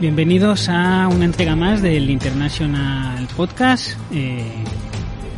Bienvenidos 0.00 0.70
a 0.70 1.08
una 1.08 1.26
entrega 1.26 1.54
más 1.56 1.82
del 1.82 2.08
International 2.08 3.28
Podcast, 3.36 3.98
eh, 4.10 4.42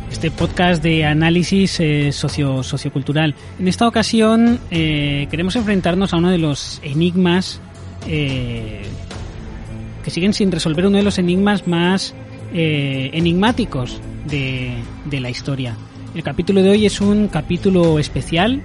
este 0.09 0.31
podcast 0.31 0.81
de 0.81 1.03
análisis 1.03 1.81
eh, 1.81 2.13
socio, 2.13 2.63
sociocultural. 2.63 3.35
En 3.59 3.67
esta 3.67 3.85
ocasión 3.85 4.61
eh, 4.71 5.27
queremos 5.29 5.57
enfrentarnos 5.57 6.13
a 6.13 6.17
uno 6.17 6.29
de 6.29 6.37
los 6.37 6.79
enigmas 6.81 7.59
eh, 8.07 8.83
que 10.01 10.09
siguen 10.09 10.31
sin 10.31 10.49
resolver, 10.49 10.87
uno 10.87 10.95
de 10.95 11.03
los 11.03 11.19
enigmas 11.19 11.67
más 11.67 12.15
enigmáticos 12.53 13.99
de, 14.29 14.75
de 15.03 15.19
la 15.19 15.29
historia. 15.29 15.75
El 16.15 16.23
capítulo 16.23 16.63
de 16.63 16.69
hoy 16.69 16.85
es 16.85 17.01
un 17.01 17.27
capítulo 17.27 17.99
especial 17.99 18.61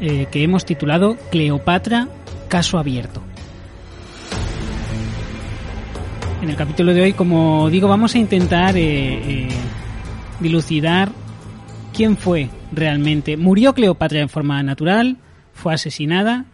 que 0.00 0.42
hemos 0.42 0.64
titulado 0.64 1.16
Cleopatra, 1.30 2.08
caso 2.48 2.78
abierto. 2.78 3.22
En 6.40 6.50
el 6.50 6.56
capítulo 6.56 6.94
de 6.94 7.02
hoy, 7.02 7.12
como 7.14 7.68
digo, 7.68 7.88
vamos 7.88 8.14
a 8.14 8.18
intentar 8.18 8.76
eh, 8.76 8.82
eh, 8.84 9.48
dilucidar 10.38 11.10
quién 11.92 12.16
fue 12.16 12.48
realmente. 12.70 13.36
¿Murió 13.36 13.74
Cleopatra 13.74 14.20
en 14.20 14.28
forma 14.28 14.62
natural? 14.62 15.16
¿Fue 15.52 15.74
asesinada? 15.74 16.44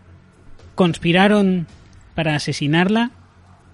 ¿Conspiraron 0.75 1.67
para 2.15 2.35
asesinarla? 2.35 3.11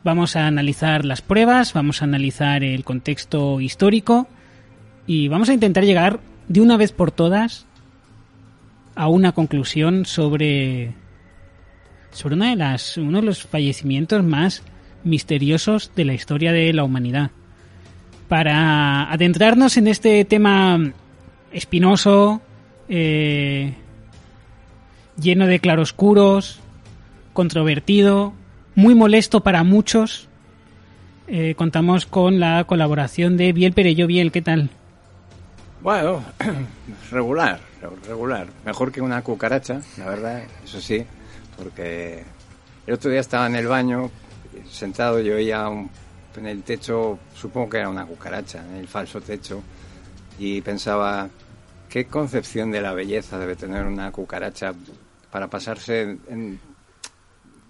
Vamos 0.02 0.34
a 0.34 0.48
analizar 0.48 1.04
las 1.04 1.22
pruebas, 1.22 1.74
vamos 1.74 2.02
a 2.02 2.06
analizar 2.06 2.64
el 2.64 2.82
contexto 2.82 3.60
histórico 3.60 4.26
y 5.06 5.28
vamos 5.28 5.48
a 5.48 5.54
intentar 5.54 5.84
llegar 5.84 6.18
de 6.48 6.60
una 6.60 6.76
vez 6.76 6.90
por 6.90 7.12
todas 7.12 7.66
a 8.96 9.06
una 9.06 9.30
conclusión 9.30 10.06
sobre 10.06 10.92
sobre 12.10 12.34
una 12.34 12.50
de 12.50 12.56
las 12.56 12.96
uno 12.96 13.20
de 13.20 13.26
los 13.26 13.44
fallecimientos 13.44 14.24
más 14.24 14.64
misteriosos 15.04 15.92
de 15.94 16.04
la 16.04 16.14
historia 16.14 16.52
de 16.52 16.72
la 16.72 16.84
humanidad. 16.84 17.30
Para 18.28 19.10
adentrarnos 19.10 19.76
en 19.76 19.88
este 19.88 20.24
tema 20.24 20.92
espinoso, 21.52 22.40
eh, 22.88 23.74
lleno 25.20 25.46
de 25.46 25.58
claroscuros, 25.58 26.60
controvertido, 27.32 28.32
muy 28.74 28.94
molesto 28.94 29.42
para 29.42 29.64
muchos, 29.64 30.28
eh, 31.28 31.54
contamos 31.54 32.06
con 32.06 32.40
la 32.40 32.64
colaboración 32.64 33.36
de 33.36 33.52
Biel 33.52 33.72
Perello. 33.72 34.06
Biel, 34.06 34.32
¿qué 34.32 34.42
tal? 34.42 34.70
Bueno, 35.82 36.22
regular, 37.10 37.60
regular. 38.06 38.48
Mejor 38.64 38.92
que 38.92 39.00
una 39.00 39.22
cucaracha, 39.22 39.80
la 39.96 40.06
verdad, 40.06 40.42
eso 40.64 40.80
sí, 40.80 41.04
porque 41.56 42.24
el 42.86 42.94
otro 42.94 43.10
día 43.10 43.20
estaba 43.20 43.46
en 43.46 43.54
el 43.54 43.66
baño, 43.66 44.10
sentado, 44.70 45.20
yo 45.20 45.36
un- 45.68 45.90
en 46.36 46.46
el 46.46 46.62
techo, 46.62 47.18
supongo 47.34 47.70
que 47.70 47.78
era 47.78 47.88
una 47.88 48.06
cucaracha, 48.06 48.64
en 48.64 48.76
el 48.76 48.88
falso 48.88 49.20
techo, 49.20 49.62
y 50.38 50.60
pensaba, 50.62 51.28
¿qué 51.88 52.06
concepción 52.06 52.70
de 52.70 52.80
la 52.80 52.92
belleza 52.92 53.38
debe 53.38 53.56
tener 53.56 53.84
una 53.86 54.10
cucaracha 54.12 54.72
para 55.30 55.48
pasarse 55.48 56.02
en- 56.02 56.20
en- 56.28 56.60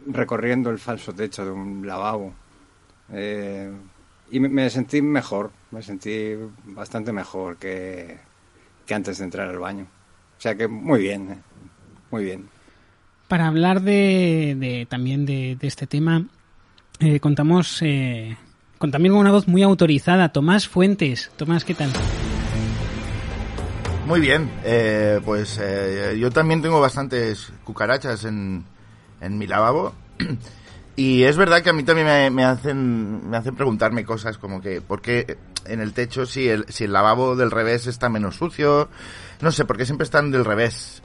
recorriendo 0.06 0.70
el 0.70 0.78
falso 0.78 1.12
techo 1.12 1.44
de 1.44 1.50
un 1.50 1.86
lavabo? 1.86 2.32
Eh, 3.12 3.70
y 4.30 4.40
me, 4.40 4.70
sentí 4.70 5.02
mejor, 5.02 5.50
me 5.70 5.82
sentí 5.82 6.34
bastante 6.64 7.12
mejor 7.12 7.56
que, 7.56 8.18
que 8.86 8.94
antes 8.94 9.18
de 9.18 9.24
entrar 9.24 9.48
al 9.48 9.58
baño. 9.58 9.86
O 10.38 10.40
sea 10.40 10.54
que 10.54 10.68
muy 10.68 11.00
bien, 11.00 11.30
eh, 11.32 11.38
muy 12.10 12.24
bien. 12.24 12.48
Para 13.26 13.46
hablar 13.48 13.80
de, 13.82 14.86
también 14.88 15.26
de 15.26 15.56
este 15.62 15.86
tema, 15.86 16.26
eh, 17.00 17.18
contamos 17.20 17.80
eh, 17.82 18.36
con 18.78 18.90
también 18.90 19.14
una 19.14 19.32
voz 19.32 19.48
muy 19.48 19.62
autorizada, 19.62 20.30
Tomás 20.30 20.68
Fuentes. 20.68 21.30
Tomás, 21.36 21.64
¿qué 21.64 21.74
tal? 21.74 21.90
Muy 24.06 24.20
bien, 24.20 24.50
eh, 24.64 25.20
pues 25.24 25.58
eh, 25.62 26.16
yo 26.18 26.30
también 26.30 26.62
tengo 26.62 26.80
bastantes 26.80 27.52
cucarachas 27.64 28.24
en, 28.24 28.64
en 29.20 29.38
mi 29.38 29.46
lavabo 29.46 29.94
y 30.96 31.22
es 31.22 31.36
verdad 31.36 31.62
que 31.62 31.70
a 31.70 31.72
mí 31.72 31.84
también 31.84 32.34
me, 32.34 32.44
hacen 32.44 33.30
me 33.30 33.36
hacen 33.36 33.54
preguntarme 33.54 34.04
cosas 34.04 34.36
como 34.36 34.60
que 34.60 34.80
por 34.80 35.00
qué 35.00 35.38
en 35.64 35.80
el 35.80 35.92
techo 35.92 36.26
si 36.26 36.48
el, 36.48 36.64
si 36.68 36.84
el 36.84 36.92
lavabo 36.92 37.36
del 37.36 37.52
revés 37.52 37.86
está 37.86 38.08
menos 38.08 38.36
sucio, 38.36 38.88
no 39.40 39.52
sé, 39.52 39.64
porque 39.64 39.86
siempre 39.86 40.04
están 40.04 40.32
del 40.32 40.44
revés. 40.44 41.02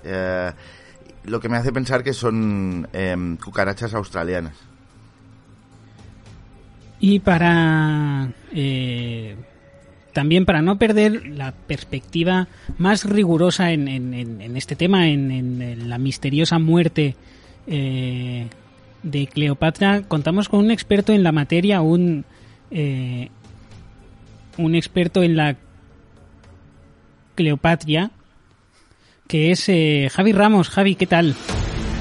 Lo 1.26 1.40
que 1.40 1.50
me 1.50 1.58
hace 1.58 1.72
pensar 1.72 2.04
que 2.04 2.14
son 2.14 2.88
em, 2.94 3.38
cucarachas 3.38 3.96
australianas. 3.96 4.75
Y 7.08 7.20
para 7.20 8.30
eh, 8.52 9.36
también 10.12 10.44
para 10.44 10.64
no 10.64 10.80
perder 10.80 11.28
la 11.28 11.52
perspectiva 11.52 12.48
más 12.80 13.06
rigurosa 13.06 13.72
en, 13.72 14.56
este 14.56 14.76
tema, 14.76 15.08
en, 15.08 15.88
la 15.88 16.00
misteriosa 16.00 16.58
muerte 16.58 17.16
eh, 17.68 18.48
de 19.04 19.28
Cleopatra, 19.28 20.02
contamos 20.08 20.50
con 20.50 20.62
un 20.62 20.72
experto 20.72 21.14
en 21.14 21.22
la 21.22 21.32
materia, 21.32 21.82
un 21.82 22.26
eh, 22.72 23.30
un 24.58 24.74
experto 24.74 25.22
en 25.22 25.36
la 25.36 25.58
Cleopatria, 27.36 28.10
que 29.28 29.52
es 29.52 29.70
eh, 29.70 30.10
Javi 30.12 30.32
Ramos. 30.32 30.70
Javi, 30.70 30.96
¿qué 30.96 31.06
tal? 31.06 31.36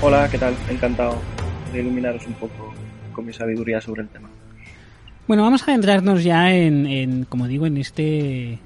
Hola, 0.00 0.30
¿qué 0.30 0.38
tal? 0.38 0.54
Encantado 0.70 1.20
de 1.74 1.80
iluminaros 1.82 2.26
un 2.26 2.32
poco 2.32 2.72
con 3.12 3.26
mi 3.26 3.34
sabiduría 3.34 3.82
sobre 3.82 4.00
el 4.00 4.08
tema. 4.08 4.30
Bueno, 5.26 5.42
vamos 5.42 5.62
a 5.62 5.70
adentrarnos 5.70 6.22
ya 6.22 6.54
en, 6.54 6.86
en, 6.86 7.24
como 7.24 7.48
digo, 7.48 7.66
en 7.66 7.78
este 7.78 8.58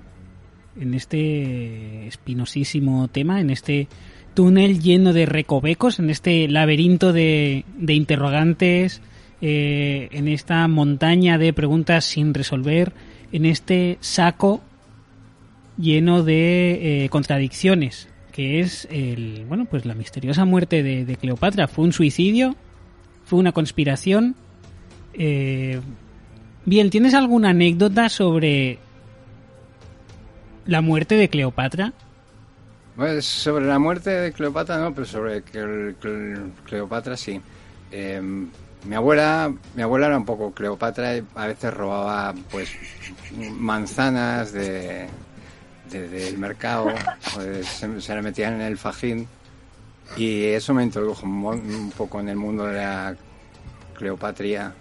en 0.81 0.95
este 0.95 2.09
espinosísimo 2.09 3.07
tema, 3.09 3.41
en 3.41 3.51
este 3.51 3.87
túnel 4.35 4.81
lleno 4.81 5.13
de 5.13 5.27
recovecos, 5.27 6.01
en 6.01 6.11
este 6.11 6.49
laberinto 6.49 7.13
de, 7.13 7.65
de 7.77 7.95
interrogantes, 7.95 9.01
eh, 9.41 10.09
en 10.11 10.27
esta 10.27 10.67
montaña 10.67 11.39
de 11.39 11.53
preguntas 11.53 12.05
sin 12.05 12.35
resolver, 12.35 12.93
en 13.31 13.45
este 13.47 13.99
saco 14.01 14.61
lleno 15.77 16.25
de 16.25 17.05
eh, 17.05 17.09
contradicciones, 17.09 18.09
que 18.33 18.59
es 18.59 18.89
el, 18.91 19.45
bueno, 19.49 19.65
pues 19.65 19.85
la 19.85 19.95
misteriosa 19.95 20.45
muerte 20.45 20.83
de, 20.83 21.05
de 21.05 21.17
Cleopatra. 21.17 21.69
¿Fue 21.69 21.85
un 21.85 21.93
suicidio? 21.93 22.57
¿Fue 23.25 23.39
una 23.39 23.53
conspiración? 23.53 24.35
Eh, 25.15 25.81
Bien, 26.69 26.91
¿tienes 26.91 27.15
alguna 27.15 27.49
anécdota 27.51 28.11
sobre 28.11 28.79
la 30.67 30.83
muerte 30.83 31.15
de 31.15 31.31
Cleopatra? 31.31 31.95
Pues 32.95 33.25
sobre 33.25 33.65
la 33.65 33.79
muerte 33.79 34.11
de 34.11 34.33
Cleopatra 34.33 34.77
no, 34.77 34.93
pero 34.93 35.07
sobre 35.07 35.43
Cle- 35.45 35.95
Cle- 35.99 36.51
Cleopatra 36.67 37.17
sí. 37.17 37.41
Eh, 37.91 38.21
mi 38.85 38.95
abuela, 38.95 39.51
mi 39.75 39.81
abuela 39.83 40.09
era 40.09 40.19
un 40.19 40.27
poco 40.27 40.51
Cleopatra 40.53 41.17
y 41.17 41.25
a 41.37 41.47
veces 41.47 41.73
robaba 41.73 42.35
pues 42.51 42.71
manzanas 43.59 44.53
de, 44.53 45.07
de- 45.91 46.09
del 46.09 46.37
mercado, 46.37 46.93
pues, 47.35 47.67
se, 47.67 47.99
se 47.99 48.15
la 48.15 48.21
metían 48.21 48.55
en 48.57 48.61
el 48.61 48.77
fajín 48.77 49.27
y 50.19 50.45
eso 50.45 50.75
me 50.75 50.83
introdujo 50.83 51.25
un, 51.25 51.33
un 51.47 51.93
poco 51.97 52.21
en 52.21 52.29
el 52.29 52.37
mundo 52.37 52.65
de 52.67 52.75
la 52.77 53.17
Cleopatría. 53.97 54.75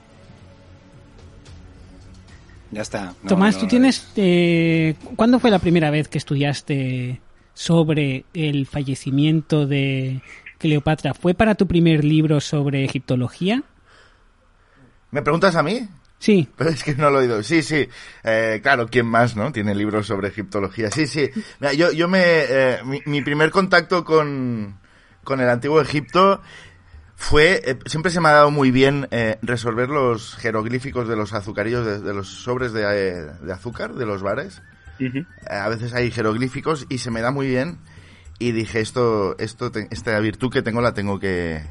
Ya 2.72 2.82
está. 2.82 3.14
No, 3.24 3.30
Tomás, 3.30 3.56
no, 3.56 3.62
tú 3.62 3.68
tienes... 3.68 4.12
eh, 4.16 4.96
¿Cuándo 5.16 5.40
fue 5.40 5.52
la 5.52 5.60
primera 5.60 5.90
vez 5.90 6.08
que 6.08 6.18
estudiaste 6.18 7.22
sobre 7.54 8.26
el 8.34 8.66
fallecimiento 8.68 9.66
de 9.66 10.22
Cleopatra? 10.58 11.14
¿Fue 11.14 11.34
para 11.34 11.56
tu 11.56 11.66
primer 11.68 12.04
libro 12.04 12.42
sobre 12.42 12.84
egiptología? 12.84 13.64
¿Me 15.12 15.22
preguntas 15.22 15.56
a 15.56 15.64
mí? 15.64 15.88
Sí. 16.20 16.48
Pero 16.58 16.72
es 16.72 16.84
que 16.84 16.96
no 16.96 17.10
lo 17.10 17.20
he 17.20 17.24
oído. 17.24 17.44
Sí, 17.44 17.62
sí. 17.62 17.88
Eh, 18.24 18.60
claro, 18.62 18.88
¿quién 18.88 19.06
más, 19.06 19.36
no? 19.36 19.52
Tiene 19.52 19.74
libros 19.74 20.08
sobre 20.08 20.28
egiptología. 20.28 20.92
Sí, 20.92 21.08
sí. 21.08 21.30
Mira, 21.60 21.74
yo, 21.74 21.92
yo 21.92 22.08
me... 22.08 22.22
eh, 22.24 22.80
mi, 22.84 23.02
mi 23.06 23.22
primer 23.22 23.52
contacto 23.52 24.04
con, 24.04 24.80
con 25.24 25.40
el 25.40 25.50
antiguo 25.50 25.80
Egipto 25.80 26.42
fue... 27.18 27.62
eh, 27.66 27.78
siempre 27.88 28.12
se 28.12 28.22
me 28.22 28.30
ha 28.30 28.34
dado 28.34 28.52
muy 28.52 28.72
bien 28.72 29.08
eh, 29.12 29.38
resolver 29.42 29.90
los 29.90 30.36
jeroglíficos 30.36 31.08
de 31.10 31.16
los 31.18 31.34
azucarillos, 31.34 31.86
de, 31.86 32.00
de 32.00 32.14
los 32.14 32.28
sobres 32.30 32.72
de, 32.72 32.84
eh, 32.84 33.26
de 33.42 33.52
azúcar, 33.54 33.96
de 33.96 34.06
los 34.06 34.22
bares. 34.22 34.62
Eh, 35.18 35.26
a 35.50 35.68
veces 35.68 35.94
hay 35.94 36.10
jeroglíficos 36.12 36.86
y 36.90 37.00
se 37.00 37.12
me 37.12 37.22
da 37.22 37.32
muy 37.32 37.48
bien. 37.48 37.80
Y 38.40 38.52
dije, 38.52 38.80
esto, 38.82 39.36
esto, 39.40 39.72
te- 39.72 39.88
esta 39.92 40.18
virtud 40.20 40.52
que 40.52 40.62
tengo 40.62 40.80
la 40.82 40.94
tengo 40.94 41.20
que, 41.20 41.62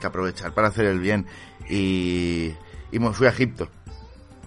que 0.00 0.06
aprovechar 0.06 0.52
para 0.54 0.68
hacer 0.68 0.86
el 0.86 1.00
bien. 1.00 1.26
Y, 1.68 2.52
y 2.92 2.98
me 3.00 3.12
fui 3.12 3.26
a 3.26 3.30
Egipto. 3.30 3.68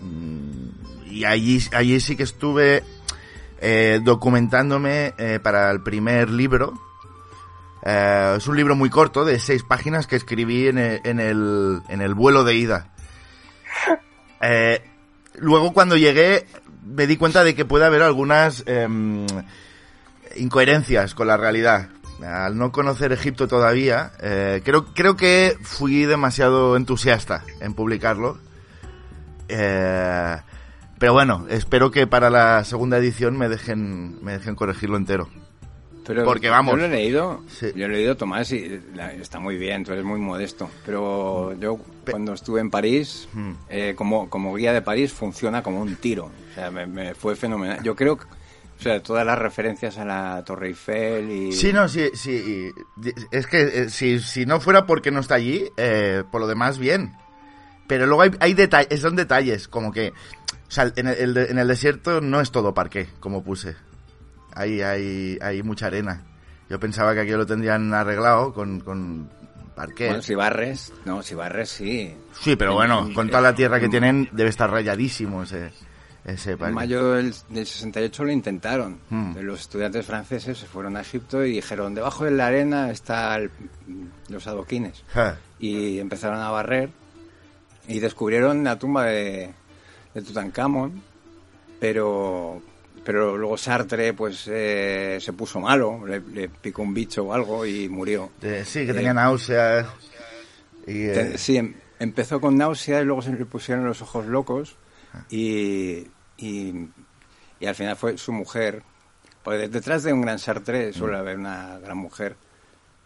Mm, 0.02 0.70
Y 1.12 1.26
allí, 1.26 1.60
allí 1.74 2.00
sí 2.00 2.16
que 2.16 2.24
estuve 2.24 2.84
eh, 3.60 4.00
documentándome 4.04 5.14
eh, 5.18 5.40
para 5.44 5.70
el 5.72 5.82
primer 5.82 6.30
libro. 6.30 6.74
Eh, 7.84 8.36
es 8.38 8.48
un 8.48 8.56
libro 8.56 8.76
muy 8.76 8.90
corto, 8.90 9.26
de 9.26 9.40
seis 9.40 9.64
páginas, 9.64 10.08
que 10.08 10.16
escribí 10.16 10.68
en 10.68 10.78
el, 10.78 11.02
en 11.04 11.20
el, 11.20 11.82
en 11.90 12.02
el 12.02 12.14
vuelo 12.14 12.44
de 12.44 12.56
ida. 12.56 12.90
Eh, 14.42 14.82
luego 15.36 15.74
cuando 15.74 15.98
llegué 15.98 16.46
me 16.84 17.08
di 17.08 17.18
cuenta 17.18 17.44
de 17.44 17.56
que 17.56 17.66
puede 17.66 17.86
haber 17.86 18.02
algunas 18.02 18.64
em, 18.66 19.26
incoherencias 20.36 21.14
con 21.14 21.28
la 21.28 21.38
realidad. 21.38 21.90
Al 22.26 22.58
no 22.58 22.72
conocer 22.72 23.14
Egipto 23.14 23.48
todavía, 23.48 24.12
eh, 24.22 24.62
creo, 24.64 25.16
que 25.16 25.58
fui 25.62 26.04
demasiado 26.04 26.76
entusiasta 26.76 27.46
en 27.62 27.74
publicarlo. 27.74 28.38
Eh, 29.48 30.38
pero 30.98 31.14
bueno, 31.14 31.46
espero 31.50 31.92
que 31.92 32.08
para 32.08 32.30
la 32.30 32.66
segunda 32.66 32.98
edición 32.98 33.38
me 33.38 33.48
dejen, 33.48 34.22
me 34.22 34.34
dejen 34.34 34.56
corregirlo 34.56 34.98
entero. 34.98 35.30
Pero 36.10 36.26
Porque 36.26 36.50
vamos. 36.50 36.72
Yo 36.72 36.78
lo 36.78 36.86
he 36.86 36.90
leído, 36.90 37.44
Sí. 37.48 37.68
yo 37.76 37.88
lo 37.88 37.94
he 37.94 37.98
leído 37.98 38.18
Tomás 38.18 38.52
y 38.52 38.82
la- 38.96 39.14
está 39.14 39.40
muy 39.40 39.58
bien, 39.60 39.84
tú 39.84 39.92
eres 39.92 40.04
muy 40.04 40.20
modesto. 40.20 40.68
Pero 40.84 41.54
yo 41.60 41.80
cuando 42.10 42.34
estuve 42.34 42.62
en 42.62 42.72
París, 42.72 43.30
Mm. 43.34 43.52
eh, 43.70 43.94
como, 43.96 44.28
como 44.28 44.56
guía 44.56 44.74
de 44.74 44.82
París, 44.82 45.14
funciona 45.14 45.62
como 45.62 45.80
un 45.80 45.98
tiro. 45.98 46.32
O 46.52 46.56
sea, 46.56 46.72
me, 46.72 46.88
me 46.88 47.14
fue 47.14 47.36
fenomenal. 47.36 47.84
Yo 47.84 47.96
creo 47.96 48.18
que, 48.18 48.26
o 48.26 48.82
sea, 48.82 49.04
todas 49.04 49.24
las 49.24 49.38
referencias 49.38 50.00
a 50.00 50.06
la 50.06 50.44
Torre 50.44 50.70
Eiffel 50.70 51.30
y... 51.30 51.52
Sí, 51.52 51.72
no, 51.72 51.88
sí, 51.88 52.10
sí. 52.16 52.72
Es 53.30 53.46
que 53.46 53.62
eh, 53.62 53.90
si, 53.92 54.18
si 54.20 54.48
no 54.48 54.60
fuera 54.60 54.88
porque 54.88 55.12
no 55.12 55.20
está 55.20 55.36
allí, 55.36 55.66
eh, 55.78 56.24
por 56.32 56.42
lo 56.42 56.48
demás, 56.48 56.80
bien. 56.80 57.14
Pero 57.86 58.08
luego 58.08 58.24
hay, 58.24 58.32
hay 58.40 58.56
detalles, 58.56 59.00
son 59.00 59.16
detalles, 59.16 59.68
como 59.68 59.92
que... 59.92 60.10
O 60.10 60.72
sea, 60.72 60.92
en 60.96 61.06
el, 61.06 61.38
en 61.38 61.60
el 61.60 61.68
desierto 61.68 62.20
no 62.20 62.42
es 62.42 62.50
todo 62.50 62.74
parqué, 62.74 63.10
como 63.20 63.44
puse. 63.44 63.76
Hay, 64.60 64.82
hay, 64.82 65.38
hay 65.42 65.64
mucha 65.64 65.88
arena. 65.88 66.24
Yo 66.70 66.80
pensaba 66.80 67.14
que 67.14 67.22
aquí 67.22 67.32
lo 67.32 67.46
tendrían 67.46 67.94
arreglado 67.94 68.54
con, 68.54 68.80
con 68.82 69.30
parqué. 69.76 70.08
Bueno, 70.08 70.22
si 70.22 70.36
barres, 70.36 70.92
no, 71.06 71.24
si 71.24 71.34
barres 71.36 71.70
sí. 71.70 72.14
sí, 72.34 72.56
pero 72.56 72.74
bueno, 72.74 73.08
en- 73.08 73.14
con 73.14 73.28
toda 73.30 73.42
la 73.42 73.56
tierra 73.56 73.80
que 73.80 73.86
en- 73.86 73.92
tienen, 73.92 74.30
debe 74.34 74.50
estar 74.50 74.70
rayadísimo 74.70 75.44
ese, 75.44 75.72
ese 76.26 76.52
En 76.52 76.58
parque. 76.58 76.76
mayo 76.76 77.14
del, 77.14 77.34
del 77.50 77.66
68 77.66 78.24
lo 78.26 78.32
intentaron. 78.32 79.00
Mm. 79.10 79.38
Los 79.40 79.62
estudiantes 79.62 80.06
franceses 80.06 80.58
se 80.58 80.66
fueron 80.68 80.98
a 80.98 81.02
Egipto 81.02 81.44
y 81.46 81.54
dijeron, 81.54 81.96
debajo 81.96 82.26
de 82.26 82.32
la 82.32 82.48
arena 82.48 82.92
están 82.92 83.50
los 84.28 84.46
adoquines. 84.46 85.04
Y 85.60 86.00
empezaron 86.00 86.40
a 86.40 86.50
barrer 86.52 86.90
y 87.88 88.00
descubrieron 88.00 88.64
la 88.66 88.78
tumba 88.78 89.06
de, 89.06 89.54
de 90.14 90.22
Tutankamón, 90.22 91.02
pero 91.80 92.62
pero 93.04 93.38
luego 93.38 93.58
Sartre 93.58 94.14
pues 94.14 94.46
eh, 94.48 95.18
se 95.22 95.34
puso 95.34 95.60
malo, 95.60 96.06
le, 96.06 96.20
le 96.22 96.50
picó 96.50 96.82
un 96.82 96.94
bicho 96.94 97.24
o 97.26 97.34
algo 97.34 97.66
y 97.66 97.88
murió. 97.90 98.32
Eh, 98.42 98.64
sí, 98.66 98.86
que 98.86 98.92
Eh, 98.92 98.94
tenía 98.96 99.14
náuseas. 99.14 99.88
Y, 100.88 101.04
eh, 101.04 101.38
Sí, 101.38 101.58
em- 101.58 101.76
empezó 102.00 102.40
con 102.42 102.58
náusea 102.58 103.02
y 103.02 103.06
luego 103.06 103.22
se 103.22 103.32
le 103.34 103.46
pusieron 103.46 103.86
los 103.86 104.02
ojos 104.02 104.26
locos 104.26 104.76
y, 105.30 106.08
y, 106.38 106.88
y 107.60 107.66
al 107.66 107.76
final 107.76 107.96
fue 107.96 108.18
su 108.18 108.32
mujer. 108.32 108.84
Porque 109.44 109.68
detrás 109.70 110.04
de 110.04 110.14
un 110.14 110.22
gran 110.22 110.38
Sartre 110.40 110.92
suele 110.94 111.18
haber 111.18 111.38
una 111.38 111.80
gran 111.80 111.98
mujer 111.98 112.36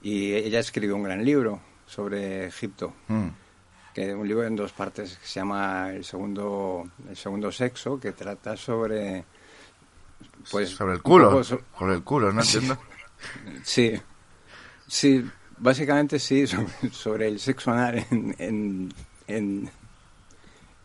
y 0.02 0.34
ella 0.34 0.60
escribió 0.60 0.96
un 0.96 1.04
gran 1.04 1.24
libro 1.24 1.60
sobre 1.86 2.48
Egipto. 2.48 2.94
mm. 3.08 3.28
que 3.94 4.14
un 4.16 4.28
libro 4.28 4.44
en 4.48 4.56
dos 4.56 4.72
partes 4.74 5.18
que 5.20 5.28
se 5.28 5.40
llama 5.40 5.92
el 5.94 6.04
segundo 6.04 6.90
el 7.08 7.16
segundo 7.16 7.52
sexo 7.52 8.00
que 8.00 8.12
trata 8.14 8.58
sobre 8.58 9.24
pues 10.52 10.70
sobre 10.70 10.94
el 10.94 11.02
culo. 11.02 11.44
so- 11.44 11.62
Sobre 11.78 11.96
el 11.96 12.04
culo, 12.04 12.32
¿no 12.32 12.42
entiendo? 12.42 12.78
sí 13.64 13.94
sí 14.88 15.24
básicamente 15.58 16.20
sí 16.20 16.46
sobre, 16.48 16.68
sobre 16.92 17.28
el 17.28 17.40
sexo 17.40 17.72
anal 17.72 18.06
en, 18.12 18.36
en, 18.38 18.94
en, 19.28 19.70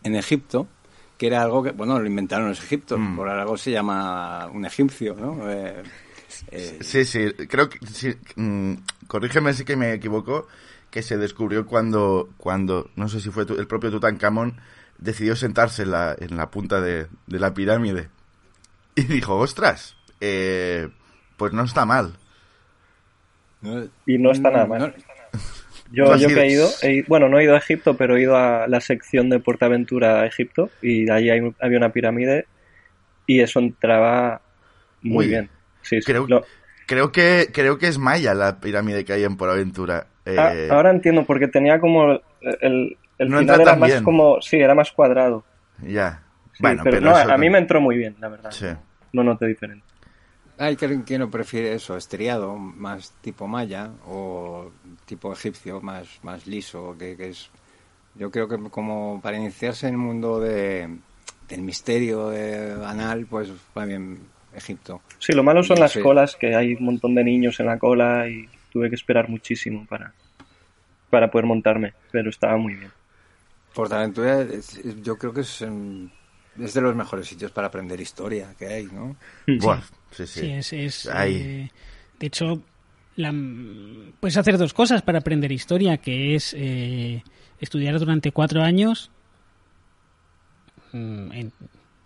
en 0.05 0.14
Egipto 0.16 0.69
que 1.16 1.26
era 1.26 1.43
algo 1.43 1.62
que 1.62 1.72
bueno 1.72 1.99
lo 1.99 2.06
inventaron 2.06 2.49
los 2.49 2.60
egipcios 2.62 3.00
Mm. 3.00 3.16
por 3.16 3.28
algo 3.28 3.56
se 3.56 3.72
llama 3.72 4.46
un 4.52 4.64
egipcio 4.64 5.14
no 5.14 5.50
Eh, 5.50 5.82
eh, 6.52 6.78
Sí, 6.82 7.05
sí, 7.05 7.32
creo 7.49 7.69
que, 7.69 7.78
sí, 7.87 8.14
mm, 8.37 8.75
corrígeme 9.08 9.52
si 9.55 9.64
que 9.64 9.76
me 9.76 9.94
equivoco, 9.94 10.46
que 10.90 11.02
se 11.02 11.16
descubrió 11.16 11.66
cuando, 11.66 12.28
cuando 12.37 12.90
no 12.96 13.08
sé 13.08 13.20
si 13.20 13.31
fue 13.31 13.46
tu- 13.46 13.55
el 13.58 13.66
propio 13.66 13.90
Tutankamón, 13.90 14.60
decidió 14.99 15.34
sentarse 15.37 15.82
en 15.84 15.90
la, 15.90 16.14
en 16.19 16.37
la 16.37 16.50
punta 16.50 16.81
de, 16.82 17.06
de 17.26 17.38
la 17.38 17.55
pirámide. 17.55 18.10
Y 18.98 19.02
dijo, 19.04 19.36
ostras, 19.36 19.96
eh, 20.20 20.88
pues 21.36 21.52
no 21.52 21.62
está 21.64 21.84
mal. 21.84 22.14
Y 24.06 24.18
no 24.18 24.30
está 24.30 24.50
nada 24.50 24.66
mal. 24.66 24.94
Yo, 25.90 26.14
yo 26.16 26.28
que 26.28 26.40
he 26.42 26.50
ido, 26.52 26.68
he 26.82 26.92
ido- 26.96 27.04
bueno, 27.08 27.28
no 27.28 27.38
he 27.38 27.44
ido 27.44 27.54
a 27.54 27.58
Egipto, 27.58 27.96
pero 27.96 28.16
he 28.16 28.22
ido 28.22 28.36
a 28.36 28.66
la 28.68 28.80
sección 28.80 29.30
de 29.30 29.38
Portaventura 29.40 30.20
a 30.20 30.26
Egipto 30.26 30.70
y 30.82 31.10
allí 31.10 31.30
hay- 31.30 31.54
había 31.60 31.78
una 31.78 31.92
pirámide 31.92 32.46
y 33.26 33.40
eso 33.40 33.58
entraba 33.58 34.42
muy 35.02 35.24
Uy, 35.26 35.30
bien. 35.30 35.50
Sí, 35.82 36.00
sí. 36.00 36.06
Creo, 36.06 36.26
Lo- 36.26 36.44
creo 36.86 37.10
que 37.10 37.48
creo 37.54 37.78
que 37.78 37.88
es 37.88 37.98
Maya 37.98 38.34
la 38.34 38.60
pirámide 38.60 39.04
que 39.04 39.14
hay 39.14 39.24
en 39.24 39.36
Por 39.36 39.48
Aventura. 39.48 40.08
Eh, 40.26 40.36
Ah, 40.38 40.74
ahora 40.74 40.90
entiendo, 40.90 41.24
porque 41.24 41.48
tenía 41.48 41.80
como 41.80 42.12
el, 42.12 42.20
el, 42.60 42.96
el 43.18 43.28
No 43.30 43.38
final 43.38 43.60
era 43.62 43.76
más 43.76 43.88
bien. 43.90 44.04
como, 44.04 44.42
sí, 44.42 44.56
era 44.58 44.74
más 44.74 44.92
cuadrado. 44.92 45.44
Ya. 45.82 46.22
Sí, 46.52 46.58
bueno, 46.64 46.82
pero, 46.84 46.98
pero, 46.98 47.10
no, 47.12 47.18
eso 47.18 47.32
a 47.32 47.38
mí 47.38 47.48
me 47.48 47.58
entró 47.58 47.80
muy 47.80 47.96
bien, 47.96 48.16
la 48.20 48.28
verdad. 48.28 48.50
Sí. 48.50 48.66
No 49.12 49.22
noté 49.25 49.46
diferente. 49.46 49.84
Hay 50.58 50.76
quien, 50.76 51.20
lo 51.20 51.31
prefiere 51.31 51.72
eso, 51.72 51.96
estriado, 51.96 52.56
más 52.56 53.12
tipo 53.20 53.46
maya 53.46 53.90
o 54.06 54.72
tipo 55.06 55.32
egipcio, 55.32 55.81
más, 55.81 56.19
más 56.22 56.46
liso, 56.46 56.96
que, 56.99 57.16
que 57.16 57.28
es... 57.28 57.49
Yo 58.16 58.31
creo 58.32 58.49
que 58.49 58.58
como 58.70 59.20
para 59.22 59.37
iniciarse 59.37 59.87
en 59.87 59.94
el 59.94 59.99
mundo 59.99 60.40
de, 60.40 60.99
del 61.49 61.62
misterio 61.62 62.31
de 62.31 62.72
anal, 62.84 63.26
pues 63.26 63.52
va 63.76 63.84
bien 63.84 64.19
Egipto. 64.52 65.00
Sí, 65.20 65.32
lo 65.32 65.44
malo 65.44 65.62
son 65.62 65.78
las 65.78 65.93
Sí. 65.93 66.00
colas, 66.00 66.34
que 66.34 66.56
hay 66.56 66.75
un 66.75 66.84
montón 66.87 67.14
de 67.14 67.22
niños 67.22 67.60
en 67.60 67.66
la 67.66 67.78
cola 67.78 68.28
y 68.28 68.49
tuve 68.72 68.88
que 68.88 68.96
esperar 68.96 69.28
muchísimo 69.28 69.87
para, 69.87 70.12
para 71.10 71.31
poder 71.31 71.46
montarme, 71.46 71.94
pero 72.10 72.31
estaba 72.31 72.56
muy 72.56 72.75
bien. 72.75 72.90
Portaventura 73.75 74.40
es- 74.43 74.76
es- 74.78 75.02
yo 75.02 75.16
creo 75.16 75.32
que 75.32 75.43
es, 75.43 75.62
es 76.60 76.75
de 76.75 76.81
los 76.81 76.94
mejores 76.96 77.26
sitios 77.26 77.50
para 77.50 77.69
aprender 77.69 78.00
historia 78.00 78.55
que 78.58 78.66
hay, 78.66 78.87
¿no? 78.87 79.16
Buah, 79.46 79.81
sí, 80.10 80.26
sí. 80.26 80.40
Sí, 80.40 80.50
es. 80.50 80.72
es, 80.72 81.10
eh, 81.14 81.70
de 82.19 82.26
hecho, 82.26 82.62
la- 83.16 83.34
puedes 84.20 84.37
hacer 84.37 84.58
dos 84.58 84.75
cosas 84.75 85.02
para 85.02 85.19
aprender 85.19 85.50
historia, 85.52 85.96
que 85.99 86.34
es 86.34 86.55
eh, 86.58 87.22
estudiar 87.60 87.98
durante 87.98 88.32
cuatro 88.32 88.62
años 88.62 89.10
mm, 90.93 91.32
en 91.32 91.53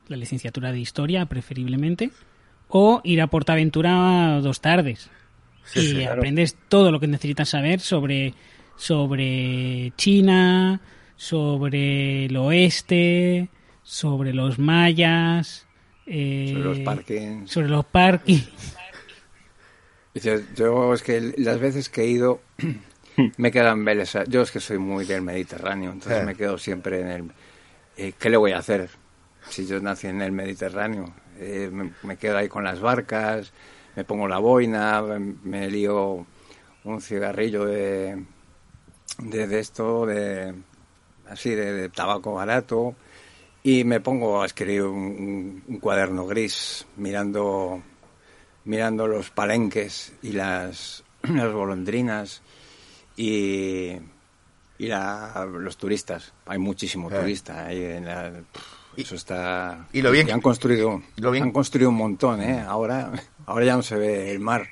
la 0.09 0.17
licenciatura 0.17 0.73
de 0.73 0.81
historia, 0.81 1.27
preferiblemente, 1.27 2.11
o 2.69 3.01
ir 3.05 3.21
a 3.21 3.27
Portaventura 3.29 4.41
dos 4.41 4.61
tardes. 4.61 5.11
Sí, 5.65 5.81
y 5.81 5.83
sí. 5.87 5.95
claro. 5.95 6.21
aprendes 6.21 6.57
todo 6.69 6.91
lo 6.91 6.99
que 7.01 7.07
necesitas 7.07 7.49
saber 7.49 7.81
sobre, 7.81 8.35
sobre 8.77 9.93
China, 9.97 10.81
sobre 11.17 12.27
el 12.27 12.37
oeste, 12.37 13.49
sobre 13.83 14.33
los 14.33 14.59
mayas, 14.59 15.67
eh, 16.07 16.51
Sobre 16.53 16.65
los 16.65 16.79
parkings. 16.81 17.51
sobre 17.51 17.69
los 17.69 17.85
parkings. 17.85 18.77
Yo 20.57 20.93
es 20.93 21.03
que 21.03 21.33
las 21.39 21.59
veces 21.59 21.89
que 21.89 22.03
he 22.03 22.07
ido 22.07 22.41
me 23.39 23.51
quedo 23.51 23.71
en 23.71 23.85
Vélez. 23.85 24.13
Yo 24.29 24.43
es 24.43 24.51
que 24.51 24.61
soy 24.61 24.79
muy 24.79 25.05
del 25.07 25.23
Mediterráneo, 25.23 25.91
entonces 25.93 26.23
Eh. 26.23 26.27
me 26.27 26.35
quedo 26.35 26.59
siempre 26.59 27.01
en 27.01 27.09
el... 27.09 27.31
eh, 27.97 28.13
¿Qué 28.19 28.29
le 28.31 28.37
voy 28.37 28.53
a 28.53 28.59
hacer 28.59 28.91
si 29.49 29.67
yo 29.67 29.81
nací 29.81 30.09
en 30.09 30.21
el 30.21 30.33
Mediterráneo? 30.33 31.13
Eh, 31.39 31.71
me, 31.73 31.93
me 32.03 32.17
quedo 32.19 32.37
ahí 32.37 32.49
con 32.49 32.63
las 32.65 32.81
barcas, 32.81 33.53
me 33.97 34.05
pongo 34.05 34.29
la 34.29 34.39
boina, 34.39 35.01
me, 35.03 35.19
me 35.45 35.71
lío 35.71 36.27
un 36.85 37.01
cigarrillo 37.01 37.65
de, 37.65 38.23
de, 39.19 39.47
de 39.47 39.59
esto, 39.61 40.05
de 40.05 40.55
así, 41.29 41.51
de, 41.51 41.73
de 41.73 41.89
tabaco 41.89 42.35
barato, 42.35 42.95
y 43.65 43.85
me 43.85 44.01
pongo 44.01 44.43
a 44.43 44.47
escribir 44.47 44.83
un, 44.83 45.63
un- 45.69 45.79
cuaderno 45.79 46.27
gris 46.27 46.87
mirando 46.97 47.83
mirando 48.65 49.07
los 49.09 49.31
palenques 49.31 50.13
y 50.23 50.33
las, 50.33 51.03
las 51.23 51.53
golondrinas 51.53 52.43
y, 53.17 53.93
y 54.79 54.87
la- 54.87 55.47
los 55.47 55.77
turistas. 55.77 56.33
Hay 56.47 56.59
muchísimo 56.59 57.11
Eh. 57.11 57.19
turista 57.21 57.67
ahí 57.67 57.83
en 57.85 58.05
la- 58.07 58.33
eso 58.97 59.15
está 59.15 59.87
y 59.93 60.03
lo 60.03 60.11
bien 60.11 60.31
han 60.31 60.41
construido 60.43 61.03
lo 61.17 61.31
bien- 61.31 61.45
han 61.45 61.53
construido 61.53 61.89
un 61.89 61.97
montón 61.97 62.43
eh 62.43 62.61
ahora 62.61 63.11
ahora 63.47 63.65
ya 63.65 63.75
no 63.77 63.83
se 63.83 63.97
ve 63.97 64.31
el 64.31 64.39
mar 64.39 64.69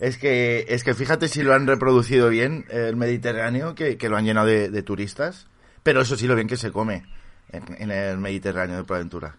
Es 0.00 0.16
que, 0.16 0.64
es 0.68 0.82
que 0.82 0.94
fíjate 0.94 1.28
si 1.28 1.42
lo 1.42 1.54
han 1.54 1.66
reproducido 1.66 2.28
bien 2.30 2.64
el 2.70 2.96
Mediterráneo, 2.96 3.74
que, 3.74 3.98
que 3.98 4.08
lo 4.08 4.16
han 4.16 4.24
llenado 4.24 4.46
de, 4.46 4.70
de 4.70 4.82
turistas. 4.82 5.46
Pero 5.82 6.00
eso 6.02 6.16
sí 6.16 6.26
lo 6.26 6.34
bien 6.34 6.48
que 6.48 6.56
se 6.56 6.70
come 6.72 7.04
en, 7.50 7.62
en 7.78 7.90
el 7.90 8.18
Mediterráneo 8.18 8.76
de 8.76 8.84
Proventura. 8.84 9.34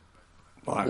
Buah, 0.65 0.85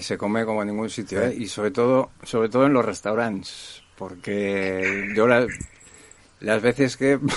se, 0.00 0.18
come 0.18 0.44
como 0.44 0.62
en 0.62 0.68
ningún 0.68 0.90
sitio 0.90 1.22
¿eh? 1.22 1.34
y 1.34 1.46
sobre 1.48 1.70
todo 1.70 2.10
sobre 2.22 2.48
todo 2.48 2.66
en 2.66 2.72
los 2.74 2.84
restaurantes 2.84 3.82
porque 3.96 5.10
yo 5.16 5.26
la- 5.26 5.46
las 6.40 6.62
veces 6.62 6.96
que 6.96 7.18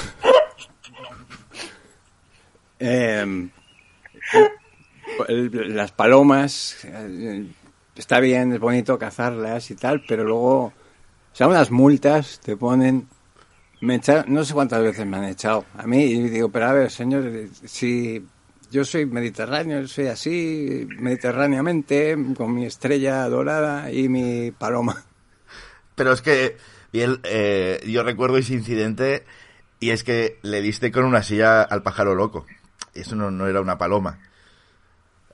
Eh, 2.83 3.49
el- 5.27 5.75
las 5.75 5.91
palomas, 5.91 6.77
está 7.95 8.19
bien, 8.19 8.53
es 8.53 8.59
bonito 8.59 8.97
cazarlas 8.97 9.69
y 9.71 9.75
tal, 9.75 10.03
pero 10.07 10.23
luego, 10.23 10.63
o 10.65 10.73
sea, 11.33 11.47
unas 11.47 11.69
multas 11.69 12.39
te 12.39 12.57
ponen, 12.57 13.07
me 13.81 13.95
echa- 13.95 14.25
no 14.27 14.45
sé 14.45 14.53
cuántas 14.53 14.81
veces 14.81 15.05
me 15.05 15.17
han 15.17 15.25
echado 15.25 15.65
a 15.77 15.85
mí 15.85 16.03
y 16.03 16.29
digo, 16.29 16.49
pero 16.49 16.67
a 16.67 16.73
ver, 16.73 16.91
señor, 16.91 17.23
si 17.65 18.25
yo 18.71 18.85
soy 18.85 19.05
mediterráneo, 19.05 19.87
soy 19.87 20.07
así, 20.07 20.87
mediterráneamente, 20.99 22.15
con 22.37 22.53
mi 22.53 22.65
estrella 22.65 23.27
dorada 23.27 23.91
y 23.91 24.07
mi 24.07 24.51
paloma. 24.51 25.03
Pero 25.95 26.13
es 26.13 26.21
que, 26.21 26.57
bien, 26.93 27.19
eh, 27.23 27.83
yo 27.87 28.03
recuerdo 28.03 28.37
ese 28.37 28.53
incidente 28.53 29.25
y 29.79 29.89
es 29.89 30.03
que 30.03 30.39
le 30.41 30.61
diste 30.61 30.91
con 30.91 31.03
una 31.03 31.21
silla 31.21 31.61
al 31.63 31.83
pájaro 31.83 32.15
loco. 32.15 32.45
Eso 32.93 33.15
no, 33.15 33.29
no 33.29 33.47
era 33.47 33.61
una 33.61 33.77
paloma. 33.77 34.19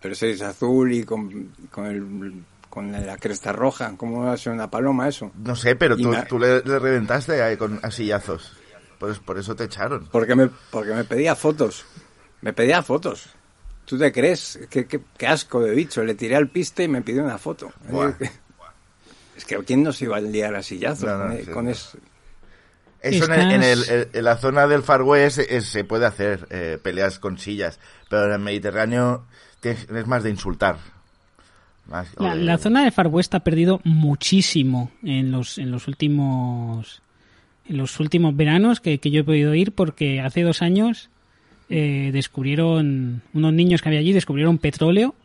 Pero 0.02 0.16
si 0.16 0.28
es 0.28 0.42
azul 0.42 0.94
y 0.94 1.04
con, 1.04 1.52
con, 1.72 1.86
el, 1.86 2.44
con 2.78 2.92
la 2.92 3.18
cresta 3.18 3.52
roja, 3.52 3.96
¿cómo 3.98 4.24
va 4.26 4.34
a 4.34 4.38
ser 4.38 4.54
una 4.54 4.70
paloma 4.70 5.08
eso? 5.10 5.32
No 5.36 5.56
sé, 5.56 5.76
pero 5.76 5.98
tú, 5.98 6.10
me- 6.10 6.22
tú 6.26 6.38
le, 6.38 6.62
le 6.62 6.78
reventaste 6.78 7.42
ahí 7.42 7.58
con 7.58 7.80
asillazos. 7.82 8.54
Pues 9.00 9.18
por 9.18 9.40
eso 9.40 9.56
te 9.56 9.64
echaron. 9.64 10.08
Porque 10.12 10.36
me, 10.36 10.48
porque 10.70 10.94
me 10.94 11.04
pedía 11.04 11.36
fotos. 11.36 11.86
Me 12.42 12.54
pedía 12.54 12.84
fotos. 12.84 13.30
¿Tú 13.86 13.98
te 13.98 14.12
crees? 14.12 14.60
¿Qué, 14.70 14.86
qué, 14.86 15.02
qué 15.18 15.26
asco 15.26 15.60
de 15.62 15.72
bicho. 15.74 16.04
Le 16.04 16.14
tiré 16.14 16.36
al 16.36 16.50
piste 16.50 16.84
y 16.84 16.88
me 16.88 17.02
pidió 17.02 17.24
una 17.24 17.40
foto. 17.40 17.72
Buah. 17.90 18.12
Es 19.36 19.46
que 19.46 19.58
¿quién 19.64 19.82
nos 19.82 20.00
iba 20.04 20.18
a 20.18 20.22
liar 20.22 20.54
a 20.56 20.62
sillazos 20.62 21.04
No, 21.10 21.18
no, 21.18 21.24
con, 21.26 21.32
e- 21.34 21.46
sí, 21.46 21.52
con 21.52 21.66
no. 21.66 21.72
es- 21.72 21.98
Eso 23.02 23.26
en, 23.26 23.34
el- 23.34 23.52
en, 23.52 23.64
el- 23.64 24.10
en 24.14 24.24
la 24.24 24.38
zona 24.38 24.68
del 24.68 24.84
Far 24.84 25.02
West 25.02 25.40
eh, 25.40 25.62
se 25.62 25.84
puede 25.84 26.06
hacer 26.06 26.48
eh, 26.52 26.78
peleas 26.82 27.18
con 27.18 27.40
sillas, 27.40 27.80
pero 28.08 28.26
en 28.28 28.34
el 28.34 28.40
Mediterráneo 28.40 29.26
es 29.64 30.08
más 30.08 30.22
de 30.24 30.30
insultar. 30.30 30.78
Más- 31.90 32.14
La, 32.20 32.58
zona 32.58 32.84
de 32.84 32.92
Far 32.92 33.08
West 33.08 33.34
ha 33.36 33.40
perdido 33.42 33.80
muchísimo 33.84 34.92
en 35.04 35.32
los, 35.32 35.58
en 35.58 35.72
los 35.72 35.88
últimos 35.88 37.02
en 37.70 37.78
los 37.78 38.00
últimos 38.00 38.36
veranos 38.36 38.80
que, 38.80 38.98
que 39.00 39.12
yo 39.12 39.22
he 39.22 39.24
podido 39.26 39.54
ir 39.54 39.74
porque 39.74 40.22
hace 40.22 40.42
dos 40.42 40.62
años 40.62 41.10
eh, 41.70 42.12
descubrieron 42.14 43.22
unos 43.34 43.52
niños 43.54 43.82
que 43.82 43.90
había 43.90 44.00
allí 44.00 44.14
descubrieron 44.14 44.58
petróleo 44.58 45.16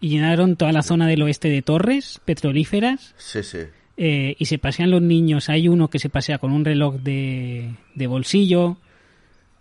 y 0.00 0.08
llenaron 0.10 0.56
toda 0.56 0.72
la 0.72 0.82
zona 0.82 1.06
del 1.06 1.22
oeste 1.22 1.48
de 1.48 1.62
torres 1.62 2.20
petrolíferas 2.26 3.14
Sí, 3.16 3.42
sí. 3.42 3.58
eh, 3.96 4.34
y 4.38 4.44
se 4.46 4.58
pasean 4.58 4.90
los 4.90 5.00
niños. 5.00 5.48
Hay 5.48 5.68
uno 5.68 5.88
que 5.88 5.98
se 5.98 6.08
pasea 6.10 6.38
con 6.38 6.52
un 6.52 6.64
reloj 6.64 6.96
de, 6.96 7.70
de 7.94 8.06
bolsillo, 8.08 8.76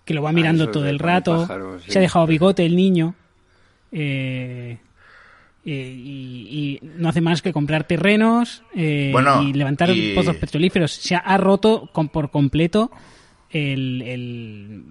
que 0.04 0.14
lo 0.16 0.22
va 0.24 0.32
mirando 0.32 0.64
Ah, 0.64 0.66
eso 0.66 0.72
todo 0.72 0.88
el 0.88 0.98
rato. 1.00 1.42
pájaro, 1.42 1.80
sí. 1.80 1.92
Se 1.92 2.00
ha 2.00 2.02
dejado 2.02 2.26
bigote 2.28 2.66
el 2.66 2.76
niño. 2.76 3.14
eh, 3.92 4.80
eh, 5.65 5.94
y, 5.96 6.80
y 6.82 6.88
no 6.98 7.10
hace 7.10 7.22
más 7.22 7.41
que 7.41 7.53
comprar 7.53 7.84
terrenos 7.86 8.63
eh, 8.75 9.10
Bueno, 9.12 9.44
y 9.44 9.53
levantar 9.53 9.89
y- 9.91 10.13
pozos 10.15 10.36
petrolíferos. 10.38 10.91
Se 10.91 11.15
ha, 11.15 11.20
ha 11.20 11.38
roto 11.38 11.89
con, 11.94 12.10
por 12.10 12.32
completo 12.32 12.91
el, 13.50 14.01
el- 14.01 14.84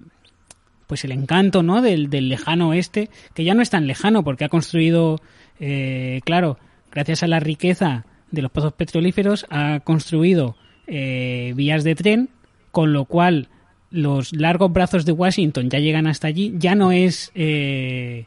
pues 0.87 1.05
el 1.05 1.13
encanto 1.13 1.63
¿no? 1.63 1.83
del, 1.83 2.11
del 2.11 2.29
lejano 2.29 2.71
oeste, 2.71 3.11
que 3.35 3.45
ya 3.45 3.55
no 3.55 3.63
es 3.63 3.71
tan 3.71 3.87
lejano 3.87 4.25
porque 4.25 4.45
ha 4.45 4.49
construido, 4.49 5.21
eh, 5.61 6.21
claro, 6.25 6.59
gracias 6.91 7.23
a 7.23 7.29
la 7.29 7.39
riqueza 7.41 8.05
de 8.33 8.43
los 8.43 8.51
pozos 8.51 8.73
petrolíferos, 8.73 9.47
ha 9.51 9.81
construido 9.81 10.57
eh, 10.89 11.53
vías 11.57 11.85
de 11.85 11.95
tren, 11.95 12.29
con 12.73 12.93
lo 12.93 13.05
cual 13.05 13.49
los 13.93 14.33
largos 14.33 14.73
brazos 14.73 15.05
de 15.05 15.13
Washington 15.13 15.71
ya 15.71 15.79
llegan 15.79 16.07
hasta 16.09 16.27
allí, 16.29 16.55
ya 16.57 16.75
no 16.77 16.91
es 16.93 17.31
eh, 17.37 18.27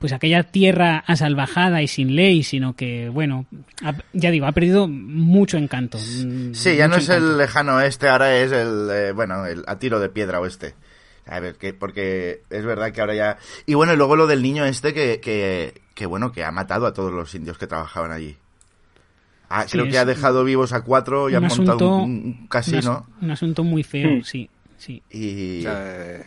pues 0.00 0.12
aquella 0.12 0.42
tierra 0.44 1.04
asalvajada 1.06 1.80
y 1.82 1.86
sin 1.86 2.16
ley, 2.16 2.42
sino 2.42 2.74
que, 2.74 3.08
bueno, 3.10 3.46
ha- 3.84 3.94
ya 4.12 4.32
digo, 4.32 4.46
ha 4.46 4.52
perdido 4.52 4.88
mucho 4.88 5.56
encanto. 5.58 5.98
mm, 5.98 6.54
Sí, 6.54 6.74
ya 6.74 6.88
no 6.88 6.96
es 6.96 7.04
encanto. 7.08 7.30
el 7.32 7.38
lejano 7.38 7.76
oeste, 7.76 8.08
ahora 8.08 8.34
es 8.36 8.50
el, 8.50 8.88
eh, 8.90 9.12
bueno, 9.12 9.46
el 9.46 9.62
a 9.68 9.78
tiro 9.78 10.00
de 10.00 10.08
piedra 10.08 10.40
oeste. 10.40 10.74
A 11.26 11.38
ver, 11.38 11.54
que, 11.56 11.72
porque 11.74 12.42
es 12.50 12.64
verdad 12.64 12.90
que 12.92 13.00
ahora 13.02 13.14
ya... 13.14 13.38
Y 13.66 13.74
bueno, 13.74 13.92
y 13.92 13.96
luego 13.96 14.16
lo 14.16 14.26
del 14.26 14.42
niño 14.42 14.64
este 14.64 14.92
que, 14.94 15.20
que, 15.20 15.80
que 15.94 16.06
bueno, 16.06 16.32
que 16.32 16.42
ha 16.44 16.50
matado 16.50 16.86
a 16.86 16.94
todos 16.94 17.12
los 17.12 17.32
indios 17.34 17.56
que 17.58 17.66
trabajaban 17.68 18.10
allí. 18.10 18.36
Ah, 19.50 19.64
Sí, 19.66 19.72
creo 19.72 19.86
que 19.88 19.98
ha 19.98 20.04
dejado 20.04 20.44
vivos 20.44 20.72
a 20.72 20.80
cuatro 20.82 21.28
y 21.28 21.34
ha 21.34 21.40
montado 21.40 21.72
asunto- 21.72 21.96
un, 21.98 22.10
un 22.10 22.46
casino. 22.48 22.78
Un, 22.80 23.14
as- 23.18 23.22
un 23.22 23.30
asunto 23.32 23.64
muy 23.64 23.82
feo, 23.82 24.16
Hmm. 24.18 24.22
sí, 24.22 24.48
sí. 24.78 25.02
Y... 25.10 25.58
o 25.60 25.62
sea, 25.62 25.82
eh, 25.84 26.24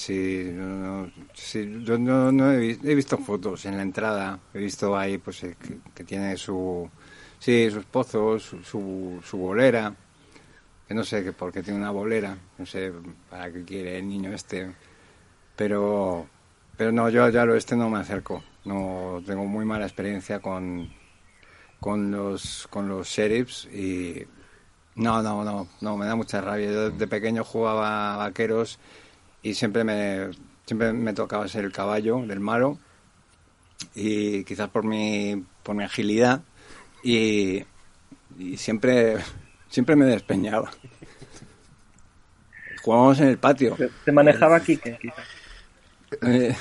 sí, 0.00 0.50
no, 0.52 0.66
no, 1.04 1.12
sí, 1.34 1.82
yo 1.84 1.98
no, 1.98 2.32
no 2.32 2.52
he, 2.52 2.70
he 2.70 2.94
visto 2.94 3.18
fotos 3.18 3.66
en 3.66 3.76
la 3.76 3.82
entrada. 3.82 4.40
He 4.54 4.58
visto 4.58 4.96
ahí 4.96 5.18
pues 5.18 5.44
eh, 5.44 5.56
que, 5.94 6.04
tiene 6.04 6.36
su... 6.36 6.88
Sí, 7.38 7.70
sus 7.70 7.84
pozos, 7.84 8.42
su, 8.42 8.62
su, 8.62 9.20
su 9.22 9.38
bolera. 9.38 9.94
Que 10.88 10.94
no 10.94 11.04
sé 11.04 11.32
por 11.32 11.52
qué 11.52 11.62
tiene 11.62 11.78
una 11.78 11.90
bolera. 11.90 12.36
No 12.58 12.66
sé 12.66 12.92
para 13.28 13.52
qué 13.52 13.64
quiere 13.64 13.98
el 13.98 14.08
niño 14.08 14.32
este. 14.32 14.74
Pero... 15.56 16.26
Pero 16.76 16.92
no, 16.92 17.10
yo 17.10 17.28
ya 17.28 17.42
al 17.42 17.50
oeste 17.50 17.76
no 17.76 17.90
me 17.90 17.98
acerco. 17.98 18.42
No 18.64 19.22
tengo 19.26 19.44
muy 19.44 19.66
mala 19.66 19.84
experiencia 19.84 20.40
con, 20.40 20.90
con 21.78 22.10
los 22.10 22.66
con 22.68 22.88
los 22.88 23.08
sheriffs 23.08 23.66
y 23.66 24.26
no, 24.94 25.22
no, 25.22 25.44
no, 25.44 25.68
no, 25.80 25.96
me 25.96 26.06
da 26.06 26.14
mucha 26.14 26.40
rabia. 26.40 26.70
Yo 26.70 26.90
de 26.90 27.06
pequeño 27.06 27.44
jugaba 27.44 28.16
vaqueros 28.16 28.78
y 29.42 29.54
siempre 29.54 29.84
me 29.84 30.30
siempre 30.66 30.92
me 30.92 31.12
tocaba 31.12 31.48
ser 31.48 31.64
el 31.64 31.72
caballo 31.72 32.22
del 32.26 32.40
malo 32.40 32.78
y 33.94 34.44
quizás 34.44 34.68
por 34.68 34.84
mi 34.84 35.44
por 35.62 35.74
mi 35.74 35.84
agilidad 35.84 36.42
y, 37.02 37.64
y 38.38 38.56
siempre 38.56 39.16
siempre 39.68 39.96
me 39.96 40.04
despeñaba. 40.06 40.70
Jugábamos 42.82 43.20
en 43.20 43.28
el 43.28 43.38
patio. 43.38 43.76
Te- 44.04 44.12
manejaba 44.12 44.60
Kike, 44.60 44.98
quizás. 45.00 45.26
Eh, 46.22 46.56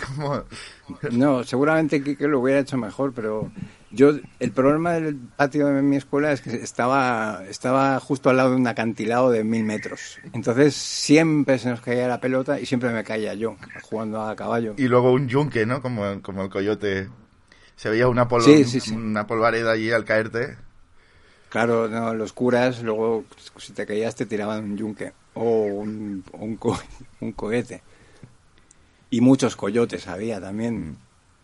no, 1.12 1.44
seguramente 1.44 2.04
Quique 2.04 2.28
lo 2.28 2.40
hubiera 2.40 2.60
hecho 2.60 2.78
mejor, 2.78 3.14
pero 3.14 3.52
yo 3.92 4.12
el 4.40 4.52
problema 4.52 4.94
del 4.94 5.18
patio 5.36 5.68
de 5.68 5.82
mi 5.82 5.98
escuela 5.98 6.32
es 6.32 6.42
que 6.42 6.52
estaba 6.56 7.44
estaba 7.50 8.00
justo 8.00 8.30
al 8.30 8.38
lado 8.38 8.52
de 8.52 8.58
un 8.58 8.68
acantilado 8.68 9.32
de 9.32 9.44
mil 9.44 9.64
metros. 9.64 10.20
Entonces 10.34 10.76
siempre 10.76 11.58
se 11.60 11.70
nos 11.70 11.82
caía 11.82 12.08
la 12.08 12.20
pelota 12.22 12.60
y 12.60 12.66
siempre 12.66 12.92
me 12.92 13.04
caía 13.04 13.34
yo 13.34 13.58
jugando 13.82 14.22
a 14.22 14.36
caballo. 14.36 14.76
Y 14.76 14.88
luego 14.88 15.12
un 15.14 15.28
yunque, 15.28 15.66
¿no? 15.68 15.82
Como, 15.82 16.22
como 16.24 16.42
el 16.44 16.50
coyote. 16.50 17.10
Se 17.76 17.90
veía 17.90 18.08
una, 18.08 18.28
pol 18.28 18.46
Sí, 18.46 18.66
sí, 18.66 18.80
sí. 18.80 18.96
una 18.96 19.28
polvareda 19.28 19.72
allí 19.72 19.92
al 19.92 20.06
caerte. 20.06 20.58
Claro, 21.50 21.88
no, 21.88 22.14
los 22.14 22.34
curas 22.34 22.84
luego 22.84 23.26
si 23.58 23.74
te 23.74 23.86
caías 23.86 24.16
te 24.16 24.26
tiraban 24.28 24.64
un 24.66 24.78
yunque 24.78 25.14
o 25.34 25.66
un, 25.66 26.24
un, 26.34 26.58
co- 26.58 26.78
un 27.22 27.32
cohete. 27.34 27.82
Y 29.10 29.22
muchos 29.22 29.56
coyotes 29.56 30.08
había 30.08 30.40
también. 30.40 30.98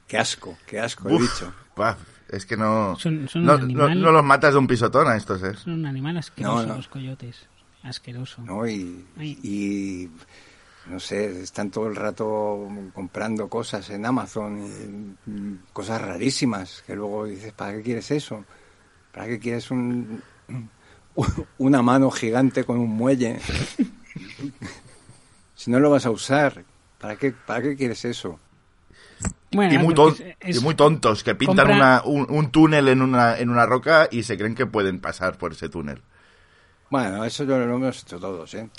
Qué 0.08 0.18
asco, 0.18 0.58
qué 0.66 0.80
asco 0.80 1.10
he 1.10 1.16
Uf, 1.16 1.18
dicho. 1.18 1.54
paf, 1.76 2.15
es 2.30 2.46
que 2.46 2.58
no, 2.58 2.96
Son- 2.98 3.28
son 3.28 3.42
un 3.42 3.48
no, 3.48 3.58
no, 3.58 3.64
animal. 3.64 4.02
no 4.02 4.12
los 4.12 4.24
matas 4.24 4.54
de 4.54 4.60
un 4.60 4.68
pisotón 4.68 5.08
a 5.08 5.16
estos, 5.16 5.42
¿eh? 5.44 5.54
Son 5.56 5.74
un 5.74 5.86
animal 5.86 6.18
asqueroso 6.18 6.62
No, 6.62 6.68
no. 6.68 6.76
los 6.78 6.88
coyotes. 6.88 7.48
Asqueroso. 7.84 8.42
¿no? 8.42 8.68
Y, 8.68 10.10
no 10.88 11.00
sé, 11.00 11.42
están 11.42 11.70
todo 11.72 11.88
el 11.88 11.96
rato 11.96 12.68
comprando 12.94 13.48
cosas 13.48 13.90
en 13.90 14.06
Amazon, 14.06 14.64
y, 14.66 15.30
mm, 15.30 15.60
cosas 15.74 16.02
rarísimas, 16.02 16.84
que 16.86 16.96
luego 16.96 17.26
dices, 17.26 17.54
¿para 17.54 17.74
qué 17.74 17.82
quieres 17.84 18.10
eso? 18.12 18.44
¿Para 19.12 19.28
qué 19.28 19.40
quieres 19.40 19.70
un, 19.72 20.22
una 21.60 21.82
mano 21.82 22.10
gigante 22.12 22.64
con 22.64 22.80
un 22.80 22.90
muelle? 22.90 23.40
si 25.56 25.72
no 25.72 25.80
lo 25.80 25.90
vas 25.90 26.06
a 26.06 26.12
usar, 26.12 26.64
¿para 27.00 27.16
qué, 27.16 27.32
para 27.32 27.62
qué 27.62 27.76
quieres 27.76 28.04
eso? 28.06 28.40
Bueno, 29.52 29.74
y, 29.74 29.78
muy 29.78 29.94
porque 29.96 30.24
ton- 30.24 30.34
es- 30.42 30.58
y 30.58 30.60
muy 30.62 30.76
tontos, 30.76 31.24
que 31.24 31.36
pintan 31.36 31.68
compra- 31.68 31.76
una- 31.76 32.02
un, 32.06 32.28
un 32.30 32.52
túnel 32.52 32.88
en 32.90 33.02
una, 33.02 33.38
en 33.38 33.50
una 33.50 33.66
roca 33.66 34.08
y 34.12 34.24
se 34.24 34.38
creen 34.38 34.56
que 34.56 34.66
pueden 34.66 35.00
pasar 35.00 35.38
por 35.38 35.54
ese 35.54 35.70
túnel. 35.70 36.02
Bueno, 36.90 37.24
eso 37.26 37.44
yo 37.46 37.58
lo 37.58 37.76
hemos 37.76 38.02
hecho 38.04 38.20
todos, 38.20 38.54
¿eh? 38.54 38.70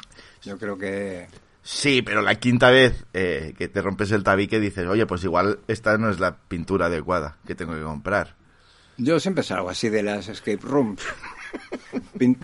Yo 0.43 0.59
creo 0.59 0.77
que... 0.79 1.27
Sí, 1.63 2.03
pero 2.03 2.23
la 2.23 2.37
quinta 2.37 2.71
vez 2.71 3.05
eh, 3.13 3.53
que 3.59 3.67
te 3.69 3.83
rompes 3.83 4.13
el 4.13 4.23
tabique 4.23 4.61
dices, 4.61 4.87
oye, 4.87 5.05
pues 5.07 5.25
igual 5.25 5.59
esta 5.67 5.99
no 5.99 6.09
es 6.11 6.21
la 6.21 6.37
pintura 6.37 6.87
adecuada 6.87 7.37
que 7.47 7.57
tengo 7.57 7.75
que 7.75 7.83
comprar. 7.83 8.37
Yo 8.99 9.19
siempre 9.19 9.43
salgo 9.43 9.69
así 9.69 9.89
de 9.89 10.03
las 10.05 10.29
escape 10.29 10.61
rooms. 10.63 11.03
Pin- 12.19 12.39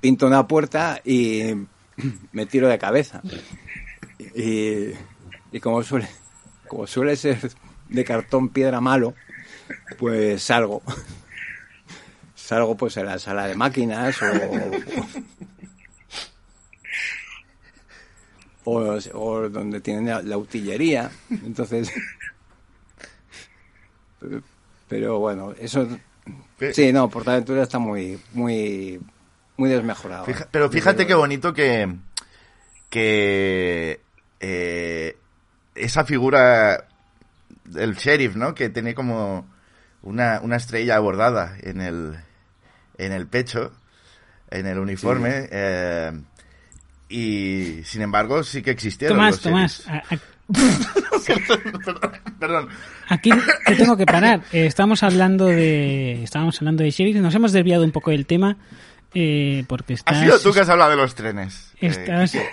pinto 0.00 0.26
una 0.26 0.46
puerta 0.48 1.00
y 1.04 1.52
me 2.32 2.46
tiro 2.46 2.66
de 2.68 2.78
cabeza. 2.78 3.20
Y, 4.34 4.92
y 5.52 5.60
como 5.60 5.82
suele 5.82 6.08
como 6.70 6.86
suele 6.86 7.16
ser 7.16 7.50
de 7.88 8.04
cartón 8.04 8.48
piedra 8.50 8.80
malo, 8.80 9.14
pues 9.98 10.40
salgo. 10.44 10.82
Salgo 12.36 12.76
pues 12.76 12.96
en 12.96 13.06
la 13.06 13.18
sala 13.18 13.46
de 13.46 13.54
máquinas 13.54 14.16
o 14.22 14.26
o, 18.64 18.98
o 19.14 19.48
donde 19.48 19.80
tienen 19.80 20.06
la, 20.06 20.22
la 20.22 20.36
utillería. 20.36 21.10
Entonces, 21.30 21.92
pero, 24.88 25.18
bueno, 25.18 25.54
eso 25.58 25.88
sí, 26.72 26.92
no, 26.92 27.08
Portaventura 27.08 27.62
está 27.62 27.78
muy, 27.78 28.18
muy, 28.32 29.00
muy 29.56 29.70
desmejorado. 29.70 30.24
Fija- 30.26 30.48
pero 30.50 30.68
fíjate 30.70 31.06
qué 31.06 31.14
bonito 31.14 31.52
que, 31.54 31.94
que 32.90 34.00
eh, 34.40 35.16
esa 35.84 36.04
figura 36.04 36.86
del 37.64 37.94
sheriff, 37.94 38.36
¿no? 38.36 38.54
Que 38.54 38.68
tiene 38.68 38.94
como 38.94 39.46
una, 40.02 40.40
una 40.42 40.56
estrella 40.56 40.98
bordada 40.98 41.56
en 41.60 41.80
el, 41.80 42.16
en 42.98 43.12
el 43.12 43.26
pecho, 43.26 43.72
en 44.50 44.66
el 44.66 44.78
uniforme. 44.78 45.48
eh, 45.50 46.12
y 47.08 47.80
sin 47.84 48.02
embargo 48.02 48.44
sí 48.44 48.62
que 48.62 48.70
existieron. 48.70 49.16
Tomás, 49.18 49.32
los 49.32 49.42
Tomás, 49.42 49.84
sheriffs. 49.86 50.10
a- 50.10 50.14
a- 50.14 50.18
perdón, 51.26 52.12
perdón. 52.40 52.68
aquí 53.08 53.30
te 53.66 53.74
tengo 53.76 53.96
que 53.96 54.04
parar. 54.06 54.40
Eh, 54.52 54.66
estamos 54.66 55.02
hablando 55.04 55.46
de 55.46 56.22
estábamos 56.24 56.60
hablando 56.60 56.82
de 56.82 56.90
sheriff, 56.90 57.16
nos 57.16 57.34
hemos 57.34 57.52
desviado 57.52 57.84
un 57.84 57.92
poco 57.92 58.10
del 58.10 58.26
tema 58.26 58.56
eh, 59.14 59.64
porque 59.68 59.92
estás, 59.94 60.16
Has 60.16 60.22
sido 60.24 60.38
tú 60.40 60.52
que 60.52 60.60
has 60.60 60.68
hablado 60.68 60.90
de 60.92 60.96
los 60.96 61.14
trenes. 61.14 61.72
eh, 61.80 61.86
estás 61.88 62.32
Quique. 62.32 62.48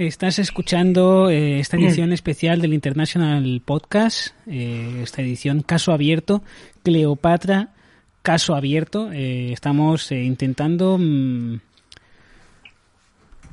Estás 0.00 0.38
escuchando 0.38 1.28
eh, 1.28 1.60
esta 1.60 1.76
edición 1.76 2.14
especial 2.14 2.62
del 2.62 2.72
International 2.72 3.60
Podcast, 3.62 4.28
eh, 4.46 5.00
esta 5.02 5.20
edición 5.20 5.60
caso 5.60 5.92
abierto, 5.92 6.42
Cleopatra, 6.82 7.74
caso 8.22 8.54
abierto. 8.54 9.12
Eh, 9.12 9.52
estamos 9.52 10.10
intentando 10.10 10.96
mm, 10.98 11.56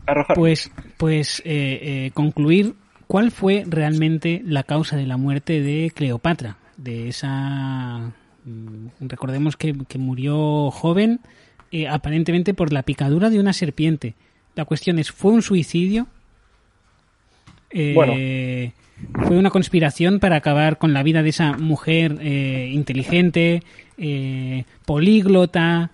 Arrojar. 0.06 0.38
pues, 0.38 0.72
pues 0.96 1.44
concluir 2.14 2.76
cuál 3.08 3.32
fue 3.32 3.66
realmente 3.68 4.42
la 4.46 4.64
causa 4.64 4.96
de 4.96 5.06
la 5.06 5.18
muerte 5.18 5.60
de 5.60 5.92
Cleopatra, 5.94 6.56
de 6.78 7.10
esa 7.10 8.14
mm, 8.46 8.88
recordemos 9.02 9.58
que, 9.58 9.76
que 9.86 9.98
murió 9.98 10.72
joven, 10.72 11.20
aparentemente 11.90 12.54
por 12.54 12.72
la 12.72 12.84
picadura 12.84 13.30
de 13.30 13.42
una 13.42 13.52
serpiente. 13.52 14.16
La 14.56 14.64
cuestión 14.64 14.98
es, 14.98 15.12
¿fue 15.12 15.34
un 15.34 15.42
suicidio? 15.42 16.08
Eh. 17.72 18.72
Fue 19.14 19.38
una 19.38 19.52
conspiración 19.52 20.20
para 20.20 20.38
acabar 20.38 20.80
con 20.80 20.94
la 20.94 21.04
vida 21.04 21.22
de 21.22 21.30
esa 21.30 21.54
mujer 21.54 22.18
eh, 22.20 22.72
inteligente, 22.74 23.62
eh, 23.98 24.64
políglota, 24.86 25.92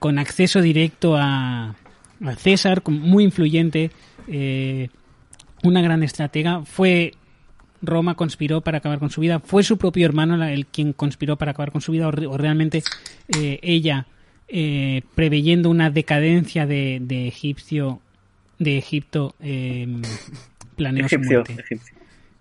con 0.00 0.18
acceso 0.18 0.60
directo 0.60 1.16
a, 1.16 1.76
César, 2.38 2.82
muy 2.88 3.22
influyente, 3.22 3.92
una 5.62 5.80
gran 5.80 6.02
estratega. 6.02 6.64
Fue 6.64 7.12
Roma 7.82 8.16
conspiró 8.16 8.62
para 8.62 8.78
acabar 8.78 8.98
con 8.98 9.10
su 9.10 9.20
vida. 9.20 9.38
Fue 9.38 9.62
su 9.62 9.78
propio 9.78 10.06
hermano 10.06 10.42
el 10.44 10.66
quien 10.66 10.92
conspiró 10.92 11.36
para 11.36 11.52
acabar 11.52 11.70
con 11.70 11.82
su 11.82 11.92
vida 11.92 12.08
o, 12.08 12.10
re- 12.10 12.26
o 12.26 12.36
realmente 12.36 12.82
ella 13.28 14.08
eh, 14.48 15.02
preveyendo 15.14 15.70
una 15.70 15.90
decadencia 15.90 16.66
de, 16.66 17.26
egipcio 17.28 18.00
de 18.58 18.76
Egipto 18.76 19.34
planeó 20.76 21.08
su 21.08 21.14
Egipcio, 21.16 21.38
muerte. 21.38 21.52
egipcio. 21.62 21.96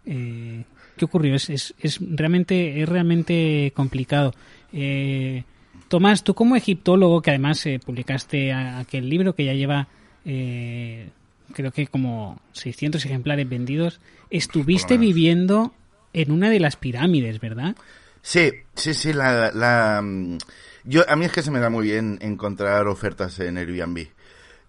Eh, 0.05 0.63
¿Qué 0.97 1.05
ocurrió? 1.05 1.35
Es, 1.35 1.49
es, 1.49 1.73
es 1.79 1.99
realmente 2.01 2.81
es 2.81 2.87
realmente 2.89 3.71
complicado. 3.75 4.33
Eh, 4.71 5.43
Tomás, 5.87 6.23
tú 6.23 6.33
como 6.33 6.55
egiptólogo, 6.55 7.21
que 7.21 7.31
además 7.31 7.65
eh, 7.65 7.79
publicaste 7.83 8.51
a- 8.51 8.79
aquel 8.79 9.09
libro 9.09 9.33
que 9.35 9.45
ya 9.45 9.53
lleva, 9.53 9.87
eh, 10.25 11.09
creo 11.53 11.71
que 11.71 11.87
como 11.87 12.39
600 12.53 13.05
ejemplares 13.05 13.47
vendidos, 13.49 13.99
estuviste 14.29 14.97
viviendo 14.97 15.73
en 16.13 16.31
una 16.31 16.49
de 16.49 16.59
las 16.59 16.75
pirámides, 16.75 17.39
¿verdad? 17.39 17.75
Sí, 18.21 18.51
sí, 18.75 18.93
sí, 18.93 19.13
la, 19.13 19.51
la, 19.51 20.01
mm, 20.03 20.37
yo, 20.85 21.07
a 21.09 21.15
mí 21.15 21.25
es 21.25 21.31
que 21.31 21.41
se 21.41 21.51
me 21.51 21.59
da 21.59 21.69
muy 21.69 21.85
bien 21.85 22.17
encontrar 22.21 22.87
ofertas 22.87 23.39
en 23.39 23.57
Airbnb. 23.57 24.07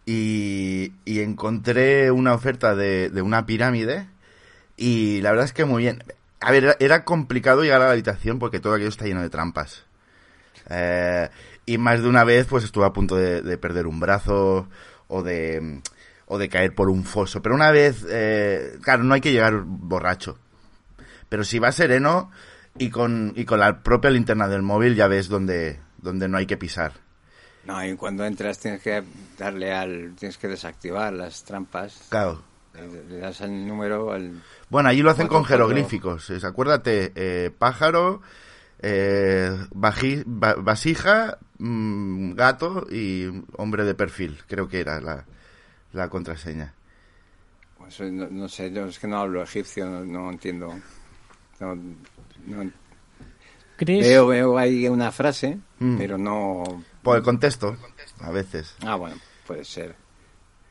Y, 0.07 0.93
encontré 1.07 2.11
una 2.11 2.35
oferta 2.35 2.75
de, 2.75 3.11
una 3.23 3.47
pirámide 3.47 4.07
y 4.77 5.21
la 5.23 5.31
verdad 5.31 5.47
es 5.47 5.53
que 5.53 5.65
muy 5.65 5.83
bien. 5.83 6.05
A 6.41 6.51
ver, 6.51 6.77
era, 6.81 7.05
complicado 7.05 7.63
llegar 7.63 7.81
a 7.81 7.87
la 7.87 7.93
habitación 7.93 8.39
porque 8.39 8.61
todo 8.61 8.75
aquello 8.75 8.91
está 8.91 9.07
lleno 9.07 9.23
de 9.23 9.31
trampas. 9.31 9.85
Eh, 10.69 11.29
y 11.67 11.79
más 11.79 12.03
de 12.03 12.09
una 12.09 12.25
vez 12.25 12.47
pues 12.47 12.65
estuve 12.65 12.85
a 12.85 12.93
punto 12.93 13.17
de, 13.17 13.43
de 13.43 13.59
perder 13.59 13.87
un 13.87 14.01
brazo 14.01 14.69
o 15.09 15.23
de, 15.23 15.81
o 16.27 16.39
de 16.39 16.49
caer 16.49 16.75
por 16.75 16.89
un 16.89 17.05
foso. 17.05 17.43
Pero 17.43 17.55
una 17.55 17.71
vez, 17.71 18.05
eh, 18.09 18.79
claro, 18.83 19.05
no 19.05 19.15
hay 19.15 19.21
que 19.21 19.33
llegar 19.33 19.63
borracho. 19.65 20.39
Pero 21.29 21.45
si 21.45 21.59
vas 21.59 21.77
sereno 21.77 22.31
y 22.79 22.91
con, 22.91 23.33
y 23.37 23.45
con 23.45 23.61
la 23.61 23.83
propia 23.83 24.11
linterna 24.11 24.49
del 24.49 24.63
móvil 24.63 24.95
ya 24.95 25.09
ves 25.09 25.29
dónde, 25.29 25.81
dónde 25.99 26.29
no 26.29 26.39
hay 26.39 26.47
que 26.47 26.57
pisar. 26.57 27.04
No, 27.67 27.85
y 27.85 27.95
cuando 27.97 28.25
entras 28.25 28.59
tienes 28.59 28.83
que 28.83 29.03
darle 29.39 29.73
al, 29.73 30.15
tienes 30.19 30.37
que 30.39 30.49
desactivar 30.49 31.13
las 31.13 31.45
trampas. 31.45 32.07
Claro. 32.11 32.43
Le, 33.09 33.19
das 33.19 33.41
al 33.41 33.67
número, 33.67 34.13
al, 34.13 34.43
Bueno, 34.69 34.89
allí 34.89 35.01
lo 35.03 35.11
hacen 35.11 35.29
con 35.29 35.45
jeroglíficos. 35.45 36.29
Es, 36.31 36.45
acuérdate, 36.45 37.13
eh, 37.15 37.51
pájaro, 37.57 38.21
eh, 38.81 39.51
baji- 39.73 40.25
va- 40.27 40.57
vasija, 40.57 41.39
mm, 41.59 42.33
gato 42.35 42.87
y 42.91 43.27
hombre 43.57 43.85
de 43.85 43.95
perfil. 43.95 44.39
Creo 44.49 44.69
que 44.69 44.81
era 44.81 45.01
la, 45.01 45.25
la 45.93 46.09
contraseña. 46.09 46.75
pues, 47.79 48.01
no, 48.01 48.27
no 48.29 48.49
sé, 48.49 48.73
yo 48.73 48.87
es 48.87 48.99
que 48.99 49.07
no 49.07 49.19
hablo 49.19 49.43
egipcio, 49.43 49.87
no, 49.87 50.05
no 50.05 50.31
entiendo. 50.31 50.75
No, 51.61 51.77
veo, 53.79 54.27
veo 54.27 54.59
ahí 54.59 54.89
una 54.89 55.11
frase, 55.13 55.59
Mm. 55.79 55.97
pero 55.99 56.19
no. 56.19 56.83
Por 57.05 57.17
el 57.17 57.23
contexto, 57.23 57.77
a 58.21 58.31
veces. 58.33 58.75
Ah, 58.85 58.97
bueno, 58.97 59.17
puede 59.47 59.65
ser. 59.65 59.95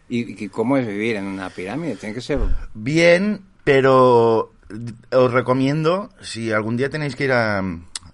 ¿Y, 0.09 0.43
y 0.43 0.49
cómo 0.49 0.75
es 0.77 0.85
vivir 0.85 1.15
en 1.15 1.25
una 1.25 1.49
pirámide? 1.49 1.95
Tiene 1.95 2.13
que 2.15 2.21
ser. 2.21 2.39
Bien, 2.73 3.45
pero 3.63 4.53
os 5.11 5.31
recomiendo, 5.31 6.09
si 6.21 6.51
algún 6.51 6.75
día 6.75 6.89
tenéis 6.89 7.15
que 7.15 7.25
ir 7.25 7.31
a, 7.31 7.59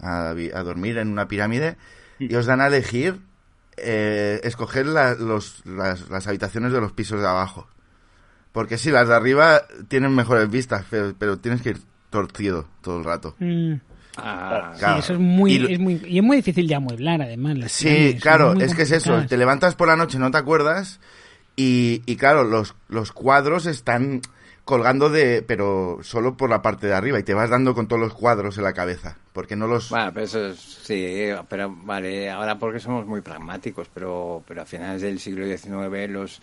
a 0.01 0.63
dormir 0.63 0.97
en 0.99 1.08
una 1.10 1.27
pirámide 1.27 1.77
y 2.19 2.36
os 2.36 2.45
dan 2.45 2.62
a 2.62 2.67
elegir, 2.67 3.19
eh, 3.77 4.41
escoger 4.43 4.86
la- 4.86 5.15
los- 5.15 5.65
las, 5.65 6.10
las 6.10 6.27
habitaciones 6.27 6.71
de 6.73 6.82
los 6.82 6.91
pisos 6.91 7.21
de 7.21 7.27
abajo. 7.27 7.67
Porque 8.51 8.77
sí, 8.77 8.91
las 8.91 9.08
de 9.08 9.15
arriba 9.15 9.62
tienen 9.88 10.13
mejores 10.13 10.49
vistas, 10.49 10.86
pero, 10.89 11.13
pero 11.17 11.39
tienes 11.39 11.62
que 11.62 11.69
ir 11.69 11.82
torcido 12.10 12.67
todo 12.82 12.97
el 12.99 13.05
rato. 13.05 13.36
Mm, 13.39 13.75
Ah, 14.23 14.73
sí, 14.75 14.86
eso 14.99 15.13
es 15.13 15.19
muy, 15.19 15.53
Y 15.55 15.73
es 15.73 15.79
muy, 15.79 16.01
y 16.05 16.17
es 16.19 16.23
muy 16.23 16.38
difícil 16.38 16.67
de 16.67 16.75
amueblar, 16.75 17.21
además. 17.21 17.58
las 17.58 17.71
Sí, 17.71 18.17
claro, 18.21 18.53
es 18.60 18.73
que 18.75 18.84
es 18.84 18.91
eso. 18.91 19.23
Te 19.27 19.38
levantas 19.38 19.75
por 19.75 19.88
la 19.88 19.95
noche, 19.95 20.19
no 20.19 20.32
te 20.32 20.38
acuerdas. 20.38 20.99
Y, 21.55 22.01
y 22.05 22.15
claro, 22.15 22.43
los, 22.43 22.75
los 22.88 23.12
cuadros 23.12 23.65
están 23.65 24.21
colgando 24.65 25.10
de. 25.10 25.43
Pero 25.45 25.99
solo 26.03 26.38
por 26.38 26.49
la 26.49 26.62
parte 26.62 26.88
de 26.88 26.93
arriba. 26.93 27.19
Y 27.19 27.23
te 27.23 27.34
vas 27.34 27.49
dando 27.49 27.73
con 27.75 27.88
todos 27.88 28.01
los 28.01 28.13
cuadros 28.13 28.58
en 28.58 28.63
la 28.63 28.73
cabeza. 28.73 29.17
Porque 29.34 29.55
no 29.55 29.67
los. 29.67 29.89
Bueno, 29.89 30.12
pero 30.13 30.25
eso 30.25 30.45
es- 30.47 30.60
sí, 30.60 31.29
pero 31.49 31.75
vale, 31.84 32.29
ahora 32.29 32.58
porque 32.58 32.79
somos 32.79 33.05
muy 33.05 33.21
pragmáticos, 33.21 33.89
pero, 33.93 34.43
pero 34.47 34.62
a 34.62 34.65
finales 34.65 35.01
del 35.01 35.19
siglo 35.19 35.45
XIX 35.45 36.08
los, 36.10 36.41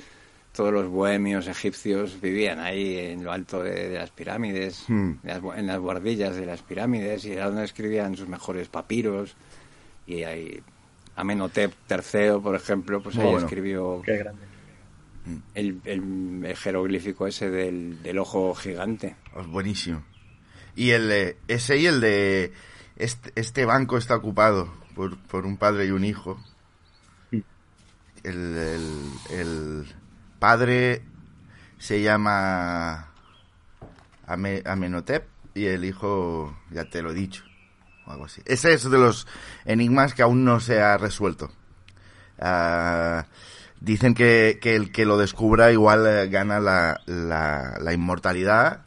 todos 0.56 0.72
los 0.72 0.88
bohemios 0.88 1.46
egipcios 1.46 2.20
vivían 2.20 2.58
ahí 2.58 2.96
en 2.98 3.22
lo 3.22 3.30
alto 3.30 3.62
de, 3.62 3.90
de 3.90 3.98
las 3.98 4.10
pirámides, 4.10 4.84
Hmm. 4.88 5.12
en, 5.22 5.28
las, 5.28 5.58
en 5.58 5.66
las 5.66 5.78
guardillas 5.78 6.34
de 6.34 6.46
las 6.46 6.62
pirámides, 6.62 7.24
y 7.26 7.32
era 7.32 7.46
donde 7.46 7.64
escribían 7.64 8.16
sus 8.16 8.28
mejores 8.28 8.68
papiros. 8.68 9.36
Y 10.06 10.22
ahí 10.24 10.60
Amenhotep 11.16 11.72
III, 11.90 12.40
por 12.42 12.54
ejemplo, 12.56 13.02
pues 13.02 13.16
ahí 13.16 13.24
bueno. 13.24 13.38
escribió 13.46 14.02
Qué 14.04 14.16
grande. 14.18 14.42
el, 15.54 15.80
el- 15.84 16.44
el 16.44 16.56
jeroglífico 16.56 17.26
ese 17.26 17.50
del, 17.50 18.02
del 18.02 18.18
ojo 18.18 18.54
gigante. 18.54 19.16
Es 19.38 19.46
buenísimo. 19.46 20.02
Y 20.74 20.90
el 20.90 21.08
de- 21.08 21.36
ese 21.48 21.76
y 21.78 21.86
el 21.86 22.00
de. 22.00 22.52
Este, 22.96 23.30
este 23.34 23.64
banco 23.66 23.98
está 23.98 24.14
ocupado 24.16 24.72
por, 24.94 25.18
por 25.18 25.44
un 25.46 25.56
padre 25.58 25.86
y 25.86 25.90
un 25.90 26.04
hijo. 26.04 26.38
Mm. 27.30 27.38
El, 28.24 28.56
el, 28.56 28.90
el 29.30 29.86
padre 30.38 31.02
se 31.78 32.02
llama 32.02 33.08
Ame- 34.26 34.62
Amenhotep 34.64 35.26
y 35.54 35.66
el 35.66 35.84
hijo, 35.84 36.56
ya 36.70 36.84
te 36.84 37.02
lo 37.02 37.10
he 37.10 37.14
dicho, 37.14 37.44
o 38.06 38.12
algo 38.12 38.24
así. 38.26 38.42
Ese 38.44 38.72
es 38.72 38.90
de 38.90 38.98
los 38.98 39.26
enigmas 39.64 40.14
que 40.14 40.22
aún 40.22 40.44
no 40.44 40.60
se 40.60 40.80
ha 40.82 40.96
resuelto. 40.98 41.50
Ah, 42.38 43.26
dicen 43.80 44.14
que, 44.14 44.58
que 44.60 44.76
el 44.76 44.92
que 44.92 45.04
lo 45.06 45.16
descubra 45.16 45.72
igual 45.72 46.06
eh, 46.06 46.28
gana 46.28 46.60
la, 46.60 47.00
la, 47.06 47.78
la 47.80 47.92
inmortalidad 47.92 48.82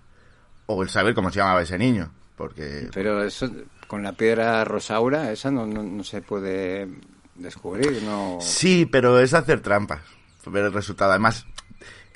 o 0.68 0.84
el 0.84 0.90
saber 0.90 1.16
cómo 1.16 1.32
se 1.32 1.40
llamaba 1.40 1.62
ese 1.62 1.78
niño. 1.78 2.12
Porque 2.36 2.90
Pero 2.94 3.24
eso, 3.24 3.50
con 3.88 4.04
la 4.04 4.14
piedra 4.14 4.64
rosaura, 4.64 5.32
esa 5.32 5.52
no, 5.52 5.66
no, 5.66 5.84
no 5.84 6.04
se 6.04 6.22
puede 6.22 6.88
descubrir, 7.36 8.04
no... 8.04 8.38
Sí, 8.40 8.86
pero 8.86 9.20
es 9.20 9.34
hacer 9.34 9.62
trampas. 9.62 10.02
Ver 10.46 10.66
el 10.66 10.74
resultado. 10.74 11.12
Además, 11.12 11.46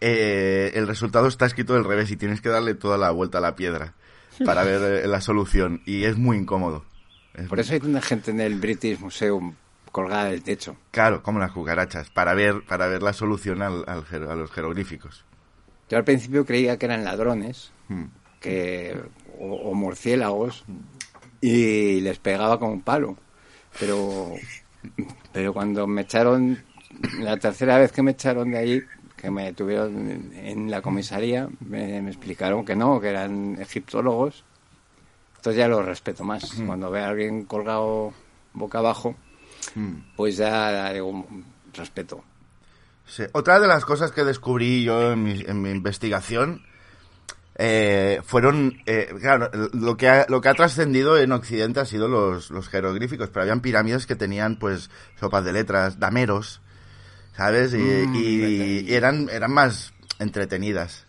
eh, 0.01 0.71
el 0.75 0.87
resultado 0.87 1.27
está 1.27 1.45
escrito 1.45 1.73
del 1.73 1.83
revés 1.83 2.09
y 2.11 2.17
tienes 2.17 2.41
que 2.41 2.49
darle 2.49 2.73
toda 2.75 2.97
la 2.97 3.11
vuelta 3.11 3.37
a 3.37 3.41
la 3.41 3.55
piedra 3.55 3.93
para 4.45 4.63
ver 4.65 5.03
eh, 5.03 5.07
la 5.07 5.21
solución. 5.21 5.81
Y 5.85 6.05
es 6.05 6.17
muy 6.17 6.37
incómodo. 6.37 6.85
Es 7.33 7.47
Por 7.47 7.59
eso 7.59 7.73
hay 7.73 7.79
tanta 7.79 8.01
gente 8.01 8.31
en 8.31 8.39
el 8.41 8.59
British 8.59 8.99
Museum 8.99 9.55
colgada 9.91 10.25
del 10.25 10.41
techo. 10.43 10.75
Claro, 10.91 11.21
como 11.21 11.39
las 11.39 11.51
cucarachas, 11.51 12.09
para 12.09 12.33
ver, 12.33 12.63
para 12.67 12.87
ver 12.87 13.03
la 13.03 13.13
solución 13.13 13.61
al, 13.61 13.83
al 13.87 14.03
a 14.29 14.35
los 14.35 14.51
jeroglíficos. 14.51 15.23
Yo 15.89 15.97
al 15.97 16.03
principio 16.03 16.45
creía 16.45 16.77
que 16.77 16.85
eran 16.85 17.03
ladrones 17.03 17.71
Mm. 17.89 18.05
que 18.39 18.97
o, 19.37 19.53
o 19.55 19.73
murciélagos 19.73 20.63
y 21.41 21.99
les 22.01 22.17
pegaba 22.19 22.57
con 22.57 22.69
un 22.71 22.81
palo. 22.81 23.17
Pero, 23.79 24.31
pero 25.33 25.53
cuando 25.53 25.85
me 25.85 26.01
echaron, 26.03 26.63
la 27.19 27.37
tercera 27.37 27.77
vez 27.77 27.91
que 27.91 28.03
me 28.03 28.11
echaron 28.11 28.51
de 28.51 28.57
allí, 28.57 28.81
que 29.15 29.31
me 29.31 29.53
tuvieron 29.53 30.31
en, 30.33 30.69
la 30.69 30.81
comisaría, 30.81 31.47
me, 31.61 32.01
me 32.01 32.09
explicaron 32.09 32.65
que 32.65 32.75
no, 32.75 32.99
que 32.99 33.09
eran 33.09 33.57
egiptólogos. 33.59 34.43
Entonces 35.37 35.57
ya 35.57 35.67
lo 35.67 35.81
respeto 35.81 36.23
más. 36.23 36.53
Cuando 36.65 36.89
ve 36.89 37.01
a 37.01 37.09
alguien 37.09 37.45
colgado 37.45 38.13
boca 38.53 38.79
abajo, 38.79 39.15
Mm. 39.75 40.15
pues 40.15 40.37
ya 40.37 40.91
digo, 40.93 41.25
respeto. 41.73 42.23
Sí. 43.05 43.23
Otra 43.33 43.59
de 43.59 43.67
las 43.67 43.85
cosas 43.85 44.11
que 44.11 44.23
descubrí 44.23 44.83
yo 44.83 45.13
en 45.13 45.23
mi, 45.23 45.41
en 45.45 45.61
mi 45.61 45.71
investigación 45.71 46.63
eh, 47.55 48.21
fueron, 48.23 48.81
eh, 48.85 49.13
claro, 49.19 49.49
lo 49.73 49.97
que 49.97 50.09
ha, 50.09 50.25
lo 50.29 50.41
que 50.41 50.49
ha 50.49 50.53
trascendido 50.53 51.17
en 51.17 51.31
Occidente 51.31 51.81
ha 51.81 51.85
sido 51.85 52.07
los, 52.07 52.49
los 52.49 52.69
jeroglíficos, 52.69 53.29
pero 53.29 53.43
habían 53.43 53.61
pirámides 53.61 54.05
que 54.05 54.15
tenían 54.15 54.57
pues 54.57 54.89
sopas 55.19 55.45
de 55.45 55.53
letras, 55.53 55.99
dameros, 55.99 56.61
¿sabes? 57.35 57.73
Y, 57.73 57.77
Mm, 57.77 58.15
y- 58.15 58.79
y 58.89 58.93
eran, 58.93 59.29
eran 59.29 59.51
más 59.51 59.93
entretenidas. 60.19 61.05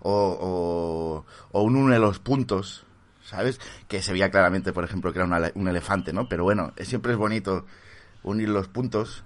O, 0.00 0.36
o, 0.40 1.26
o 1.52 1.62
un 1.62 1.74
une 1.76 1.98
los 1.98 2.18
puntos, 2.20 2.84
¿sabes? 3.24 3.60
Que 3.88 4.02
se 4.02 4.12
veía 4.12 4.30
claramente, 4.30 4.72
por 4.72 4.84
ejemplo, 4.84 5.12
que 5.12 5.18
era 5.18 5.26
una- 5.26 5.50
un 5.54 5.66
elefante, 5.68 6.12
¿no? 6.12 6.28
Pero 6.28 6.44
bueno, 6.44 6.72
eh, 6.76 6.84
siempre 6.84 7.12
es 7.12 7.18
bonito 7.18 7.66
unir 8.22 8.48
los 8.48 8.68
puntos. 8.68 9.24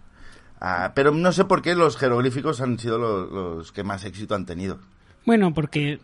Ah, 0.60 0.92
pero 0.94 1.10
no 1.12 1.32
sé 1.32 1.44
por 1.44 1.60
qué 1.62 1.74
los 1.74 1.96
jeroglíficos 1.96 2.60
han 2.60 2.78
sido 2.78 2.98
los, 2.98 3.30
los 3.32 3.72
que 3.72 3.82
más 3.82 4.04
éxito 4.04 4.34
han 4.34 4.46
tenido. 4.46 4.78
Bueno, 5.26 5.52
porque, 5.52 6.00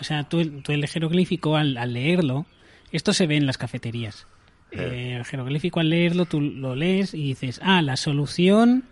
o 0.00 0.04
sea, 0.04 0.24
tú, 0.24 0.44
tú 0.62 0.72
el 0.72 0.86
jeroglífico 0.88 1.56
al, 1.56 1.76
al 1.78 1.92
leerlo, 1.94 2.44
esto 2.90 3.12
se 3.14 3.26
ve 3.26 3.36
en 3.36 3.46
las 3.46 3.56
cafeterías. 3.58 4.26
Eh, 4.72 5.16
el 5.18 5.24
jeroglífico 5.24 5.80
al 5.80 5.90
leerlo, 5.90 6.24
tú 6.26 6.40
lo 6.40 6.74
lees 6.74 7.12
y 7.14 7.22
dices, 7.28 7.60
ah, 7.62 7.80
la 7.82 7.96
solución 7.96 8.84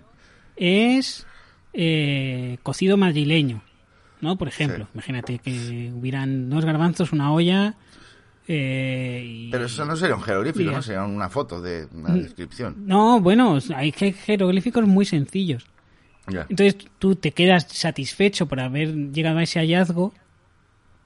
es 0.60 1.26
eh, 1.72 2.58
cocido 2.62 2.96
madrileño, 2.96 3.62
¿no? 4.20 4.36
Por 4.36 4.46
ejemplo, 4.48 4.84
Sí. 4.84 4.90
imagínate 4.94 5.38
que 5.38 5.90
hubieran 5.94 6.48
dos 6.50 6.64
garbanzos, 6.64 7.12
una 7.12 7.32
olla 7.32 7.74
eh, 8.48 9.22
y... 9.24 9.50
Pero 9.50 9.66
eso 9.66 9.84
no 9.84 9.94
sería 9.96 10.16
un 10.16 10.22
jeroglífico, 10.22 10.70
y- 10.70 10.74
¿no? 10.74 10.82
Sería 10.82 11.04
una 11.04 11.28
foto 11.28 11.60
de 11.60 11.86
una 11.92 12.10
Mm. 12.10 12.22
descripción. 12.22 12.74
No, 12.86 13.20
bueno, 13.20 13.58
hay 13.74 13.92
je- 13.92 14.12
jeroglíficos 14.12 14.84
muy 14.86 15.04
sencillos. 15.04 15.66
Entonces 16.26 16.76
tú 16.98 17.16
te 17.16 17.32
quedas 17.32 17.66
satisfecho 17.70 18.46
por 18.46 18.60
haber 18.60 18.94
llegado 19.12 19.38
a 19.38 19.42
ese 19.42 19.58
hallazgo 19.58 20.12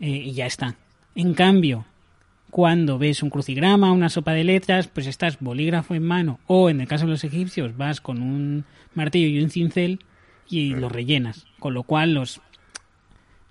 eh, 0.01 0.09
y 0.09 0.33
ya 0.33 0.45
está. 0.47 0.75
En 1.15 1.33
cambio, 1.35 1.87
cuando 2.55 2.99
ves 2.99 3.21
un 3.25 3.31
crucigrama, 3.31 3.91
una 3.91 4.09
sopa 4.09 4.31
de 4.31 4.45
letras, 4.45 4.87
pues 4.87 5.09
estás 5.09 5.41
bolígrafo 5.41 5.97
en 5.97 6.05
mano 6.05 6.39
o 6.47 6.71
en 6.71 6.81
el 6.81 6.87
caso 6.87 7.05
de 7.05 7.11
los 7.11 7.25
egipcios 7.25 7.77
vas 7.77 8.01
con 8.01 8.23
un 8.23 8.65
martillo 8.95 9.27
y 9.27 9.43
un 9.43 9.51
cincel 9.51 9.99
y 10.49 10.73
lo 10.77 10.89
rellenas. 10.89 11.49
Con 11.59 11.75
lo 11.75 11.83
cual 11.83 12.15
los, 12.15 12.41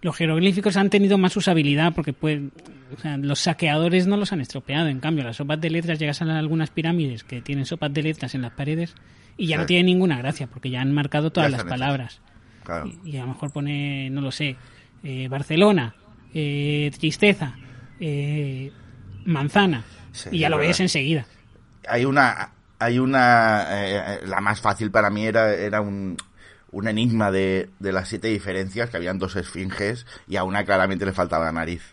los 0.01 0.15
jeroglíficos 0.15 0.77
han 0.77 0.89
tenido 0.89 1.17
más 1.17 1.35
usabilidad 1.35 1.93
porque 1.93 2.13
pueden, 2.13 2.53
o 2.97 3.01
sea, 3.01 3.17
los 3.17 3.39
saqueadores 3.39 4.07
no 4.07 4.15
los 4.15 4.31
han 4.31 4.39
estropeado. 4.39 4.87
En 4.87 5.01
cambio, 5.01 5.25
las 5.25 5.35
sopas 5.35 5.59
de 5.59 5.69
letras 5.69 5.99
llegas 5.99 6.21
a 6.21 6.39
algunas 6.39 6.69
pirámides 6.69 7.25
que 7.25 7.41
tienen 7.41 7.65
sopas 7.65 7.93
de 7.93 8.03
letras 8.03 8.35
en 8.35 8.41
las 8.43 8.53
paredes 8.53 8.95
y 9.35 9.47
ya 9.47 9.57
Sí. 9.57 9.59
no 9.59 9.65
tiene 9.65 9.83
ninguna 9.83 10.17
gracia 10.17 10.47
porque 10.47 10.69
ya 10.69 10.79
han 10.79 10.93
marcado 10.93 11.29
todas 11.29 11.51
las 11.51 11.65
palabras. 11.65 12.21
Claro. 12.63 12.89
Y, 13.03 13.09
y 13.09 13.17
a 13.17 13.23
lo 13.23 13.33
mejor 13.33 13.51
pone, 13.51 14.09
no 14.11 14.21
lo 14.21 14.31
sé, 14.31 14.55
eh, 15.03 15.27
Barcelona, 15.27 15.93
eh, 16.33 16.89
tristeza, 16.97 17.57
eh, 17.99 18.71
manzana. 19.25 19.83
Sí, 20.11 20.29
y 20.31 20.39
ya 20.39 20.49
lo 20.49 20.57
ves 20.57 20.79
enseguida. 20.79 21.25
Hay 21.87 22.05
una, 22.05 22.51
hay 22.79 22.99
una, 22.99 23.65
eh, 23.71 24.21
la 24.25 24.39
más 24.41 24.61
fácil 24.61 24.91
para 24.91 25.09
mí 25.09 25.25
era, 25.25 25.53
era 25.53 25.81
un, 25.81 26.17
un 26.71 26.87
enigma 26.87 27.31
de, 27.31 27.69
de 27.79 27.91
las 27.91 28.07
siete 28.09 28.27
diferencias, 28.29 28.89
que 28.89 28.97
habían 28.97 29.19
dos 29.19 29.35
esfinges 29.35 30.05
y 30.27 30.37
a 30.37 30.43
una 30.43 30.63
claramente 30.63 31.05
le 31.05 31.13
faltaba 31.13 31.45
la 31.45 31.51
nariz. 31.51 31.83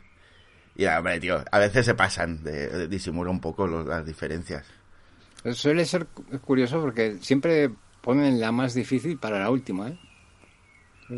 Y 0.76 0.86
hombre, 0.86 1.20
tío, 1.20 1.44
a 1.50 1.58
veces 1.58 1.84
se 1.84 1.94
pasan 1.94 2.42
de, 2.44 2.68
de 2.68 2.88
disimular 2.88 3.30
un 3.30 3.40
poco 3.40 3.66
los- 3.66 3.86
las 3.86 4.06
diferencias. 4.06 4.64
Suele 5.52 5.84
ser 5.84 6.06
cu- 6.06 6.24
curioso 6.40 6.80
porque 6.80 7.18
siempre 7.20 7.70
ponen 8.02 8.40
la 8.40 8.52
más 8.52 8.74
difícil 8.74 9.18
para 9.18 9.38
la 9.40 9.50
última, 9.50 9.88
¿eh? 9.88 9.98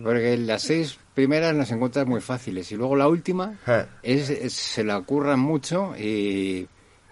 Porque 0.03 0.37
las 0.39 0.63
seis 0.63 0.99
primeras 1.15 1.55
las 1.55 1.71
encuentras 1.71 2.07
muy 2.07 2.21
fáciles 2.21 2.71
y 2.73 2.77
luego 2.77 2.97
la 2.97 3.09
última 3.09 3.59
Eh, 3.67 3.85
es, 4.03 4.31
es- 4.31 4.53
se 4.55 4.85
la 4.85 5.01
curran 5.03 5.39
mucho 5.41 5.95
y 5.99 6.67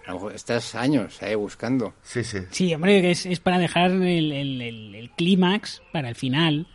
a 0.05 0.09
lo 0.09 0.13
mejor 0.15 0.33
estás 0.33 0.73
años 0.75 1.21
ahí 1.21 1.35
buscando. 1.35 1.93
Sí, 2.01 2.23
sí. 2.23 2.39
Sí, 2.49 2.73
hombre, 2.73 3.01
que 3.01 3.11
es, 3.11 3.25
es 3.27 3.39
para 3.39 3.59
dejar 3.59 3.91
el, 3.91 4.31
el- 4.31 4.61
el- 4.61 4.95
el 4.95 5.09
clímax 5.11 5.81
para 5.93 6.09
el 6.09 6.15
final. 6.15 6.67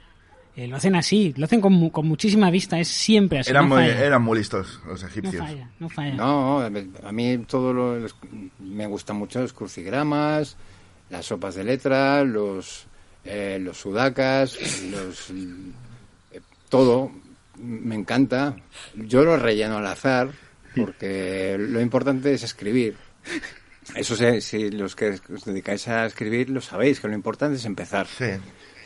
Eh, 0.55 0.69
lo 0.69 0.77
hacen 0.77 0.95
así, 0.97 1.35
lo 1.37 1.45
hacen 1.45 1.61
con, 1.61 1.75
mu- 1.75 1.90
con 1.90 2.07
muchísima 2.07 2.51
vista, 2.51 2.79
es 2.81 2.88
siempre 2.88 3.40
así. 3.40 3.51
Eran 3.51 3.69
no 3.69 3.75
muy, 3.75 3.85
eran 3.85 4.23
muy 4.23 4.38
listos 4.38 4.81
los 4.87 5.03
No 5.03 5.09
egipcios. 5.09 5.37
falla, 5.45 5.71
no 5.81 5.88
falla. 5.90 6.14
No, 6.14 6.61
a 6.62 7.12
mí 7.12 7.38
todo 7.47 7.75
lo, 7.75 7.99
los- 7.99 8.16
me 8.61 8.87
gustan 8.87 9.16
mucho 9.16 9.40
los 9.42 9.53
crucigramas, 9.53 10.57
las 11.11 11.27
sopas 11.27 11.57
de 11.57 11.64
letra, 11.64 12.25
los 12.25 12.87
eh, 13.27 13.59
los 13.61 13.77
sudacas, 13.77 14.57
los 14.90 15.31
todo 16.77 17.12
me 17.59 17.95
encanta. 17.95 18.57
Yo 18.95 19.25
lo 19.25 19.37
relleno 19.37 19.79
al 19.79 19.87
azar 19.87 20.31
porque 20.75 21.57
lo 21.59 21.81
importante 21.81 22.35
es 22.35 22.43
escribir. 22.43 22.97
Eso 23.95 24.15
sí, 24.17 24.41
si 24.41 24.71
los 24.71 24.95
que 24.97 25.19
os 25.33 25.45
dedicáis 25.45 25.87
a 25.89 26.07
escribir 26.07 26.51
lo 26.51 26.61
sabéis, 26.61 27.01
que 27.01 27.09
lo 27.09 27.15
importante 27.15 27.57
es 27.57 27.65
empezar. 27.65 28.07
Sí. 28.07 28.27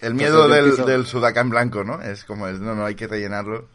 El 0.02 0.14
miedo 0.14 0.46
del, 0.48 0.66
empiezo- 0.66 0.84
del 0.86 1.06
sudacán 1.06 1.50
blanco, 1.50 1.84
¿no? 1.84 2.00
Es 2.00 2.24
como, 2.24 2.46
el, 2.48 2.62
no, 2.62 2.74
no, 2.74 2.84
hay 2.86 2.94
que 2.94 3.06
rellenarlo. 3.06 3.66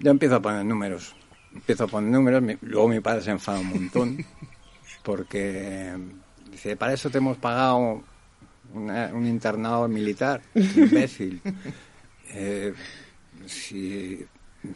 Yo 0.00 0.10
empiezo 0.10 0.36
a 0.36 0.42
poner 0.42 0.64
números. 0.64 1.14
Empiezo 1.54 1.84
a 1.84 1.86
poner 1.88 2.10
números. 2.10 2.42
mi- 2.42 2.56
luego 2.62 2.88
mi 2.88 3.00
padre 3.00 3.22
se 3.22 3.30
enfada 3.30 3.58
un 3.60 3.68
montón. 3.68 4.24
Porque 5.02 5.92
dice, 6.50 6.76
para 6.76 6.92
eso 6.92 7.10
te 7.10 7.18
hemos 7.18 7.36
pagado 7.38 8.02
una- 8.74 9.06
un 9.12 9.26
internado 9.26 9.88
militar. 9.88 10.42
Imbécil. 10.54 11.40
Eh, 12.34 12.72
sí, 13.46 14.26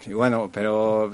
sí, 0.00 0.12
bueno, 0.14 0.50
pero 0.52 1.10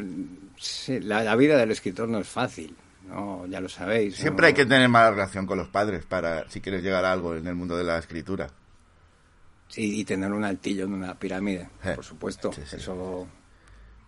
sí, 0.56 1.00
la, 1.00 1.22
la 1.24 1.36
vida 1.36 1.56
del 1.56 1.70
escritor 1.70 2.08
no 2.08 2.18
es 2.18 2.28
fácil. 2.28 2.74
No, 3.08 3.46
ya 3.46 3.60
lo 3.60 3.68
sabéis. 3.68 4.16
Siempre 4.16 4.42
¿no? 4.42 4.46
hay 4.48 4.54
que 4.54 4.64
tener 4.64 4.88
mala 4.88 5.10
relación 5.10 5.44
con 5.46 5.58
los 5.58 5.68
padres 5.68 6.04
para 6.06 6.48
si 6.48 6.60
quieres 6.60 6.82
llegar 6.82 7.04
a 7.04 7.12
algo 7.12 7.34
en 7.34 7.46
el 7.46 7.54
mundo 7.54 7.76
de 7.76 7.84
la 7.84 7.98
escritura. 7.98 8.48
Sí, 9.68 10.00
y 10.00 10.04
tener 10.04 10.32
un 10.32 10.44
altillo 10.44 10.84
en 10.84 10.92
una 10.94 11.14
pirámide, 11.18 11.68
Eh, 11.84 11.92
por 11.94 12.04
supuesto. 12.04 12.52
sí, 12.52 12.62
sí. 12.64 12.76
Eso 12.76 13.26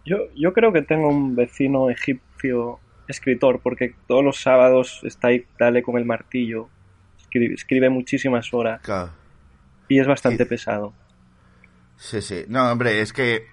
Yo, 0.04 0.16
yo 0.36 0.52
creo 0.52 0.72
que 0.72 0.82
tengo 0.82 1.08
un 1.08 1.34
vecino 1.34 1.88
egipcio 1.90 2.78
escritor, 3.08 3.60
porque 3.60 3.94
todos 4.06 4.22
los 4.24 4.40
sábados 4.40 5.00
está 5.04 5.28
ahí, 5.28 5.44
dale 5.58 5.82
con 5.82 5.96
el 5.98 6.04
martillo, 6.04 6.68
escribe, 7.20 7.54
escribe 7.54 7.88
muchísimas 7.90 8.52
horas 8.54 8.80
Claro. 8.82 9.10
y 9.88 9.98
es 9.98 10.06
bastante 10.06 10.46
pesado. 10.46 10.94
Sí, 11.96 12.20
sí. 12.20 12.44
No, 12.48 12.70
hombre, 12.70 13.00
es 13.00 13.12
que 13.12 13.46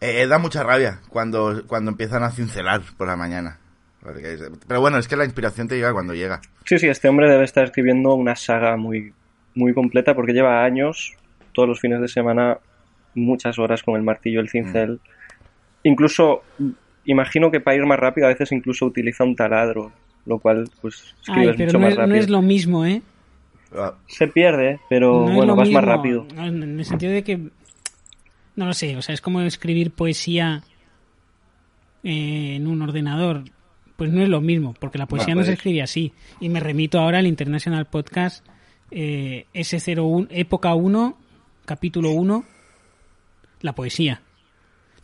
eh, 0.00 0.26
da 0.26 0.38
mucha 0.38 0.62
rabia 0.62 1.00
cuando, 1.08 1.62
cuando 1.66 1.90
empiezan 1.90 2.22
a 2.22 2.30
cincelar 2.30 2.82
por 2.96 3.06
la 3.08 3.16
mañana. 3.16 3.58
Pero 4.66 4.80
bueno, 4.80 4.98
es 4.98 5.06
que 5.06 5.16
la 5.16 5.24
inspiración 5.24 5.68
te 5.68 5.76
llega 5.76 5.92
cuando 5.92 6.12
llega. 6.14 6.40
Sí, 6.64 6.78
sí, 6.78 6.88
este 6.88 7.08
hombre 7.08 7.30
debe 7.30 7.44
estar 7.44 7.64
escribiendo 7.64 8.14
una 8.14 8.34
saga 8.34 8.76
muy, 8.76 9.12
muy 9.54 9.72
completa 9.74 10.14
porque 10.14 10.32
lleva 10.32 10.64
años, 10.64 11.14
todos 11.52 11.68
los 11.68 11.80
fines 11.80 12.00
de 12.00 12.08
semana, 12.08 12.58
muchas 13.14 13.58
horas 13.60 13.82
con 13.82 13.94
el 13.94 14.02
martillo, 14.02 14.40
el 14.40 14.48
cincel. 14.48 15.00
Incluso, 15.84 16.42
imagino 17.04 17.50
que 17.52 17.60
para 17.60 17.76
ir 17.76 17.86
más 17.86 17.98
rápido 17.98 18.26
a 18.26 18.30
veces 18.30 18.50
incluso 18.50 18.86
utiliza 18.86 19.22
un 19.22 19.36
taladro, 19.36 19.92
lo 20.26 20.38
cual 20.38 20.68
pues 20.80 21.14
Ay, 21.28 21.48
escribes 21.48 21.56
pero 21.56 21.66
mucho 21.66 21.78
no 21.78 21.82
más 21.84 21.90
es, 21.92 21.96
rápido. 21.98 22.16
no 22.16 22.20
es 22.22 22.30
lo 22.30 22.42
mismo, 22.42 22.86
¿eh? 22.86 23.02
Ah, 23.76 23.94
Se 24.06 24.28
pierde, 24.28 24.80
pero 24.88 25.26
No 25.26 25.34
bueno, 25.34 25.56
vas 25.56 25.70
más 25.70 25.84
rápido. 25.84 26.26
En 26.36 26.78
el 26.78 26.84
sentido 26.84 27.12
de 27.12 27.24
que. 27.24 27.36
No 28.54 28.66
lo 28.66 28.74
sé, 28.74 28.96
o 28.96 29.02
sea, 29.02 29.14
es 29.14 29.20
como 29.22 29.40
escribir 29.40 29.92
poesía 29.92 30.62
eh, 32.04 32.56
en 32.56 32.66
un 32.66 32.82
ordenador. 32.82 33.44
Pues 33.96 34.10
no 34.12 34.22
es 34.22 34.28
lo 34.28 34.40
mismo, 34.40 34.74
porque 34.78 34.98
la 34.98 35.06
poesía 35.06 35.34
No, 35.34 35.40
no 35.40 35.44
se 35.44 35.50
pues- 35.52 35.58
escribe 35.58 35.82
así. 35.82 36.12
Y 36.40 36.48
me 36.48 36.60
remito 36.60 36.98
ahora 36.98 37.18
al 37.18 37.26
International 37.26 37.86
Podcast 37.86 38.44
eh, 38.90 39.46
S01, 39.54 40.26
época 40.30 40.74
1, 40.74 41.16
capítulo 41.64 42.10
1, 42.10 42.44
la 43.60 43.74
poesía. 43.74 44.22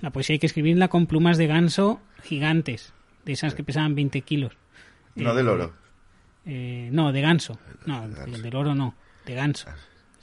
La 0.00 0.10
poesía 0.10 0.34
hay 0.34 0.38
que 0.40 0.46
escribirla 0.46 0.88
con 0.88 1.06
plumas 1.06 1.38
de 1.38 1.46
ganso 1.46 2.00
gigantes, 2.22 2.92
de 3.24 3.32
esas 3.32 3.54
que 3.54 3.62
pesaban 3.64 3.94
20 3.94 4.20
kilos. 4.22 4.52
No 5.14 5.32
Eh, 5.32 5.36
del 5.36 5.48
oro. 5.48 5.72
Eh, 6.48 6.88
no, 6.90 7.12
de 7.12 7.20
ganso. 7.20 7.58
No, 7.86 8.08
De 8.08 8.14
ganso. 8.16 8.42
del 8.42 8.56
oro 8.56 8.74
no, 8.74 8.94
de 9.26 9.34
ganso. 9.34 9.68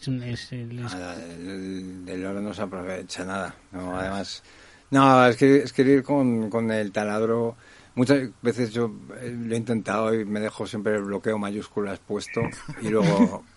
Es 0.01 0.07
un- 0.09 0.21
es- 0.23 0.51
es- 0.51 0.67
Nada, 0.73 1.15
del, 1.15 2.03
del 2.05 2.25
oro 2.25 2.41
no 2.41 2.53
se 2.53 2.61
aprovecha 2.63 3.23
nada. 3.23 3.55
No, 3.71 3.97
además, 3.97 4.43
no, 4.91 5.25
es 5.27 5.37
que 5.37 5.57
escribir 5.57 6.03
con, 6.03 6.49
con 6.49 6.69
el 6.71 6.91
taladro. 6.91 7.55
Muchas 7.95 8.29
veces 8.41 8.73
yo 8.73 8.91
eh, 9.21 9.33
lo 9.37 9.53
he 9.53 9.57
intentado 9.57 10.13
y 10.13 10.25
me 10.25 10.41
dejo 10.41 10.67
siempre 10.67 10.95
el 10.95 11.03
bloqueo 11.03 11.37
mayúsculas 11.37 11.99
puesto 11.99 12.41
y 12.81 12.89
luego. 12.89 13.43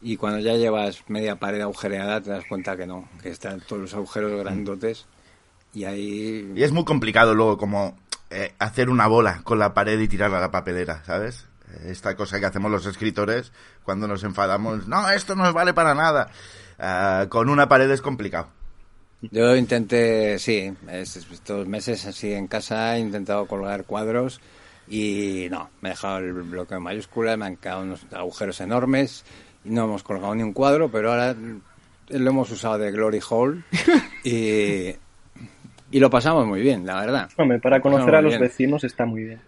Y 0.00 0.16
cuando 0.16 0.38
ya 0.38 0.54
llevas 0.54 1.02
media 1.08 1.40
pared 1.40 1.60
agujereada 1.60 2.20
te 2.20 2.30
das 2.30 2.44
cuenta 2.48 2.76
que 2.76 2.86
no, 2.86 3.08
que 3.20 3.30
están 3.30 3.60
todos 3.60 3.82
los 3.82 3.94
agujeros 3.94 4.30
grandotes 4.40 5.06
y 5.74 5.82
ahí. 5.82 6.52
Y 6.54 6.62
es 6.62 6.70
muy 6.70 6.84
complicado 6.84 7.34
luego 7.34 7.58
como 7.58 7.98
eh, 8.30 8.52
hacer 8.60 8.90
una 8.90 9.08
bola 9.08 9.40
con 9.42 9.58
la 9.58 9.74
pared 9.74 9.98
y 9.98 10.06
tirarla 10.06 10.38
a 10.38 10.42
la 10.42 10.50
papelera, 10.52 11.02
¿sabes? 11.04 11.47
Esta 11.84 12.16
cosa 12.16 12.40
que 12.40 12.46
hacemos 12.46 12.70
los 12.70 12.86
escritores 12.86 13.52
cuando 13.84 14.08
nos 14.08 14.24
enfadamos, 14.24 14.86
no, 14.88 15.08
esto 15.10 15.34
no 15.34 15.52
vale 15.52 15.74
para 15.74 15.94
nada. 15.94 16.30
Ah, 16.78 17.26
con 17.28 17.48
una 17.48 17.68
pared 17.68 17.90
es 17.90 18.00
complicado. 18.02 18.48
Yo 19.20 19.56
intenté, 19.56 20.38
sí, 20.38 20.72
es- 20.88 21.16
estos 21.16 21.66
meses 21.66 22.06
así 22.06 22.32
en 22.32 22.46
casa 22.46 22.96
he 22.96 23.00
intentado 23.00 23.46
colgar 23.46 23.84
cuadros 23.84 24.40
y 24.86 25.48
no, 25.50 25.70
me 25.80 25.88
he 25.88 25.92
dejado 25.92 26.18
el 26.18 26.32
bloqueo 26.32 26.78
en 26.78 26.84
mayúsculas, 26.84 27.36
me 27.36 27.46
han 27.46 27.56
quedado 27.56 27.82
unos 27.82 28.06
agujeros 28.12 28.60
enormes 28.60 29.24
y 29.64 29.70
no 29.70 29.84
hemos 29.84 30.02
colgado 30.04 30.34
ni 30.34 30.42
un 30.44 30.52
cuadro, 30.52 30.88
pero 30.90 31.10
ahora 31.10 31.34
lo 31.34 32.30
hemos 32.30 32.50
usado 32.50 32.78
de 32.78 32.90
Glory 32.92 33.20
Hall 33.28 33.64
y, 34.24 34.94
y 35.90 36.00
lo 36.00 36.10
pasamos 36.10 36.46
muy 36.46 36.60
bien, 36.60 36.86
la 36.86 37.00
verdad. 37.00 37.28
Hombre, 37.36 37.58
para 37.58 37.80
conocer 37.80 38.14
a 38.14 38.22
los 38.22 38.30
bien. 38.30 38.40
vecinos 38.40 38.84
está 38.84 39.04
muy 39.04 39.24
bien. 39.24 39.40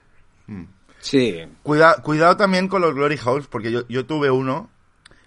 Sí, 1.01 1.45
Cuida, 1.63 1.97
cuidado 2.03 2.37
también 2.37 2.69
con 2.69 2.83
los 2.83 2.95
Glory 2.95 3.19
Holes, 3.25 3.47
porque 3.47 3.73
yo, 3.73 3.87
yo 3.89 4.05
tuve 4.07 4.31
uno 4.31 4.71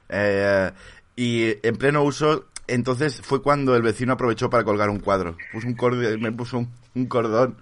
eh, 0.10 0.72
y 1.16 1.56
en 1.66 1.76
pleno 1.78 2.04
uso, 2.04 2.46
entonces 2.68 3.22
fue 3.22 3.42
cuando 3.42 3.76
el 3.76 3.82
vecino 3.82 4.14
aprovechó 4.14 4.50
para 4.50 4.64
colgar 4.64 4.90
un 4.90 5.00
cuadro. 5.00 5.36
Puso 5.52 5.68
un 5.68 5.76
corde- 5.76 6.18
me 6.20 6.32
puso 6.32 6.60
un, 6.60 6.72
un 6.96 7.06
cordón 7.08 7.58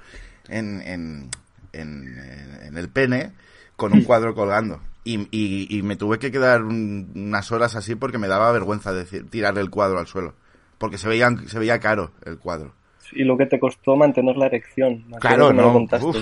en, 0.50 0.82
en, 0.82 1.30
en- 1.74 2.60
en 2.63 2.78
el 2.78 2.89
pene 2.89 3.32
con 3.76 3.93
un 3.93 4.04
cuadro 4.04 4.36
colgando. 4.36 4.82
Y, 5.04 5.21
y- 5.32 5.67
y 5.76 5.82
me 5.82 5.95
tuve 5.95 6.19
que 6.19 6.32
quedar 6.32 6.63
un- 6.63 7.12
unas 7.15 7.52
horas 7.52 7.76
así 7.76 7.95
porque 7.95 8.17
me 8.19 8.28
daba 8.28 8.52
vergüenza 8.52 8.93
decir, 8.93 9.30
tirarle 9.30 9.62
el 9.62 9.69
cuadro 9.69 10.00
al 10.00 10.08
suelo. 10.08 10.36
Porque 10.78 10.97
se 10.97 11.08
veía, 11.08 11.30
se 11.47 11.60
veía 11.60 11.80
caro 11.80 12.12
el 12.26 12.38
cuadro. 12.38 12.74
Y 13.13 13.24
lo 13.24 13.38
que 13.38 13.45
te 13.45 13.60
costó 13.60 13.95
mantener 13.95 14.38
la 14.38 14.45
erección. 14.47 15.04
me 15.10 15.17
Claro, 15.19 15.47
que 15.50 15.54
me 15.54 15.62
lo 15.62 15.67
no. 15.67 15.74
contaste, 15.74 16.06
uf. 16.08 16.17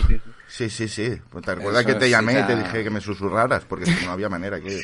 sí, 0.48 0.70
sí. 0.70 0.88
Sí. 0.88 1.22
Pues 1.30 1.46
¿Te 1.46 1.52
acuerdas 1.52 1.82
Eso 1.82 1.94
que 1.94 2.00
te 2.00 2.10
llamé 2.10 2.34
y 2.40 2.44
te 2.44 2.56
dije 2.56 2.84
que 2.84 2.90
me 2.90 3.02
susurraras? 3.02 3.66
Porque 3.66 3.86
no 4.06 4.12
había 4.12 4.30
manera 4.30 4.60
que... 4.60 4.84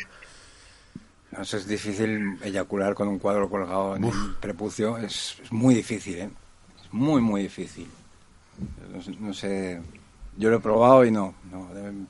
no 1.31 1.43
sé, 1.43 1.57
es 1.57 1.67
difícil 1.67 2.37
eyacular 2.43 2.93
con 2.93 3.07
un 3.07 3.19
cuadro 3.19 3.49
colgado 3.49 3.95
en 3.95 4.05
el 4.05 4.11
prepucio, 4.39 4.97
es, 4.97 5.37
es 5.43 5.51
muy 5.51 5.75
difícil, 5.75 6.15
¿eh? 6.19 6.29
Es 6.83 6.93
muy, 6.93 7.21
muy 7.21 7.41
difícil. 7.43 7.87
No, 8.93 9.01
sé- 9.01 9.15
no 9.19 9.33
sé, 9.33 9.81
yo 10.37 10.49
lo 10.49 10.57
he 10.57 10.59
probado 10.59 11.03
y 11.05 11.11
no, 11.11 11.33
no, 11.51 11.67
debe- 11.73 12.05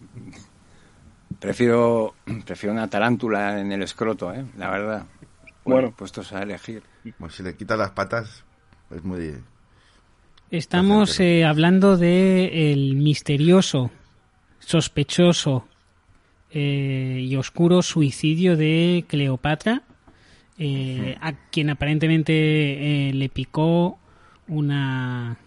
prefiero, 1.40 2.14
prefiero 2.46 2.74
una 2.74 2.90
tarántula 2.90 3.60
en 3.60 3.72
el 3.72 3.84
escroto, 3.84 4.34
¿eh? 4.34 4.46
La 4.58 4.70
verdad. 4.70 5.06
Bueno, 5.64 5.82
Bueno. 5.82 5.92
puestos 5.98 6.32
a 6.34 6.44
elegir. 6.44 6.84
Pues 7.18 7.34
si 7.36 7.44
le 7.44 7.56
quitas 7.56 7.78
las 7.78 7.92
patas, 7.92 8.44
es 8.92 9.04
muy... 9.04 9.36
Estamos 10.52 11.20
eh, 11.20 11.44
hablando 11.44 11.98
de 11.98 12.72
el 12.72 12.96
misterioso, 12.96 13.90
sospechoso 14.60 15.68
eh, 16.52 17.20
y 17.22 17.36
oscuro 17.36 17.82
suicidio 17.82 18.56
de 18.56 19.06
Cleopatra, 19.08 19.82
eh, 20.58 21.18
a 21.20 21.34
quien 21.50 21.70
aparentemente 21.72 23.10
eh, 23.10 23.14
le 23.14 23.28
picó 23.30 23.98
una... 24.48 25.38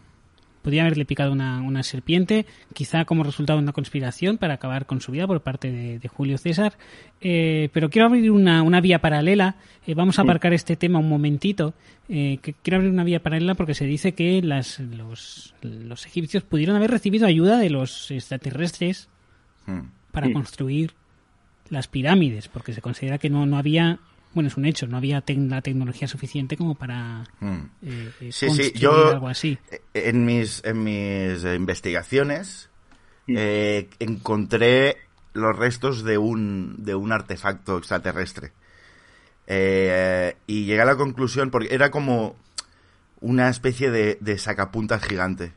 Podría 0.68 0.82
haberle 0.82 1.04
picado 1.04 1.32
una, 1.32 1.62
una 1.62 1.82
serpiente, 1.82 2.46
quizá 2.74 3.04
como 3.04 3.22
resultado 3.22 3.58
de 3.58 3.62
una 3.62 3.72
conspiración 3.72 4.38
para 4.38 4.54
acabar 4.54 4.86
con 4.86 5.00
su 5.00 5.12
vida 5.12 5.26
por 5.26 5.40
parte 5.40 5.72
de, 5.72 5.98
de 5.98 6.08
Julio 6.08 6.36
César. 6.36 6.74
Eh, 7.20 7.70
pero 7.72 7.90
quiero 7.90 8.06
abrir 8.06 8.30
una, 8.30 8.62
una 8.62 8.80
vía 8.80 9.00
paralela. 9.00 9.56
Eh, 9.86 9.94
vamos 9.94 10.18
a 10.18 10.22
aparcar 10.22 10.52
este 10.52 10.76
tema 10.76 10.98
un 10.98 11.08
momentito. 11.08 11.74
Eh, 12.08 12.38
que 12.42 12.54
quiero 12.54 12.78
abrir 12.78 12.90
una 12.90 13.04
vía 13.04 13.22
paralela 13.22 13.54
porque 13.54 13.74
se 13.74 13.84
dice 13.84 14.12
que 14.12 14.42
las, 14.42 14.80
los, 14.80 15.54
los 15.62 16.06
egipcios 16.06 16.42
pudieron 16.42 16.76
haber 16.76 16.90
recibido 16.90 17.26
ayuda 17.26 17.58
de 17.58 17.70
los 17.70 18.10
extraterrestres 18.10 19.08
Mm. 19.68 19.90
para 20.12 20.32
construir 20.32 20.94
las 21.68 21.86
pirámides, 21.86 22.48
porque 22.48 22.72
se 22.72 22.80
considera 22.80 23.18
que 23.18 23.28
no, 23.28 23.44
no 23.44 23.58
había, 23.58 23.98
bueno, 24.34 24.48
es 24.48 24.56
un 24.56 24.64
hecho, 24.66 24.86
no 24.86 24.96
había 24.96 25.24
tec- 25.24 25.48
la 25.48 25.62
tecnología 25.62 26.06
suficiente 26.08 26.56
como 26.56 26.74
para 26.74 27.24
Mm. 27.40 27.56
eh, 27.82 28.12
eh, 28.20 28.32
Sí, 28.32 28.32
sí, 28.32 28.46
construir 28.46 28.72
yo 28.74 29.10
algo 29.12 29.28
así. 29.28 29.58
eh, 29.70 29.80
en 29.94 30.24
mis, 30.24 30.62
en 30.64 30.82
mis 30.84 31.44
eh, 31.44 31.54
investigaciones 31.56 32.68
Mm. 33.26 33.34
eh, 33.36 33.90
encontré 33.98 34.96
los 35.34 35.56
restos 35.56 36.02
de 36.04 36.18
un, 36.18 36.76
de 36.78 36.94
un 36.94 37.12
artefacto 37.12 37.78
extraterrestre. 37.78 38.52
Eh, 39.46 40.36
y 40.46 40.64
llegué 40.64 40.82
a 40.82 40.86
la 40.86 40.96
conclusión, 40.96 41.50
porque 41.50 41.74
era 41.74 41.90
como 41.90 42.36
una 43.20 43.48
especie 43.48 43.90
de, 43.90 44.18
de 44.20 44.38
sacapuntas 44.38 45.02
gigante. 45.04 45.52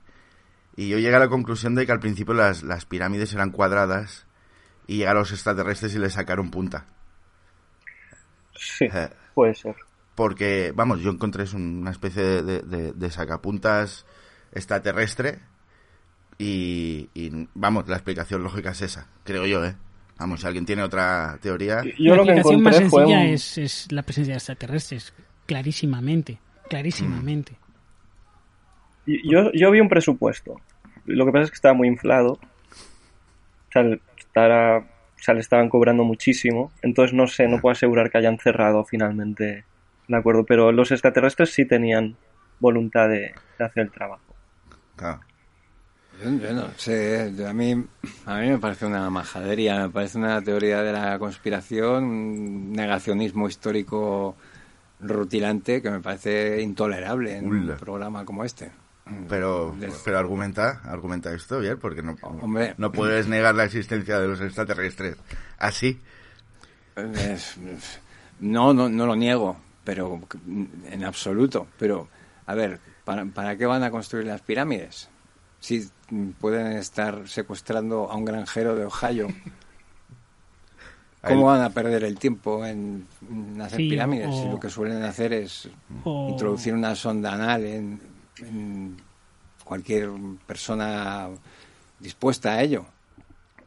Y 0.75 0.87
yo 0.89 0.97
llegué 0.97 1.15
a 1.15 1.19
la 1.19 1.27
conclusión 1.29 1.75
de 1.75 1.85
que 1.85 1.91
al 1.91 1.99
principio 1.99 2.33
las, 2.33 2.63
las 2.63 2.85
pirámides 2.85 3.33
eran 3.33 3.51
cuadradas 3.51 4.25
y 4.87 4.97
llegaron 4.97 5.21
los 5.21 5.31
extraterrestres 5.31 5.93
y 5.95 5.99
le 5.99 6.09
sacaron 6.09 6.49
punta. 6.51 6.85
Sí, 8.63 8.85
Eh, 8.85 9.09
puede 9.33 9.55
ser. 9.55 9.75
porque, 10.13 10.71
vamos, 10.75 10.99
yo 11.01 11.09
encontré 11.09 11.43
es 11.45 11.53
una 11.53 11.89
especie 11.89 12.21
de, 12.21 12.43
de- 12.43 12.61
de- 12.61 12.93
de 12.93 13.09
sacapuntas 13.09 14.05
extraterrestre 14.51 15.39
y, 16.37 17.09
y, 17.15 17.47
vamos, 17.55 17.87
la 17.87 17.95
explicación 17.95 18.43
lógica 18.43 18.71
es 18.71 18.81
esa, 18.81 19.07
creo 19.23 19.45
yo, 19.47 19.65
¿eh? 19.65 19.75
Vamos, 20.19 20.41
si 20.41 20.47
alguien 20.47 20.65
tiene 20.67 20.83
otra 20.83 21.39
teoría... 21.41 21.81
Yo 21.97 22.15
la 22.15 22.17
lo 22.17 22.23
que 22.25 22.31
explicación 22.33 22.61
más 22.63 22.75
sencilla 22.75 23.03
un... 23.19 23.25
es, 23.25 23.57
es 23.57 23.91
la 23.91 24.03
presencia 24.03 24.33
de 24.33 24.37
extraterrestres, 24.37 25.13
clarísimamente, 25.47 26.39
clarísimamente. 26.69 27.57
Y- 29.07 29.31
Yo, 29.31 29.51
yo 29.53 29.71
vi 29.71 29.79
un 29.79 29.89
presupuesto. 29.89 30.61
Lo 31.05 31.25
que 31.25 31.31
pasa 31.31 31.45
es 31.45 31.49
que 31.49 31.55
estaba 31.55 31.73
muy 31.73 31.87
inflado. 31.87 32.33
O 32.33 33.71
sea, 33.71 33.81
estará- 34.17 34.87
o 35.21 35.23
sea, 35.23 35.35
le 35.35 35.41
estaban 35.41 35.69
cobrando 35.69 36.03
muchísimo. 36.03 36.71
Entonces 36.81 37.13
no 37.13 37.27
sé, 37.27 37.47
no 37.47 37.61
puedo 37.61 37.73
asegurar 37.73 38.09
que 38.09 38.17
hayan 38.17 38.39
cerrado 38.39 38.83
finalmente 38.83 39.63
el 40.07 40.15
acuerdo. 40.15 40.43
Pero 40.45 40.71
los 40.71 40.91
extraterrestres 40.91 41.53
sí 41.53 41.65
tenían 41.65 42.15
voluntad 42.59 43.07
de, 43.07 43.33
de 43.59 43.65
hacer 43.65 43.83
el 43.83 43.91
trabajo. 43.91 44.35
Claro. 44.95 45.19
Yo, 46.23 46.29
yo 46.39 46.53
no 46.53 46.69
sé, 46.75 47.31
yo- 47.37 47.47
a 47.47 47.53
mí, 47.53 47.71
a 48.25 48.39
mí 48.39 48.49
me 48.49 48.57
parece 48.57 48.87
una 48.87 49.09
majadería, 49.11 49.79
me 49.83 49.89
parece 49.89 50.17
una 50.17 50.41
teoría 50.41 50.81
de 50.81 50.91
la 50.91 51.17
conspiración, 51.19 52.03
un 52.03 52.73
negacionismo 52.73 53.47
histórico 53.47 54.35
rutilante 54.99 55.81
que 55.81 55.89
me 55.91 55.99
parece 55.99 56.61
intolerable 56.61 57.37
en 57.37 57.47
Ula. 57.47 57.73
un 57.73 57.79
programa 57.79 58.25
como 58.25 58.43
este. 58.43 58.71
Pero, 59.29 59.75
pero 60.05 60.17
argumenta, 60.19 60.81
argumenta 60.83 61.33
esto 61.33 61.59
bien, 61.59 61.77
porque 61.79 62.01
no, 62.01 62.15
Hombre. 62.21 62.75
no 62.77 62.91
puedes 62.91 63.27
negar 63.27 63.55
la 63.55 63.63
existencia 63.65 64.19
de 64.19 64.27
los 64.27 64.41
extraterrestres 64.41 65.17
así. 65.57 65.99
Es- 66.95 67.57
no, 68.39 68.73
no, 68.73 68.89
no 68.89 69.05
lo 69.05 69.15
niego, 69.15 69.57
pero 69.83 70.19
en 70.89 71.03
absoluto. 71.03 71.67
Pero, 71.79 72.07
a 72.45 72.53
ver, 72.55 72.79
¿para, 73.05 73.25
para 73.25 73.55
qué 73.55 73.65
van 73.65 73.83
a 73.83 73.91
construir 73.91 74.25
las 74.27 74.41
pirámides? 74.41 75.09
Si 75.59 75.87
pueden 76.39 76.73
estar 76.73 77.27
secuestrando 77.27 78.09
a 78.11 78.15
un 78.15 78.25
granjero 78.25 78.75
de 78.75 78.85
Ohio. 78.85 79.27
¿Cómo 81.23 81.45
van 81.45 81.61
a 81.61 81.69
perder 81.69 82.03
el 82.03 82.17
tiempo 82.17 82.65
en, 82.65 83.05
hacer 83.61 83.77
Sí, 83.77 83.89
pirámides? 83.89 84.27
o- 84.27 84.41
Si 84.41 84.49
lo 84.49 84.59
que 84.59 84.69
suelen 84.71 85.03
hacer 85.03 85.33
es 85.33 85.69
O- 86.03 86.29
introducir 86.31 86.73
una 86.73 86.95
sonda 86.95 87.33
anal 87.33 87.63
en 87.63 88.01
cualquier 89.63 90.09
persona 90.45 91.29
dispuesta 91.99 92.53
a 92.53 92.61
ello. 92.61 92.85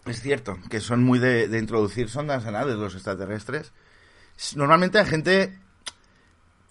Es 0.07 0.21
cierto 0.21 0.59
que 0.69 0.81
son 0.81 1.03
muy 1.03 1.19
de, 1.19 1.59
introducir 1.59 2.11
sondas 2.11 2.45
anales 2.47 2.77
los 2.77 2.95
extraterrestres. 2.95 3.73
Normalmente 4.55 4.99
hay 4.99 5.07
gente 5.07 5.59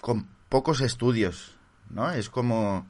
con 0.01 0.27
pocos 0.49 0.81
estudios, 0.81 1.57
¿no? 1.89 2.11
Es 2.11 2.29
como 2.29 2.85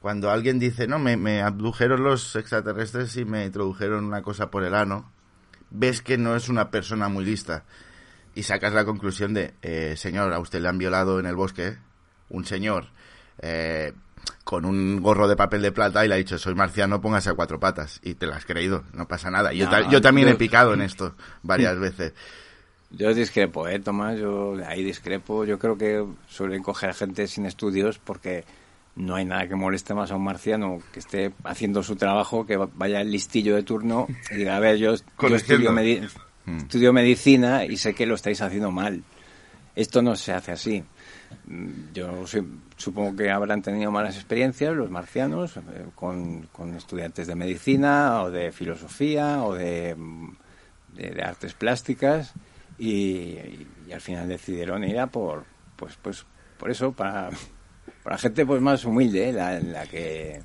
cuando 0.00 0.30
alguien 0.30 0.58
dice, 0.58 0.88
no, 0.88 0.98
me, 0.98 1.16
me 1.16 1.42
abdujeron 1.42 2.02
los 2.02 2.34
extraterrestres 2.34 3.16
y 3.16 3.24
me 3.24 3.44
introdujeron 3.44 4.04
una 4.04 4.22
cosa 4.22 4.50
por 4.50 4.64
el 4.64 4.74
ano. 4.74 5.12
Ves 5.70 6.02
que 6.02 6.18
no 6.18 6.34
es 6.34 6.48
una 6.48 6.70
persona 6.70 7.08
muy 7.08 7.24
lista. 7.24 7.64
y 8.34 8.44
sacas 8.44 8.72
la 8.72 8.84
conclusión 8.84 9.34
de, 9.34 9.54
eh, 9.62 9.94
señor, 9.96 10.32
a 10.32 10.38
usted 10.38 10.60
le 10.60 10.68
han 10.68 10.78
violado 10.78 11.18
en 11.18 11.26
el 11.26 11.34
bosque 11.34 11.78
un 12.28 12.44
señor 12.44 12.86
eh, 13.42 13.92
con 14.44 14.64
un 14.64 15.00
gorro 15.00 15.28
de 15.28 15.36
papel 15.36 15.62
de 15.62 15.70
plata 15.72 16.04
y 16.04 16.08
le 16.08 16.14
ha 16.14 16.18
dicho, 16.18 16.38
soy 16.38 16.54
marciano, 16.54 17.00
póngase 17.00 17.30
a 17.30 17.34
cuatro 17.34 17.60
patas. 17.60 18.00
Y 18.02 18.14
te 18.14 18.26
lo 18.26 18.34
has 18.34 18.44
creído, 18.44 18.84
no 18.94 19.06
pasa 19.06 19.30
nada. 19.30 19.52
Yo, 19.52 19.68
No, 19.70 19.90
yo 19.90 20.00
también 20.00 20.28
yo- 20.28 20.34
he 20.34 20.36
picado 20.36 20.74
en 20.74 20.82
esto 20.82 21.14
varias 21.42 21.78
veces. 21.78 22.12
Yo 22.90 23.14
discrepo, 23.14 23.68
¿eh, 23.68 23.78
Tomás? 23.78 24.18
Yo 24.18 24.56
ahí 24.66 24.82
discrepo. 24.82 25.44
Yo 25.44 25.58
creo 25.58 25.78
que 25.78 26.04
suelen 26.28 26.62
coger 26.62 26.92
gente 26.94 27.28
sin 27.28 27.46
estudios 27.46 27.98
porque 27.98 28.44
no 28.96 29.14
hay 29.14 29.24
nada 29.24 29.46
que 29.46 29.54
moleste 29.54 29.94
más 29.94 30.10
a 30.10 30.16
un 30.16 30.24
marciano 30.24 30.78
que 30.92 30.98
esté 30.98 31.32
haciendo 31.44 31.84
su 31.84 31.94
trabajo, 31.94 32.44
que 32.46 32.56
vaya 32.56 33.00
el 33.00 33.12
listillo 33.12 33.54
de 33.54 33.62
turno 33.62 34.08
y 34.32 34.34
diga, 34.34 34.56
a 34.56 34.60
ver, 34.60 34.76
yo, 34.78 34.96
yo 34.96 35.36
estudio, 35.36 35.70
medi- 35.72 36.08
Mm. 36.46 36.56
estudio 36.56 36.92
medicina 36.92 37.64
y 37.66 37.76
sé 37.76 37.94
que 37.94 38.06
lo 38.06 38.14
estáis 38.16 38.40
haciendo 38.40 38.72
mal. 38.72 39.04
Esto 39.76 40.02
no 40.02 40.16
se 40.16 40.32
hace 40.32 40.50
así. 40.50 40.82
Yo 41.92 42.24
supongo 42.76 43.16
que 43.16 43.30
habrán 43.30 43.62
tenido 43.62 43.90
malas 43.90 44.14
experiencias 44.16 44.74
los 44.74 44.90
marcianos 44.90 45.56
eh, 45.56 45.60
con, 45.94 46.42
con 46.52 46.74
estudiantes 46.76 47.26
de 47.26 47.34
medicina 47.34 48.22
o 48.22 48.30
de 48.30 48.52
filosofía 48.52 49.42
o 49.42 49.54
de, 49.54 49.96
de- 50.94 51.22
artes 51.22 51.54
plásticas 51.54 52.32
y, 52.78 53.36
al 53.92 54.00
final 54.00 54.28
decidieron 54.28 54.84
ir 54.84 54.98
a 55.00 55.08
por 55.08 55.44
pues 55.76 55.98
pues 56.00 56.24
por 56.58 56.70
eso 56.70 56.92
para, 56.92 57.30
para 58.04 58.16
gente 58.18 58.46
pues 58.46 58.60
más 58.62 58.84
humilde 58.84 59.32
la, 59.32 59.58
que 59.86 60.42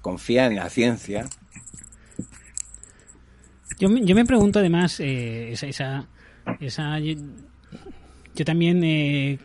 confía 0.00 0.46
en 0.46 0.56
la 0.56 0.68
ciencia. 0.68 1.26
Yo, 3.78 3.88
yo 3.88 4.14
me 4.14 4.24
pregunto 4.24 4.58
además, 4.58 4.98
eh, 5.00 5.52
esa, 5.52 5.66
esa, 5.66 6.06
esa- 6.60 6.98
yo, 6.98 7.14
yo 8.34 8.44
también 8.44 8.82
eh, 8.84 9.38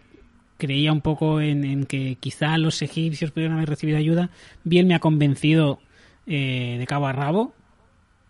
creía 0.58 0.92
un 0.92 1.02
poco 1.02 1.40
en, 1.42 1.64
en 1.64 1.86
que 1.86 2.18
quizá 2.20 2.58
los 2.58 2.82
egipcios 2.82 3.32
pudieran 3.32 3.58
haber 3.58 3.70
recibido 3.70 3.98
ayuda. 3.98 4.30
Bien 4.64 4.88
me 4.88 4.96
ha 4.96 5.00
convencido 5.00 5.80
eh, 6.26 6.76
de 6.80 6.88
cabo 6.88 7.08
a 7.08 7.14
rabo. 7.14 7.54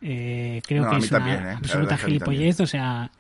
Eh, 0.02 0.62
creo 0.68 0.84
No, 0.84 0.92
que 0.92 0.98
es 0.98 1.12
una 1.12 1.34
¿eh? 1.54 1.56
Absoluta 1.56 1.98
gilipollez. 1.98 2.60
O 2.60 2.68
sea, 2.68 3.12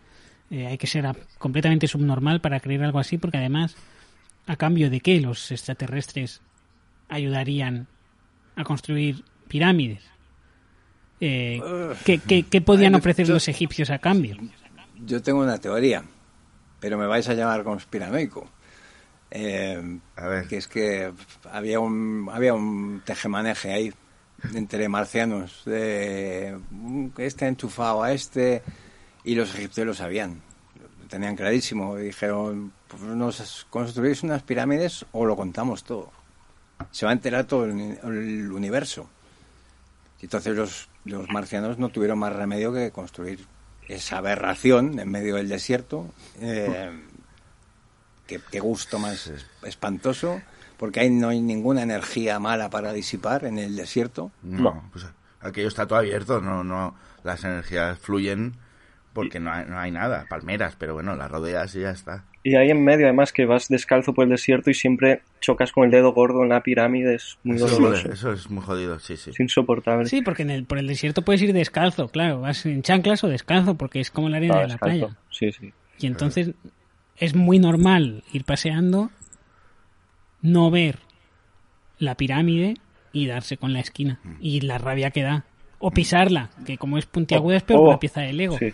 eh, 0.52 0.68
hay 0.68 0.78
que 0.78 0.88
ser 0.88 1.06
a- 1.08 1.16
completamente 1.38 1.88
subnormal 1.88 2.42
para 2.42 2.60
creer 2.60 2.84
algo 2.84 3.00
así, 3.00 3.18
porque 3.18 3.38
además, 3.38 3.76
¿a 4.46 4.56
cambio 4.56 4.90
de 4.90 5.00
qué 5.00 5.20
los 5.20 5.52
extraterrestres 5.52 6.42
ayudarían 7.10 7.88
a 8.56 8.64
construir 8.64 9.24
pirámides? 9.48 10.04
Eh, 11.20 11.60
¿qué, 12.06 12.20
qué- 12.20 12.44
qué 12.44 12.62
podían 12.62 12.94
ofrecer 12.94 13.28
los 13.28 13.48
egipcios 13.48 13.90
a 13.90 13.98
cambio? 14.00 14.38
yo 15.06 15.22
tengo 15.22 15.42
una 15.42 15.58
teoría 15.60 16.04
pero 16.80 16.98
me 16.98 17.06
vais 17.08 17.28
a 17.30 17.34
llamar 17.34 17.64
conspiranoico 17.64 18.50
Eh, 19.30 20.00
que 20.48 20.58
es 20.58 20.68
que 20.70 21.12
había 21.52 21.80
un 21.82 22.30
había 22.32 22.54
un 22.54 23.02
tejemaneje 23.06 23.74
ahí 23.74 23.94
entre 24.54 24.88
marcianos 24.88 25.64
de 25.66 26.58
"Mm, 26.72 27.08
este 27.18 27.46
enchufado 27.48 28.04
a 28.04 28.14
este 28.14 28.64
y 29.26 29.36
los 29.36 29.54
egipcios 29.56 29.86
lo 29.86 29.94
sabían 29.94 30.42
lo 31.02 31.08
tenían 31.10 31.36
clarísimo 31.36 31.98
dijeron 31.98 32.72
pues 32.88 33.02
nos 33.02 33.68
construís 33.70 34.24
unas 34.24 34.44
pirámides 34.44 35.06
o 35.12 35.26
lo 35.26 35.36
contamos 35.36 35.84
todo 35.84 36.10
se 36.92 37.06
va 37.06 37.12
a 37.12 37.14
enterar 37.14 37.46
todo 37.46 37.66
el, 37.66 38.00
el 38.04 38.52
universo 38.52 39.10
y 40.22 40.26
entonces 40.26 40.56
los, 40.56 40.90
los 41.04 41.28
marcianos 41.30 41.78
no 41.80 41.90
tuvieron 41.90 42.18
más 42.20 42.34
remedio 42.34 42.72
que 42.72 42.92
construir 42.92 43.46
esa 43.90 44.18
aberración 44.20 45.00
en 45.00 45.10
medio 45.10 45.36
del 45.36 45.50
desierto 45.50 46.08
eh, 46.40 46.92
qué, 48.28 48.40
qué 48.52 48.60
gusto 48.60 49.00
más 49.00 49.28
es- 49.28 49.46
espantoso, 49.64 50.42
porque 50.78 51.00
ahí 51.00 51.10
no 51.10 51.30
hay 51.30 51.42
ninguna 51.42 51.84
energía 51.84 52.40
mala 52.40 52.70
para 52.70 52.94
disipar 52.94 53.46
en 53.46 53.58
el 53.58 53.76
desierto. 53.76 54.32
No, 54.44 54.84
pues 54.92 55.06
aquello 55.42 55.68
está 55.68 55.88
todo 55.88 56.00
abierto, 56.00 56.42
no, 56.42 56.64
no, 56.64 56.96
las 57.24 57.44
energías 57.44 57.98
fluyen 58.00 58.54
porque 59.14 59.40
no 59.40 59.52
hay, 59.52 59.66
no 59.66 59.80
hay 59.80 59.92
nada, 59.92 60.26
palmeras, 60.30 60.76
pero 60.78 60.94
bueno, 60.94 61.16
las 61.16 61.32
rodeas 61.32 61.74
y 61.76 61.82
ya 61.82 61.90
está. 61.90 62.24
Y 62.44 62.56
ahí 62.56 62.70
en 62.70 62.84
medio, 62.84 63.08
además, 63.08 63.34
que 63.34 63.46
vas 63.46 63.68
descalzo 63.68 64.14
por 64.14 64.24
el 64.24 64.30
desierto 64.30 64.70
y 64.70 64.74
siempre 64.74 65.24
chocas 65.42 65.72
con 65.72 65.86
el 65.86 65.92
dedo 65.92 66.14
gordo 66.14 66.44
en 66.44 66.50
la 66.50 66.62
pirámide, 66.62 67.16
es 67.16 67.38
muy 67.44 67.58
Eso, 67.58 67.68
doloroso. 67.68 68.10
eso 68.10 68.32
es 68.32 68.50
muy 68.50 68.64
jodido, 68.64 69.00
sí, 69.00 69.18
sí. 69.18 69.32
Es 69.32 69.40
insoportable. 69.40 70.06
Sí, 70.06 70.22
porque 70.22 70.44
en 70.44 70.52
el, 70.52 70.66
por 70.66 70.78
el 70.78 70.88
desierto 70.88 71.24
puedes 71.24 71.42
ir 71.42 71.52
descalzo, 71.52 72.08
claro, 72.08 72.40
vas 72.42 72.66
en 72.66 72.84
chanclas 72.84 73.24
o 73.24 73.28
descalzo, 73.28 73.76
porque 73.76 74.00
es 74.00 74.12
como 74.12 74.30
la 74.30 74.38
arena 74.38 74.54
Ah, 74.56 74.62
de 74.62 74.68
la 74.68 74.74
descalzo. 74.76 75.08
playa. 75.08 75.18
Sí, 75.32 75.52
sí. 75.52 75.74
Y 76.00 76.06
entonces 76.08 76.52
es 77.18 77.36
muy 77.36 77.60
normal 77.60 78.24
ir 78.32 78.44
paseando, 78.44 79.12
no 80.42 80.70
ver 80.72 81.00
la 82.00 82.16
pirámide 82.16 82.76
y 83.12 83.28
darse 83.28 83.58
con 83.58 83.74
la 83.74 83.80
esquina. 83.80 84.20
Mm. 84.24 84.36
Y 84.40 84.62
la 84.62 84.78
rabia 84.78 85.12
que 85.12 85.24
da. 85.24 85.46
O 85.80 85.92
pisarla, 85.92 86.50
que 86.66 86.78
como 86.78 86.98
es 86.98 87.06
puntiaguda 87.06 87.58
es 87.58 87.64
peor 87.64 87.80
Oh, 87.82 87.90
una 87.90 88.00
pieza 88.00 88.22
de 88.22 88.34
Lego. 88.34 88.58
Sí. 88.58 88.74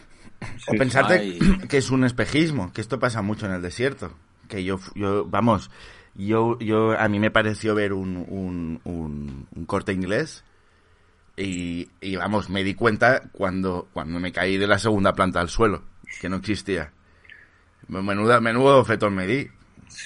O 0.68 0.74
pensarte 0.78 1.14
Ay. 1.16 1.40
que 1.70 1.78
es 1.78 1.90
un 1.90 2.04
espejismo, 2.04 2.72
que 2.74 2.82
esto 2.82 3.00
pasa 3.00 3.22
mucho 3.22 3.46
en 3.46 3.54
el 3.54 3.62
desierto. 3.62 4.14
Que 4.48 4.64
yo, 4.64 4.80
yo 4.96 5.26
vamos, 5.26 5.72
yo, 6.16 6.60
yo, 6.60 6.98
a 7.00 7.08
mí 7.08 7.20
me 7.20 7.32
pareció 7.32 7.76
ver 7.76 7.94
un, 7.94 8.18
un, 8.18 8.82
un, 8.84 9.48
un 9.56 9.66
corte 9.66 9.94
inglés 9.94 10.44
y, 11.36 11.90
y, 12.02 12.16
vamos, 12.16 12.50
me 12.50 12.64
di 12.64 12.76
cuenta 12.76 13.24
cuando, 13.32 13.88
cuando 13.94 14.20
me 14.20 14.32
caí 14.32 14.58
de 14.58 14.68
la 14.68 14.78
segunda 14.78 15.14
planta 15.14 15.42
al 15.42 15.50
suelo, 15.50 15.84
que 16.22 16.30
no 16.30 16.36
existía. 16.36 16.92
Menuda, 17.88 18.40
menudo 18.40 18.84
fetón 18.86 19.14
me 19.16 19.28
di. 19.28 19.48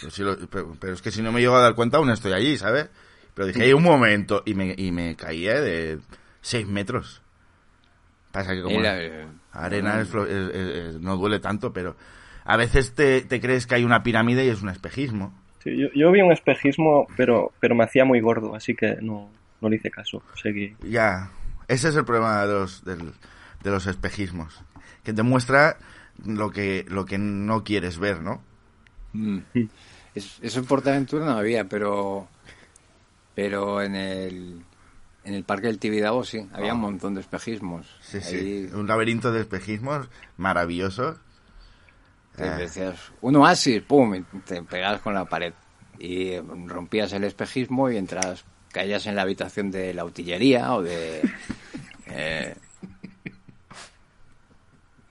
Pero, 0.01 0.11
si 0.11 0.23
lo- 0.23 0.37
pero- 0.49 0.75
pero 0.79 0.93
es 0.93 1.01
que 1.01 1.11
si 1.11 1.21
no 1.21 1.31
me 1.31 1.39
llego 1.41 1.55
a 1.55 1.61
dar 1.61 1.75
cuenta 1.75 1.97
aún 1.97 2.09
estoy 2.09 2.33
allí, 2.33 2.57
¿sabes? 2.57 2.89
Pero 3.33 3.47
dije, 3.47 3.63
"Ey, 3.65 3.73
un 3.73 3.83
momento, 3.83 4.41
y 4.45 4.53
me, 4.53 4.73
y 4.77 4.91
me 4.91 5.15
caí 5.15 5.47
¿eh? 5.47 5.61
de 5.61 5.99
6 6.41 6.67
metros. 6.67 7.21
Pasa 8.31 8.53
que 8.53 8.61
como... 8.61 8.79
Era, 8.79 9.01
eh, 9.01 9.27
Arena 9.53 10.01
es 10.01 10.09
es- 10.09 10.15
es- 10.15 10.75
es- 10.95 11.01
no 11.01 11.17
duele 11.17 11.39
tanto, 11.39 11.71
pero 11.73 11.95
a 12.45 12.57
veces 12.57 12.93
te, 12.93 13.21
te 13.21 13.39
crees 13.39 13.65
que 13.67 13.75
hay 13.75 13.83
una 13.83 14.03
pirámide 14.03 14.45
y 14.45 14.49
es 14.49 14.61
un 14.61 14.69
espejismo. 14.69 15.33
Sí, 15.63 15.75
yo, 15.77 15.87
yo 15.95 16.11
vi 16.11 16.21
un 16.21 16.31
espejismo, 16.31 17.07
pero, 17.15 17.51
pero 17.59 17.75
me 17.75 17.83
hacía 17.83 18.05
muy 18.05 18.19
gordo, 18.21 18.55
así 18.55 18.75
que 18.75 18.97
no, 19.01 19.29
no 19.61 19.69
le 19.69 19.77
hice 19.77 19.89
caso. 19.91 20.21
Seguí. 20.41 20.75
Ya, 20.83 21.31
ese 21.67 21.89
es 21.89 21.95
el 21.95 22.05
problema 22.05 22.45
de 22.45 22.53
los, 22.53 22.83
del- 22.85 23.13
de 23.63 23.71
los 23.71 23.87
espejismos, 23.87 24.61
que 25.03 25.13
te 25.13 25.23
muestra 25.23 25.77
lo 26.25 26.51
que, 26.51 26.86
lo 26.88 27.06
que 27.06 27.17
no 27.17 27.63
quieres 27.63 27.97
ver, 27.99 28.21
¿no? 28.21 28.41
mm. 29.13 29.39
Es- 30.15 30.39
eso 30.41 30.60
en 30.60 30.65
Portaventura 30.65 31.25
no 31.25 31.32
había, 31.38 31.65
pero 31.65 32.27
pero 33.36 33.82
en 33.82 33.95
el 33.95 34.62
en 35.23 35.34
el 35.34 35.43
parque 35.43 35.67
del 35.67 35.77
Tibidabo 35.80 36.23
sí, 36.23 36.47
había 36.53 36.73
un 36.73 36.80
montón 36.80 37.13
de 37.13 37.21
espejismos. 37.21 37.86
Sí, 38.01 38.17
Ahí 38.17 38.67
sí, 38.67 38.69
un 38.73 38.88
laberinto 38.88 39.32
de 39.32 39.41
espejismos 39.41 40.08
maravilloso. 40.38 41.17
te 42.36 42.45
Eh. 42.47 42.51
decías, 42.58 42.95
un 43.21 43.36
oasis, 43.36 43.82
pum, 43.84 44.15
y 44.15 44.21
te 44.45 44.63
pegabas 44.63 45.01
con 45.01 45.13
la 45.13 45.25
pared 45.25 45.53
y 45.99 46.38
rompías 46.39 47.12
el 47.13 47.23
espejismo 47.25 47.89
y 47.91 47.97
entras, 47.97 48.45
caías 48.71 49.06
en 49.08 49.15
la 49.15 49.23
habitación 49.23 49.69
de 49.71 49.93
la 49.93 50.06
utillería 50.06 50.73
o 50.73 50.82
de 50.82 51.21
eh, 52.08 52.56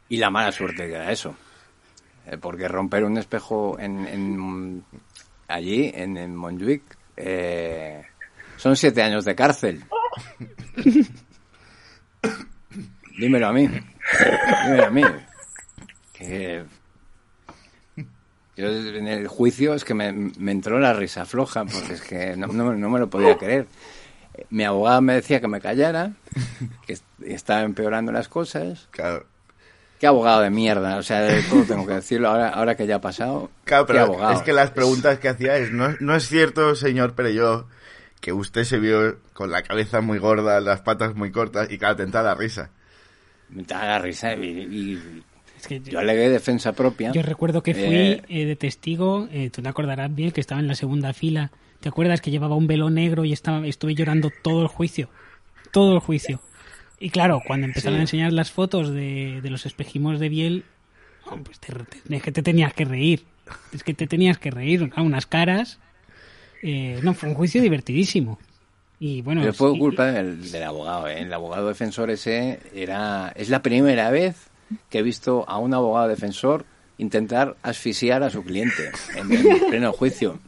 y 0.09 0.17
la 0.19 0.31
mala 0.31 0.53
suerte 0.53 0.87
que 0.87 0.95
era 0.95 1.11
eso. 1.13 1.35
Eh, 2.27 2.39
porque 2.39 2.67
romper 2.69 3.05
un 3.05 3.19
espejo 3.19 3.79
en, 3.79 4.07
en- 4.07 4.85
allí, 5.49 5.91
en, 5.95 6.17
en 6.17 6.35
Montjuic, 6.35 6.83
eh, 7.17 8.03
son 8.57 8.77
siete 8.77 9.03
años 9.03 9.25
de 9.25 9.35
cárcel. 9.35 9.85
Dímelo 13.19 13.49
a 13.49 13.53
mí. 13.53 13.69
Dímelo 14.65 14.87
a 14.87 14.91
mí. 14.91 15.03
Que 16.13 16.65
yo 18.57 18.69
en 18.69 19.07
el 19.07 19.29
juicio 19.29 19.75
es 19.75 19.85
que 19.85 19.93
me, 19.95 20.13
me 20.13 20.53
entró 20.53 20.79
la 20.79 20.95
risa 20.95 21.27
floja, 21.27 21.65
porque 21.67 21.93
es 21.95 22.01
que 22.03 22.37
no, 22.37 22.47
no- 22.49 22.75
no 22.75 22.91
me 22.91 22.99
lo 22.99 23.09
podía 23.11 23.37
creer. 23.37 23.67
Mi 24.51 24.65
abogada 24.65 25.01
me 25.01 25.15
decía 25.15 25.41
que 25.41 25.49
me 25.49 25.61
callara, 25.61 26.13
que 26.87 26.95
est- 26.95 27.05
estaba 27.25 27.63
empeorando 27.63 28.13
las 28.13 28.29
cosas. 28.29 28.89
Claro, 28.91 29.27
Qué 29.99 30.07
abogado 30.07 30.43
de 30.43 30.51
mierda, 30.51 30.97
o 30.99 31.03
sea, 31.03 31.27
todo 31.49 31.65
tengo 31.65 31.87
que 31.87 31.95
decirlo 31.95 32.29
ahora, 32.29 32.51
ahora 32.51 32.75
que 32.77 32.87
ya 32.87 32.97
ha 32.97 33.01
pasado. 33.01 33.51
Claro, 33.65 33.87
qué 33.87 33.93
pero 33.95 34.05
abogado. 34.05 34.33
es 34.35 34.43
que 34.43 34.53
las 34.53 34.71
preguntas 34.71 35.19
que 35.19 35.29
hacía 35.29 35.57
es, 35.57 35.73
no, 35.73 35.95
no 36.01 36.15
es 36.15 36.29
cierto, 36.29 36.75
señor 36.75 37.15
Perelló, 37.15 37.67
que 38.21 38.33
usted 38.33 38.65
se 38.65 38.79
vio 38.79 39.19
con 39.33 39.51
la 39.51 39.63
cabeza 39.63 40.01
muy 40.03 40.19
gorda, 40.19 40.61
las 40.61 40.83
patas 40.83 41.15
muy 41.15 41.31
cortas 41.31 41.71
y 41.71 41.79
claro, 41.79 41.97
te 41.97 42.03
entra 42.03 42.23
la 42.23 42.35
risa. 42.35 42.71
Me 43.49 43.63
da 43.63 43.87
la 43.87 43.99
risa 43.99 44.35
y, 44.35 44.45
y- 44.45 45.23
Es 45.59 45.67
que 45.67 45.81
yo 45.81 45.99
alegué 45.99 46.29
defensa 46.29 46.73
propia. 46.73 47.13
Yo 47.13 47.23
recuerdo 47.23 47.63
que 47.63 47.73
fui 47.75 47.83
Eh, 47.95 48.23
eh, 48.29 48.45
de 48.45 48.57
testigo, 48.57 49.29
eh, 49.31 49.49
tú 49.51 49.63
te 49.63 49.69
acordarás 49.69 50.15
bien, 50.15 50.31
que 50.33 50.41
estaba 50.43 50.61
en 50.61 50.67
la 50.69 50.75
segunda 50.75 51.13
fila. 51.15 51.51
¿Te 51.81 51.89
acuerdas 51.89 52.21
que 52.21 52.31
llevaba 52.31 52.55
un 52.57 52.67
velo 52.67 52.91
negro 52.91 53.25
y 53.25 53.33
estaba, 53.33 53.67
estuve 53.67 53.95
llorando 53.95 54.31
todo 54.43 54.61
el 54.63 54.69
juicio? 54.69 55.09
Todo 55.73 55.95
el 55.95 56.01
juicio. 56.01 56.41
Y 56.99 57.11
claro, 57.11 57.43
cuando 57.47 57.67
empezaron 57.67 57.97
Sí. 57.97 57.99
a 57.99 58.03
enseñar 58.03 58.33
las 58.33 58.51
fotos 58.51 58.91
de, 58.91 59.41
de 59.43 59.51
los 59.51 59.67
espejimos 59.67 60.19
de 60.19 60.29
Biel, 60.29 60.65
pues 61.45 61.59
es 62.09 62.23
que 62.23 62.33
te 62.33 62.43
tenías 62.43 62.73
que 62.73 62.85
reír. 62.85 63.25
Es 63.73 63.83
que 63.83 63.95
te 63.95 64.07
tenías 64.07 64.39
que 64.39 64.51
reír, 64.51 64.91
a 64.95 65.03
unas 65.03 65.27
caras. 65.27 65.79
Eh, 66.63 67.01
no, 67.03 67.15
fue 67.15 67.29
un 67.29 67.35
juicio 67.35 67.61
divertidísimo. 67.63 68.39
Y 68.99 69.21
bueno, 69.23 69.43
Pero 69.43 69.53
fue 69.53 69.79
culpa 69.79 70.07
del, 70.07 70.63
abogado, 70.63 71.09
¿eh? 71.09 71.21
El 71.21 71.33
abogado 71.33 71.69
defensor 71.69 72.11
ese 72.11 72.61
era. 72.75 73.33
Es 73.37 73.51
la 73.51 73.63
primera 73.63 74.11
vez 74.11 74.49
que 74.89 74.99
he 74.99 75.03
visto 75.03 75.45
a 75.49 75.59
un 75.59 75.75
abogado 75.75 76.09
defensor 76.09 76.65
intentar 76.99 77.57
asfixiar 77.63 78.23
a 78.23 78.31
su 78.31 78.43
cliente 78.43 78.91
en, 79.17 79.29
pleno 79.71 79.93
juicio. 79.93 80.39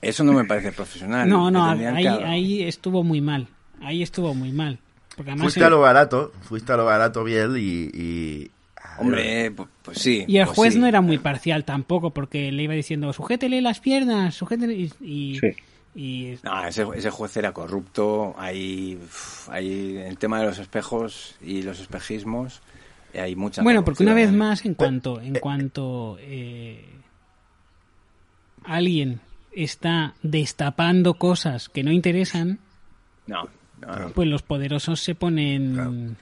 Eso 0.00 0.24
no 0.24 0.32
me 0.32 0.44
parece 0.44 0.72
profesional. 0.72 1.28
No, 1.28 1.50
no, 1.50 1.64
ahí, 1.64 2.62
estuvo 2.62 3.02
muy 3.04 3.20
mal. 3.20 3.46
Ahí 3.82 4.02
estuvo 4.02 4.34
muy 4.34 4.52
mal. 4.52 4.78
Porque 5.20 5.36
fuiste 5.36 5.62
a 5.62 5.68
lo 5.68 5.80
barato, 5.80 6.32
fuiste 6.40 6.72
a 6.72 6.78
lo 6.78 6.86
barato, 6.86 7.22
Biel, 7.22 7.58
y, 7.58 8.50
Hombre, 8.96 9.50
pues, 9.50 9.98
sí. 9.98 10.24
Y 10.26 10.38
el 10.38 10.46
pues 10.46 10.56
juez 10.56 10.76
no 10.76 10.86
era 10.86 11.02
muy 11.02 11.18
parcial 11.18 11.66
tampoco, 11.66 12.08
porque 12.08 12.50
le 12.50 12.62
iba 12.62 12.72
diciendo, 12.72 13.12
sujétele 13.12 13.60
las 13.60 13.80
piernas, 13.80 14.34
sujétele... 14.34 14.88
Y, 15.02 15.38
y, 15.94 16.38
No, 16.42 16.64
ese, 16.64 16.86
ese, 16.94 17.10
juez 17.10 17.36
era 17.36 17.52
corrupto. 17.52 18.34
Hay, 18.38 18.98
hay 19.48 19.98
el 19.98 20.16
tema 20.16 20.40
de 20.40 20.46
los 20.46 20.58
espejos 20.58 21.34
y 21.42 21.60
los 21.60 21.80
espejismos, 21.80 22.62
hay 23.12 23.36
mucha 23.36 23.62
Bueno, 23.62 23.84
porque 23.84 24.02
una 24.02 24.14
vez 24.14 24.32
más, 24.32 24.64
en 24.64 24.72
cuanto, 24.72 25.20
en 25.20 25.34
cuanto 25.34 26.16
eh, 26.20 26.82
alguien 28.64 29.20
está 29.52 30.14
destapando 30.22 31.12
cosas 31.12 31.68
que 31.68 31.82
no 31.82 31.92
interesan, 31.92 32.58
no, 33.26 33.48
pues 34.14 34.28
los 34.28 34.42
poderosos 34.42 35.00
se 35.00 35.14
ponen... 35.14 36.16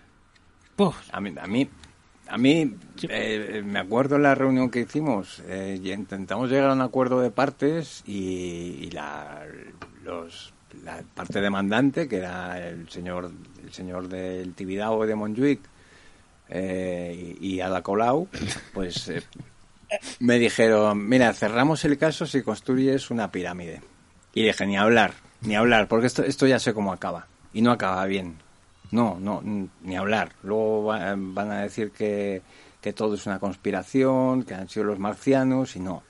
A 1.11 1.21
mí, 1.21 1.35
a 1.41 1.47
mí, 1.47 1.69
a 2.29 2.39
mí 2.39 2.77
eh, 3.09 3.63
me 3.65 3.81
acuerdo 3.81 4.17
en 4.17 4.23
la 4.23 4.35
reunión 4.35 4.71
que 4.71 4.81
hicimos, 4.81 5.43
eh, 5.49 5.81
intentamos 5.83 6.51
llegar 6.51 6.71
a 6.71 6.75
un 6.75 6.83
acuerdo 6.83 7.21
de 7.21 7.31
partes 7.31 8.03
y, 8.07 8.91
la, 8.91 9.45
los, 10.05 10.53
la 10.85 11.03
parte 11.15 11.41
demandante, 11.41 12.07
que 12.07 12.19
era 12.19 12.69
el 12.69 12.89
señor, 12.91 13.33
el 13.65 13.73
señor 13.73 14.09
del 14.09 14.55
Tibidabo 14.55 15.07
de 15.07 15.15
Montjuic 15.15 15.61
eh, 16.49 17.37
y 17.41 17.61
Ada 17.61 17.83
Colau, 17.83 18.29
pues 18.73 19.11
me 20.21 20.39
dijeron, 20.39 21.09
mira, 21.09 21.33
cerramos 21.33 21.85
el 21.85 21.99
caso 21.99 22.27
si 22.27 22.43
construyes 22.43 23.11
una 23.11 23.33
pirámide. 23.33 23.81
Y 24.35 24.45
dije, 24.45 24.67
ni 24.67 24.77
hablar, 24.77 25.15
ni 25.41 25.57
hablar, 25.57 25.89
porque 25.89 26.07
esto, 26.07 26.23
esto 26.23 26.47
ya 26.47 26.59
sé 26.59 26.75
cómo 26.75 26.93
acaba. 26.93 27.27
Y 27.53 27.63
no 27.63 27.73
acaba 27.73 28.05
bien. 28.07 28.39
No, 28.91 29.19
no, 29.21 29.43
ni 29.83 29.97
hablar. 29.97 30.33
Luego 30.43 30.85
van 30.85 31.51
a 31.51 31.61
decir 31.61 31.91
que, 31.91 32.43
que 32.81 32.93
todo 32.93 33.15
es 33.15 33.27
una 33.27 33.39
conspiración, 33.39 34.45
que 34.45 34.55
han 34.55 34.69
sido 34.69 34.87
los 34.87 34.99
marcianos 34.99 35.77
y 35.77 35.81
no, 35.81 36.03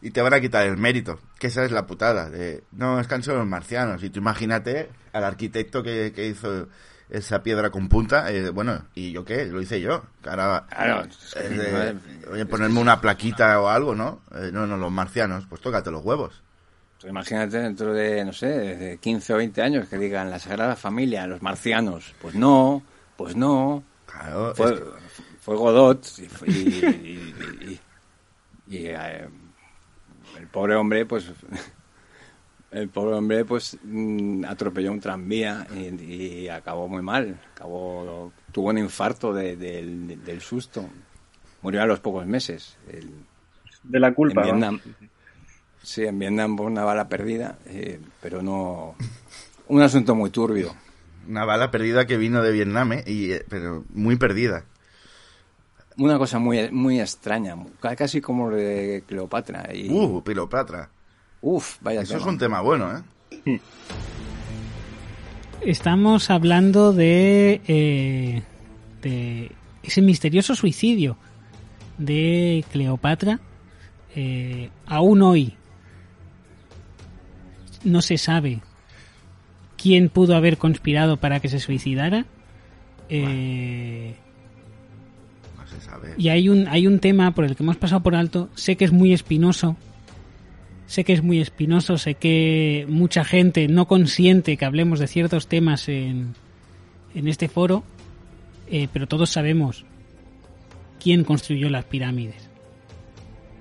Y 0.00 0.10
te 0.10 0.22
van 0.22 0.34
a 0.34 0.40
quitar 0.40 0.66
el 0.66 0.76
mérito, 0.76 1.18
que 1.38 1.48
esa 1.48 1.64
es 1.64 1.70
la 1.70 1.86
putada. 1.86 2.30
De, 2.30 2.64
no, 2.72 2.98
es 2.98 3.06
que 3.06 3.14
han 3.14 3.22
sido 3.22 3.36
los 3.36 3.46
marcianos. 3.46 4.02
Y 4.02 4.10
tú 4.10 4.20
imagínate 4.20 4.88
al 5.12 5.24
arquitecto 5.24 5.82
que, 5.82 6.12
que 6.14 6.28
hizo 6.28 6.68
esa 7.10 7.42
piedra 7.42 7.70
con 7.70 7.88
punta, 7.88 8.30
eh, 8.30 8.50
bueno, 8.50 8.86
¿y 8.94 9.12
yo 9.12 9.24
qué? 9.24 9.44
Lo 9.46 9.60
hice 9.60 9.80
yo. 9.80 10.02
Ahora, 10.24 10.66
claro, 10.68 11.06
oye, 12.32 12.46
ponerme 12.46 12.80
una 12.80 13.00
plaquita 13.00 13.60
o 13.60 13.68
algo, 13.68 13.94
¿no? 13.94 14.22
Eh, 14.34 14.50
no, 14.52 14.66
no, 14.66 14.76
los 14.76 14.90
marcianos, 14.90 15.46
pues 15.46 15.60
tócate 15.60 15.90
los 15.90 16.04
huevos. 16.04 16.42
Pues 17.04 17.10
imagínate 17.10 17.58
dentro 17.58 17.92
de, 17.92 18.24
no 18.24 18.32
sé, 18.32 18.46
de 18.48 18.96
15 18.96 19.34
o 19.34 19.36
20 19.36 19.60
años 19.60 19.88
que 19.90 19.98
digan 19.98 20.30
la 20.30 20.38
Sagrada 20.38 20.74
Familia, 20.74 21.26
los 21.26 21.42
marcianos. 21.42 22.14
Pues 22.18 22.34
no, 22.34 22.82
pues 23.18 23.36
no. 23.36 23.84
Claro, 24.06 24.54
fue, 24.54 25.54
Godot 25.54 26.02
y, 26.46 27.78
eh, 28.70 29.28
el 30.38 30.46
pobre 30.46 30.76
hombre, 30.76 31.04
pues 31.04 31.30
el 32.70 32.88
pobre 32.88 33.16
hombre 33.16 33.44
pues 33.44 33.76
mm, 33.82 34.46
atropelló 34.46 34.90
un 34.90 35.00
tranvía 35.00 35.66
y, 35.74 36.48
acabó 36.48 36.88
muy 36.88 37.02
mal. 37.02 37.38
Acabó, 37.54 38.32
tuvo 38.50 38.70
un 38.70 38.78
infarto 38.78 39.34
del 39.34 40.40
susto. 40.40 40.88
Murió 41.60 41.82
a 41.82 41.86
los 41.86 42.00
pocos 42.00 42.24
meses. 42.24 42.78
de 43.82 44.00
la 44.00 44.14
culpa. 44.14 44.40
En 44.40 44.46
Vietnam, 44.46 44.80
Sí, 45.84 46.04
en 46.04 46.18
Vietnam 46.18 46.58
una 46.58 46.82
bala 46.82 47.08
perdida, 47.08 47.58
eh, 47.66 48.00
pero 48.22 48.42
no. 48.42 48.94
Un 49.68 49.82
asunto 49.82 50.14
muy 50.14 50.30
turbio. 50.30 50.74
Una 51.28 51.44
bala 51.44 51.70
perdida 51.70 52.06
que 52.06 52.16
vino 52.16 52.42
de 52.42 52.52
Vietnam, 52.52 52.92
eh, 52.94 53.04
y, 53.06 53.32
eh, 53.32 53.44
pero 53.48 53.84
muy 53.92 54.16
perdida. 54.16 54.64
Una 55.98 56.18
cosa 56.18 56.38
muy, 56.38 56.70
muy 56.72 57.00
extraña, 57.00 57.54
casi 57.96 58.20
como 58.20 58.50
de 58.50 59.04
Cleopatra. 59.06 59.68
Y... 59.72 59.90
Uh, 59.90 60.22
Cleopatra. 60.24 60.88
Uf, 61.40 61.76
vaya 61.82 62.00
Eso 62.00 62.16
es 62.16 62.24
un 62.24 62.38
tema 62.38 62.62
bueno, 62.62 63.04
¿eh? 63.44 63.60
Estamos 65.60 66.30
hablando 66.30 66.92
de, 66.92 67.60
eh, 67.66 68.42
de 69.02 69.52
ese 69.82 70.02
misterioso 70.02 70.54
suicidio 70.54 71.16
de 71.98 72.64
Cleopatra. 72.72 73.40
Eh, 74.16 74.70
aún 74.86 75.22
hoy 75.22 75.54
no 77.84 78.02
se 78.02 78.18
sabe 78.18 78.60
quién 79.76 80.08
pudo 80.08 80.36
haber 80.36 80.58
conspirado 80.58 81.18
para 81.18 81.40
que 81.40 81.48
se 81.48 81.60
suicidara. 81.60 82.26
Eh, 83.08 84.14
no 85.56 85.66
se 85.66 85.80
sabe. 85.80 86.14
Y 86.16 86.28
hay 86.28 86.48
un, 86.48 86.68
hay 86.68 86.86
un 86.86 86.98
tema 86.98 87.32
por 87.32 87.44
el 87.44 87.56
que 87.56 87.62
hemos 87.62 87.76
pasado 87.76 88.02
por 88.02 88.14
alto. 88.14 88.48
Sé 88.54 88.76
que 88.76 88.84
es 88.84 88.92
muy 88.92 89.12
espinoso, 89.12 89.76
Sé 90.86 91.04
que 91.04 91.14
es 91.14 91.22
muy 91.22 91.40
espinoso, 91.40 91.96
sé 91.96 92.14
que 92.14 92.86
mucha 92.88 93.24
gente 93.24 93.68
no 93.68 93.86
consiente 93.88 94.56
que 94.56 94.64
hablemos 94.64 94.98
de 94.98 95.06
ciertos 95.06 95.48
temas 95.48 95.88
en, 95.88 96.34
en 97.14 97.26
este 97.26 97.48
foro, 97.48 97.84
eh, 98.68 98.88
pero 98.92 99.08
todos 99.08 99.30
sabemos 99.30 99.86
quién 101.02 101.24
construyó 101.24 101.70
las 101.70 101.86
pirámides. 101.86 102.50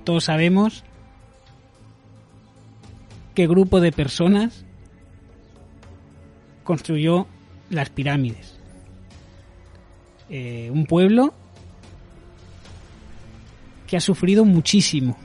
Todos 0.03 0.25
sabemos 0.25 0.83
qué 3.33 3.47
grupo 3.47 3.79
de 3.79 3.91
personas 3.91 4.65
construyó 6.63 7.27
las 7.69 7.89
pirámides. 7.89 8.59
Eh, 10.29 10.69
un 10.71 10.85
pueblo 10.85 11.33
que 13.87 13.97
ha 13.97 14.01
sufrido 14.01 14.45
muchísimo 14.45 15.17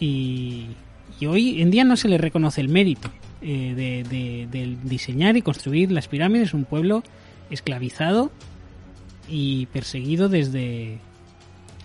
y, 0.00 0.68
hoy 1.26 1.60
en 1.60 1.70
día 1.70 1.84
no 1.84 1.96
se 1.96 2.08
le 2.08 2.16
reconoce 2.16 2.62
el 2.62 2.68
mérito 2.68 3.10
eh, 3.42 3.74
de, 4.08 4.78
diseñar 4.82 5.36
y 5.36 5.42
construir 5.42 5.92
las 5.92 6.08
pirámides, 6.08 6.54
un 6.54 6.64
pueblo 6.64 7.02
esclavizado 7.50 8.32
y 9.28 9.66
perseguido 9.66 10.28
desde, 10.28 10.98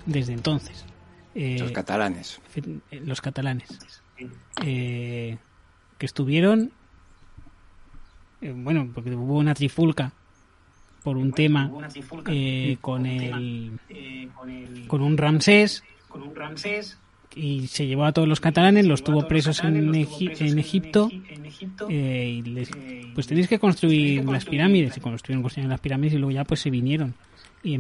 desde 0.06 0.34
entonces. 0.34 0.86
Eh, 1.36 1.58
los 1.60 1.72
catalanes. 1.72 2.40
Eh, 2.56 3.02
los 3.04 3.20
catalanes. 3.20 3.68
Que 4.62 5.38
estuvieron, 6.00 6.72
bueno, 8.42 8.90
porque 8.94 9.12
hubo 9.12 9.38
una 9.38 9.54
trifulca 9.54 10.12
por 11.04 11.18
un 11.18 11.34
tema 11.34 11.72
con, 12.82 13.06
el, 13.06 13.80
con 14.88 15.02
un 15.02 15.18
Ramsés, 15.18 15.84
con 16.10 16.24
un 16.24 16.36
Ramsés 16.36 16.98
y 17.36 17.68
se 17.68 17.86
llevó 17.86 18.06
a 18.06 18.14
todos 18.14 18.28
los 18.28 18.40
catalanes, 18.40 18.86
los 18.86 19.04
tuvo 19.04 19.28
presos 19.28 19.64
en, 19.64 19.76
en 19.76 19.96
Egipto, 19.96 21.10
eh, 21.90 22.42
y 22.44 23.12
pues 23.14 23.28
tenéis 23.28 23.48
que 23.48 23.60
construir 23.60 24.24
las 24.26 24.46
pirámides, 24.46 24.96
y 24.98 25.02
construyeron, 25.02 25.44
construyeron 25.44 25.70
las 25.70 25.82
pirámides 25.82 26.14
y 26.14 26.18
luego 26.18 26.32
ya 26.32 26.46
pues 26.46 26.62
se 26.62 26.70
vinieron. 26.70 27.14
Y, 27.62 27.78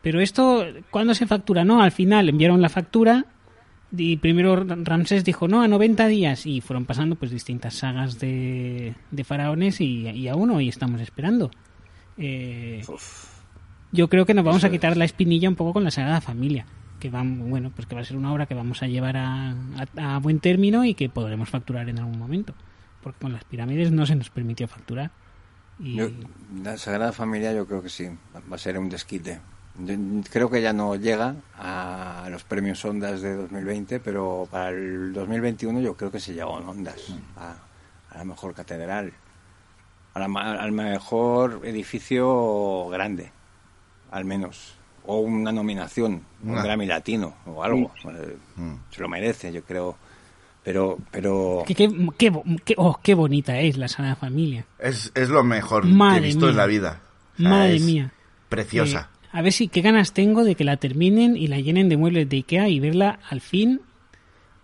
pero 0.00 0.20
esto, 0.20 0.64
¿cuándo 0.90 1.14
se 1.14 1.26
factura? 1.26 1.64
No, 1.64 1.82
al 1.82 1.92
final 1.92 2.28
enviaron 2.28 2.62
la 2.62 2.68
factura 2.68 3.26
y 3.94 4.16
primero 4.16 4.56
Ramsés 4.56 5.24
dijo 5.24 5.48
no 5.48 5.62
a 5.62 5.68
90 5.68 6.06
días 6.06 6.46
y 6.46 6.60
fueron 6.60 6.86
pasando 6.86 7.16
pues 7.16 7.30
distintas 7.30 7.74
sagas 7.74 8.18
de, 8.18 8.94
de 9.10 9.24
faraones 9.24 9.80
y, 9.80 10.08
y 10.08 10.28
aún 10.28 10.50
hoy 10.50 10.68
estamos 10.68 11.00
esperando. 11.00 11.50
Eh, 12.16 12.82
yo 13.92 14.08
creo 14.08 14.24
que 14.24 14.34
nos 14.34 14.44
vamos 14.44 14.64
a 14.64 14.70
quitar 14.70 14.96
la 14.96 15.04
espinilla 15.04 15.48
un 15.48 15.56
poco 15.56 15.74
con 15.74 15.84
la 15.84 15.90
Sagrada 15.90 16.20
Familia 16.20 16.66
que 16.98 17.10
va, 17.10 17.24
bueno, 17.24 17.72
pues 17.74 17.88
que 17.88 17.96
va 17.96 18.00
a 18.00 18.04
ser 18.04 18.16
una 18.16 18.32
obra 18.32 18.46
que 18.46 18.54
vamos 18.54 18.80
a 18.84 18.86
llevar 18.86 19.16
a, 19.16 19.56
a, 19.96 20.18
buen 20.20 20.38
término 20.38 20.84
y 20.84 20.94
que 20.94 21.08
podremos 21.08 21.50
facturar 21.50 21.88
en 21.88 21.98
algún 21.98 22.16
momento. 22.16 22.54
Porque 23.02 23.18
con 23.18 23.32
las 23.32 23.42
pirámides 23.42 23.90
no 23.90 24.06
se 24.06 24.14
nos 24.14 24.30
permitió 24.30 24.68
facturar. 24.68 25.10
Y... 25.80 25.98
la 26.62 26.78
Sagrada 26.78 27.10
Familia 27.10 27.52
yo 27.52 27.66
creo 27.66 27.82
que 27.82 27.88
sí, 27.88 28.06
va 28.34 28.54
a 28.54 28.58
ser 28.58 28.78
un 28.78 28.88
desquite. 28.88 29.40
Creo 30.30 30.50
que 30.50 30.62
ya 30.62 30.72
no 30.72 30.96
llega 30.96 31.34
a 31.58 32.28
los 32.30 32.44
premios 32.44 32.84
Ondas 32.84 33.20
de 33.20 33.34
2020, 33.34 34.00
pero 34.00 34.46
para 34.50 34.70
el 34.70 35.12
2021 35.12 35.80
yo 35.80 35.96
creo 35.96 36.10
que 36.10 36.20
se 36.20 36.34
llegó 36.34 36.60
en 36.60 36.68
Ondas, 36.68 37.08
mm. 37.08 37.38
a, 37.38 38.16
la 38.16 38.24
mejor 38.24 38.54
catedral, 38.54 39.12
a 40.14 40.24
al 40.24 40.72
mejor 40.72 41.62
edificio 41.64 42.88
grande, 42.88 43.32
al 44.10 44.24
menos 44.24 44.76
o 45.04 45.18
una 45.18 45.52
nominación, 45.52 46.22
un 46.44 46.58
Ah. 46.58 46.62
Grammy 46.62 46.86
Latino 46.86 47.34
o 47.46 47.62
algo. 47.62 47.92
Eh, 48.04 48.36
Mm. 48.56 48.74
Se 48.90 49.00
lo 49.00 49.08
merece, 49.08 49.52
yo 49.52 49.62
creo. 49.64 49.96
Pero, 50.62 50.98
pero 51.10 51.64
Qué, 51.66 51.74
qué, 51.74 51.90
qué 52.64 52.74
oh, 52.76 53.00
qué 53.02 53.14
bonita 53.14 53.58
es 53.58 53.76
la 53.76 53.88
Sagrada 53.88 54.14
Familia. 54.14 54.64
Es, 54.78 55.10
es 55.14 55.28
lo 55.28 55.42
mejor 55.42 55.82
que 55.82 55.88
Madre 55.88 56.18
he 56.18 56.26
visto 56.26 56.48
en 56.48 56.56
la 56.56 56.66
vida. 56.66 57.00
O 57.34 57.36
sea, 57.38 57.48
Madre 57.50 57.76
es 57.76 57.82
mía. 57.82 58.12
Preciosa. 58.48 59.08
Eh, 59.10 59.11
a 59.32 59.42
ver 59.42 59.52
si 59.52 59.68
qué 59.68 59.80
ganas 59.80 60.12
tengo 60.12 60.44
de 60.44 60.54
que 60.54 60.64
la 60.64 60.76
terminen 60.76 61.36
y 61.36 61.46
la 61.48 61.58
llenen 61.58 61.88
de 61.88 61.96
muebles 61.96 62.28
de 62.28 62.36
Ikea 62.36 62.68
y 62.68 62.80
verla 62.80 63.18
al 63.30 63.40
fin. 63.40 63.80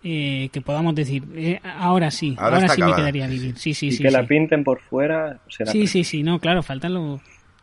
eh, 0.05 0.49
que 0.53 0.61
podamos 0.61 0.95
decir, 0.95 1.25
eh, 1.35 1.61
ahora 1.65 2.11
sí, 2.13 2.37
Ahora 2.39 2.69
sí 2.69 2.81
me 2.83 2.95
quedaría 2.95 3.27
vivir. 3.27 3.57
Sí, 3.59 3.75
sí, 3.75 3.89
y 3.89 3.93
sí. 3.93 4.03
que 4.05 4.11
sí. 4.11 4.15
la 4.15 4.25
pinten 4.27 4.63
por 4.63 4.81
fuera 4.81 5.41
será 5.49 5.73
Sí, 5.73 5.89
sí, 5.89 6.05
sí, 6.05 6.23
no, 6.23 6.39
claro, 6.39 6.63
falta 6.63 6.89
lo, 6.89 7.21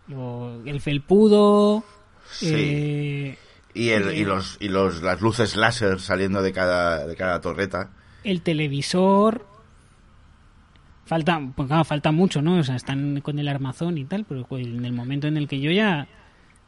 lo- 0.10 0.62
el 0.66 0.82
felpudo. 0.82 1.86
Sí. 2.30 2.50
eh, 2.54 3.38
y 3.74 3.90
el, 3.90 4.14
y 4.18 4.22
eh, 4.22 4.26
los 4.26 4.58
y 4.60 4.68
los 4.68 5.02
las 5.02 5.22
luces 5.22 5.56
láser 5.56 6.00
saliendo 6.02 6.42
de 6.42 6.52
cada 6.52 7.06
de 7.08 7.16
cada 7.16 7.40
torreta. 7.40 7.92
el 8.26 8.42
televisor. 8.42 9.46
Falta, 11.06 11.40
pues 11.56 11.68
claro, 11.68 11.84
falta 11.86 12.12
mucho, 12.12 12.42
¿no? 12.42 12.58
O 12.58 12.64
sea, 12.64 12.76
están 12.76 13.22
con 13.22 13.38
el 13.38 13.48
armazón 13.48 13.98
y 13.98 14.06
tal, 14.06 14.26
pero 14.28 14.44
pues, 14.46 14.66
en 14.66 14.84
el 14.86 14.92
momento 14.94 15.28
en 15.28 15.38
el 15.38 15.48
que 15.48 15.60
yo 15.60 15.72
ya. 15.72 16.08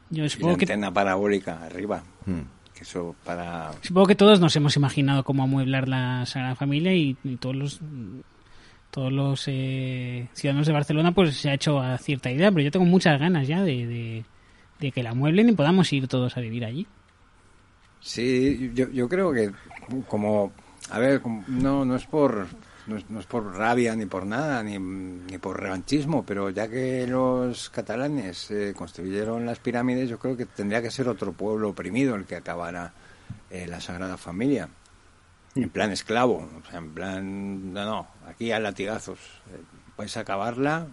Yo 0.09 0.23
y 0.23 0.27
la 0.27 0.29
supongo 0.29 0.57
que, 0.57 0.65
antena 0.65 0.93
parabólica 0.93 1.63
arriba. 1.65 2.03
Mm. 2.25 2.41
Que 2.73 2.83
eso 2.83 3.15
para... 3.25 3.71
supongo 3.81 4.07
que 4.07 4.15
todos 4.15 4.39
nos 4.39 4.55
hemos 4.55 4.75
imaginado 4.75 5.23
cómo 5.23 5.43
amueblar 5.43 5.87
la 5.87 6.25
Sagrada 6.27 6.55
Familia 6.55 6.93
y, 6.93 7.17
y 7.23 7.37
todos 7.37 7.55
los 7.55 7.81
todos 8.91 9.11
los 9.11 9.43
eh, 9.47 10.27
ciudadanos 10.33 10.67
de 10.67 10.73
Barcelona 10.73 11.11
pues 11.11 11.37
se 11.37 11.49
ha 11.49 11.53
hecho 11.53 11.79
a 11.79 11.97
cierta 11.97 12.31
idea, 12.31 12.51
pero 12.51 12.63
yo 12.63 12.71
tengo 12.71 12.85
muchas 12.85 13.19
ganas 13.19 13.47
ya 13.47 13.63
de, 13.63 13.85
de, 13.85 14.25
de 14.79 14.91
que 14.91 15.03
la 15.03 15.11
amueblen 15.11 15.49
y 15.49 15.53
podamos 15.53 15.91
ir 15.91 16.07
todos 16.07 16.37
a 16.37 16.39
vivir 16.39 16.65
allí. 16.65 16.87
Sí, 17.99 18.71
yo, 18.73 18.89
yo 18.91 19.09
creo 19.09 19.33
que 19.33 19.51
como, 20.07 20.51
a 20.89 20.99
ver, 20.99 21.21
no, 21.47 21.83
no 21.83 21.95
es 21.95 22.05
por 22.05 22.47
no 22.87 22.97
es, 22.97 23.09
no 23.09 23.19
es 23.19 23.25
por 23.25 23.55
rabia 23.55 23.95
ni 23.95 24.05
por 24.05 24.25
nada, 24.25 24.63
ni, 24.63 24.77
ni 24.79 25.37
por 25.37 25.59
revanchismo, 25.61 26.25
pero 26.25 26.49
ya 26.49 26.67
que 26.67 27.05
los 27.07 27.69
catalanes 27.69 28.49
eh, 28.51 28.73
construyeron 28.75 29.45
las 29.45 29.59
pirámides, 29.59 30.09
yo 30.09 30.17
creo 30.19 30.35
que 30.37 30.45
tendría 30.45 30.81
que 30.81 30.91
ser 30.91 31.07
otro 31.09 31.33
pueblo 31.33 31.69
oprimido 31.69 32.15
el 32.15 32.25
que 32.25 32.35
acabara 32.35 32.93
eh, 33.49 33.67
la 33.67 33.79
Sagrada 33.81 34.17
Familia. 34.17 34.69
En 35.55 35.69
plan 35.69 35.91
esclavo, 35.91 36.47
o 36.63 36.69
sea, 36.69 36.79
en 36.79 36.91
plan, 36.93 37.73
no, 37.73 37.83
no, 37.85 38.07
aquí 38.27 38.51
a 38.51 38.59
latigazos. 38.59 39.19
Eh, 39.51 39.59
vais 39.97 40.15
a 40.15 40.19
acabarla 40.19 40.87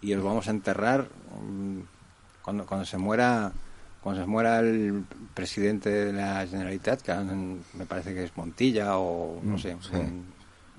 y 0.00 0.14
os 0.14 0.22
vamos 0.22 0.46
a 0.46 0.52
enterrar 0.52 1.08
mm, 1.42 1.80
cuando, 2.42 2.64
cuando 2.66 2.86
se 2.86 2.98
muera 2.98 3.52
cuando 4.00 4.22
se 4.22 4.28
muera 4.28 4.60
el 4.60 5.04
presidente 5.34 5.90
de 5.90 6.12
la 6.12 6.46
Generalitat, 6.46 7.02
que 7.02 7.12
me 7.74 7.84
parece 7.84 8.14
que 8.14 8.22
es 8.24 8.36
Montilla 8.36 8.96
o 8.96 9.40
no 9.42 9.56
Mm, 9.56 9.58
sé, 9.58 9.76
sí. 9.80 9.96
un, 9.96 10.24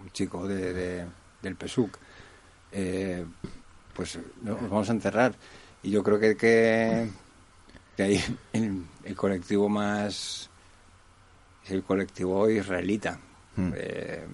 un 0.01 0.09
chico 0.11 0.47
de, 0.47 0.73
de- 0.73 1.05
del 1.41 1.55
PSUC, 1.55 1.97
eh, 2.71 3.25
pues 3.93 4.19
nos 4.41 4.61
vamos 4.61 4.89
a 4.89 4.93
enterrar. 4.93 5.33
Y 5.83 5.91
yo 5.91 6.03
creo 6.03 6.19
que, 6.19 6.35
que, 6.35 7.07
que 7.95 8.03
ahí 8.03 8.23
el, 8.53 8.83
el 9.03 9.15
colectivo 9.15 9.69
más 9.69 10.49
es 11.65 11.71
el 11.71 11.83
colectivo 11.83 12.49
israelita, 12.49 13.19
Mm. 13.55 13.71
eh, 13.75 14.25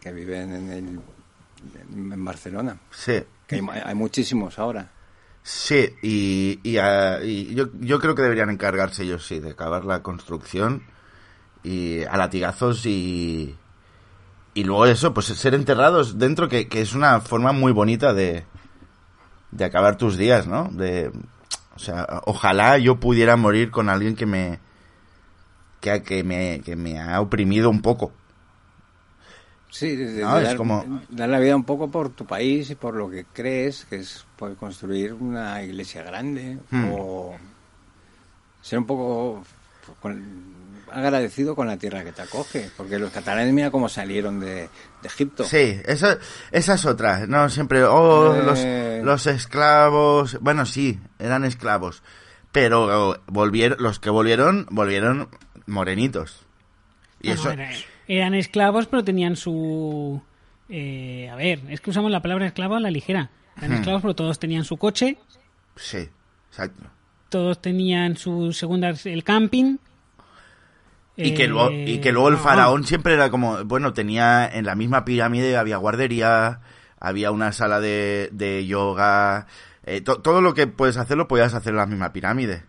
que 0.00 0.12
viven 0.12 0.52
en, 0.52 0.70
el, 0.70 1.00
en 2.12 2.24
Barcelona. 2.24 2.76
Sí. 2.90 3.22
Que 3.46 3.56
hay, 3.56 3.62
hay 3.84 3.94
muchísimos 3.94 4.58
ahora. 4.58 4.90
Sí, 5.42 5.88
y, 6.02 6.58
y, 6.64 6.76
ah, 6.78 7.20
y 7.22 7.54
yo, 7.54 7.68
yo 7.80 7.98
creo 8.00 8.14
que 8.16 8.22
deberían 8.22 8.50
encargarse 8.50 9.04
ellos, 9.04 9.24
sí, 9.26 9.38
de 9.38 9.50
acabar 9.52 9.84
la 9.84 10.02
construcción 10.02 10.82
y 11.62 12.02
a 12.02 12.16
latigazos 12.16 12.84
y, 12.84 13.56
y 14.56 14.64
luego 14.64 14.86
eso, 14.86 15.12
pues 15.14 15.26
ser 15.26 15.54
enterrados 15.54 16.18
dentro, 16.18 16.48
que, 16.48 16.66
que 16.68 16.80
es 16.80 16.94
una 16.94 17.20
forma 17.20 17.52
muy 17.52 17.72
bonita 17.72 18.12
de, 18.14 18.44
de 19.50 19.64
acabar 19.64 19.96
tus 19.96 20.16
días, 20.16 20.46
¿no? 20.46 20.68
De, 20.72 21.10
o 21.74 21.78
sea, 21.78 22.22
ojalá 22.24 22.78
yo 22.78 22.98
pudiera 22.98 23.36
morir 23.36 23.70
con 23.70 23.88
alguien 23.88 24.16
que 24.16 24.26
me, 24.26 24.58
que, 25.80 26.02
que 26.02 26.24
me, 26.24 26.62
que 26.64 26.74
me 26.74 26.98
ha 27.00 27.20
oprimido 27.20 27.68
un 27.70 27.82
poco. 27.82 28.12
Sí, 29.70 29.94
de- 29.94 30.12
de 30.12 30.22
No, 30.22 30.38
es 30.38 30.44
dar, 30.48 30.56
como- 30.56 31.02
dar 31.10 31.28
la 31.28 31.38
vida 31.38 31.54
un 31.54 31.64
poco 31.64 31.90
por 31.90 32.08
tu 32.08 32.24
país 32.24 32.70
y 32.70 32.74
por 32.76 32.94
lo 32.94 33.10
que 33.10 33.26
crees, 33.30 33.84
que 33.84 33.96
es 33.96 34.24
poder 34.36 34.56
construir 34.56 35.12
una 35.12 35.62
iglesia 35.62 36.02
grande 36.02 36.58
Hmm. 36.70 36.92
o 36.94 37.36
ser 38.62 38.78
un 38.78 38.86
poco 38.86 39.44
con- 40.00 40.55
agradecido 40.96 41.54
con 41.54 41.66
la 41.66 41.76
tierra 41.76 42.04
que 42.04 42.12
te 42.12 42.22
acoge, 42.22 42.70
porque 42.76 42.98
los 42.98 43.10
catalanes 43.10 43.52
mira 43.52 43.70
cómo 43.70 43.88
salieron 43.88 44.40
de, 44.40 44.46
de 44.54 44.68
Egipto. 45.04 45.44
Sí, 45.44 45.80
esa, 45.84 46.18
esa 46.52 46.74
es 46.74 46.84
otra, 46.86 47.26
¿no? 47.26 47.48
Siempre, 47.50 47.84
oh, 47.84 48.34
Eh. 48.34 49.00
los, 49.00 49.04
los 49.04 49.26
esclavos, 49.26 50.38
bueno, 50.40 50.66
sí, 50.66 50.98
eran 51.18 51.44
esclavos, 51.44 52.02
pero 52.52 53.20
volvieron, 53.26 53.78
los 53.82 53.98
que 54.00 54.10
volvieron, 54.10 54.66
volvieron 54.70 55.28
morenitos. 55.66 56.46
Y 57.20 57.28
No, 57.28 57.34
eso, 57.34 57.50
era- 57.50 57.70
eran 58.08 58.34
esclavos, 58.34 58.86
pero 58.86 59.02
tenían 59.04 59.36
su... 59.36 60.20
eh, 60.68 61.28
a 61.30 61.36
ver, 61.36 61.60
es 61.68 61.80
que 61.80 61.90
usamos 61.90 62.10
la 62.10 62.22
palabra 62.22 62.46
esclavo 62.46 62.74
a 62.76 62.80
la 62.80 62.90
ligera. 62.90 63.30
Eran 63.56 63.70
Hmm. 63.70 63.74
esclavos, 63.74 64.02
pero 64.02 64.14
todos 64.14 64.38
tenían 64.38 64.64
su 64.64 64.76
coche, 64.76 65.18
sí, 65.76 66.08
exacto. 66.50 66.82
todos 67.28 67.60
tenían 67.60 68.16
su 68.16 68.52
segunda, 68.52 68.92
el 69.04 69.24
camping. 69.24 69.78
Y 71.16 71.34
que, 71.34 71.46
luego, 71.48 71.70
eh, 71.70 71.84
y 71.88 72.00
que 72.00 72.12
luego 72.12 72.28
el 72.28 72.34
no, 72.34 72.40
faraón 72.40 72.84
siempre 72.84 73.14
era 73.14 73.30
como, 73.30 73.64
bueno, 73.64 73.92
tenía 73.94 74.46
en 74.46 74.66
la 74.66 74.74
misma 74.74 75.04
pirámide 75.04 75.56
había 75.56 75.78
guardería, 75.78 76.60
había 77.00 77.30
una 77.30 77.52
sala 77.52 77.80
de, 77.80 78.28
de 78.32 78.66
yoga, 78.66 79.46
eh, 79.84 80.02
to- 80.02 80.20
todo 80.20 80.42
lo 80.42 80.52
que 80.52 80.66
puedes 80.66 80.96
hacer 80.98 81.16
lo 81.16 81.26
podías 81.26 81.54
hacer 81.54 81.70
en 81.70 81.78
la 81.78 81.86
misma 81.86 82.12
pirámide. 82.12 82.64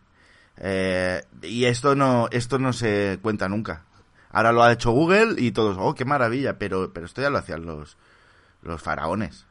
Eh, 0.60 1.24
y 1.44 1.66
esto 1.66 1.94
no, 1.96 2.30
esto 2.32 2.58
no 2.58 2.72
se 2.74 3.20
cuenta 3.22 3.50
nunca. 3.50 3.84
Ahora 4.32 4.52
lo 4.52 4.64
ha 4.64 4.72
hecho 4.72 4.92
Google 4.92 5.36
y 5.42 5.52
todos, 5.52 5.78
oh, 5.80 5.94
qué 5.96 6.06
maravilla, 6.06 6.58
pero, 6.58 6.94
pero 6.94 7.06
esto 7.06 7.22
ya 7.22 7.30
lo 7.30 7.38
hacían 7.40 7.66
los, 7.66 7.98
los 8.62 8.82
faraones. 8.82 9.46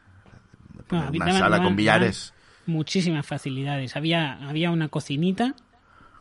Bueno, 0.89 1.11
una 1.13 1.39
sala 1.39 1.63
con 1.63 1.77
billares. 1.77 2.33
Muchísimas 2.67 3.27
facilidades. 3.27 3.95
Había, 3.97 4.35
había 4.49 4.71
una 4.71 4.89
cocinita 4.89 5.55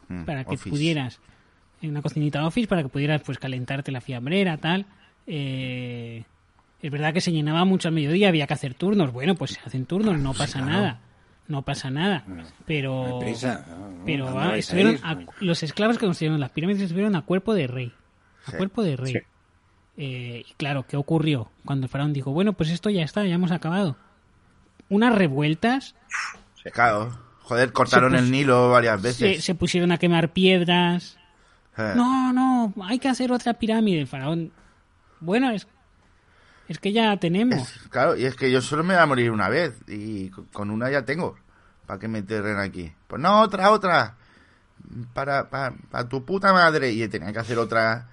Mm, 0.07 0.23
para 0.25 0.43
que 0.43 0.51
office. 0.53 0.69
pudieras, 0.69 1.19
en 1.85 1.91
una 1.91 2.01
cocinita 2.01 2.45
office, 2.45 2.67
para 2.67 2.83
que 2.83 2.89
pudieras 2.89 3.21
pues 3.25 3.37
calentarte 3.37 3.91
la 3.91 4.01
fiambrera, 4.01 4.57
tal. 4.57 4.85
Eh, 5.27 6.23
es 6.81 6.91
verdad 6.91 7.13
que 7.13 7.21
se 7.21 7.31
llenaba 7.31 7.65
mucho 7.65 7.87
al 7.87 7.93
mediodía, 7.93 8.27
había 8.29 8.47
que 8.47 8.53
hacer 8.53 8.73
turnos. 8.73 9.11
Bueno, 9.11 9.35
pues 9.35 9.51
se 9.51 9.59
hacen 9.65 9.85
turnos, 9.85 10.17
no 10.19 10.33
pasa 10.33 10.61
nada. 10.61 10.99
No 11.47 11.61
pasa 11.61 11.89
nada. 11.91 12.23
Pero, 12.65 13.07
No 13.07 13.15
hay 13.19 13.25
prisa, 13.25 13.65
¿no? 13.69 13.75
¿No? 13.91 14.05
pero 14.05 14.25
¿Dónde 14.25 14.39
ah, 14.41 14.47
vais 14.47 14.53
a 14.55 14.57
estuvieron 14.59 14.93
ir? 14.93 14.99
a- 15.03 15.17
los 15.41 15.61
esclavos 15.63 15.97
que 15.99 16.05
construyeron 16.05 16.39
las 16.39 16.49
pirámides 16.51 16.81
estuvieron 16.81 17.15
a 17.15 17.21
cuerpo 17.21 17.53
de 17.53 17.67
rey. 17.67 17.93
A 18.47 18.51
Sí. 18.51 18.57
cuerpo 18.57 18.83
de 18.83 18.95
rey. 18.95 19.13
Sí. 19.13 19.19
Eh, 19.97 20.43
y 20.49 20.53
claro, 20.55 20.85
¿qué 20.87 20.97
ocurrió? 20.97 21.49
Cuando 21.63 21.85
el 21.85 21.89
faraón 21.89 22.13
dijo, 22.13 22.31
bueno, 22.31 22.53
pues 22.53 22.69
esto 22.71 22.89
ya 22.89 23.03
está, 23.03 23.23
ya 23.25 23.35
hemos 23.35 23.51
acabado. 23.51 23.95
Unas 24.89 25.15
revueltas, 25.15 25.95
Claro, 26.73 27.15
joder, 27.43 27.71
cortaron 27.71 28.15
el 28.15 28.31
Nilo 28.31 28.69
varias 28.71 29.01
se, 29.01 29.07
veces. 29.07 29.43
se 29.43 29.53
pusieron 29.55 29.91
a 29.91 29.97
quemar 29.99 30.33
piedras. 30.33 31.17
Eh. 31.77 31.93
No, 31.95 32.31
no, 32.33 32.73
hay 32.83 32.99
que 32.99 33.09
hacer 33.09 33.31
otra 33.31 33.53
pirámide. 33.55 34.01
El 34.01 34.07
faraón, 34.07 34.51
bueno, 35.19 35.51
es, 35.51 35.67
es 36.67 36.79
que 36.79 36.91
ya 36.93 37.17
tenemos. 37.17 37.59
Es- 37.59 37.87
claro, 37.89 38.15
y 38.15 38.25
es 38.25 38.35
que 38.35 38.51
yo 38.51 38.61
solo 38.61 38.83
me 38.83 38.93
voy 38.93 39.03
a 39.03 39.05
morir 39.05 39.31
una 39.31 39.49
vez 39.49 39.73
y 39.87 40.29
co- 40.29 40.45
con 40.53 40.69
una 40.71 40.89
ya 40.89 41.03
tengo. 41.03 41.35
¿Para 41.85 41.99
que 41.99 42.07
me 42.07 42.19
enterren 42.19 42.57
aquí? 42.57 42.91
Pues 43.07 43.21
no, 43.21 43.41
otra, 43.41 43.69
otra. 43.71 44.15
Para, 45.13 45.49
para, 45.49 45.73
para 45.91 46.07
tu 46.09 46.25
puta 46.25 46.51
madre. 46.53 46.91
Y 46.91 47.07
tenía 47.07 47.31
que 47.31 47.39
hacer 47.39 47.57
otra 47.59 48.09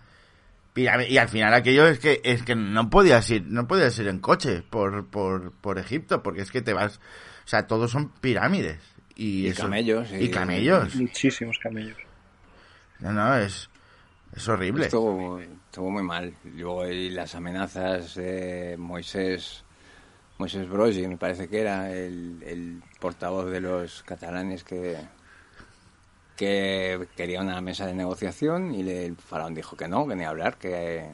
pirámide. 0.75 1.09
Y 1.11 1.19
al 1.19 1.29
final 1.29 1.55
aquello 1.55 1.87
es 1.87 1.99
que 1.99 2.21
es 2.25 2.43
que 2.43 2.55
no 2.55 2.91
podías 2.91 3.29
ir, 3.31 3.45
no 3.47 3.67
podías 3.67 3.99
ir 3.99 4.09
en 4.09 4.19
coche 4.19 4.63
por, 4.69 5.07
por, 5.07 5.53
por 5.53 5.79
Egipto, 5.79 6.23
porque 6.23 6.43
es 6.43 6.51
que 6.51 6.61
te 6.63 6.73
vas. 6.75 6.99
O 7.45 7.49
sea, 7.49 7.67
todos 7.67 7.91
son 7.91 8.11
pirámides. 8.21 8.79
Y, 9.15 9.43
Y 9.43 9.47
eso- 9.49 9.63
camellos, 9.63 10.11
Y 10.13 10.25
y- 10.25 10.31
camellos. 10.31 10.95
Muchísimos 10.97 11.59
camellos. 11.59 11.97
No, 13.03 13.13
no, 13.13 13.37
es, 13.37 13.69
es 14.35 14.49
horrible. 14.49 14.85
Estuvo, 14.85 15.41
estuvo 15.41 15.91
muy 15.91 16.05
mal. 16.05 16.35
Luego 16.45 16.87
y 16.87 17.11
las 17.11 17.35
amenazas 17.35 18.15
de 18.15 18.77
Moisés, 18.79 19.65
Moisés 20.39 20.69
Brogi, 20.69 21.07
me 21.09 21.17
parece 21.17 21.49
que 21.49 21.61
era 21.61 21.91
el, 21.93 22.41
el 22.45 22.83
portavoz 23.01 23.51
de 23.51 23.61
los 23.61 24.05
catalanes 24.05 24.63
que, 24.63 24.99
que 26.37 27.09
quería 27.17 27.41
una 27.41 27.61
mesa 27.61 27.87
de 27.87 27.95
negociación 27.95 28.73
y 28.73 28.89
el 28.89 29.17
faraón 29.17 29.55
dijo 29.55 29.77
que 29.77 29.89
no, 29.89 30.07
que 30.07 30.15
ni 30.15 30.25
hablar, 30.25 30.57
que, 30.57 31.11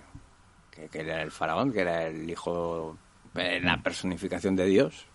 que, 0.71 0.89
que 0.89 1.01
era 1.01 1.23
el 1.23 1.31
faraón, 1.31 1.73
que 1.73 1.81
era 1.81 2.07
el 2.07 2.29
hijo, 2.29 2.99
eh, 3.35 3.61
la 3.63 3.83
personificación 3.83 4.57
de 4.57 4.67
Dios 4.67 5.08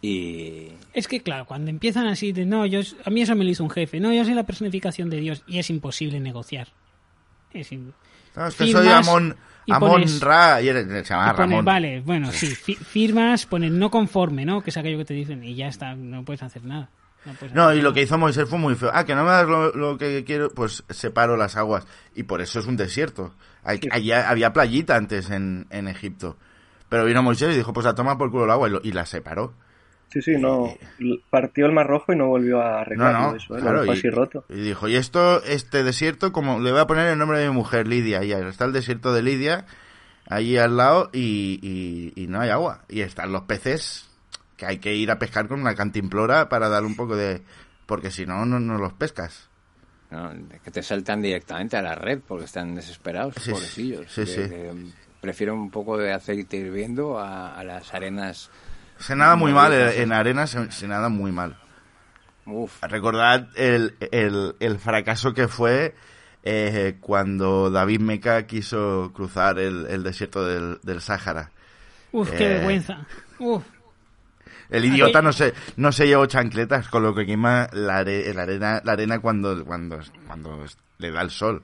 Y 0.00 0.68
Es 0.94 1.08
que, 1.08 1.20
claro, 1.22 1.44
cuando 1.44 1.70
empiezan 1.70 2.06
así 2.06 2.32
de, 2.32 2.46
no, 2.46 2.64
yo, 2.66 2.80
a 3.04 3.10
mí 3.10 3.22
eso 3.22 3.34
me 3.34 3.44
lo 3.44 3.50
hizo 3.50 3.64
un 3.64 3.70
jefe, 3.70 3.98
no, 4.00 4.12
yo 4.12 4.24
soy 4.24 4.34
la 4.34 4.44
personificación 4.46 5.10
de 5.10 5.18
Dios, 5.18 5.42
y 5.46 5.58
es 5.58 5.70
imposible 5.70 6.20
negociar. 6.20 6.68
Es 7.52 7.72
im- 7.72 7.92
No, 8.36 8.46
es 8.46 8.54
que 8.54 8.70
soy 8.70 8.82
Firmas 8.84 9.08
Amon, 9.08 9.36
y 9.66 9.72
Amon 9.72 9.90
pones- 9.90 10.20
Ra, 10.20 10.62
y 10.62 10.68
eres- 10.68 10.86
se 10.86 11.02
llama 11.14 11.24
y 11.24 11.36
pones, 11.36 11.38
Ramón. 11.50 11.64
vale, 11.64 12.00
bueno, 12.00 12.30
sí, 12.30 12.46
fi- 12.46 12.76
firmas, 12.76 13.46
pones 13.46 13.72
no 13.72 13.90
conforme, 13.90 14.44
¿no? 14.44 14.62
Que 14.62 14.70
es 14.70 14.76
aquello 14.76 14.98
que 14.98 15.04
te 15.04 15.14
dicen, 15.14 15.42
y 15.42 15.56
ya 15.56 15.66
está, 15.66 15.94
no 15.96 16.24
puedes 16.24 16.42
hacer 16.42 16.64
nada. 16.64 16.90
No, 17.52 17.74
y 17.74 17.82
lo 17.82 17.92
que 17.92 18.02
hizo 18.02 18.16
Moisés 18.16 18.48
fue 18.48 18.58
muy 18.58 18.74
feo. 18.76 18.90
Ah, 18.94 19.04
que 19.04 19.14
no 19.14 19.24
me 19.24 19.30
das 19.30 19.46
lo, 19.46 19.72
lo 19.74 19.98
que 19.98 20.24
quiero, 20.24 20.48
pues 20.50 20.84
separo 20.88 21.36
las 21.36 21.56
aguas. 21.56 21.86
Y 22.14 22.22
por 22.22 22.40
eso 22.40 22.58
es 22.60 22.66
un 22.66 22.76
desierto. 22.76 23.34
Hay- 23.64 23.80
allí 23.90 24.12
había 24.12 24.52
playita 24.54 24.96
antes 24.96 25.28
en, 25.28 25.66
en 25.70 25.88
Egipto. 25.88 26.38
Pero 26.88 27.04
vino 27.04 27.22
Moisés 27.22 27.52
y 27.52 27.58
dijo, 27.58 27.72
pues 27.74 27.84
a 27.86 27.94
tomar 27.94 28.16
por 28.16 28.30
culo 28.30 28.44
el 28.44 28.50
agua 28.50 28.68
y, 28.68 28.70
lo- 28.70 28.80
y 28.82 28.92
la 28.92 29.04
separó. 29.04 29.52
Sí, 30.10 30.22
sí, 30.22 30.36
no. 30.38 30.74
l- 30.98 31.20
Partió 31.30 31.66
el 31.66 31.72
Mar 31.72 31.86
Rojo 31.86 32.12
y 32.12 32.16
no 32.16 32.26
volvió 32.28 32.60
a 32.62 32.70
No, 32.70 32.76
arreglarlo 32.78 33.30
no, 33.30 33.36
eso, 33.36 33.56
¿eh? 33.56 33.60
Claro. 33.60 33.84
Y, 33.94 34.00
roto. 34.10 34.44
y 34.48 34.54
dijo, 34.60 34.88
y 34.88 34.96
esto, 34.96 35.42
este 35.44 35.82
desierto, 35.82 36.32
como 36.32 36.60
le 36.60 36.70
voy 36.72 36.80
a 36.80 36.86
poner 36.86 37.08
el 37.08 37.18
nombre 37.18 37.38
de 37.38 37.48
mi 37.48 37.54
mujer, 37.54 37.86
Lidia. 37.86 38.24
Y 38.24 38.32
ahí 38.32 38.42
está 38.48 38.64
el 38.64 38.72
desierto 38.72 39.12
de 39.12 39.22
Lidia, 39.22 39.66
allí 40.28 40.56
al 40.56 40.76
lado, 40.78 41.10
y, 41.12 41.60
y- 41.62 42.12
y 42.22 42.26
no 42.26 42.40
hay 42.40 42.50
agua. 42.50 42.84
Y 42.88 43.02
están 43.02 43.32
los 43.32 43.42
peces, 43.42 44.08
que 44.56 44.64
hay 44.66 44.78
que 44.78 44.94
ir 44.94 45.10
a 45.10 45.18
pescar 45.18 45.46
con 45.46 45.60
una 45.60 45.74
cantimplora 45.74 46.48
para 46.48 46.68
dar 46.68 46.84
un 46.84 46.96
poco 46.96 47.14
de... 47.16 47.42
Porque 47.86 48.10
si 48.10 48.26
no, 48.26 48.44
no, 48.46 48.58
no 48.60 48.78
los 48.78 48.92
pescas. 48.94 49.48
¿no? 50.10 50.32
que 50.64 50.70
te 50.70 50.82
saltan 50.82 51.20
directamente 51.20 51.76
a 51.76 51.82
la 51.82 51.94
red 51.94 52.20
porque 52.26 52.46
están 52.46 52.74
desesperados, 52.74 53.34
Sí, 53.40 53.50
pobrecillos. 53.50 54.10
sí, 54.10 54.22
que- 54.22 54.26
sí. 54.26 54.40
que 54.48 54.72
prefieren 55.20 55.54
un 55.56 55.70
poco 55.70 55.98
de 55.98 56.12
aceite 56.14 56.56
hirviendo 56.56 57.18
a, 57.18 57.54
a 57.58 57.62
las 57.64 57.92
arenas. 57.92 58.50
Se 58.98 59.16
nada 59.16 59.36
muy 59.36 59.52
Muy 59.52 59.52
mal, 59.52 59.72
bien, 59.72 59.88
eh, 59.88 60.02
en 60.02 60.12
arena 60.12 60.46
se, 60.46 60.70
se 60.72 60.88
nada 60.88 61.08
muy 61.08 61.32
mal. 61.32 61.56
Uf, 62.46 62.82
Recordad 62.82 63.48
el, 63.56 63.96
el, 64.12 64.56
el 64.60 64.78
fracaso 64.78 65.34
que 65.34 65.48
fue 65.48 65.94
eh, 66.44 66.96
cuando 67.00 67.70
David 67.70 68.00
Meca 68.00 68.46
quiso 68.46 69.12
cruzar 69.14 69.58
el, 69.58 69.86
el 69.88 70.02
desierto 70.02 70.44
del, 70.46 70.78
del 70.82 71.00
Sáhara. 71.00 71.52
Uf, 72.12 72.32
qué 72.32 72.44
eh, 72.44 72.48
vergüenza. 72.48 73.06
Uf, 73.38 73.64
El 74.70 74.84
idiota 74.84 75.20
no 75.22 75.32
se, 75.32 75.54
no 75.76 75.92
se 75.92 76.06
llevó 76.06 76.26
chancletas, 76.26 76.88
con 76.88 77.02
lo 77.02 77.14
que 77.14 77.26
quema 77.26 77.68
la, 77.72 77.98
are- 77.98 78.32
la 78.34 78.42
arena, 78.42 78.80
la 78.84 78.92
arena 78.92 79.18
cuando, 79.20 79.64
cuando, 79.64 80.00
cuando 80.26 80.64
le 80.98 81.10
da 81.10 81.22
el 81.22 81.30
sol. 81.30 81.62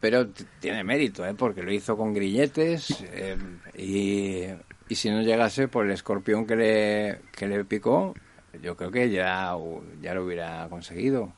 pero 0.00 0.28
tiene 0.60 0.84
mérito, 0.84 1.24
¿eh? 1.26 1.34
porque 1.34 1.62
lo 1.62 1.72
hizo 1.72 1.96
con 1.96 2.12
grilletes 2.12 3.00
eh, 3.12 3.38
y, 3.76 4.44
y 4.88 4.94
si 4.96 5.10
no 5.10 5.22
llegase 5.22 5.68
por 5.68 5.86
el 5.86 5.92
escorpión 5.92 6.46
que 6.46 6.56
le, 6.56 7.20
que 7.32 7.46
le 7.46 7.64
picó, 7.64 8.14
yo 8.62 8.76
creo 8.76 8.90
que 8.90 9.10
ya, 9.10 9.54
ya 10.00 10.14
lo 10.14 10.24
hubiera 10.24 10.66
conseguido. 10.68 11.32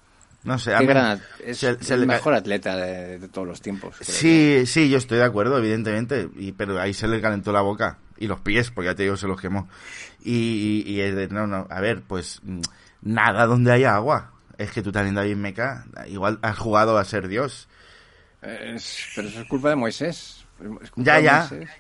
No 0.45 0.59
sé, 0.61 0.75
a 0.75 0.79
Qué 0.79 0.85
mí- 0.85 0.89
gran 0.93 1.05
at- 1.07 1.21
es 1.45 1.59
se- 1.59 1.83
se 1.83 1.95
el 1.95 2.01
le 2.01 2.07
mejor 2.07 2.35
atleta 2.35 2.77
de, 2.77 3.19
de 3.19 3.29
todos 3.29 3.49
los 3.49 3.61
tiempos. 3.61 3.97
creo. 3.99 4.09
Sí, 4.09 4.63
sí, 4.67 4.89
yo 4.89 4.99
estoy 4.99 5.19
de 5.19 5.25
acuerdo, 5.25 5.59
evidentemente, 5.59 6.29
y, 6.37 6.53
pero 6.53 6.81
ahí 6.81 6.95
se 6.95 7.09
le 7.09 7.21
calentó 7.21 7.51
la 7.53 7.63
boca 7.63 7.99
y 8.17 8.29
los 8.29 8.41
pies, 8.41 8.71
porque 8.71 8.91
ya 8.91 8.95
te 8.95 9.03
digo, 9.03 9.17
se 9.17 9.27
los 9.27 9.41
quemó. 9.41 9.69
Y, 10.23 10.85
y, 10.87 10.91
y 10.93 11.01
es 11.01 11.17
de, 11.17 11.29
no, 11.29 11.47
no, 11.49 11.67
a 11.69 11.81
ver, 11.81 12.03
pues 12.07 12.41
mm, 12.45 12.61
nada 13.03 13.47
donde 13.47 13.73
haya 13.73 13.95
agua. 13.97 14.33
Es 14.57 14.71
que 14.71 14.83
tú 14.83 14.93
también, 14.93 15.15
David 15.17 15.37
Meca, 15.37 15.85
igual 16.09 16.39
has 16.43 16.57
jugado 16.59 16.97
a 16.97 17.05
ser 17.05 17.27
Dios. 17.29 17.69
Es- 18.43 19.09
pero 19.17 19.29
eso 19.29 19.41
es 19.41 19.49
culpa 19.49 19.71
de 19.71 19.77
Moisés. 19.77 20.45
Culpa 20.59 20.91
Ya, 20.97 21.17
de 21.17 21.23
ya. 21.25 21.39
Moisés. 21.51 21.71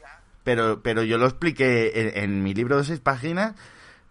Pero, 0.46 0.80
pero 0.80 1.02
yo 1.02 1.18
lo 1.18 1.26
expliqué 1.26 1.90
en, 2.00 2.22
en 2.22 2.42
mi 2.44 2.54
libro 2.54 2.76
de 2.78 2.84
seis 2.84 3.00
páginas, 3.00 3.56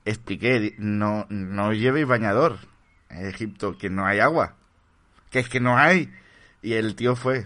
expliqué, 0.03 0.75
no, 0.77 1.25
no 1.29 1.71
llevéis 1.71 2.05
bañador 2.05 2.57
en 3.09 3.25
Egipto, 3.27 3.77
que 3.77 3.89
no 3.89 4.05
hay 4.05 4.19
agua. 4.19 4.53
Que 5.31 5.39
es 5.39 5.47
que 5.47 5.61
no 5.61 5.77
hay. 5.77 6.13
Y 6.61 6.73
el 6.73 6.97
tío 6.97 7.15
fue 7.15 7.45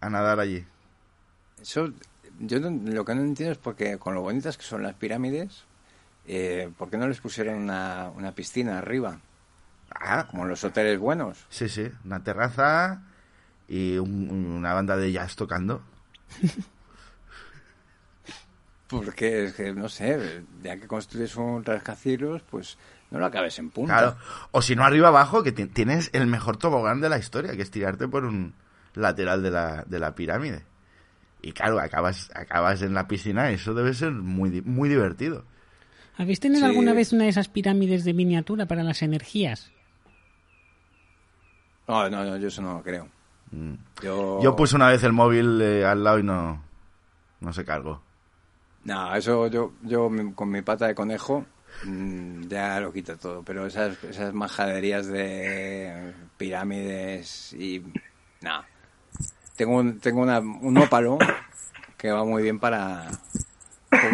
a 0.00 0.08
nadar 0.08 0.40
allí. 0.40 0.64
Eso, 1.60 1.92
yo 2.40 2.60
no- 2.60 2.90
lo 2.92 3.04
que 3.04 3.14
no 3.14 3.20
entiendo 3.20 3.52
es 3.52 3.58
porque 3.58 3.98
con 3.98 4.14
lo 4.14 4.22
bonitas 4.22 4.56
que 4.56 4.64
son 4.64 4.82
las 4.82 4.94
pirámides, 4.94 5.64
eh, 6.26 6.70
¿por 6.78 6.88
qué 6.88 6.96
no 6.96 7.06
les 7.06 7.20
pusieron 7.20 7.56
una, 7.58 8.08
una 8.16 8.32
piscina 8.32 8.78
arriba? 8.78 9.20
Ah, 9.94 10.26
Como 10.30 10.44
en 10.44 10.48
los 10.48 10.64
hoteles 10.64 10.98
buenos. 10.98 11.44
Sí, 11.50 11.68
sí, 11.68 11.88
una 12.06 12.24
terraza 12.24 13.02
y 13.68 13.98
un- 13.98 14.30
una 14.30 14.72
banda 14.72 14.96
de 14.96 15.12
jazz 15.12 15.36
tocando. 15.36 15.82
Porque 18.88 19.44
es 19.46 19.54
que, 19.54 19.72
no 19.72 19.88
sé, 19.88 20.42
ya 20.62 20.76
que 20.76 20.86
construyes 20.86 21.36
un 21.36 21.64
rascacielos, 21.64 22.42
pues 22.50 22.76
no 23.10 23.18
lo 23.18 23.26
acabes 23.26 23.58
en 23.58 23.70
punta. 23.70 23.96
Claro. 23.98 24.16
O 24.50 24.60
si 24.62 24.76
no, 24.76 24.84
arriba 24.84 25.08
abajo, 25.08 25.42
que 25.42 25.52
ti- 25.52 25.66
tienes 25.66 26.10
el 26.12 26.26
mejor 26.26 26.56
tobogán 26.58 27.00
de 27.00 27.08
la 27.08 27.18
historia, 27.18 27.56
que 27.56 27.62
es 27.62 27.70
tirarte 27.70 28.06
por 28.08 28.24
un 28.24 28.52
lateral 28.94 29.42
de 29.42 29.50
la, 29.50 29.84
de 29.86 29.98
la 29.98 30.14
pirámide. 30.14 30.62
Y 31.42 31.52
claro, 31.52 31.78
acabas, 31.80 32.30
acabas 32.34 32.82
en 32.82 32.94
la 32.94 33.08
piscina, 33.08 33.50
eso 33.50 33.74
debe 33.74 33.94
ser 33.94 34.12
muy, 34.12 34.60
muy 34.62 34.88
divertido. 34.88 35.44
¿habéis 36.16 36.38
tenido 36.38 36.60
Sí. 36.60 36.66
alguna 36.66 36.92
vez 36.92 37.12
una 37.12 37.24
de 37.24 37.30
esas 37.30 37.48
pirámides 37.48 38.04
de 38.04 38.14
miniatura 38.14 38.66
para 38.66 38.82
las 38.84 39.02
energías? 39.02 39.72
No, 41.88 42.08
no, 42.08 42.24
no, 42.24 42.36
yo 42.36 42.48
eso 42.48 42.62
no 42.62 42.74
lo 42.74 42.82
creo. 42.82 43.08
Mm. 43.50 43.74
Yo, 44.02 44.40
Yo 44.42 44.56
puse 44.56 44.76
una 44.76 44.88
vez 44.88 45.02
el 45.04 45.12
móvil 45.12 45.60
eh, 45.60 45.84
al 45.84 46.02
lado 46.02 46.18
y 46.18 46.22
no, 46.22 46.62
no 47.40 47.52
se 47.52 47.64
cargó. 47.64 48.02
No, 48.84 49.14
eso 49.14 49.46
yo, 49.48 49.72
yo 49.82 50.10
con 50.34 50.50
mi 50.50 50.60
pata 50.62 50.86
de 50.86 50.94
conejo 50.94 51.46
mm, 51.84 52.48
ya 52.48 52.80
lo 52.80 52.92
quito 52.92 53.16
todo. 53.16 53.42
Pero 53.42 53.66
esas, 53.66 54.02
esas 54.04 54.32
majaderías 54.34 55.06
de 55.06 56.12
pirámides 56.36 57.52
y... 57.54 57.82
No. 58.42 58.62
Tengo, 59.56 59.76
un, 59.76 60.00
tengo 60.00 60.20
una, 60.20 60.40
un 60.40 60.76
ópalo 60.78 61.18
que 61.96 62.10
va 62.10 62.24
muy 62.24 62.42
bien 62.42 62.58
para, 62.58 63.08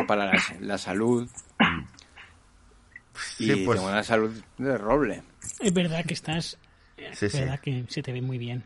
para 0.06 0.26
la, 0.26 0.42
la 0.60 0.78
salud. 0.78 1.28
Y 3.38 3.46
Sí, 3.46 3.62
pues- 3.66 3.78
tengo 3.78 3.90
una 3.90 4.02
salud 4.02 4.30
de 4.58 4.78
roble. 4.78 5.22
Es 5.58 5.72
verdad 5.72 6.04
que 6.04 6.14
estás... 6.14 6.58
Sí, 7.14 7.26
es 7.26 7.32
sí. 7.32 7.40
verdad 7.40 7.58
que 7.60 7.84
se 7.88 8.02
te 8.02 8.12
ve 8.12 8.20
muy 8.22 8.38
bien. 8.38 8.64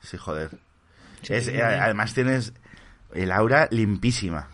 Sí, 0.00 0.16
joder. 0.16 0.50
Es- 1.28 1.48
además 1.48 2.12
tienes 2.12 2.52
el 3.14 3.32
aura 3.32 3.68
limpísima. 3.70 4.48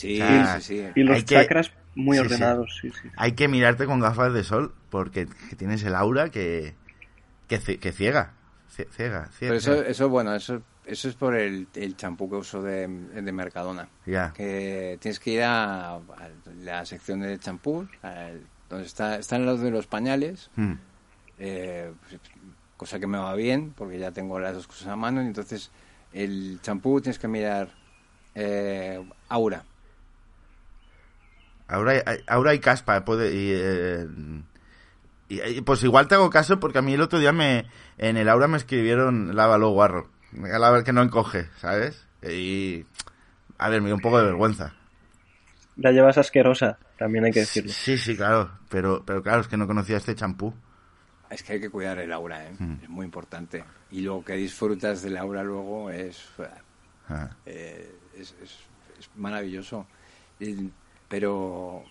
Sí, 0.00 0.20
sí, 0.56 0.62
sí. 0.62 0.86
Y 0.94 1.02
los 1.02 1.16
Hay 1.16 1.22
que- 1.24 1.34
chakras 1.36 1.72
muy 1.94 2.18
ordenados, 2.18 2.78
sí, 2.80 2.90
sí. 2.90 3.08
Hay 3.16 3.32
que 3.32 3.48
mirarte 3.48 3.86
con 3.86 4.00
gafas 4.00 4.32
de 4.32 4.44
sol 4.44 4.72
porque 4.90 5.26
que 5.48 5.56
tienes 5.56 5.82
el 5.84 5.94
aura 5.94 6.30
que, 6.30 6.74
que, 7.48 7.60
cie- 7.60 7.78
que 7.78 7.92
ciega. 7.92 8.32
Cie- 8.74 8.88
Ciega, 8.90 9.26
ciega. 9.32 9.32
Pero 9.40 9.54
eso, 9.56 9.74
eso 9.82 10.08
bueno, 10.08 10.34
eso, 10.34 10.62
eso 10.86 11.08
es 11.08 11.14
por 11.16 11.34
el 11.34 11.66
el 11.74 11.96
champú 11.96 12.30
que 12.30 12.36
uso 12.36 12.62
de, 12.62 12.86
de 12.86 13.32
Mercadona. 13.32 13.88
Ya. 14.06 14.32
que 14.32 14.96
tienes 15.00 15.18
que 15.18 15.30
ir 15.32 15.42
a, 15.42 15.94
a 15.96 16.00
la 16.62 16.86
sección 16.86 17.20
de 17.20 17.38
champú, 17.40 17.88
donde 18.68 18.86
está, 18.86 19.16
están 19.18 19.44
los 19.44 19.60
de 19.60 19.70
los 19.72 19.86
pañales, 19.88 20.50
Mm. 20.54 20.74
eh, 21.40 21.92
pues, 22.08 22.20
cosa 22.76 23.00
que 23.00 23.06
me 23.08 23.18
va 23.18 23.34
bien, 23.34 23.72
porque 23.76 23.98
ya 23.98 24.12
tengo 24.12 24.38
las 24.38 24.54
dos 24.54 24.66
cosas 24.68 24.86
a 24.88 24.96
mano, 24.96 25.22
y 25.22 25.26
entonces 25.26 25.70
el 26.12 26.60
champú 26.62 27.00
tienes 27.00 27.18
que 27.18 27.26
mirar 27.28 27.68
eh, 28.36 29.04
aura. 29.28 29.64
Ahora 31.70 31.92
hay, 32.04 32.18
ahora 32.26 32.50
hay 32.50 32.58
caspa, 32.58 33.04
puede, 33.04 33.32
y, 33.32 33.50
eh, 33.54 34.06
y- 35.28 35.40
y, 35.40 35.60
pues 35.60 35.82
igual 35.84 36.08
te 36.08 36.16
hago 36.16 36.28
caso 36.30 36.58
porque 36.58 36.78
a 36.78 36.82
mí 36.82 36.94
el 36.94 37.00
otro 37.00 37.18
día 37.20 37.32
me 37.32 37.66
en 37.98 38.16
el 38.16 38.28
aura 38.28 38.48
me 38.48 38.56
escribieron 38.56 39.36
lávalo 39.36 39.70
guarro, 39.70 40.08
a 40.52 40.70
ver 40.70 40.82
que 40.84 40.92
no 40.92 41.02
encoge, 41.02 41.48
¿sabes? 41.58 42.06
Y 42.22 42.84
a 43.58 43.68
ver, 43.68 43.80
me 43.82 43.86
dio 43.88 43.94
un 43.94 44.00
poco 44.00 44.18
de 44.18 44.24
vergüenza. 44.24 44.74
La 45.76 45.92
llevas 45.92 46.18
asquerosa, 46.18 46.78
también 46.98 47.24
hay 47.24 47.30
que 47.30 47.40
decirlo. 47.40 47.70
Sí, 47.72 47.96
sí, 47.96 48.16
claro, 48.16 48.50
pero 48.68 49.04
pero 49.06 49.22
claro, 49.22 49.40
es 49.42 49.48
que 49.48 49.56
no 49.56 49.66
conocía 49.68 49.96
este 49.96 50.14
champú. 50.16 50.52
Es 51.30 51.44
que 51.44 51.52
hay 51.52 51.60
que 51.60 51.70
cuidar 51.70 51.98
el 52.00 52.12
aura, 52.12 52.44
¿eh? 52.48 52.52
Mm. 52.58 52.76
es 52.82 52.88
muy 52.88 53.04
importante. 53.06 53.62
Y 53.92 54.00
lo 54.00 54.24
que 54.24 54.32
disfrutas 54.34 55.02
del 55.02 55.16
aura 55.16 55.44
luego 55.44 55.88
es, 55.90 56.28
Ah. 57.08 57.30
eh, 57.46 57.94
es, 58.16 58.34
es- 58.42 58.58
es 58.98 59.08
maravilloso. 59.14 59.86
Y- 60.40 60.70
pero, 61.10 61.82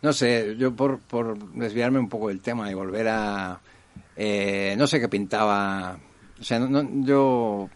no 0.00 0.12
sé, 0.14 0.56
yo 0.56 0.74
por, 0.74 0.98
por 1.00 1.38
desviarme 1.52 1.98
un 2.00 2.08
poco 2.08 2.28
del 2.28 2.40
tema 2.40 2.68
y 2.70 2.74
volver 2.74 3.06
a... 3.08 3.60
eh, 4.16 4.74
no 4.78 4.86
sé 4.86 4.98
qué 4.98 5.08
pintaba... 5.08 5.98
O 6.40 6.42
sea, 6.42 6.58
no- 6.58 6.68
no- 6.82 7.04
yo... 7.06 7.68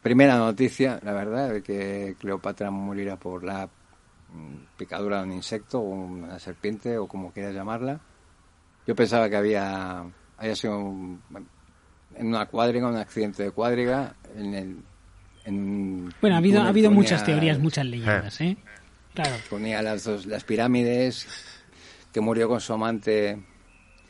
Primera 0.00 0.36
noticia, 0.36 1.00
la 1.02 1.12
verdad, 1.14 1.50
de 1.50 1.62
que 1.62 2.14
Cleopatra 2.20 2.70
morirá 2.70 3.16
por 3.16 3.42
la 3.42 3.68
picadura 4.76 5.18
de 5.18 5.24
un 5.24 5.32
insecto 5.32 5.80
o 5.80 5.88
una 5.88 6.38
serpiente 6.38 6.98
o 6.98 7.06
como 7.08 7.32
quieras 7.32 7.54
llamarla. 7.54 8.00
Yo 8.86 8.94
pensaba 8.94 9.30
que 9.30 9.36
había, 9.36 10.04
había 10.36 10.54
sido 10.56 10.78
un- 10.78 11.22
en 12.16 12.26
una 12.26 12.44
cuadriga, 12.46 12.86
un 12.88 12.96
accidente 12.96 13.42
de 13.44 13.50
cuadriga, 13.50 14.14
en 14.36 14.54
el... 14.54 14.76
en 15.46 16.10
Bueno, 16.20 16.36
ha 16.36 16.38
habido, 16.38 16.60
ha 16.62 16.68
habido 16.68 16.90
muchas 16.90 17.24
teorías, 17.24 17.58
muchas 17.58 17.86
leyendas, 17.86 18.40
¿eh? 18.42 18.56
Claro. 19.14 19.36
Ponía 19.48 19.80
las 19.82 20.04
dos, 20.04 20.26
las 20.26 20.44
pirámides. 20.44 21.26
que 22.12 22.20
murió 22.20 22.46
con 22.48 22.60
su 22.60 22.72
amante 22.72 23.42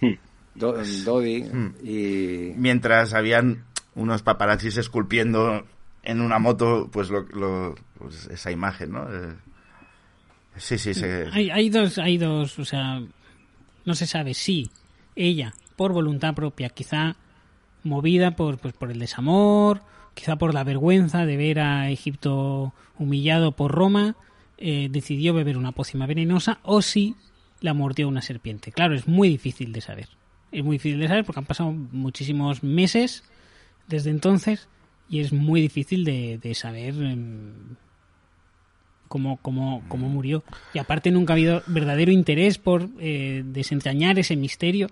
Hmm. 0.01 0.13
Do- 0.55 0.77
Dodi 1.05 1.43
Hmm. 1.45 1.75
y 1.83 2.53
Mientras 2.57 3.15
habían 3.15 3.65
unos 3.95 4.23
paparazzis 4.23 4.77
esculpiendo 4.77 5.65
en 6.03 6.21
una 6.21 6.39
moto, 6.39 6.91
pues, 6.93 7.09
lo, 7.09 7.23
lo- 7.23 7.75
pues 7.99 8.27
esa 8.27 8.51
imagen, 8.51 8.93
¿no? 8.93 9.05
Eh, 9.11 9.33
sí, 10.57 10.77
sí, 10.77 10.93
sí. 10.93 11.05
Hay, 11.33 11.49
hay 11.51 11.71
dos, 11.71 11.97
hay 11.97 12.19
dos, 12.19 12.59
o 12.59 12.65
sea, 12.67 13.01
no 13.87 13.95
se 13.95 14.07
sabe 14.07 14.35
si 14.35 14.71
ella, 15.17 15.55
por 15.77 15.93
voluntad 15.95 16.35
propia, 16.35 16.69
quizá 16.69 17.17
movida 17.85 18.33
por, 18.37 18.59
pues, 18.59 18.75
por 18.75 18.91
el 18.91 18.99
desamor, 18.99 19.81
quizá 20.13 20.37
por 20.37 20.53
la 20.53 20.63
vergüenza 20.65 21.25
de 21.25 21.37
ver 21.39 21.61
a 21.61 21.89
Egipto 21.91 22.75
humillado 22.99 23.53
por 23.53 23.73
Roma, 23.73 24.15
eh, 24.59 24.89
decidió 24.91 25.35
beber 25.35 25.57
una 25.59 25.73
pócima 25.73 26.07
venenosa 26.07 26.59
o 26.63 26.83
si 26.83 27.15
la 27.61 27.75
mordió 27.75 28.09
una 28.09 28.23
serpiente. 28.23 28.73
Claro, 28.73 28.95
es 28.95 29.09
muy 29.09 29.29
difícil 29.29 29.73
de 29.73 29.81
saber. 29.81 30.09
Es 30.53 30.63
muy 30.65 30.77
difícil 30.77 31.01
de 31.01 31.09
saber 31.09 31.25
porque 31.25 31.41
han 31.41 31.47
pasado 31.47 31.73
muchísimos 31.73 32.63
meses 32.63 33.25
desde 33.89 34.11
entonces 34.11 34.69
y 35.09 35.21
es 35.21 35.33
muy 35.33 35.61
difícil 35.61 36.05
de, 36.05 36.39
de 36.39 36.55
saber 36.55 36.95
em, 36.95 37.53
cómo, 39.09 39.37
cómo, 39.39 39.83
cómo 39.89 40.09
murió. 40.09 40.45
Y 40.73 40.79
aparte 40.79 41.11
nunca 41.11 41.33
ha 41.33 41.37
habido 41.37 41.63
verdadero 41.67 42.13
interés 42.13 42.59
por 42.59 42.89
eh, 43.01 43.43
desentrañar 43.45 44.19
ese 44.19 44.37
misterio, 44.37 44.89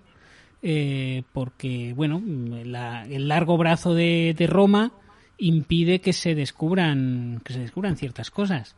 eh, 0.62 1.22
porque, 1.32 1.92
bueno, 1.94 2.22
la- 2.64 3.04
el 3.06 3.28
largo 3.28 3.56
brazo 3.56 3.94
de, 3.94 4.34
de 4.36 4.46
Roma 4.46 4.92
impide 5.38 6.00
que 6.00 6.12
se 6.12 6.34
descubran, 6.34 7.40
que 7.44 7.52
se 7.52 7.60
descubran 7.60 7.96
ciertas 7.96 8.30
cosas. 8.30 8.76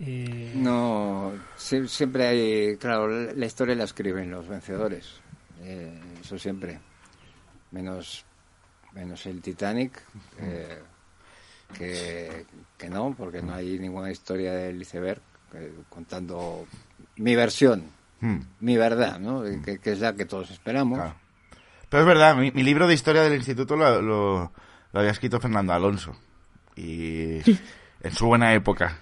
Eh, 0.00 0.52
no 0.54 1.32
sie- 1.56 1.88
siempre 1.88 2.26
hay 2.28 2.76
claro 2.76 3.08
la 3.08 3.46
historia 3.46 3.74
la 3.74 3.84
escriben 3.84 4.30
los 4.30 4.46
vencedores 4.46 5.20
eh, 5.60 6.00
eso 6.20 6.38
siempre 6.38 6.78
menos 7.72 8.24
menos 8.92 9.26
el 9.26 9.40
Titanic 9.42 10.00
eh, 10.40 10.78
que, 11.76 12.46
que 12.76 12.88
no 12.88 13.12
porque 13.16 13.42
no 13.42 13.54
hay 13.54 13.78
ninguna 13.78 14.10
historia 14.12 14.52
del 14.54 14.80
iceberg 14.80 15.20
eh, 15.54 15.72
contando 15.88 16.66
mi 17.16 17.34
versión 17.34 17.96
Hmm, 18.20 18.38
mi 18.60 18.76
verdad 18.76 19.20
no 19.20 19.42
que, 19.64 19.78
que 19.78 19.92
es 19.92 20.00
la 20.00 20.12
que 20.14 20.24
todos 20.24 20.50
esperamos 20.50 20.98
claro. 20.98 21.14
Pero 21.88 22.02
es 22.02 22.06
verdad, 22.06 22.36
mi, 22.36 22.50
mi 22.50 22.62
libro 22.64 22.86
de 22.86 22.94
historia 22.94 23.22
del 23.22 23.34
instituto 23.34 23.76
lo, 23.76 24.02
lo- 24.02 24.52
lo 24.92 25.00
había 25.00 25.10
escrito 25.12 25.40
Fernando 25.40 25.72
Alonso. 25.72 26.14
Y 26.76 27.38
en 28.02 28.12
su 28.12 28.26
buena 28.26 28.52
época. 28.54 28.98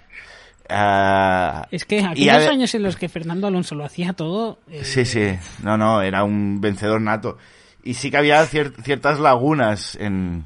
Ah, 0.69 1.67
es 1.71 1.85
que 1.85 1.97
y 1.99 2.01
aquellos 2.29 2.47
años 2.47 2.75
en 2.75 2.83
los 2.83 2.95
que 2.97 3.09
Fernando 3.09 3.47
Alonso 3.47 3.75
lo 3.75 3.85
hacía 3.85 4.13
todo... 4.13 4.59
eh, 4.69 4.83
Sí, 4.83 5.05
sí. 5.05 5.37
No, 5.63 5.77
no, 5.77 6.01
era 6.01 6.23
un 6.23 6.59
vencedor 6.61 6.99
nato. 7.01 7.37
Y 7.83 7.93
sí 7.93 8.11
que 8.11 8.17
había 8.17 8.43
cier- 8.45 8.73
ciertas 8.83 9.19
lagunas 9.19 9.95
en, 9.95 10.43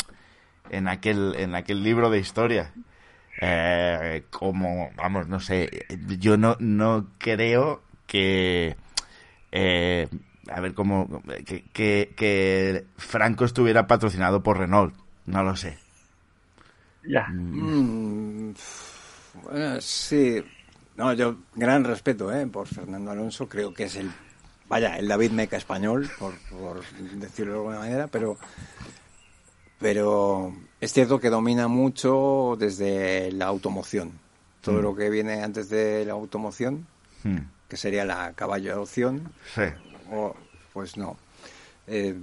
en, 0.69 0.87
aquel, 0.87 1.33
en 1.37 1.55
aquel 1.55 1.81
libro 1.83 2.09
de 2.09 2.19
historia. 2.19 2.71
Eh, 3.41 4.23
como, 4.29 4.91
vamos, 4.95 5.27
no 5.27 5.39
sé, 5.39 5.87
yo 6.19 6.37
no, 6.37 6.55
no 6.59 7.07
creo 7.17 7.81
que... 8.05 8.75
eh, 9.51 10.07
a 10.51 10.59
ver, 10.61 10.73
cómo... 10.75 11.23
Que, 11.45 11.63
que, 11.73 12.13
que 12.15 12.85
Franco 12.97 13.45
estuviera 13.45 13.87
patrocinado 13.87 14.43
por 14.43 14.59
Renault. 14.59 14.93
No 15.25 15.41
lo 15.43 15.55
sé. 15.55 15.79
Ya. 17.07 17.27
Mm, 17.29 18.53
bueno, 19.43 19.79
sí. 19.81 20.43
No, 20.97 21.13
yo 21.13 21.37
gran 21.55 21.83
respeto 21.83 22.31
¿eh? 22.33 22.45
por 22.47 22.67
Fernando 22.67 23.11
Alonso. 23.11 23.47
Creo 23.47 23.73
que 23.73 23.85
es 23.85 23.95
el, 23.95 24.11
vaya, 24.67 24.97
el 24.97 25.07
David 25.07 25.31
Meca 25.31 25.57
español, 25.57 26.09
por, 26.19 26.33
por 26.49 26.83
decirlo 27.13 27.53
de 27.53 27.57
alguna 27.59 27.79
manera, 27.79 28.07
pero, 28.07 28.37
pero 29.79 30.53
es 30.79 30.93
cierto 30.93 31.19
que 31.19 31.29
domina 31.29 31.67
mucho 31.67 32.55
desde 32.59 33.31
la 33.31 33.45
automoción. 33.47 34.11
Todo 34.61 34.81
lo 34.81 34.95
que 34.95 35.09
viene 35.09 35.41
antes 35.43 35.69
de 35.69 36.05
la 36.05 36.13
automoción, 36.13 36.87
Hmm, 37.23 37.37
que 37.67 37.77
sería 37.77 38.03
la 38.03 38.33
caballo 38.33 38.73
de 38.73 38.79
opción, 38.79 39.31
Sí. 39.53 39.61
o, 40.11 40.35
pues 40.73 40.97
no. 40.97 41.17
Eh, 41.85 42.19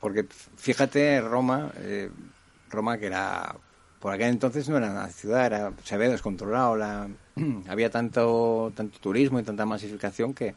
porque 0.00 0.26
fíjate, 0.56 1.20
Roma, 1.20 1.70
eh, 1.76 2.10
Roma 2.70 2.96
que 2.96 3.06
era, 3.06 3.54
por 4.04 4.12
aquel 4.12 4.28
entonces 4.28 4.68
no 4.68 4.76
era 4.76 4.90
una 4.90 5.08
ciudad, 5.08 5.46
era, 5.46 5.72
se 5.82 5.94
había 5.94 6.10
descontrolado, 6.10 6.76
la, 6.76 7.08
había 7.70 7.88
tanto, 7.88 8.70
tanto 8.76 8.98
turismo 8.98 9.40
y 9.40 9.42
tanta 9.44 9.64
masificación 9.64 10.34
que 10.34 10.54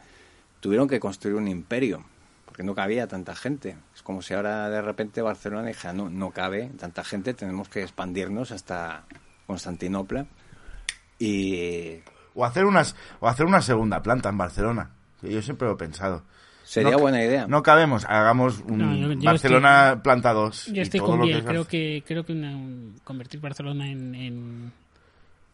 tuvieron 0.60 0.86
que 0.89 1.00
construir 1.00 1.38
un 1.38 1.48
imperio, 1.48 2.04
porque 2.43 2.64
no 2.64 2.76
cabía 2.76 3.08
tanta 3.08 3.34
gente. 3.36 3.78
Es 3.95 4.02
como 4.02 4.22
si 4.22 4.34
ahora 4.34 4.70
de 4.70 4.82
repente 4.82 5.22
Barcelona 5.22 5.66
dijera, 5.66 5.93
no, 5.93 6.10
no 6.10 6.32
cabe 6.32 6.72
tanta 6.78 7.06
gente, 7.06 7.34
tenemos 7.34 7.70
que 7.70 7.84
expandirnos 7.84 8.52
hasta 8.52 9.06
Constantinopla. 9.45 10.26
Y 11.18 12.02
O 12.36 12.43
hacer, 12.43 12.66
unas, 12.66 12.98
o 13.22 13.30
hacer 13.30 13.45
una 13.45 13.62
segunda 13.62 14.02
planta 14.02 14.28
en 14.28 14.38
Barcelona. 14.38 14.91
que 15.22 15.32
Yo 15.32 15.41
siempre 15.41 15.70
lo 15.70 15.76
he 15.76 15.78
pensado. 15.78 16.24
Sería 16.68 16.91
No 16.91 16.99
buena 16.99 17.24
idea. 17.24 17.47
No 17.47 17.63
cabemos, 17.63 18.05
hagamos 18.05 18.59
un 18.68 18.78
No, 18.78 18.95
yo- 18.95 19.13
yo 19.13 19.22
Barcelona 19.26 20.01
planta 20.03 20.34
2. 20.34 20.68
Yo 20.74 20.82
estoy 20.82 20.99
con 20.99 21.20
creo 21.45 21.65
que, 21.68 22.03
creo 22.05 22.26
que 22.26 22.34
una- 22.34 22.55
un- 22.55 22.95
convertir 23.03 23.39
Barcelona 23.39 23.89
en, 23.89 24.13
en, 24.15 24.72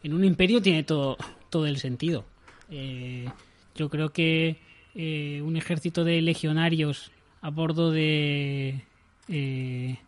en 0.02 0.12
un 0.14 0.24
imperio 0.24 0.60
tiene 0.60 0.82
todo, 0.82 1.16
todo 1.50 1.66
el 1.66 1.78
sentido. 1.78 2.24
Eh, 2.70 3.26
yo 3.74 3.88
creo 3.88 4.10
que 4.10 4.58
eh, 4.94 5.40
un 5.42 5.56
ejército 5.56 6.04
de 6.04 6.20
legionarios 6.22 7.10
a 7.42 7.50
bordo 7.50 7.90
de 7.90 8.82
eh, 9.28 9.98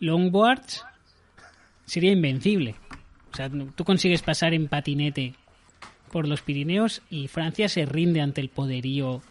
longboards 0.00 0.84
sería 1.86 2.12
invencible. 2.12 2.74
O 3.32 3.36
sea, 3.36 3.50
tú 3.50 3.84
consigues 3.84 4.22
pasar 4.22 4.54
en 4.54 4.68
patinete 4.68 5.34
por 6.10 6.26
los 6.26 6.40
Pirineos 6.42 7.02
y 7.10 7.28
Francia 7.28 7.68
se 7.68 7.84
rinde 7.86 8.20
ante 8.20 8.40
el 8.40 8.48
poderío 8.48 9.22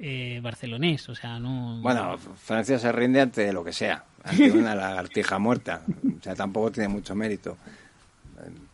eh, 0.00 0.40
barcelonés. 0.42 1.08
O 1.08 1.14
sea, 1.14 1.38
no. 1.38 1.80
Bueno, 1.82 2.16
Francia 2.18 2.78
se 2.78 2.90
rinde 2.90 3.20
ante 3.20 3.52
lo 3.52 3.62
que 3.62 3.72
sea, 3.72 4.02
ante 4.24 4.50
una 4.58 4.74
lagartija 4.74 5.38
muerta. 5.38 5.82
O 6.18 6.22
sea, 6.22 6.34
tampoco 6.34 6.72
tiene 6.72 6.88
mucho 6.88 7.14
mérito. 7.14 7.56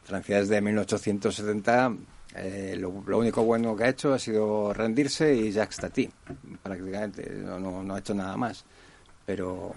Francia 0.05 0.39
desde 0.39 0.61
1870 0.61 1.93
eh, 2.37 2.77
lo, 2.79 3.03
lo 3.07 3.19
único 3.19 3.43
bueno 3.45 3.75
que 3.75 3.85
ha 3.85 3.89
hecho 3.89 4.13
ha 4.15 4.19
sido 4.19 4.73
rendirse 4.73 5.35
y 5.35 5.51
Jacques 5.51 5.79
Tati, 5.79 6.09
prácticamente. 6.63 7.29
No, 7.35 7.59
no, 7.59 7.83
no 7.83 7.95
ha 7.95 7.99
hecho 7.99 8.15
nada 8.15 8.37
más. 8.37 8.65
Pero, 9.25 9.75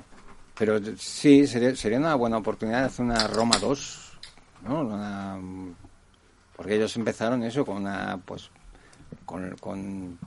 pero 0.57 0.79
sí, 0.97 1.47
sería, 1.47 1.75
sería 1.75 1.97
una 1.97 2.13
buena 2.15 2.37
oportunidad 2.37 2.81
de 2.81 2.85
hacer 2.85 3.05
una 3.05 3.27
Roma 3.27 3.57
2, 3.59 4.17
¿no? 4.65 4.81
Una- 4.81 5.39
porque 6.55 6.75
ellos 6.75 6.95
empezaron 6.97 7.41
eso 7.43 7.65
con 7.65 7.77
una, 7.77 8.19
pues, 8.23 8.51
con, 9.25 9.55
con 9.57 10.19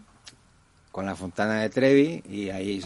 con 0.93 1.07
la 1.07 1.16
fontana 1.16 1.61
de 1.62 1.70
Trevi 1.70 2.22
y 2.28 2.51
ahí 2.51 2.80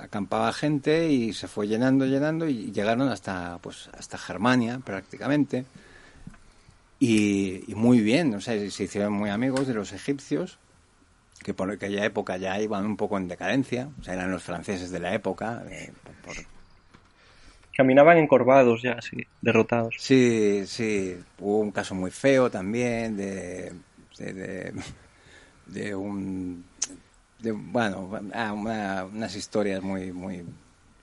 acampaba 0.00 0.52
gente 0.52 1.10
y 1.10 1.32
se 1.32 1.48
fue 1.48 1.66
llenando, 1.68 2.06
llenando 2.06 2.48
y 2.48 2.72
llegaron 2.72 3.08
hasta 3.08 3.58
pues 3.58 3.90
hasta 3.98 4.16
Germania 4.18 4.80
prácticamente 4.84 5.64
y, 7.00 7.70
y 7.70 7.74
muy 7.74 8.00
bien, 8.00 8.34
o 8.34 8.40
sea, 8.40 8.54
se 8.70 8.84
hicieron 8.84 9.12
muy 9.12 9.30
amigos 9.30 9.66
de 9.66 9.74
los 9.74 9.92
egipcios 9.92 10.58
que 11.42 11.52
por 11.52 11.70
aquella 11.70 12.04
época 12.04 12.36
ya 12.38 12.58
iban 12.60 12.86
un 12.86 12.96
poco 12.96 13.18
en 13.18 13.28
decadencia, 13.28 13.88
o 14.00 14.04
sea, 14.04 14.14
eran 14.14 14.30
los 14.30 14.42
franceses 14.42 14.90
de 14.90 15.00
la 15.00 15.12
época. 15.14 15.62
eh, 15.68 15.92
por- 16.02 16.34
por- 16.34 16.44
Caminaban 17.76 18.18
encorvados 18.18 18.82
ya, 18.82 18.92
así, 18.92 19.26
derrotados. 19.42 19.96
Sí, 19.98 20.62
sí, 20.66 21.16
hubo 21.40 21.58
un 21.58 21.72
caso 21.72 21.94
muy 21.96 22.12
feo 22.12 22.48
también 22.48 23.16
de, 23.16 23.72
de, 24.16 24.32
de, 24.32 24.72
de 25.66 25.94
un, 25.96 26.64
de, 27.44 27.52
bueno, 27.52 28.10
ah, 28.34 28.52
una- 28.52 29.04
unas 29.04 29.36
historias 29.36 29.82
muy, 29.82 30.10
muy, 30.12 30.44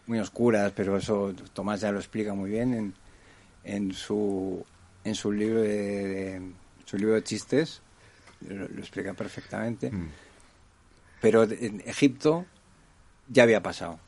muy 0.07 0.19
oscuras, 0.19 0.73
pero 0.75 0.97
eso 0.97 1.33
Tomás 1.53 1.81
ya 1.81 1.91
lo 1.91 1.99
explica 1.99 2.33
muy 2.33 2.49
bien 2.49 2.73
en, 2.73 2.93
en 3.63 3.93
su, 3.93 4.65
en 5.03 5.15
su 5.15 5.31
libro 5.31 5.61
de, 5.61 5.69
de- 6.07 6.51
su 6.85 6.97
libro 6.97 7.13
de 7.15 7.23
chistes, 7.23 7.81
lo, 8.49 8.67
lo 8.67 8.79
explica 8.81 9.13
perfectamente. 9.13 9.91
Pero 11.21 11.43
en 11.43 11.81
Egipto 11.85 12.45
ya 13.29 13.43
había 13.43 13.61
pasado. 13.61 13.99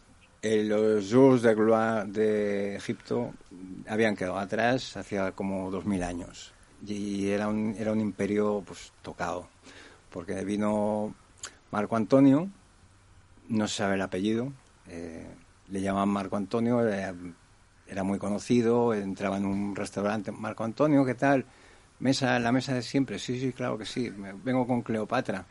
Eh, 0.41 0.63
los 0.63 1.09
jours 1.13 1.41
de 1.41 1.55
gloire 1.55 2.05
de 2.11 2.75
Egipto 2.75 3.31
habían 3.87 4.15
quedado 4.15 4.37
atrás 4.37 4.97
hacía 4.97 5.31
como 5.31 5.71
dos 5.71 5.85
mil 5.85 6.03
años 6.03 6.51
y 6.85 7.29
era 7.29 7.47
un, 7.47 7.75
era 7.79 7.93
un 7.93 8.01
imperio 8.01 8.61
pues 8.67 8.91
tocado 9.01 9.47
porque 10.09 10.43
vino 10.43 11.15
Marco 11.73 11.95
Antonio 11.95 12.47
no 13.49 13.67
se 13.67 13.75
sabe 13.77 13.95
el 13.95 14.01
apellido 14.01 14.53
eh, 14.87 15.27
le 15.69 15.81
llaman 15.81 16.07
Marco 16.09 16.37
Antonio 16.37 16.87
era, 16.87 17.13
era 17.87 18.03
muy 18.03 18.19
conocido 18.19 18.93
entraba 18.93 19.37
en 19.37 19.45
un 19.45 19.75
restaurante 19.75 20.31
Marco 20.31 20.63
Antonio 20.63 21.03
qué 21.03 21.15
tal 21.15 21.45
mesa 21.99 22.37
la 22.39 22.51
mesa 22.51 22.73
de 22.75 22.81
siempre 22.83 23.17
sí 23.17 23.39
sí 23.39 23.51
claro 23.53 23.77
que 23.77 23.85
sí 23.85 24.11
me- 24.11 24.33
vengo 24.33 24.67
con 24.67 24.81
Cleopatra 24.83 25.45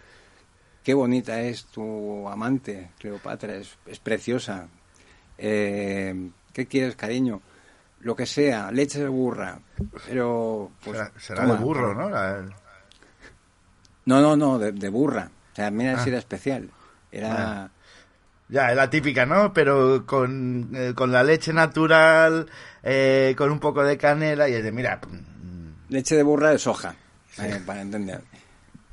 qué 0.84 0.94
bonita 0.94 1.40
es 1.40 1.66
tu 1.66 2.28
amante, 2.28 2.90
Cleopatra, 2.98 3.54
es, 3.54 3.78
es 3.86 4.00
preciosa. 4.00 4.66
Eh, 5.38 6.30
¿Qué 6.52 6.66
quieres, 6.66 6.96
cariño? 6.96 7.40
Lo 8.00 8.16
que 8.16 8.26
sea, 8.26 8.72
leche 8.72 8.98
de 8.98 9.06
burra. 9.06 9.60
Pero. 10.08 10.72
Pues, 10.84 10.98
será 10.98 11.12
será 11.20 11.46
de 11.46 11.64
burro. 11.64 11.94
¿no? 11.94 12.10
La- 12.10 12.44
No, 14.06 14.20
no, 14.20 14.36
no, 14.36 14.58
de, 14.58 14.72
de 14.72 14.88
burra. 14.88 15.30
O 15.52 15.56
sea, 15.56 15.70
mira 15.70 16.02
si 16.02 16.08
era 16.08 16.18
especial. 16.18 16.70
Era. 17.10 17.64
Ah. 17.64 17.70
Ya, 18.48 18.70
es 18.70 18.76
la 18.76 18.90
típica, 18.90 19.24
¿no? 19.24 19.52
Pero 19.52 20.04
con, 20.04 20.70
eh, 20.74 20.92
con 20.94 21.10
la 21.10 21.22
leche 21.22 21.52
natural, 21.52 22.48
eh, 22.82 23.34
con 23.36 23.50
un 23.50 23.58
poco 23.58 23.82
de 23.82 23.96
canela 23.96 24.48
y 24.48 24.54
es 24.54 24.62
de, 24.62 24.72
mira, 24.72 25.00
Leche 25.92 26.16
de 26.16 26.22
burra 26.22 26.50
de 26.50 26.58
soja, 26.58 26.94
eh, 27.38 27.60
para 27.66 27.82
entender. 27.82 28.22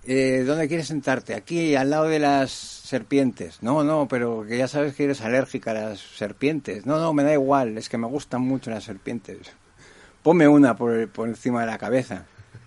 Eh, 0.03 0.43
¿Dónde 0.45 0.67
quieres 0.67 0.87
sentarte? 0.87 1.33
Aquí, 1.33 1.75
al 1.75 1.89
lado 1.89 2.05
de 2.05 2.19
las 2.19 2.51
serpientes. 2.51 3.63
No, 3.63 3.85
no, 3.85 4.07
pero 4.09 4.45
que 4.45 4.57
ya 4.57 4.67
sabes 4.67 4.95
que 4.95 5.05
eres 5.05 5.21
alérgica 5.21 5.71
a 5.71 5.75
las 5.75 5.99
serpientes. 5.99 6.85
No, 6.85 6.99
no, 6.99 7.13
me 7.13 7.23
da 7.23 7.31
igual, 7.31 7.77
es 7.77 7.87
que 7.87 7.97
me 7.97 8.07
gustan 8.07 8.41
mucho 8.41 8.69
las 8.69 8.83
serpientes. 8.83 9.37
Ponme 10.23 10.47
una 10.49 10.75
por, 10.75 11.07
por 11.09 11.29
encima 11.29 11.61
de 11.61 11.67
la 11.67 11.77
cabeza, 11.77 12.25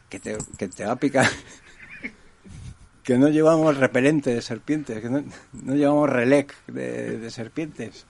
que 0.09 0.19
te, 0.19 0.39
que 0.57 0.69
te 0.69 0.87
va 0.87 0.93
a 0.93 0.97
picar. 0.97 1.27
Que 3.03 3.19
no 3.19 3.29
llevamos 3.29 3.77
repelente 3.77 4.35
de 4.35 4.43
serpientes, 4.43 5.01
que 5.01 5.11
no, 5.11 5.25
no 5.53 5.75
llevamos 5.75 6.09
relec 6.09 6.55
de, 6.67 7.19
de 7.19 7.31
serpientes. 7.31 8.07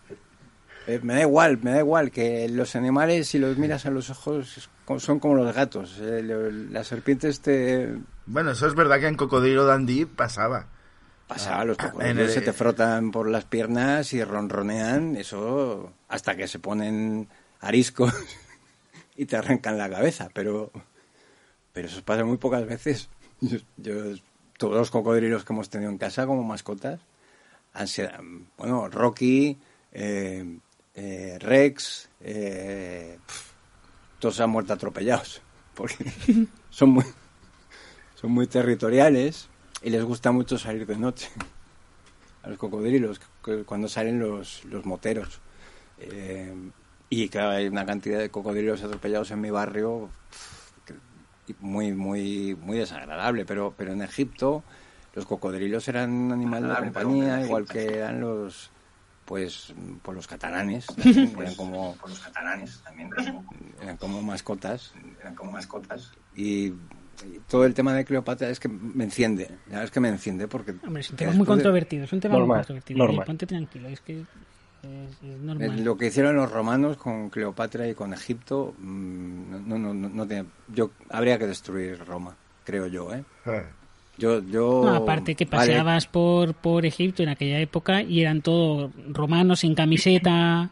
Eh, 0.87 0.99
me 1.03 1.15
da 1.15 1.21
igual, 1.23 1.59
me 1.63 1.71
da 1.71 1.79
igual, 1.79 2.11
que 2.11 2.49
los 2.49 2.75
animales, 2.77 3.29
si 3.29 3.39
los 3.39 3.57
miras 3.57 3.87
a 3.87 3.91
los 3.91 4.11
ojos, 4.11 4.69
son 4.99 5.21
como 5.21 5.35
los 5.37 5.55
gatos. 5.55 5.99
Eh, 6.01 6.23
las 6.71 6.89
serpientes 6.89 7.41
te... 7.41 7.97
bueno, 8.27 8.51
eso 8.51 8.67
es 8.67 8.75
verdad 8.75 8.99
que 9.01 9.07
en 9.07 9.17
Cocodrilo 9.17 9.65
Dandy 9.65 10.05
pasaba. 10.07 10.67
Pasa, 11.29 11.65
los 11.65 11.79
en 11.79 11.87
cocodrilos 11.87 12.25
el- 12.29 12.31
se 12.31 12.41
te 12.43 12.53
frotan 12.53 13.11
por 13.13 13.29
las 13.31 13.45
piernas 13.45 14.13
y 14.13 14.23
ronronean, 14.25 15.17
eso 15.17 15.93
hasta 16.09 16.37
que 16.37 16.49
se 16.49 16.59
ponen 16.59 17.29
ariscos 17.61 18.13
y 19.17 19.25
te 19.25 19.37
arrancan 19.37 19.79
la 19.79 19.89
cabeza, 19.89 20.29
pero 20.35 20.71
pero 21.73 21.89
eso 21.89 22.03
pasa 22.05 22.25
muy 22.25 22.37
pocas 22.37 22.67
veces. 22.67 23.09
Yo, 23.41 23.59
yo- 23.79 24.17
todos 24.63 24.77
los 24.77 24.93
cocodrilos 24.93 25.45
que 25.45 25.53
hemos 25.53 25.69
tenido 25.69 25.91
en 25.91 25.99
casa 25.99 26.25
como 26.25 26.45
mascotas 26.45 27.01
han 27.73 27.89
sido, 27.89 28.11
bueno, 28.57 28.89
Rocky, 28.89 29.59
eh, 29.91 30.57
eh, 30.95 31.37
Rex, 31.41 32.09
eh, 32.21 33.19
todos 34.21 34.39
han 34.39 34.51
muerto 34.51 34.73
atropellados, 34.73 35.43
porque 35.75 36.05
son 36.71 36.91
muy, 36.91 37.05
son 38.15 38.31
muy 38.31 38.47
territoriales 38.47 39.49
y 39.83 39.91
les 39.91 40.05
gusta 40.05 40.31
mucho 40.31 40.57
salir 40.57 40.87
de 40.87 40.97
noche 40.97 41.29
a 42.45 42.49
los 42.49 42.57
cocodrilos 42.57 43.21
cuando 43.67 43.89
salen 43.89 44.21
los, 44.21 44.65
los 44.67 44.87
moteros. 44.87 45.41
Eh, 45.99 46.55
y 47.11 47.29
claro, 47.31 47.51
hay 47.51 47.67
una 47.67 47.85
cantidad 47.85 48.21
de 48.21 48.31
cocodrilos 48.31 48.81
atropellados 48.85 49.33
en 49.33 49.41
mi 49.41 49.51
barrio 49.51 50.09
muy, 51.61 51.93
muy, 51.93 52.57
muy 52.61 52.79
desagradable, 52.79 53.45
pero, 53.45 53.75
pero 53.77 53.93
en 53.93 54.03
Egipto 54.03 54.63
los 55.15 55.27
cocodrilos 55.27 55.89
eran 55.89 56.11
un 56.11 56.33
animal 56.33 56.69
de 56.69 56.75
compañía, 56.75 57.45
igual 57.45 57.67
que 57.67 57.99
eran 57.99 58.21
los 58.21 58.71
pues 59.25 59.73
por 60.03 60.17
los 60.17 60.27
catalanes 60.27 60.87
también, 60.97 61.33
eran 61.39 61.55
como 61.55 61.97
los 62.07 62.19
catalanes 62.19 62.81
también 62.83 63.09
eran 63.81 63.97
como 63.97 64.21
mascotas 64.21 64.93
eran 65.21 65.37
como 65.37 65.53
mascotas 65.53 66.13
y, 66.35 66.67
y 66.67 66.75
todo 67.49 67.65
el 67.65 67.73
tema 67.73 67.95
de 67.95 68.05
Cleopatra 68.05 68.49
es 68.49 68.59
que 68.59 68.69
me 68.69 69.05
enciende 69.05 69.45
la 69.67 69.67
verdad 69.67 69.85
es 69.85 69.91
que 69.93 70.01
me 70.01 70.09
enciende 70.09 70.49
porque 70.49 70.75
Hombre, 70.85 71.03
es 71.03 71.11
un 71.11 71.17
tema 71.17 71.33
muy 71.33 71.47
controvertido. 71.47 72.05
Es 72.05 72.13
un 72.13 72.21
tema 72.21 72.37
muy 72.37 72.49
controvertido. 72.49 72.99
normal. 72.99 73.25
Ponte 73.25 73.47
tranquilo, 73.47 73.89
es 73.89 74.01
que 74.01 74.25
es, 74.83 75.11
es 75.11 75.23
Eh, 75.23 75.39
normal. 75.43 75.85
Lo 75.85 75.97
que 75.97 76.07
hicieron 76.07 76.37
los 76.37 76.51
romanos 76.51 76.97
con 76.97 77.31
Cleopatra 77.31 77.89
y 77.89 77.95
con 77.95 78.13
Egipto, 78.13 78.75
mm, 78.79 79.69
no, 79.69 79.79
no, 79.79 79.95
no, 79.95 80.09
no 80.09 80.27
tiene- 80.27 80.47
yo 80.69 80.91
habría 81.11 81.39
que 81.39 81.47
destruir 81.47 81.99
Roma, 82.05 82.35
creo 82.65 82.87
yo, 82.87 83.13
¿eh? 83.15 83.23
Yo, 84.19 84.41
yo. 84.43 84.83
No, 84.85 84.95
aparte 84.97 85.35
que 85.35 85.45
vale, 85.47 85.57
paseabas 85.73 86.07
por, 86.07 86.55
por 86.55 86.85
Egipto 86.85 87.23
en 87.23 87.31
aquella 87.31 87.59
época 87.61 88.03
y 88.03 88.21
eran 88.21 88.43
todos 88.43 88.91
romanos 89.11 89.61
sin 89.61 89.75
camiseta, 89.75 90.69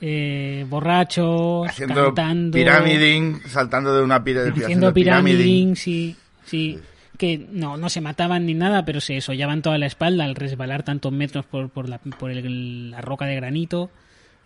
eh, 0.00 0.64
borrachos, 0.68 1.66
Haciendo 1.68 2.14
cantando, 2.14 2.52
piramiding, 2.56 3.40
saltando 3.48 3.96
de 3.96 4.02
una 4.02 4.22
pira- 4.22 4.42
haciendo 4.48 4.92
piramiding. 4.92 5.74
piramiding, 5.74 5.76
sí, 5.76 6.16
sí. 6.44 6.78
Que 7.18 7.38
no, 7.50 7.76
no 7.76 7.88
se 7.88 8.00
mataban 8.00 8.46
ni 8.46 8.54
nada, 8.54 8.84
pero 8.84 9.00
se 9.00 9.14
desollaban 9.14 9.62
toda 9.62 9.78
la 9.78 9.86
espalda 9.86 10.24
al 10.24 10.34
resbalar 10.34 10.82
tantos 10.82 11.12
metros 11.12 11.46
por, 11.46 11.70
por, 11.70 11.88
la, 11.88 11.98
por 11.98 12.30
el- 12.30 12.90
la 12.90 13.00
roca 13.00 13.24
de 13.26 13.36
granito. 13.36 13.90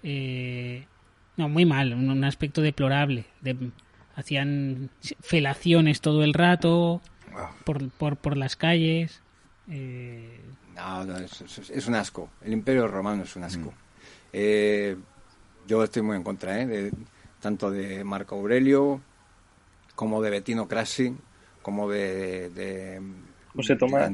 Eh, 0.02 0.86
no, 1.36 1.48
muy 1.48 1.64
mal, 1.64 1.92
un, 1.94 2.08
un 2.10 2.24
aspecto 2.24 2.60
deplorable. 2.62 3.24
De- 3.40 3.70
hacían 4.14 4.90
felaciones 5.20 6.00
todo 6.00 6.22
el 6.24 6.34
rato 6.34 7.00
por, 7.64 7.88
por, 7.90 8.16
por 8.16 8.36
las 8.36 8.56
calles. 8.56 9.22
Eh, 9.68 10.40
No, 10.76 11.04
no, 11.04 11.16
es, 11.18 11.40
es- 11.40 11.70
es 11.70 11.86
un 11.86 11.94
asco. 11.94 12.30
El 12.42 12.52
Imperio 12.52 12.86
Romano 12.88 13.22
es 13.24 13.34
un 13.36 13.42
Mm. 13.42 13.44
asco. 13.46 13.74
Eh, 14.32 14.96
yo 15.66 15.82
estoy 15.84 16.02
muy 16.02 16.16
en 16.16 16.22
contra, 16.22 16.60
¿eh? 16.60 16.66
De, 16.66 16.92
tanto 17.40 17.70
de 17.70 18.04
Marco 18.04 18.36
Aurelio 18.36 19.00
como 19.94 20.22
de 20.22 20.30
Bettino 20.30 20.68
Crassi, 20.68 21.14
como 21.62 21.88
de. 21.88 22.50
de- 22.50 23.00
José 23.54 23.76
Tomás. 23.76 24.12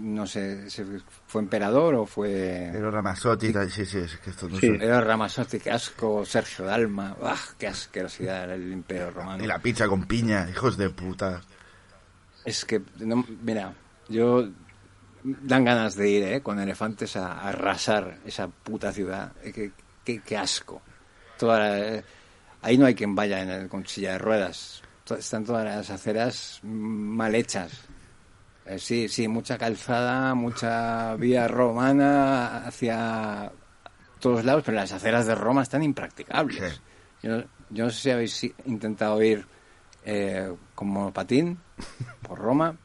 no 0.00 0.26
sé, 0.26 0.68
¿se- 0.70 0.84
¿fue 1.26 1.40
emperador 1.40 1.94
o 1.94 2.04
fue.? 2.06 2.68
Pero 2.72 2.90
Ramazotti, 2.90 3.52
sí, 3.70 3.86
sí, 3.86 3.98
es 3.98 4.16
que 4.18 4.30
esto 4.30 4.48
no 4.48 4.58
Sí. 4.58 4.66
son- 4.66 4.82
Era 4.82 5.00
Ramazotti, 5.00 5.58
qué 5.60 5.70
asco, 5.70 6.24
Sergio 6.26 6.64
Dalma, 6.66 7.16
¡ah, 7.22 7.38
qué 7.58 7.68
asquerosidad 7.68 8.44
era 8.44 8.54
el 8.54 8.70
Imperio 8.72 9.10
Romano! 9.10 9.42
Y 9.42 9.46
la 9.46 9.60
pizza 9.60 9.86
con 9.88 10.04
piña, 10.04 10.48
hijos 10.50 10.76
de 10.76 10.90
puta. 10.90 11.40
Es 12.44 12.64
que, 12.64 12.82
no, 12.98 13.24
mira, 13.42 13.72
yo 14.08 14.48
dan 15.22 15.64
ganas 15.64 15.94
de 15.94 16.10
ir 16.10 16.22
¿eh? 16.24 16.42
con 16.42 16.58
elefantes 16.58 17.16
a, 17.16 17.32
a 17.32 17.48
arrasar 17.48 18.18
esa 18.26 18.48
puta 18.48 18.92
ciudad. 18.92 19.32
Qué, 19.54 19.72
qué- 20.04 20.20
qué 20.20 20.36
asco. 20.36 20.82
Toda 21.38 21.58
la- 21.60 21.78
eh, 21.78 22.04
ahí 22.62 22.76
no 22.76 22.84
hay 22.86 22.94
quien 22.94 23.14
vaya 23.14 23.42
en 23.42 23.48
el, 23.50 23.68
con 23.68 23.86
silla 23.86 24.12
de 24.12 24.18
ruedas. 24.18 24.82
Están 25.10 25.44
todas 25.44 25.64
las 25.64 25.90
aceras 25.90 26.60
mal 26.62 27.34
hechas. 27.34 27.72
Eh, 28.66 28.78
sí, 28.78 29.08
sí, 29.08 29.28
mucha 29.28 29.56
calzada, 29.56 30.34
mucha 30.34 31.14
vía 31.16 31.48
romana 31.48 32.66
hacia 32.66 33.50
todos 34.20 34.44
lados, 34.44 34.62
pero 34.64 34.76
las 34.76 34.92
aceras 34.92 35.26
de 35.26 35.34
Roma 35.34 35.62
están 35.62 35.82
impracticables. 35.82 36.74
Sí. 36.74 36.80
Yo, 37.22 37.42
yo 37.70 37.84
no 37.84 37.90
sé 37.90 38.00
si 38.00 38.10
habéis 38.10 38.54
intentado 38.66 39.22
ir 39.22 39.46
eh, 40.04 40.52
con 40.74 40.88
monopatín 40.88 41.58
por 42.22 42.38
Roma, 42.38 42.76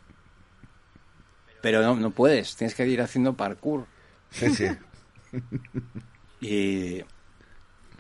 pero 1.61 1.82
no, 1.82 1.95
no 1.95 2.11
puedes, 2.11 2.55
tienes 2.55 2.76
que 2.76 2.88
ir 2.88 3.01
haciendo 3.01 3.34
parkour. 3.34 3.88
Sí, 4.32 4.49
sí. 4.49 4.67
Y, 6.45 7.01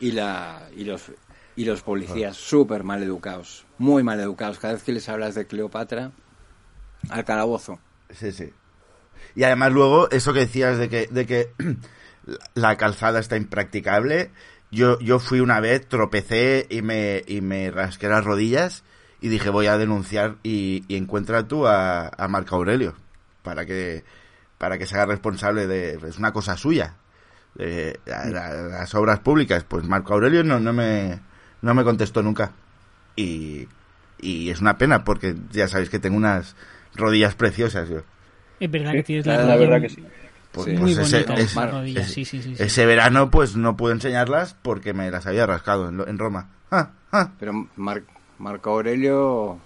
y, 0.01 0.11
la, 0.11 0.67
y, 0.75 0.83
los, 0.83 1.13
y 1.55 1.65
los 1.65 1.81
policías 1.81 2.35
súper 2.37 2.83
mal 2.83 3.03
educados, 3.03 3.65
muy 3.77 4.03
mal 4.03 4.19
educados. 4.19 4.59
Cada 4.59 4.73
vez 4.73 4.83
que 4.83 4.91
les 4.91 5.07
hablas 5.09 5.35
de 5.35 5.45
Cleopatra, 5.47 6.11
al 7.09 7.25
calabozo. 7.25 7.79
Sí, 8.09 8.31
sí. 8.31 8.51
Y 9.35 9.43
además 9.43 9.71
luego, 9.71 10.09
eso 10.11 10.33
que 10.33 10.41
decías 10.41 10.77
de 10.77 10.89
que, 10.89 11.07
de 11.09 11.25
que 11.25 11.51
la 12.55 12.77
calzada 12.77 13.19
está 13.19 13.37
impracticable, 13.37 14.31
yo, 14.71 14.99
yo 14.99 15.19
fui 15.19 15.39
una 15.39 15.59
vez, 15.59 15.87
tropecé 15.87 16.65
y 16.69 16.81
me, 16.81 17.23
y 17.27 17.41
me 17.41 17.69
rasqué 17.71 18.07
las 18.07 18.23
rodillas 18.25 18.83
y 19.21 19.29
dije 19.29 19.49
voy 19.49 19.67
a 19.67 19.77
denunciar 19.77 20.35
y, 20.43 20.83
y 20.87 20.97
encuentra 20.97 21.47
tú 21.47 21.67
a, 21.67 22.07
a 22.09 22.27
Marco 22.27 22.55
Aurelio 22.55 22.95
para 23.43 23.65
que, 23.65 24.03
para 24.57 24.77
que 24.77 24.85
se 24.87 24.95
haga 24.95 25.05
responsable 25.07 25.67
de, 25.67 25.93
es 26.07 26.17
una 26.17 26.33
cosa 26.33 26.57
suya, 26.57 26.95
la- 27.55 28.53
las 28.69 28.95
obras 28.95 29.19
públicas. 29.19 29.63
Pues 29.63 29.85
Marco 29.87 30.13
Aurelio 30.13 30.43
no, 30.43 30.59
no 30.59 30.73
me, 30.73 31.19
no 31.63 31.73
me 31.73 31.83
contestó 31.83 32.21
nunca. 32.21 32.51
Y, 33.15 33.67
y 34.19 34.49
es 34.51 34.61
una 34.61 34.77
pena 34.77 35.03
porque 35.03 35.35
ya 35.51 35.67
sabéis 35.67 35.89
que 35.89 35.97
tengo 35.99 36.17
unas 36.17 36.55
rodillas 36.95 37.33
preciosas 37.33 37.89
yo. 37.89 38.01
es 38.59 38.69
verdad 38.69 38.91
Sí, 38.91 38.97
que 38.97 39.03
tienes 39.03 39.25
la, 39.25 39.37
la, 39.37 39.43
la 39.45 39.53
rodilla 39.55 39.69
verdad 39.71 39.81
que 39.81 39.89
sí. 39.95 40.03
Pues, 40.51 40.65
Sí. 40.67 40.71
muy 40.73 40.91
ese, 40.91 41.23
rodillas, 41.23 42.07
sí, 42.11 42.25
sí, 42.25 42.39
sí, 42.43 42.55
sí. 42.55 42.61
ese 42.63 42.85
verano 42.85 43.31
pues 43.31 43.55
no 43.55 43.75
pude 43.75 43.93
enseñarlas 43.93 44.55
porque 44.61 44.93
me 44.93 45.09
las 45.09 45.25
había 45.25 45.47
rascado 45.47 45.89
en, 45.89 45.97
lo- 45.97 46.07
en 46.07 46.19
Roma. 46.19 46.49
Ah, 46.69 46.91
ah. 47.11 47.31
Pero 47.39 47.67
Mar- 47.75 48.03
Marco 48.37 48.69
Aurelio 48.69 49.57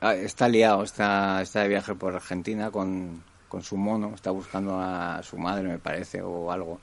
ah, 0.00 0.14
está 0.14 0.48
liado, 0.48 0.84
está, 0.84 1.42
está 1.42 1.62
de 1.62 1.68
viaje 1.68 1.96
por 1.96 2.14
Argentina 2.14 2.70
con, 2.70 3.24
con 3.48 3.62
su 3.64 3.76
mono, 3.76 4.12
está 4.14 4.30
buscando 4.30 4.80
a 4.80 5.20
su 5.24 5.36
madre, 5.36 5.64
me 5.68 5.78
parece, 5.78 6.22
o 6.22 6.52
algo. 6.52 6.80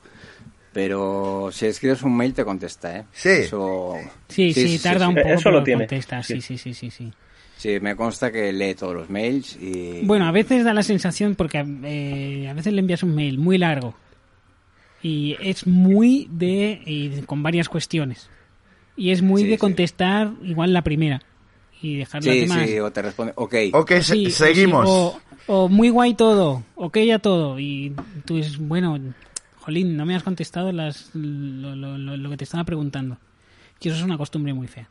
Pero 0.74 1.49
si 1.51 1.67
escribes 1.67 2.01
un 2.01 2.17
mail 2.17 2.34
te 2.34 2.43
contesta, 2.43 2.97
¿eh? 2.97 3.03
Sí. 3.11 3.30
Eso- 3.30 3.93
Sí, 4.28 4.51
sí, 4.53 4.80
tarda 4.80 5.07
un 5.07 5.15
sí. 5.15 5.21
poco, 5.21 5.34
Eso 5.36 5.43
pero 5.45 5.57
lo 5.59 5.63
tiene. 5.63 5.82
contesta. 5.82 6.24
Sí, 6.24 6.41
Sí. 6.41 6.57
sí, 6.57 6.74
sí, 6.74 6.89
sí, 6.91 7.11
sí. 7.59 7.80
Me 7.80 7.95
consta 7.95 8.32
que 8.32 8.51
lee 8.51 8.74
todos 8.76 8.93
los 8.95 9.09
mails 9.09 9.55
y... 9.61 10.01
Bueno, 10.05 10.26
a 10.26 10.32
veces 10.32 10.65
da 10.65 10.74
la 10.74 10.84
sensación, 10.84 11.36
porque 11.36 11.63
eh, 11.86 12.47
a 12.49 12.53
veces 12.53 12.74
le 12.74 12.80
envías 12.80 13.03
un 13.03 13.15
mail 13.15 13.38
muy 13.38 13.57
largo 13.57 13.93
y 15.01 15.38
es 15.39 15.67
muy 15.67 16.28
de... 16.32 16.82
y 16.86 17.21
con 17.21 17.43
varias 17.43 17.69
cuestiones. 17.69 18.30
Y 18.97 19.11
es 19.11 19.21
muy 19.21 19.43
Sí, 19.43 19.47
de 19.47 19.53
sí. 19.55 19.59
contestar 19.59 20.32
igual 20.43 20.74
la 20.74 20.82
primera 20.82 21.21
y 21.82 21.97
dejar 21.97 22.24
las 22.24 22.34
Sí, 22.34 22.41
demás. 22.41 22.69
sí, 22.69 22.80
o 22.80 22.91
te 22.91 23.01
responde, 23.01 23.34
ok. 23.36 23.55
Ok, 23.74 23.91
se- 24.01 24.30
seguimos. 24.32 24.86
sí, 24.89 24.91
o, 25.47 25.63
o 25.65 25.69
muy 25.69 25.89
guay 25.89 26.15
todo, 26.15 26.63
ok 26.76 26.97
a 27.13 27.19
todo. 27.19 27.59
Y 27.59 27.93
tú 28.26 28.38
dices, 28.38 28.57
bueno, 28.57 28.99
jolín, 29.64 29.95
no 29.97 30.05
me 30.05 30.16
has 30.16 30.24
contestado 30.24 30.72
las, 30.72 31.09
lo, 31.14 31.76
lo- 31.76 31.97
lo- 31.97 32.18
lo 32.18 32.30
que 32.30 32.38
te 32.38 32.43
estaba 32.43 32.64
preguntando. 32.64 33.18
Y 33.80 33.88
eso 33.89 33.97
es 33.97 34.03
una 34.03 34.18
costumbre 34.18 34.53
muy 34.53 34.68
fea. 34.68 34.88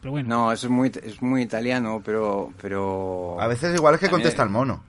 Pero 0.00 0.12
bueno, 0.12 0.28
No, 0.28 0.52
eso 0.52 0.66
es 0.66 0.70
muy, 0.72 0.90
es 1.02 1.20
muy 1.22 1.42
italiano, 1.42 2.00
pero... 2.04 2.52
pero 2.60 3.40
A 3.40 3.46
veces 3.46 3.74
igual 3.74 3.94
es 3.94 4.00
que 4.00 4.06
También- 4.06 4.22
contesta 4.22 4.42
el 4.42 4.50
mono. 4.50 4.82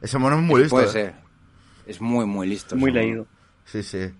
Ese 0.00 0.18
mono 0.18 0.36
es 0.36 0.42
muy 0.42 0.60
listo. 0.62 0.76
Puede 0.76 0.86
¿eh? 0.88 0.90
ser. 0.90 1.14
Es 1.86 2.00
muy, 2.00 2.26
muy 2.26 2.46
listo. 2.48 2.74
Muy 2.76 2.90
mono. 2.90 3.00
leído. 3.02 3.26
Sí, 3.64 3.82
sí. 3.82 4.10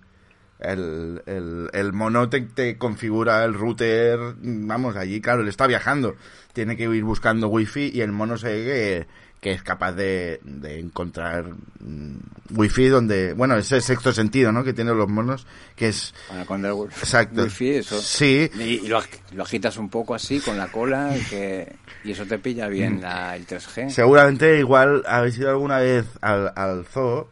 El, 0.59 1.21
el, 1.25 1.69
el 1.73 1.91
mono 1.93 2.29
te, 2.29 2.39
te 2.41 2.77
configura 2.77 3.43
el 3.43 3.53
router, 3.53 4.17
vamos, 4.41 4.95
allí, 4.95 5.19
claro, 5.19 5.41
él 5.41 5.49
está 5.49 5.67
viajando. 5.67 6.15
Tiene 6.53 6.77
que 6.77 6.83
ir 6.83 7.03
buscando 7.03 7.49
wifi 7.49 7.91
y 7.93 7.99
el 8.01 8.13
mono 8.13 8.37
se 8.37 8.47
ve 8.47 9.07
que, 9.43 9.51
es 9.51 9.61
capaz 9.61 9.91
de, 9.91 10.39
de 10.43 10.79
encontrar 10.79 11.45
mm, 11.79 12.15
wifi 12.55 12.87
donde, 12.87 13.33
bueno, 13.33 13.55
ese 13.57 13.79
sexto 13.81 14.11
sentido, 14.13 14.51
¿no? 14.51 14.63
Que 14.63 14.73
tienen 14.73 14.97
los 14.97 15.07
monos, 15.09 15.45
que 15.75 15.89
es, 15.89 16.15
cuando 16.47 16.85
el 16.85 16.89
Exacto. 16.91 17.43
wifi, 17.43 17.69
eso. 17.75 18.01
Sí. 18.01 18.49
Y, 18.55 18.61
y 18.61 18.87
lo, 18.87 18.99
lo 19.33 19.43
agitas 19.43 19.77
un 19.77 19.89
poco 19.89 20.15
así 20.15 20.39
con 20.39 20.57
la 20.57 20.69
cola 20.71 21.15
y 21.15 21.21
que, 21.25 21.75
y 22.03 22.11
eso 22.11 22.25
te 22.25 22.39
pilla 22.39 22.67
bien 22.67 23.01
la, 23.01 23.35
el 23.35 23.45
3G. 23.45 23.89
seguramente 23.89 24.57
igual 24.57 25.03
habéis 25.05 25.37
ido 25.37 25.49
alguna 25.51 25.77
vez 25.77 26.05
al, 26.21 26.51
al 26.55 26.85
zoo 26.85 27.29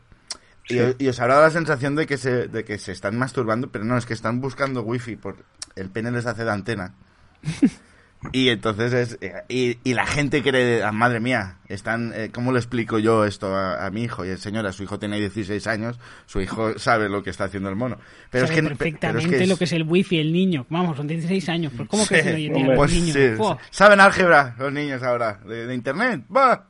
y, 0.69 0.79
os- 0.79 0.95
y 0.99 1.07
os 1.07 1.19
habrá 1.19 1.35
dado 1.35 1.47
la 1.47 1.51
sensación 1.53 1.95
de 1.95 2.05
que, 2.05 2.17
se, 2.17 2.47
de 2.47 2.63
que 2.63 2.77
se 2.77 2.91
están 2.91 3.17
masturbando, 3.17 3.71
pero 3.71 3.83
no, 3.85 3.97
es 3.97 4.05
que 4.05 4.13
están 4.13 4.39
buscando 4.41 4.83
wifi, 4.83 5.15
por 5.15 5.35
el 5.75 5.89
pene 5.89 6.11
les 6.11 6.25
hace 6.25 6.43
de 6.43 6.51
antena. 6.51 6.93
Y 8.33 8.49
entonces 8.49 8.93
es. 8.93 9.17
eh, 9.21 9.33
Y, 9.49 9.77
y 9.83 9.93
la 9.95 10.05
gente 10.05 10.43
cree, 10.43 10.83
ah, 10.83 10.91
madre 10.91 11.19
mía, 11.19 11.57
están. 11.67 12.13
eh, 12.15 12.29
¿Cómo 12.31 12.51
le 12.51 12.59
explico 12.59 12.99
yo 12.99 13.25
esto 13.25 13.55
a, 13.55 13.85
a 13.85 13.89
mi 13.89 14.03
hijo? 14.03 14.23
Y 14.25 14.37
señora, 14.37 14.71
su 14.73 14.83
hijo 14.83 14.99
tiene 14.99 15.19
16 15.19 15.65
años, 15.65 15.99
su 16.27 16.39
hijo 16.39 16.77
sabe 16.77 17.09
lo 17.09 17.23
que 17.23 17.31
está 17.31 17.45
haciendo 17.45 17.69
el 17.69 17.75
mono. 17.75 17.97
Pero 18.29 18.45
sabe 18.45 18.59
es 18.59 18.61
que. 18.61 18.67
pero 18.67 18.77
perfectamente 18.77 19.41
es 19.43 19.49
lo 19.49 19.57
que 19.57 19.63
es 19.63 19.73
el 19.73 19.83
wifi, 19.83 20.19
el 20.19 20.31
niño. 20.31 20.67
Vamos, 20.69 20.97
son 20.97 21.07
16 21.07 21.49
años. 21.49 21.73
Pues 21.75 21.89
¿Cómo 21.89 22.03
Sí, 22.03 22.13
que 22.15 22.21
se 22.23 22.37
los 22.49 22.75
pues 22.75 22.91
niños? 22.93 23.15
sí, 23.15 23.57
saben 23.71 23.99
álgebra 23.99 24.55
los 24.59 24.71
niños 24.71 25.01
ahora, 25.01 25.39
de, 25.45 25.65
de 25.65 25.73
internet. 25.73 26.21
¡Va! 26.35 26.67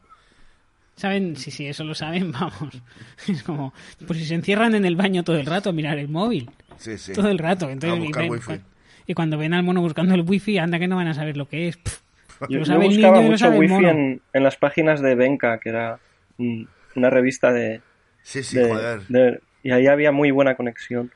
¿Saben? 0.95 1.35
Sí, 1.35 1.51
sí, 1.51 1.65
eso 1.65 1.83
lo 1.83 1.95
saben, 1.95 2.31
vamos. 2.31 2.81
Es 3.27 3.43
como, 3.43 3.73
pues 4.07 4.19
si 4.19 4.25
se 4.25 4.35
encierran 4.35 4.75
en 4.75 4.85
el 4.85 4.95
baño 4.95 5.23
todo 5.23 5.35
el 5.37 5.45
rato 5.45 5.69
a 5.71 5.73
mirar 5.73 5.97
el 5.97 6.07
móvil. 6.07 6.49
Sí, 6.77 6.97
sí. 6.97 7.11
Todo 7.13 7.29
el 7.29 7.37
rato. 7.39 7.69
Entonces, 7.69 7.99
A 7.99 8.01
buscar 8.03 8.29
wifi. 8.29 8.61
Y 9.07 9.13
cuando 9.13 9.37
ven 9.37 9.53
al 9.53 9.63
mono 9.63 9.81
buscando 9.81 10.13
el 10.15 10.21
wifi, 10.21 10.57
anda 10.57 10.79
que 10.79 10.87
no 10.87 10.95
van 10.95 11.07
a 11.07 11.13
saber 11.13 11.37
lo 11.37 11.47
que 11.47 11.67
es. 11.67 11.77
Pff, 11.77 11.99
Yo, 12.41 12.47
lo 12.47 12.59
yo 12.59 12.65
sabe 12.65 12.85
el 12.85 12.91
buscaba 12.93 13.13
niño 13.17 13.21
y 13.21 13.23
lo 13.25 13.31
mucho 13.31 13.45
sabe 13.45 13.59
wifi 13.59 13.85
en, 13.85 14.21
en 14.33 14.43
las 14.43 14.55
páginas 14.57 15.01
de 15.01 15.15
Benka, 15.15 15.59
que 15.59 15.69
era 15.69 15.99
una 16.37 17.09
revista 17.09 17.51
de, 17.51 17.81
Sí, 18.23 18.43
sí, 18.43 18.57
de- 18.57 18.69
joder. 18.69 19.01
de- 19.07 19.39
Y 19.63 19.71
ahí 19.71 19.87
había 19.87 20.11
muy 20.11 20.31
buena 20.31 20.55
conexión. 20.55 21.11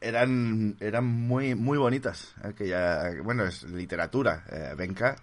Eran, 0.00 0.76
eran 0.80 1.04
muy, 1.04 1.54
muy 1.56 1.76
bonitas. 1.76 2.34
Aquella, 2.44 3.10
bueno, 3.24 3.44
es 3.44 3.64
literatura. 3.64 4.44
Eh, 4.52 4.74
Benka. 4.76 5.16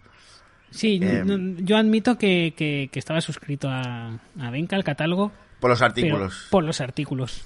Sí, 0.69 0.99
Eh, 1.01 1.23
no- 1.25 1.57
yo 1.61 1.77
admito 1.77 2.17
que, 2.17 2.53
que- 2.57 2.89
que 2.91 2.99
estaba 2.99 3.21
suscrito 3.21 3.69
a, 3.69 4.19
a 4.37 4.51
Benca, 4.51 4.75
al 4.75 4.83
catálogo, 4.83 5.31
Por 5.61 5.69
los 5.69 5.81
artículos. 5.81 6.47
por 6.51 6.65
los 6.65 6.81
artículos. 6.81 7.45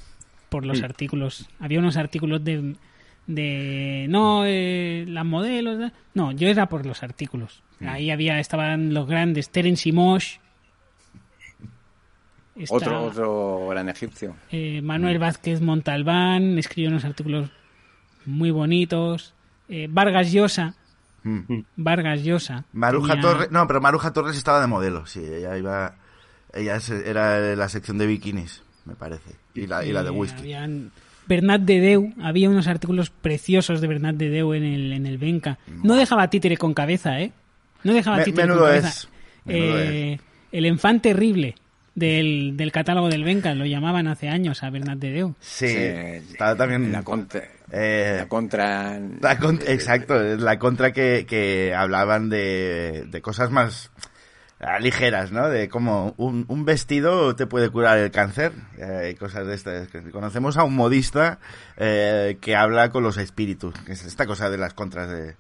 Por 0.50 0.66
los 0.66 0.82
Mm. 0.82 0.86
artículos. 0.86 1.48
Había 1.60 1.78
unos 1.78 1.96
artículos 1.98 2.44
de... 2.44 2.74
de 3.30 4.08
no, 4.10 4.44
eh, 4.46 5.06
las 5.08 5.24
modelos... 5.26 5.78
de- 5.78 5.92
No, 6.16 6.32
yo 6.32 6.48
era 6.48 6.68
por 6.68 6.86
los 6.86 7.04
artículos. 7.04 7.62
Mm. 7.80 7.88
Ahí 7.88 8.12
había 8.12 8.40
estaban 8.40 8.94
los 8.94 9.08
grandes, 9.08 9.50
Terence 9.52 9.88
y 9.88 9.92
Mosh. 9.92 10.38
Está, 12.56 12.76
Otro, 12.76 13.04
otro 13.06 13.68
gran 13.70 13.88
egipcio. 13.88 14.36
eh, 14.52 14.82
Manuel 14.82 15.18
Vázquez 15.20 15.62
Montalbán 15.62 16.58
escribió 16.58 16.90
unos 16.90 17.06
artículos 17.06 17.50
muy 18.26 18.52
bonitos. 18.52 19.34
Eh, 19.70 19.88
Vargas 19.90 20.32
Llosa. 20.34 20.74
Mm. 21.24 21.60
Vargas 21.78 22.24
Llosa. 22.24 22.66
Maruja 22.74 23.14
tenía- 23.14 23.22
Torres. 23.22 23.52
No, 23.52 23.66
pero 23.68 23.80
Maruja 23.80 24.12
Torres 24.12 24.36
estaba 24.36 24.60
de 24.60 24.68
modelo. 24.68 25.06
Sí, 25.06 25.20
ella 25.24 25.56
iba. 25.58 25.96
Ella 26.54 26.80
se- 26.80 27.08
era 27.10 27.40
de 27.40 27.56
la 27.56 27.70
sección 27.70 27.98
de 27.98 28.08
bikinis, 28.08 28.64
me 28.86 28.96
parece. 28.96 29.36
Y 29.54 29.68
la, 29.68 29.86
y 29.86 29.94
la 29.94 30.02
de 30.04 30.10
Eh, 30.10 30.12
whisky. 30.14 30.40
habían- 30.42 30.92
Bernat 31.30 31.62
de 31.62 31.80
Deu, 31.80 32.12
había 32.22 32.50
unos 32.50 32.68
artículos 32.68 33.12
preciosos 33.12 33.80
de 33.80 33.88
Bernat 33.88 34.16
de 34.16 34.30
Deu 34.30 34.54
en 34.54 34.64
el, 34.64 34.92
en 34.92 35.06
el 35.06 35.18
Benca. 35.20 35.60
No 35.84 35.96
dejaba 35.96 36.30
títere 36.30 36.58
con 36.58 36.74
cabeza, 36.74 37.22
¿eh? 37.22 37.32
No 37.84 37.94
dejaba 37.94 38.18
Me- 38.18 38.24
títere 38.26 38.48
menudo 38.48 38.66
con 38.66 38.76
es, 38.76 38.82
cabeza. 38.82 39.08
menudo 39.46 39.80
Eh, 39.80 40.20
el 40.52 40.66
enfant 40.66 41.02
terrible 41.04 41.56
del, 41.96 42.58
del 42.58 42.72
catálogo 42.72 43.10
del 43.10 43.24
Benca, 43.24 43.54
lo 43.54 43.66
llamaban 43.66 44.08
hace 44.08 44.28
años 44.28 44.64
a 44.64 44.70
Bernat 44.72 44.98
de 45.00 45.12
Deu. 45.12 45.36
Sí, 45.40 45.68
Sí, 45.68 45.76
estaba 45.76 46.56
también. 46.56 46.92
La 46.92 47.04
contra. 47.04 47.44
eh, 47.72 48.16
la 48.20 48.28
contra. 48.28 49.00
la 49.22 49.38
con- 49.38 49.60
exacto, 49.68 50.20
la 50.38 50.58
contra 50.58 50.92
que, 50.92 51.26
que 51.30 51.74
hablaban 51.76 52.30
de, 52.30 53.06
de 53.10 53.22
cosas 53.22 53.52
más 53.52 53.92
ligeras, 54.80 55.32
¿no? 55.32 55.48
De 55.50 55.70
cómo 55.70 56.14
un, 56.18 56.46
un 56.48 56.66
vestido 56.66 57.36
te 57.36 57.48
puede 57.48 57.70
curar 57.70 57.98
el 57.98 58.12
cáncer, 58.12 58.52
eh, 58.78 59.12
y 59.14 59.16
cosas 59.16 59.48
de 59.48 59.56
estas. 59.56 59.88
Conocemos 60.12 60.58
a 60.58 60.64
un 60.64 60.76
modista 60.76 61.40
eh, 61.78 62.38
que 62.42 62.56
habla 62.56 62.90
con 62.90 63.04
los 63.04 63.18
espíritus, 63.18 63.74
que 63.86 63.94
es 63.94 64.06
esta 64.06 64.26
cosa 64.26 64.50
de 64.50 64.58
las 64.58 64.74
contras 64.74 65.10
de... 65.10 65.36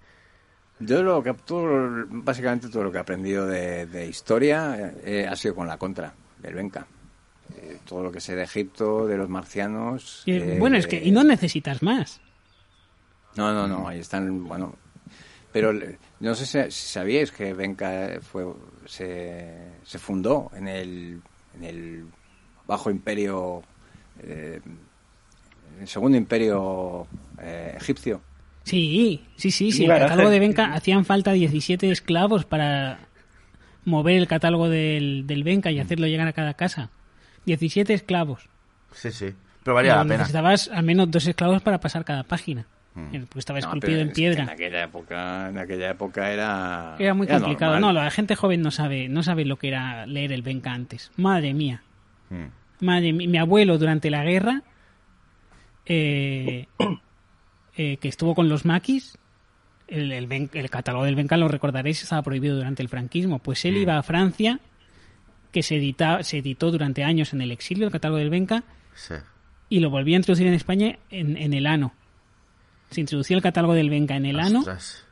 Yo 0.79 1.03
lo 1.03 1.21
que 1.21 1.33
todo, 1.33 2.05
básicamente 2.07 2.69
todo 2.69 2.85
lo 2.85 2.91
que 2.91 2.99
he 2.99 3.01
aprendido 3.01 3.45
de, 3.45 3.85
de 3.85 4.07
historia 4.07 4.93
eh, 5.03 5.27
ha 5.29 5.35
sido 5.35 5.53
con 5.53 5.67
la 5.67 5.77
contra 5.77 6.13
del 6.37 6.55
Benca. 6.55 6.87
Eh, 7.57 7.79
todo 7.85 8.03
lo 8.03 8.11
que 8.11 8.21
sé 8.21 8.35
de 8.35 8.43
Egipto, 8.43 9.05
de 9.05 9.17
los 9.17 9.27
marcianos. 9.27 10.23
Y, 10.25 10.33
eh, 10.37 10.57
bueno, 10.57 10.77
es 10.77 10.87
que 10.87 11.03
y 11.03 11.11
no 11.11 11.25
necesitas 11.25 11.83
más. 11.83 12.21
No, 13.35 13.51
no, 13.53 13.67
no, 13.67 13.89
ahí 13.89 13.99
están, 13.99 14.45
bueno. 14.45 14.75
Pero 15.51 15.73
le- 15.73 15.97
no 16.19 16.35
sé 16.35 16.45
si, 16.45 16.71
sabíais 16.71 17.31
que 17.31 17.53
Benca 17.53 18.19
fue, 18.21 18.45
se, 18.85 19.71
se 19.83 19.97
fundó 19.99 20.51
en 20.55 20.67
el, 20.67 21.21
en 21.55 21.63
el 21.63 22.05
bajo 22.67 22.91
imperio, 22.91 23.63
eh, 24.21 24.61
el 25.79 25.87
segundo 25.87 26.17
imperio 26.17 27.07
eh, 27.41 27.73
egipcio. 27.77 28.21
Sí, 28.63 29.21
sí, 29.37 29.49
sí, 29.49 29.71
sí. 29.71 29.85
El 29.85 29.89
catálogo 29.97 30.29
de 30.29 30.39
Benca 30.39 30.73
hacían 30.73 31.03
falta 31.05 31.31
17 31.31 31.89
esclavos 31.89 32.45
para 32.45 32.99
mover 33.85 34.17
el 34.17 34.27
catálogo 34.27 34.69
del, 34.69 35.25
del 35.25 35.43
Benca 35.43 35.71
y 35.71 35.79
hacerlo 35.79 36.05
llegar 36.05 36.27
a 36.27 36.33
cada 36.33 36.53
casa. 36.53 36.91
17 37.45 37.93
esclavos. 37.95 38.47
Sí, 38.93 39.11
sí, 39.11 39.33
pero 39.63 39.73
valía 39.73 39.95
la 39.95 40.03
pena. 40.03 40.17
Necesitabas 40.19 40.67
al 40.67 40.83
menos 40.83 41.09
dos 41.09 41.25
esclavos 41.25 41.63
para 41.63 41.79
pasar 41.79 42.05
cada 42.05 42.23
página. 42.23 42.67
Porque 43.27 43.39
estaba 43.39 43.59
No, 43.59 43.65
esculpido 43.67 43.93
pero 43.97 44.07
en 44.09 44.13
piedra. 44.13 44.43
En 44.43 44.49
aquella 44.49 44.83
época, 44.83 45.49
en 45.49 45.57
aquella 45.57 45.89
época 45.91 46.31
era. 46.31 46.95
Era 46.99 47.13
muy 47.13 47.27
complicado. 47.27 47.73
normal. 47.73 47.93
No, 47.95 48.01
la 48.03 48.11
gente 48.11 48.35
joven 48.35 48.61
no 48.61 48.71
sabe, 48.71 49.09
no 49.09 49.23
sabe 49.23 49.45
lo 49.45 49.57
que 49.57 49.67
era 49.69 50.05
leer 50.05 50.31
el 50.31 50.41
Benca 50.41 50.71
antes. 50.73 51.11
Madre 51.17 51.53
mía. 51.53 51.81
Mm. 52.29 52.85
Madre 52.85 53.13
mía. 53.13 53.27
Mi 53.29 53.37
abuelo 53.37 53.77
durante 53.77 54.09
la 54.09 54.23
guerra, 54.23 54.63
eh, 55.85 56.67
eh, 57.77 57.97
que 57.97 58.07
estuvo 58.07 58.35
con 58.35 58.49
los 58.49 58.65
maquis, 58.65 59.17
el, 59.87 60.11
el, 60.11 60.27
Ben- 60.27 60.49
el 60.53 60.69
catálogo 60.69 61.05
del 61.05 61.15
Benca, 61.15 61.37
lo 61.37 61.47
recordaréis, 61.47 62.03
estaba 62.03 62.21
prohibido 62.21 62.55
durante 62.55 62.83
el 62.83 62.89
franquismo. 62.89 63.39
Pues 63.39 63.65
él 63.65 63.77
iba 63.77 63.97
a 63.97 64.03
Francia, 64.03 64.59
que 65.51 65.63
se, 65.63 65.77
edita, 65.77 66.21
se 66.23 66.37
editó 66.39 66.71
durante 66.71 67.03
años 67.03 67.33
en 67.33 67.41
el 67.41 67.51
exilio, 67.51 67.85
el 67.87 67.91
catálogo 67.91 68.19
del 68.19 68.29
Benca, 68.29 68.63
Sí. 68.93 69.15
y 69.69 69.79
lo 69.79 69.89
volvía 69.89 70.15
a 70.17 70.19
introducir 70.19 70.45
en 70.47 70.53
España 70.53 70.99
en, 71.09 71.37
en 71.37 71.53
el 71.53 71.65
ano. 71.65 71.93
Se 72.89 73.01
introducía 73.01 73.35
el 73.35 73.43
catálogo 73.43 73.73
del 73.73 73.89
Benca 73.89 74.15
en 74.15 74.25
el 74.25 74.39
ano 74.39 74.59
Ostras. 74.59 75.05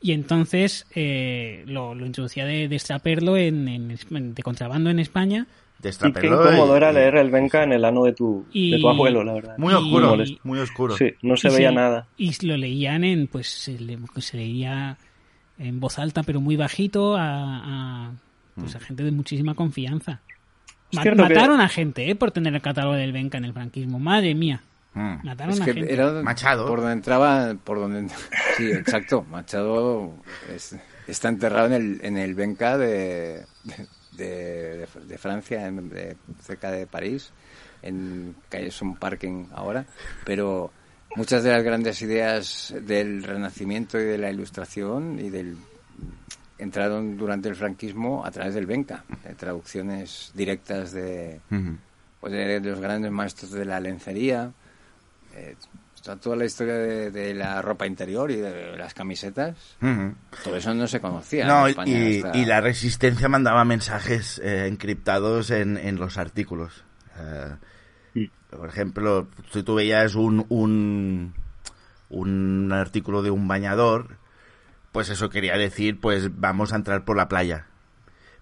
y 0.00 0.12
entonces 0.12 0.86
eh, 0.94 1.62
lo, 1.66 1.94
lo 1.94 2.06
introducía 2.06 2.44
de, 2.44 2.66
de 2.68 2.74
extraperlo 2.76 3.36
en, 3.36 3.68
en- 3.68 4.34
de 4.34 4.42
contrabando 4.42 4.90
en 4.90 4.98
España. 4.98 5.46
Y 5.84 6.12
qué 6.12 6.26
incómodo 6.28 6.74
y- 6.74 6.76
era 6.76 6.92
leer 6.92 7.16
el 7.16 7.30
Benka 7.30 7.64
en 7.64 7.72
el 7.72 7.84
ano 7.84 8.04
de 8.04 8.12
tu, 8.12 8.46
Y- 8.52 8.70
de 8.70 8.78
tu 8.78 8.88
abuelo, 8.88 9.24
la 9.24 9.32
verdad. 9.34 9.58
Muy 9.58 9.74
oscuro, 9.74 10.16
muy 10.44 10.58
oscuro. 10.60 10.96
Sí, 10.96 11.10
no 11.22 11.36
se 11.36 11.48
y 11.48 11.54
veía 11.54 11.72
nada. 11.72 12.06
Y 12.16 12.46
lo 12.46 12.56
leían 12.56 13.02
en, 13.04 13.26
pues 13.26 13.48
se, 13.48 13.78
le- 13.78 13.98
se 14.18 14.36
leía 14.36 14.96
en 15.58 15.78
voz 15.80 15.98
alta 15.98 16.22
pero 16.22 16.40
muy 16.40 16.56
bajito 16.56 17.16
a, 17.16 18.06
a, 18.06 18.12
pues, 18.54 18.74
a 18.76 18.80
gente 18.80 19.02
de 19.04 19.10
muchísima 19.12 19.54
confianza. 19.54 20.20
Que- 20.90 20.98
mataron 21.34 21.60
a 21.60 21.68
gente 21.68 22.10
eh, 22.10 22.14
por 22.14 22.30
tener 22.32 22.54
el 22.54 22.60
catálogo 22.62 22.94
del 22.94 23.12
Benca 23.12 23.38
en 23.38 23.44
el 23.46 23.52
franquismo. 23.52 23.98
Madre 23.98 24.34
mía. 24.34 24.62
Mm. 24.94 25.24
Mataron 25.26 25.54
Es 25.54 25.60
a 25.60 25.64
que 25.64 25.72
gente. 25.74 25.92
era 25.92 26.10
Machado. 26.22 26.66
por 26.66 26.80
donde 26.80 26.92
entraba, 26.92 27.54
por 27.64 27.78
donde 27.78 28.12
sí, 28.56 28.70
exacto, 28.70 29.24
Machado 29.30 30.12
es- 30.54 30.76
está 31.06 31.28
enterrado 31.28 31.66
en 31.68 31.72
el, 31.72 32.00
en 32.02 32.18
el 32.18 32.34
Benca 32.34 32.76
de, 32.76 33.44
de, 34.12 34.86
de 35.06 35.18
Francia, 35.18 35.66
en- 35.66 35.88
de- 35.88 36.16
cerca 36.42 36.70
de 36.70 36.86
París, 36.86 37.30
en 37.82 38.34
que 38.50 38.66
es 38.66 38.82
un 38.82 38.96
parking 38.96 39.46
ahora, 39.54 39.86
pero 40.24 40.70
muchas 41.16 41.42
de 41.42 41.50
las 41.52 41.62
grandes 41.64 42.00
ideas 42.02 42.74
del 42.82 43.22
Renacimiento 43.22 43.98
y 43.98 44.04
de 44.04 44.18
la 44.18 44.30
Ilustración 44.30 45.18
y 45.18 45.30
del 45.30 45.56
entraron 46.58 47.16
durante 47.16 47.48
el 47.48 47.56
franquismo 47.56 48.24
a 48.24 48.30
través 48.30 48.54
del 48.54 48.66
Benca, 48.66 49.04
de 49.24 49.34
traducciones 49.34 50.30
directas 50.34 50.92
de, 50.92 51.40
pues 52.20 52.32
de, 52.32 52.60
de 52.60 52.70
los 52.70 52.78
grandes 52.80 53.10
maestros 53.10 53.50
de 53.50 53.64
la 53.64 53.80
lencería, 53.80 54.52
eh, 55.34 55.56
está 55.94 56.16
toda 56.16 56.36
la 56.36 56.44
historia 56.44 56.74
de, 56.74 57.10
de 57.10 57.34
la 57.34 57.62
ropa 57.62 57.86
interior 57.86 58.30
y 58.30 58.36
de 58.36 58.76
las 58.76 58.92
camisetas. 58.94 59.56
Todo 60.44 60.56
eso 60.56 60.74
no 60.74 60.86
se 60.86 61.00
conocía. 61.00 61.46
No, 61.46 61.60
en 61.62 61.66
y, 61.66 61.70
España 61.70 61.92
y- 62.10 62.16
hasta- 62.22 62.38
y 62.38 62.44
la 62.44 62.60
resistencia 62.60 63.28
mandaba 63.28 63.64
mensajes 63.64 64.40
eh, 64.44 64.66
encriptados 64.66 65.50
en, 65.50 65.76
en 65.76 65.96
los 65.96 66.18
artículos. 66.18 66.84
Eh, 67.18 68.28
por 68.50 68.68
ejemplo, 68.68 69.28
si 69.50 69.62
tú 69.62 69.74
veías 69.76 70.14
un, 70.14 70.44
un, 70.50 71.34
un 72.10 72.72
artículo 72.72 73.22
de 73.22 73.30
un 73.30 73.48
bañador, 73.48 74.18
pues 74.92 75.08
eso 75.08 75.30
quería 75.30 75.56
decir, 75.56 75.98
pues 76.00 76.28
vamos 76.38 76.72
a 76.72 76.76
entrar 76.76 77.04
por 77.04 77.16
la 77.16 77.28
playa. 77.28 77.66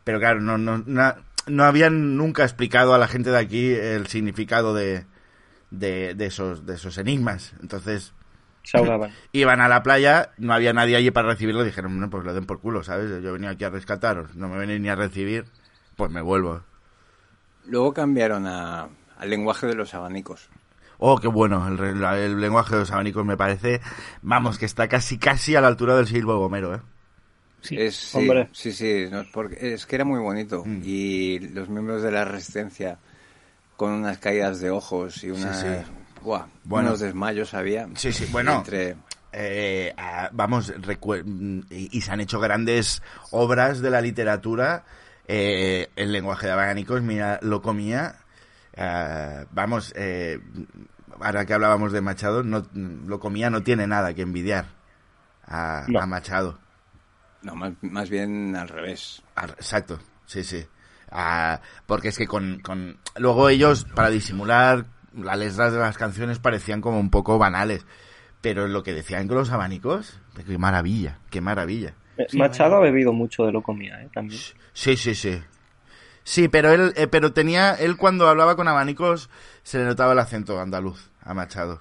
Pero 0.03 0.19
claro, 0.19 0.41
no, 0.41 0.59
no, 0.59 0.79
no, 0.85 1.15
no 1.47 1.65
habían 1.65 2.17
nunca 2.17 2.43
explicado 2.43 2.93
a 2.95 2.99
la 2.99 3.07
gente 3.07 3.31
de 3.31 3.39
aquí 3.39 3.71
el 3.73 4.09
significado 4.09 4.75
de, 4.75 5.05
de, 5.71 6.15
de 6.15 6.27
esos, 6.27 6.67
de 6.67 6.75
esos 6.75 6.99
enigmas. 6.99 7.55
Entonces, 7.63 8.13
Se 8.63 8.77
ahogaban. 8.79 9.17
iban 9.33 9.61
a 9.61 9.69
la 9.69 9.83
playa, 9.83 10.33
no 10.39 10.53
había 10.55 10.73
nadie 10.73 10.97
allí 10.97 11.11
para 11.11 11.29
recibirlo, 11.29 11.65
dijeron, 11.65 11.99
no, 12.01 12.11
pues 12.11 12.25
lo 12.25 12.35
den 12.35 12.47
por 12.47 12.61
culo, 12.61 12.83
¿sabes? 12.83 13.11
Yo 13.23 13.29
he 13.31 13.33
venido 13.33 13.53
aquí 13.53 13.65
a 13.65 13.71
rescataros, 13.71 14.35
no 14.37 14.49
me 14.49 14.59
venís 14.59 14.81
ni 14.81 14.89
a 14.89 14.97
recibir, 14.97 15.47
pues 15.97 16.11
me 16.11 16.21
vuelvo. 16.23 16.63
Luego 17.65 17.93
cambiaron 17.95 18.47
a- 18.47 18.89
al 19.19 19.31
lenguaje 19.31 19.67
de 19.67 19.75
los 19.75 19.95
abanicos. 19.95 20.49
Oh, 20.99 21.19
qué 21.19 21.29
bueno, 21.29 21.67
el, 21.69 22.03
el 22.05 22.41
lenguaje 22.41 22.75
de 22.75 22.81
los 22.81 22.91
abanicos 22.91 23.25
me 23.25 23.37
parece, 23.37 23.81
vamos, 24.23 24.59
que 24.59 24.67
está 24.67 24.89
casi 24.89 25.19
casi 25.19 25.57
a 25.57 25.61
la 25.63 25.69
altura 25.69 25.97
del 25.97 26.07
siglo 26.07 26.39
Gomero, 26.39 26.75
¿eh? 26.75 26.81
Sí. 27.63 27.77
Es, 27.79 27.97
sí, 27.97 28.19
Hombre. 28.19 28.49
sí, 28.53 28.73
sí, 28.73 29.07
no, 29.11 29.23
porque 29.33 29.75
es 29.75 29.85
que 29.87 29.97
era 29.97 30.05
muy 30.05 30.19
bonito. 30.21 30.63
Mm. 30.65 30.81
Y 30.83 31.39
los 31.51 31.69
miembros 31.69 32.03
de 32.03 32.11
la 32.11 32.25
resistencia 32.25 32.99
con 33.81 33.93
unas 33.93 34.19
caídas 34.19 34.61
de 34.61 34.69
ojos 34.69 35.25
y 35.25 35.31
unas... 35.31 35.59
sí. 35.59 35.67
Buah, 36.23 36.45
Bueno. 36.65 36.89
unos 36.91 37.01
desmayos 37.01 37.55
había. 37.55 37.89
Sí, 37.95 38.13
sí, 38.13 38.27
bueno. 38.31 38.59
Entre, 38.59 38.95
Eh, 39.33 39.95
ah, 39.97 40.29
vamos, 40.33 40.71
y, 41.71 41.97
y 41.97 42.01
se 42.03 42.13
han 42.13 42.21
hecho 42.21 42.41
grandes 42.41 43.01
obras 43.31 43.81
de 43.81 43.89
la 43.89 44.03
literatura, 44.03 44.85
eh, 45.27 45.89
el 45.97 46.13
lenguaje 46.13 46.47
de 46.47 46.53
abanicos, 46.53 47.01
mira, 47.01 47.39
lo 47.41 47.63
comía, 47.63 48.17
ah, 48.77 49.47
vamos, 49.51 49.95
eh, 49.97 50.41
ahora 51.19 51.47
que 51.47 51.55
hablábamos 51.55 51.91
de 51.93 52.03
Machado, 52.03 52.43
no, 52.43 52.67
lo 52.75 53.19
comía 53.19 53.49
no 53.49 53.63
tiene 53.63 53.87
nada 53.87 54.13
que 54.13 54.21
envidiar 54.21 54.67
a, 55.47 55.85
No. 55.89 56.01
a 56.01 56.07
Machado. 56.07 56.59
no, 57.41 57.55
más, 57.55 57.73
más 57.81 58.11
bien 58.11 58.55
al 58.57 58.69
revés. 58.69 59.23
Exacto, 59.57 59.99
sí, 60.27 60.45
sí. 60.45 60.67
Ah, 61.11 61.61
porque 61.87 62.09
es 62.09 62.19
que 62.19 62.27
con, 62.27 62.61
con... 62.61 62.99
Luego 63.17 63.49
ellos, 63.49 63.85
para 63.95 64.11
disimular, 64.11 64.87
las 65.15 65.39
letras 65.39 65.73
de 65.73 65.79
las 65.79 65.99
canciones 65.99 66.39
parecían 66.39 66.81
como 66.81 67.01
un 67.01 67.11
poco 67.11 67.39
banales. 67.39 67.85
Pero 68.41 68.69
lo 68.69 68.83
que 68.83 68.95
decían 68.95 69.29
con 69.29 69.37
los 69.37 69.51
abanicos, 69.51 70.19
qué 70.47 70.57
maravilla, 70.57 71.19
qué 71.31 71.41
maravilla. 71.41 71.95
Eh, 72.17 72.27
Sí, 72.29 72.39
Machado 72.39 72.77
ha 72.77 72.81
bebido 72.81 73.13
mucho 73.13 73.45
de 73.45 73.53
lo 73.53 73.63
comía, 73.63 74.01
¿eh? 74.03 74.09
También. 74.13 74.41
Sí, 74.73 74.97
sí, 74.97 75.15
sí. 75.15 75.43
Sí, 76.23 76.49
pero 76.49 76.71
él, 76.71 76.93
eh, 76.97 77.07
pero 77.07 77.33
tenía, 77.33 77.75
él 77.75 77.97
cuando 77.97 78.29
hablaba 78.29 78.57
con 78.57 78.69
abanicos 78.69 79.31
se 79.63 79.79
le 79.79 79.85
notaba 79.85 80.13
el 80.13 80.19
acento 80.19 80.61
andaluz 80.61 81.11
a 81.23 81.35
Machado. 81.35 81.81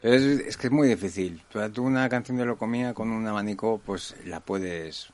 Pero 0.00 0.14
es, 0.14 0.22
es 0.22 0.56
que 0.56 0.68
es 0.68 0.72
muy 0.72 0.88
difícil. 0.88 1.42
Tú, 1.50 1.58
tú 1.70 1.82
una 1.82 2.08
canción 2.08 2.36
de 2.36 2.44
Locomía 2.44 2.94
con 2.94 3.10
un 3.10 3.26
abanico, 3.26 3.80
pues 3.84 4.14
la 4.24 4.40
puedes 4.40 5.12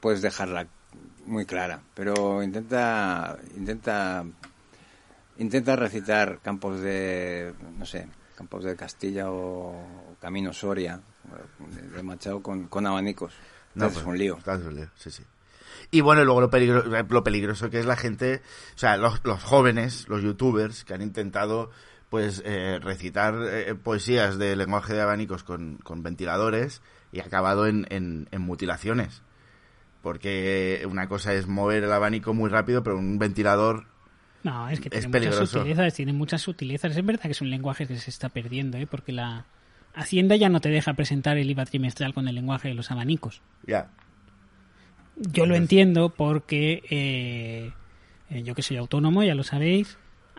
puedes 0.00 0.22
dejarla 0.22 0.66
muy 1.28 1.44
clara. 1.46 1.80
Pero 1.94 2.42
intenta 2.42 3.36
intenta 3.56 4.24
intenta 5.38 5.76
recitar 5.76 6.40
campos 6.40 6.80
de 6.80 7.54
no 7.78 7.86
sé 7.86 8.08
campos 8.34 8.64
de 8.64 8.76
Castilla 8.76 9.30
o 9.30 10.16
Camino 10.20 10.52
Soria 10.52 11.00
de, 11.74 11.88
de 11.88 12.02
Machado 12.02 12.40
con, 12.42 12.68
con 12.68 12.86
abanicos. 12.86 13.32
No, 13.74 13.86
Entonces 13.86 13.94
pues, 13.94 14.04
es 14.04 14.08
un 14.08 14.18
lío. 14.18 14.36
claro, 14.38 14.60
es 14.60 14.66
un 14.66 14.74
lío, 14.76 14.88
sí, 14.96 15.10
sí. 15.10 15.22
Y 15.90 16.00
bueno, 16.00 16.24
luego 16.24 16.40
lo, 16.40 16.50
peligro- 16.50 16.84
lo 17.08 17.24
peligroso 17.24 17.70
que 17.70 17.78
es 17.80 17.86
la 17.86 17.96
gente, 17.96 18.42
o 18.74 18.78
sea, 18.78 18.96
los, 18.96 19.20
los 19.24 19.42
jóvenes, 19.42 20.08
los 20.08 20.22
youtubers 20.22 20.84
que 20.84 20.94
han 20.94 21.02
intentado 21.02 21.70
pues 22.10 22.42
eh, 22.46 22.78
recitar 22.80 23.34
eh, 23.50 23.74
poesías 23.74 24.38
de 24.38 24.56
lenguaje 24.56 24.94
de 24.94 25.02
abanicos 25.02 25.44
con, 25.44 25.76
con 25.78 26.02
ventiladores 26.02 26.80
y 27.12 27.20
ha 27.20 27.24
acabado 27.24 27.66
en, 27.66 27.86
en, 27.90 28.28
en 28.30 28.40
mutilaciones. 28.42 29.22
Porque 30.02 30.86
una 30.90 31.08
cosa 31.08 31.34
es 31.34 31.46
mover 31.46 31.84
el 31.84 31.92
abanico 31.92 32.32
muy 32.34 32.48
rápido, 32.50 32.82
pero 32.82 32.98
un 32.98 33.18
ventilador 33.18 33.86
No, 34.44 34.68
es 34.68 34.80
que 34.80 34.88
Es 34.88 34.92
tiene 34.92 35.08
muchas 35.08 35.12
peligroso. 35.12 35.46
sutilezas, 35.58 35.94
tiene 35.94 36.12
muchas 36.12 36.42
sutilezas. 36.42 36.96
Es 36.96 37.04
verdad 37.04 37.22
que 37.22 37.32
es 37.32 37.40
un 37.40 37.50
lenguaje 37.50 37.86
que 37.86 37.96
se 37.96 38.10
está 38.10 38.28
perdiendo, 38.28 38.78
¿eh? 38.78 38.86
porque 38.86 39.12
la 39.12 39.46
Hacienda 39.94 40.36
ya 40.36 40.48
no 40.48 40.60
te 40.60 40.68
deja 40.68 40.94
presentar 40.94 41.38
el 41.38 41.50
IVA 41.50 41.64
trimestral 41.64 42.14
con 42.14 42.28
el 42.28 42.34
lenguaje 42.36 42.68
de 42.68 42.74
los 42.74 42.90
abanicos. 42.90 43.42
ya. 43.66 43.90
Yo 45.32 45.46
lo 45.46 45.56
entiendo 45.56 46.10
porque 46.10 46.84
eh, 46.90 47.72
eh, 48.30 48.42
yo 48.44 48.54
que 48.54 48.62
soy 48.62 48.76
autónomo, 48.76 49.24
ya 49.24 49.34
lo 49.34 49.42
sabéis, 49.42 49.98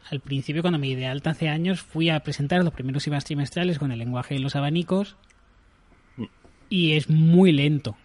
al 0.10 0.22
principio 0.22 0.62
cuando 0.62 0.80
me 0.80 0.88
di 0.88 0.96
de 0.96 1.06
alta 1.08 1.32
hace 1.32 1.50
años 1.50 1.82
fui 1.82 2.10
a 2.10 2.22
presentar 2.22 2.64
los 2.64 2.74
primeros 2.74 3.06
IVAs 3.06 3.26
trimestrales 3.26 3.78
con 3.78 3.92
el 3.92 4.00
lenguaje 4.00 4.36
de 4.36 4.40
los 4.40 4.56
abanicos 4.56 5.18
y 6.70 6.94
es 6.94 7.10
muy 7.10 7.52
lento. 7.52 7.98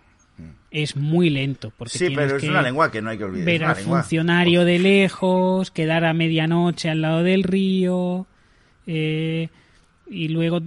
Es 0.77 0.97
muy 0.97 1.31
lento. 1.31 1.73
Porque 1.79 1.97
Sí, 1.97 2.09
pero 2.13 2.35
es 2.37 2.43
que 2.43 2.51
una 2.51 2.61
lengua 2.61 2.91
que 2.91 3.01
no 3.01 3.11
hay 3.11 3.17
que 3.19 3.23
olvidar. 3.23 3.47
ver 3.47 3.65
al 3.65 3.77
lengua. 3.77 4.01
funcionario 4.03 4.65
de 4.65 4.81
lejos, 4.81 5.71
quedar 5.71 6.05
a 6.05 6.13
medianoche 6.15 6.91
al 6.91 7.01
lado 7.01 7.23
del 7.23 7.45
río 7.45 8.27
eh, 8.89 9.49
y 10.11 10.29
luego 10.29 10.61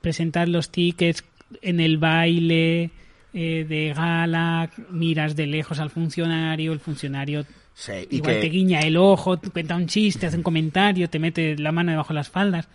presentar 0.00 0.48
los 0.48 0.70
tickets 0.70 1.22
en 1.60 1.78
el 1.78 1.98
baile 1.98 2.90
eh, 3.34 3.64
de 3.68 3.94
gala, 3.96 4.68
miras 4.90 5.36
de 5.36 5.46
lejos 5.46 5.78
al 5.78 5.90
funcionario, 5.90 6.72
el 6.72 6.80
funcionario 6.80 7.46
Sí, 7.74 7.92
y 8.10 8.16
igual 8.16 8.34
que, 8.34 8.40
te 8.40 8.46
guiña 8.48 8.80
el 8.80 8.96
ojo, 8.96 9.38
te 9.38 9.48
cuenta 9.50 9.76
un 9.76 9.86
chiste, 9.86 10.26
hace 10.26 10.36
un 10.36 10.42
comentario, 10.42 11.08
te 11.08 11.18
mete 11.20 11.56
la 11.56 11.70
mano 11.72 11.92
debajo 11.92 12.08
de 12.08 12.14
las 12.16 12.28
faldas, 12.28 12.68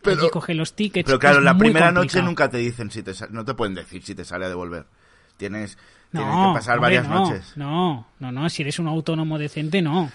Pero- 0.00 0.30
coge 0.30 0.54
los 0.54 0.74
tickets. 0.74 1.06
Pero 1.06 1.18
claro, 1.18 1.40
la 1.40 1.58
primera 1.58 1.90
noche 1.90 2.22
nunca 2.22 2.48
te 2.48 2.58
dicen 2.58 2.90
si 2.92 3.02
te 3.02 3.14
sa- 3.14 3.26
no 3.30 3.44
te 3.44 3.52
pueden 3.54 3.74
decir 3.74 4.02
si 4.04 4.14
te 4.14 4.24
sale 4.24 4.44
a 4.46 4.48
devolver. 4.48 4.86
Tienes, 5.36 5.76
tienes 6.20 6.34
No, 6.34 6.52
que 6.52 6.58
pasar 6.58 6.78
hombre, 6.78 6.96
varias 6.96 7.08
no, 7.08 7.14
noches. 7.24 7.52
No, 7.56 8.06
no, 8.20 8.32
no, 8.32 8.48
si 8.48 8.62
eres 8.62 8.78
un 8.78 8.88
autónomo 8.88 9.38
decente, 9.38 9.82
no. 9.82 10.10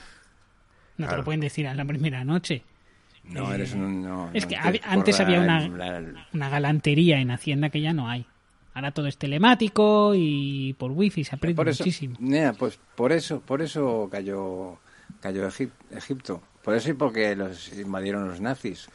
No 0.98 1.08
te 1.08 1.16
lo 1.16 1.24
pueden 1.24 1.40
decir 1.40 1.68
a 1.68 1.74
la 1.74 1.86
primera 1.86 2.24
noche. 2.26 2.64
No, 3.24 3.54
eres 3.54 3.74
un... 3.74 4.02
no, 4.02 4.30
Es 4.34 4.44
no 4.44 4.50
que 4.50 4.56
antes 4.84 5.16
corra 5.18 5.28
había 5.28 5.40
una, 5.42 5.68
la- 5.70 6.26
una 6.34 6.50
galantería 6.50 7.20
en 7.22 7.32
Hacienda 7.32 7.70
que 7.70 7.80
ya 7.82 7.94
no 7.94 8.10
hay. 8.10 8.26
Ahora 8.74 8.92
todo 8.92 9.08
es 9.08 9.18
telemático 9.18 10.14
y 10.16 10.74
por 10.80 10.92
wifi 10.92 11.24
se 11.24 11.36
aprende 11.36 11.56
por 11.56 11.70
eso, 11.70 11.84
muchísimo. 11.84 12.16
Nea, 12.20 12.54
pues 12.54 12.80
por 12.96 13.12
eso, 13.12 13.40
por 13.42 13.62
eso 13.62 14.08
cayó, 14.12 14.80
cayó 15.22 15.48
Egip- 15.48 15.72
Egipto. 15.92 16.42
Por 16.64 16.76
eso 16.76 16.90
y 16.90 16.94
porque 16.94 17.36
los 17.36 17.72
invadieron 17.78 18.28
los 18.28 18.42
nazis. 18.42 18.90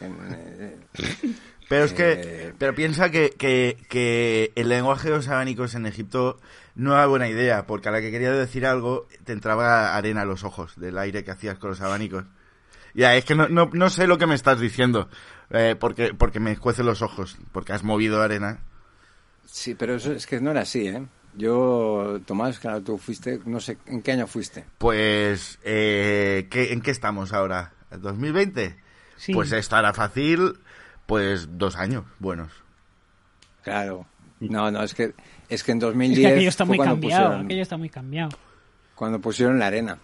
Pero 1.68 1.84
es 1.84 1.92
que, 1.92 2.12
Eh, 2.12 2.52
pero 2.58 2.74
piensa 2.74 3.10
que, 3.10 3.30
que, 3.30 3.78
que 3.88 4.52
el 4.54 4.68
lenguaje 4.68 5.08
de 5.10 5.16
los 5.16 5.28
abanicos 5.28 5.74
en 5.74 5.86
Egipto 5.86 6.38
no 6.74 6.92
era 6.94 7.06
buena 7.06 7.28
idea, 7.28 7.66
porque 7.66 7.88
a 7.88 7.92
la 7.92 8.00
que 8.00 8.10
querías 8.10 8.36
decir 8.36 8.66
algo 8.66 9.08
te 9.24 9.32
entraba 9.32 9.96
arena 9.96 10.22
a 10.22 10.24
los 10.26 10.44
ojos 10.44 10.78
del 10.78 10.98
aire 10.98 11.24
que 11.24 11.30
hacías 11.30 11.58
con 11.58 11.70
los 11.70 11.80
abanicos. 11.80 12.24
Ya, 12.94 13.16
es 13.16 13.24
que 13.24 13.34
no, 13.34 13.48
no, 13.48 13.70
no 13.72 13.90
sé 13.90 14.06
lo 14.06 14.18
que 14.18 14.26
me 14.26 14.34
estás 14.34 14.60
diciendo, 14.60 15.08
eh, 15.50 15.74
porque, 15.78 16.14
porque 16.14 16.38
me 16.40 16.52
escuecen 16.52 16.86
los 16.86 17.02
ojos, 17.02 17.38
porque 17.52 17.72
has 17.72 17.82
movido 17.82 18.22
arena. 18.22 18.60
sí, 19.46 19.74
pero 19.74 19.94
eso 19.94 20.12
es 20.12 20.26
que 20.26 20.40
no 20.40 20.50
era 20.50 20.62
así, 20.62 20.86
¿eh? 20.88 21.04
Yo, 21.36 22.20
Tomás, 22.26 22.60
claro, 22.60 22.80
tú 22.82 22.96
fuiste, 22.98 23.40
no 23.44 23.58
sé, 23.58 23.76
¿en 23.86 24.02
qué 24.02 24.12
año 24.12 24.26
fuiste? 24.28 24.64
Pues, 24.78 25.58
eh, 25.64 26.46
¿qué- 26.50 26.72
¿en 26.72 26.80
qué 26.80 26.92
estamos 26.92 27.32
ahora? 27.32 27.72
¿2020? 27.90 28.76
Sí. 29.16 29.32
Pues 29.32 29.50
esto 29.52 29.76
era 29.76 29.92
fácil, 29.92 30.58
pues 31.06 31.58
dos 31.58 31.76
años 31.76 32.04
buenos. 32.18 32.50
Claro. 33.62 34.06
No, 34.40 34.70
no, 34.70 34.82
es 34.82 34.94
que, 34.94 35.14
es 35.48 35.62
que 35.64 35.72
en 35.72 35.78
Es 35.78 35.82
2010 35.82 36.20
que 36.26 36.32
aquello 36.32 36.48
está 36.48 36.64
muy 36.64 36.76
cuando 36.76 36.94
cambiado, 36.96 37.24
pusieron- 37.28 37.44
aquello 37.46 37.62
está 37.62 37.76
muy 37.76 37.88
cambiado. 37.88 38.30
cuando 38.94 39.20
pusieron 39.20 39.58
la 39.58 39.66
arena. 39.68 39.98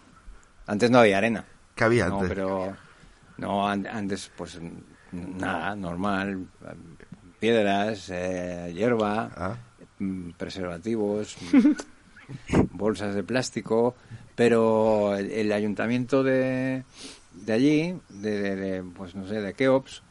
Antes 0.67 0.91
no 0.91 0.99
había 1.01 1.19
arena. 1.19 1.45
¿Qué 1.75 1.85
había 1.85 2.07
No, 2.09 2.15
antes? 2.17 2.29
pero 2.29 2.77
no 3.39 3.69
an- 3.69 3.87
antes 3.87 4.31
pues 4.37 4.59
nada, 5.13 5.75
normal, 5.77 6.47
piedras, 7.39 8.09
eh, 8.11 8.73
hierba, 8.75 9.31
Ah. 9.37 9.57
mm, 9.99 10.31
preservativos, 10.33 11.37
bolsas 12.73 13.15
de 13.15 13.23
plástico, 13.23 13.95
pero 14.37 15.15
el, 15.17 15.31
el 15.33 15.53
ayuntamiento 15.53 16.23
de, 16.23 16.85
de 17.33 17.53
allí, 17.53 18.01
de, 18.09 18.41
de- 18.41 18.57
de, 18.57 18.83
pues 18.83 19.15
no 19.15 19.27
sé, 19.27 19.41
de 19.41 19.55
Keops, 19.55 20.03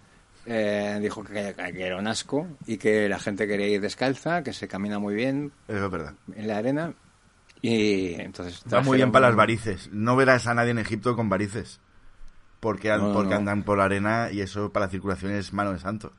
eh, 0.46 0.98
dijo 1.02 1.24
que, 1.24 1.54
que 1.56 1.84
era 1.86 1.98
un 1.98 2.08
asco 2.08 2.48
y 2.66 2.78
que 2.78 3.08
la 3.10 3.20
gente 3.20 3.48
quería 3.48 3.68
ir 3.68 3.82
descalza, 3.82 4.44
que 4.44 4.54
se 4.54 4.68
camina 4.68 4.98
muy 5.00 5.14
bien 5.16 5.52
Eso 5.68 5.86
es 5.86 5.92
verdad. 5.92 6.14
en 6.36 6.48
la 6.48 6.58
arena 6.58 6.94
y 7.62 8.14
entonces 8.16 8.64
Va 8.74 8.82
muy 8.82 8.98
bien 8.98 9.12
para 9.12 9.28
las 9.28 9.36
varices. 9.36 9.90
No 9.92 10.16
verás 10.16 10.48
a 10.48 10.54
nadie 10.54 10.72
en 10.72 10.80
Egipto 10.80 11.16
con 11.16 11.28
varices. 11.30 11.80
Porque, 12.62 12.92
an- 12.92 13.00
No, 13.02 13.08
no, 13.10 13.14
porque 13.14 13.32
no. 13.32 13.38
andan 13.38 13.64
por 13.64 13.78
la 13.78 13.86
arena 13.86 14.30
y 14.32 14.42
eso 14.42 14.72
para 14.72 14.86
la 14.88 14.92
circulación 14.92 15.32
es 15.34 15.54
mano 15.54 15.72
de 15.74 15.80
santo. 15.80 16.14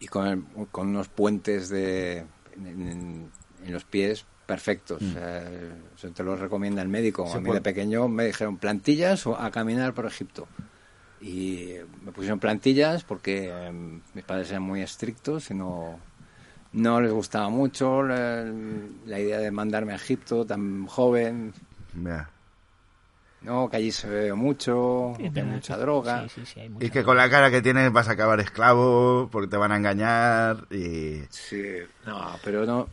y 0.00 0.06
con, 0.08 0.26
el- 0.26 0.44
con 0.70 0.88
unos 0.88 1.08
puentes 1.08 1.68
de 1.68 2.24
en, 2.56 2.66
en- 2.66 3.30
en 3.64 3.72
los 3.72 3.84
pies 3.84 4.26
perfectos. 4.46 5.00
Sea, 5.12 5.44
eso 5.96 6.10
te 6.10 6.24
lo 6.24 6.34
recomienda 6.36 6.82
el 6.82 6.88
médico. 6.88 7.24
Mm. 7.24 7.28
Se 7.30 7.36
a 7.36 7.40
mí 7.40 7.46
puede- 7.46 7.60
de 7.60 7.62
pequeño 7.64 8.08
me 8.08 8.24
dijeron 8.26 8.56
plantillas 8.58 9.26
o 9.26 9.38
a 9.38 9.50
caminar 9.50 9.94
por 9.94 10.04
Egipto. 10.06 10.48
Y 11.22 11.76
me 12.04 12.10
pusieron 12.12 12.40
plantillas 12.40 13.04
porque 13.04 13.48
em, 13.48 14.00
mis 14.12 14.24
padres 14.24 14.50
eran 14.50 14.62
muy 14.64 14.82
estrictos 14.82 15.50
y 15.50 15.54
no, 15.54 15.98
no 16.72 17.00
les 17.00 17.12
gustaba 17.12 17.48
mucho 17.48 18.02
la, 18.02 18.44
la 19.06 19.20
idea 19.20 19.38
de 19.38 19.50
mandarme 19.52 19.92
a 19.92 19.96
Egipto 19.96 20.44
tan 20.44 20.86
joven. 20.86 21.54
No, 23.40 23.68
que 23.68 23.76
allí 23.76 23.90
se 23.90 24.08
bebe 24.08 24.34
mucho, 24.34 25.12
Es 25.18 25.32
que 25.32 25.40
hay 25.40 25.46
mucha 25.46 25.74
sí, 25.74 25.80
droga. 25.80 26.22
sí, 26.28 26.40
sí, 26.40 26.46
sí, 26.46 26.60
hay 26.60 26.68
mucha 26.68 26.86
Y 26.86 26.90
que 26.90 27.02
con 27.02 27.16
la 27.16 27.28
cara 27.28 27.50
que 27.50 27.60
tienes 27.60 27.92
vas 27.92 28.08
a 28.08 28.12
acabar 28.12 28.38
esclavo 28.40 29.28
porque 29.32 29.48
te 29.48 29.56
van 29.56 29.72
a 29.72 29.76
engañar 29.76 30.66
y... 30.70 31.22
Sí, 31.30 31.62
no, 32.06 32.36
pero 32.44 32.64
no. 32.66 32.88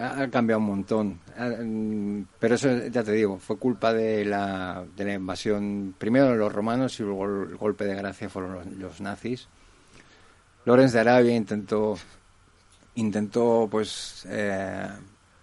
Ha, 0.00 0.22
ha 0.22 0.30
cambiado 0.30 0.60
un 0.60 0.66
montón. 0.66 1.20
Ha- 1.36 2.26
Pero 2.40 2.54
eso, 2.54 2.86
ya 2.88 3.02
te 3.04 3.12
digo, 3.12 3.38
fue 3.38 3.58
culpa 3.58 3.92
de 3.92 4.24
la, 4.24 4.84
de 4.96 5.04
la 5.04 5.14
invasión, 5.14 5.94
primero 5.98 6.28
de 6.30 6.36
los 6.36 6.52
romanos 6.52 6.98
y 6.98 7.02
luego 7.04 7.26
el 7.26 7.56
golpe 7.56 7.84
de 7.84 7.94
gracia 7.94 8.28
fueron 8.28 8.54
los, 8.54 8.66
los 8.66 9.00
nazis. 9.00 9.46
Lorenz 10.64 10.92
de 10.92 11.00
Arabia 11.00 11.34
intentó, 11.36 11.96
intentó 12.94 13.68
pues, 13.70 14.26
eh, 14.28 14.88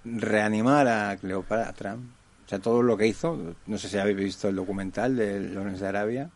reanimar 0.04 0.88
a 0.88 1.18
Cleopatra. 1.18 1.96
O 1.96 2.50
sea, 2.50 2.60
todo 2.60 2.82
lo 2.82 2.96
que 2.98 3.08
hizo, 3.08 3.56
no 3.66 3.78
sé 3.78 3.90
si 3.90 3.98
habéis 3.98 4.18
visto 4.18 4.48
el 4.48 4.56
documental 4.56 5.16
de 5.16 5.40
Lorenz 5.40 5.80
de 5.82 5.88
Arabia 5.88 6.30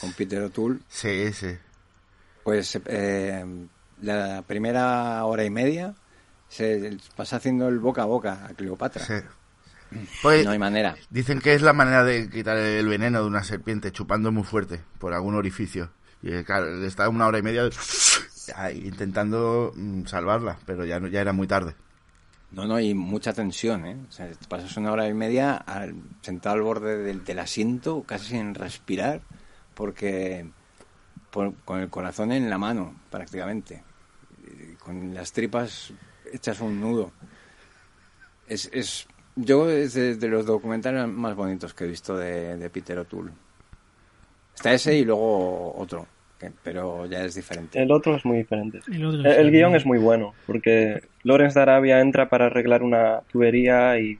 con 0.00 0.12
Peter 0.12 0.42
O'Toole. 0.42 0.80
Sí, 0.88 1.32
sí. 1.32 1.56
Pues 2.42 2.78
eh, 2.86 3.44
la 4.02 4.42
primera 4.46 5.24
hora 5.24 5.44
y 5.44 5.50
media 5.50 5.94
se 6.50 6.98
pasa 7.16 7.36
haciendo 7.36 7.68
el 7.68 7.78
boca 7.78 8.02
a 8.02 8.06
boca 8.06 8.44
a 8.46 8.48
Cleopatra. 8.54 9.02
sí. 9.04 9.14
Pues, 10.22 10.44
No 10.44 10.52
hay 10.52 10.58
manera. 10.58 10.94
Dicen 11.10 11.40
que 11.40 11.54
es 11.54 11.62
la 11.62 11.72
manera 11.72 12.04
de 12.04 12.28
quitar 12.30 12.56
el 12.58 12.86
veneno 12.86 13.22
de 13.22 13.26
una 13.26 13.42
serpiente 13.42 13.90
chupando 13.90 14.30
muy 14.30 14.44
fuerte 14.44 14.80
por 14.98 15.14
algún 15.14 15.34
orificio. 15.34 15.90
Y 16.22 16.32
eh, 16.32 16.44
claro, 16.44 16.84
está 16.84 17.08
una 17.08 17.26
hora 17.26 17.38
y 17.38 17.42
media 17.42 17.68
intentando 18.74 19.72
mm, 19.74 20.04
salvarla, 20.06 20.58
pero 20.66 20.84
ya, 20.84 21.00
ya 21.08 21.20
era 21.20 21.32
muy 21.32 21.46
tarde. 21.46 21.74
No, 22.52 22.66
no, 22.66 22.78
y 22.80 22.94
mucha 22.94 23.32
tensión, 23.32 23.86
¿eh? 23.86 23.96
O 24.08 24.12
sea, 24.12 24.28
te 24.28 24.46
pasas 24.48 24.76
una 24.76 24.92
hora 24.92 25.08
y 25.08 25.14
media 25.14 25.54
al- 25.56 25.94
sentado 26.20 26.56
al 26.56 26.62
borde 26.62 26.98
del, 26.98 27.24
del 27.24 27.38
asiento, 27.38 28.02
casi 28.06 28.26
sin 28.30 28.54
respirar, 28.54 29.20
porque 29.74 30.46
por- 31.30 31.54
con 31.64 31.80
el 31.80 31.88
corazón 31.90 32.32
en 32.32 32.50
la 32.50 32.58
mano, 32.58 32.94
prácticamente. 33.10 33.82
Con 34.78 35.14
las 35.14 35.32
tripas 35.32 35.92
hechas 36.32 36.60
un 36.60 36.80
nudo. 36.80 37.10
Es, 38.48 38.68
es, 38.72 39.06
yo 39.36 39.70
es 39.70 39.94
de, 39.94 40.16
de 40.16 40.28
los 40.28 40.46
documentales 40.46 41.06
más 41.08 41.34
bonitos 41.36 41.72
que 41.74 41.84
he 41.84 41.88
visto 41.88 42.16
de, 42.16 42.56
de 42.56 42.70
Peter 42.70 42.98
O'Toole. 42.98 43.30
Está 44.54 44.72
ese 44.74 44.96
y 44.98 45.04
luego 45.04 45.74
otro, 45.76 46.06
que- 46.38 46.50
pero 46.62 47.06
ya 47.06 47.24
es 47.24 47.34
diferente. 47.34 47.80
El 47.80 47.90
otro 47.92 48.16
es 48.16 48.24
muy 48.24 48.38
diferente. 48.38 48.80
El 48.88 49.24
El, 49.26 49.46
sí. 49.46 49.50
guion 49.52 49.74
es 49.74 49.86
muy 49.86 49.98
bueno, 49.98 50.34
porque 50.46 51.00
Lorenz 51.22 51.54
de 51.54 51.60
Arabia 51.62 52.00
entra 52.00 52.28
para 52.28 52.46
arreglar 52.46 52.82
una 52.82 53.20
tubería 53.32 53.98
y, 53.98 54.18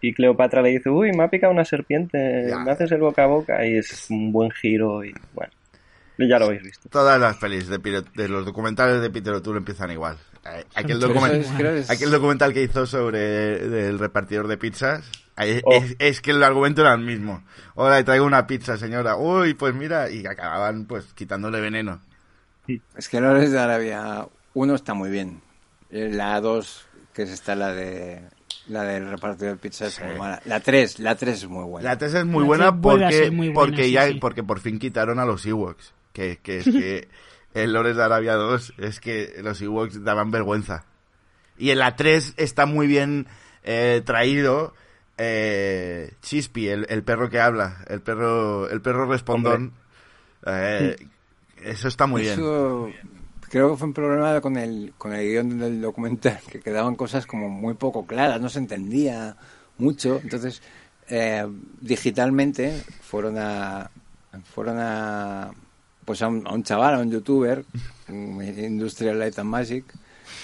y 0.00 0.14
Cleopatra 0.14 0.62
le 0.62 0.70
dice, 0.70 0.88
uy, 0.90 1.12
me 1.12 1.24
ha 1.24 1.28
picado 1.28 1.52
una 1.52 1.64
serpiente, 1.64 2.46
Ya. 2.48 2.58
me 2.58 2.70
haces 2.70 2.92
el 2.92 3.00
boca 3.00 3.24
a 3.24 3.26
boca, 3.26 3.66
y 3.66 3.76
es 3.78 4.08
un 4.10 4.32
buen 4.32 4.50
giro 4.50 5.04
y 5.04 5.12
bueno, 5.34 5.52
ya 6.18 6.38
lo 6.38 6.46
habéis 6.46 6.62
visto. 6.62 6.88
Todas 6.88 7.20
las 7.20 7.36
pelis 7.36 7.68
de, 7.68 7.78
Peter- 7.78 8.04
de 8.12 8.28
los 8.28 8.44
documentales 8.44 9.00
de 9.02 9.10
Peter 9.10 9.32
O'Toole 9.34 9.58
empiezan 9.58 9.90
igual. 9.90 10.16
Eh, 10.46 10.64
Aquel, 10.74 11.00
document- 11.00 12.10
documental 12.10 12.52
que 12.52 12.62
hizo 12.62 12.86
sobre 12.86 13.58
del 13.68 13.98
repartidor 13.98 14.46
de 14.48 14.56
pizzas, 14.58 15.04
Oh. 15.36 15.72
es, 15.72 15.96
es 15.98 16.20
que 16.20 16.30
el 16.30 16.44
argumento 16.44 16.82
era 16.82 16.94
el 16.94 17.00
mismo. 17.00 17.42
Hola, 17.74 17.96
le 17.96 18.04
traigo 18.04 18.24
una 18.24 18.46
pizza, 18.46 18.76
señora. 18.76 19.16
Uy, 19.16 19.54
pues 19.54 19.74
mira, 19.74 20.08
y 20.08 20.24
acababan 20.26 20.84
pues 20.84 21.06
quitándole 21.14 21.60
veneno. 21.60 22.00
Es 22.96 23.08
que 23.08 23.20
Lores 23.20 23.50
de 23.50 23.58
Arabia 23.58 24.28
1 24.54 24.74
está 24.76 24.94
muy 24.94 25.10
bien. 25.10 25.40
Eh, 25.90 26.08
La 26.12 26.40
2, 26.40 26.86
que 27.12 27.22
es 27.22 27.30
esta 27.30 27.56
la 27.56 27.72
de 27.72 28.22
la 28.68 28.84
del 28.84 29.10
repartidor 29.10 29.54
de 29.54 29.58
pizza 29.58 29.86
es 29.86 30.00
muy 30.00 30.16
mala. 30.16 30.40
La 30.44 30.60
3, 30.60 31.00
la 31.00 31.16
3 31.16 31.34
es 31.42 31.48
muy 31.48 31.64
buena. 31.64 31.90
La 31.90 31.98
tesis 31.98 32.14
es 32.14 32.24
muy 32.24 32.42
La 32.42 32.46
buena 32.46 32.80
porque, 32.80 33.10
ser 33.12 33.32
muy 33.32 33.48
buena, 33.48 33.60
porque 33.70 33.84
sí, 33.86 33.90
ya 33.92 34.06
sí. 34.06 34.14
porque 34.20 34.44
por 34.44 34.60
fin 34.60 34.78
quitaron 34.78 35.18
a 35.18 35.24
los 35.24 35.44
Ewoks. 35.44 35.93
Que, 36.14 36.38
que 36.42 36.58
es 36.60 36.64
que 36.64 37.08
en 37.54 37.74
Lores 37.74 37.96
de 37.96 38.02
Arabia 38.02 38.34
2 38.34 38.74
es 38.78 39.00
que 39.00 39.34
los 39.42 39.60
Ewoks 39.60 40.02
daban 40.02 40.30
vergüenza. 40.30 40.86
Y 41.58 41.70
en 41.70 41.80
la 41.80 41.96
3 41.96 42.34
está 42.38 42.64
muy 42.64 42.86
bien 42.86 43.26
eh, 43.62 44.00
traído 44.06 44.72
eh, 45.18 46.12
Chispy, 46.22 46.68
el, 46.68 46.86
el 46.88 47.02
perro 47.04 47.28
que 47.30 47.40
habla, 47.40 47.84
el 47.88 48.00
perro, 48.00 48.68
el 48.68 48.80
perro 48.80 49.06
respondón. 49.06 49.72
Eh, 50.46 50.96
eso 51.62 51.88
está 51.88 52.06
muy 52.06 52.22
bien. 52.22 52.36
Creo 53.50 53.70
que 53.70 53.76
fue 53.76 53.86
un 53.86 53.94
problema 53.94 54.40
con 54.40 54.56
el, 54.56 54.94
con 54.98 55.12
el 55.12 55.28
guion 55.28 55.58
del 55.58 55.80
documental, 55.80 56.40
que 56.50 56.60
quedaban 56.60 56.96
cosas 56.96 57.24
como 57.24 57.48
muy 57.48 57.74
poco 57.74 58.04
claras, 58.04 58.40
no 58.40 58.48
se 58.48 58.58
entendía 58.58 59.36
mucho. 59.78 60.20
Entonces, 60.22 60.60
eh, 61.08 61.46
digitalmente 61.80 62.82
fueron 63.02 63.38
a 63.38 63.90
fueron 64.52 64.78
a 64.80 65.52
pues 66.04 66.22
a 66.22 66.28
un, 66.28 66.46
a 66.46 66.52
un 66.52 66.62
chaval, 66.62 66.94
a 66.94 66.98
un 67.00 67.10
youtuber, 67.10 67.64
Industrial 68.08 69.18
Light 69.18 69.38
and 69.38 69.48
Magic, 69.50 69.84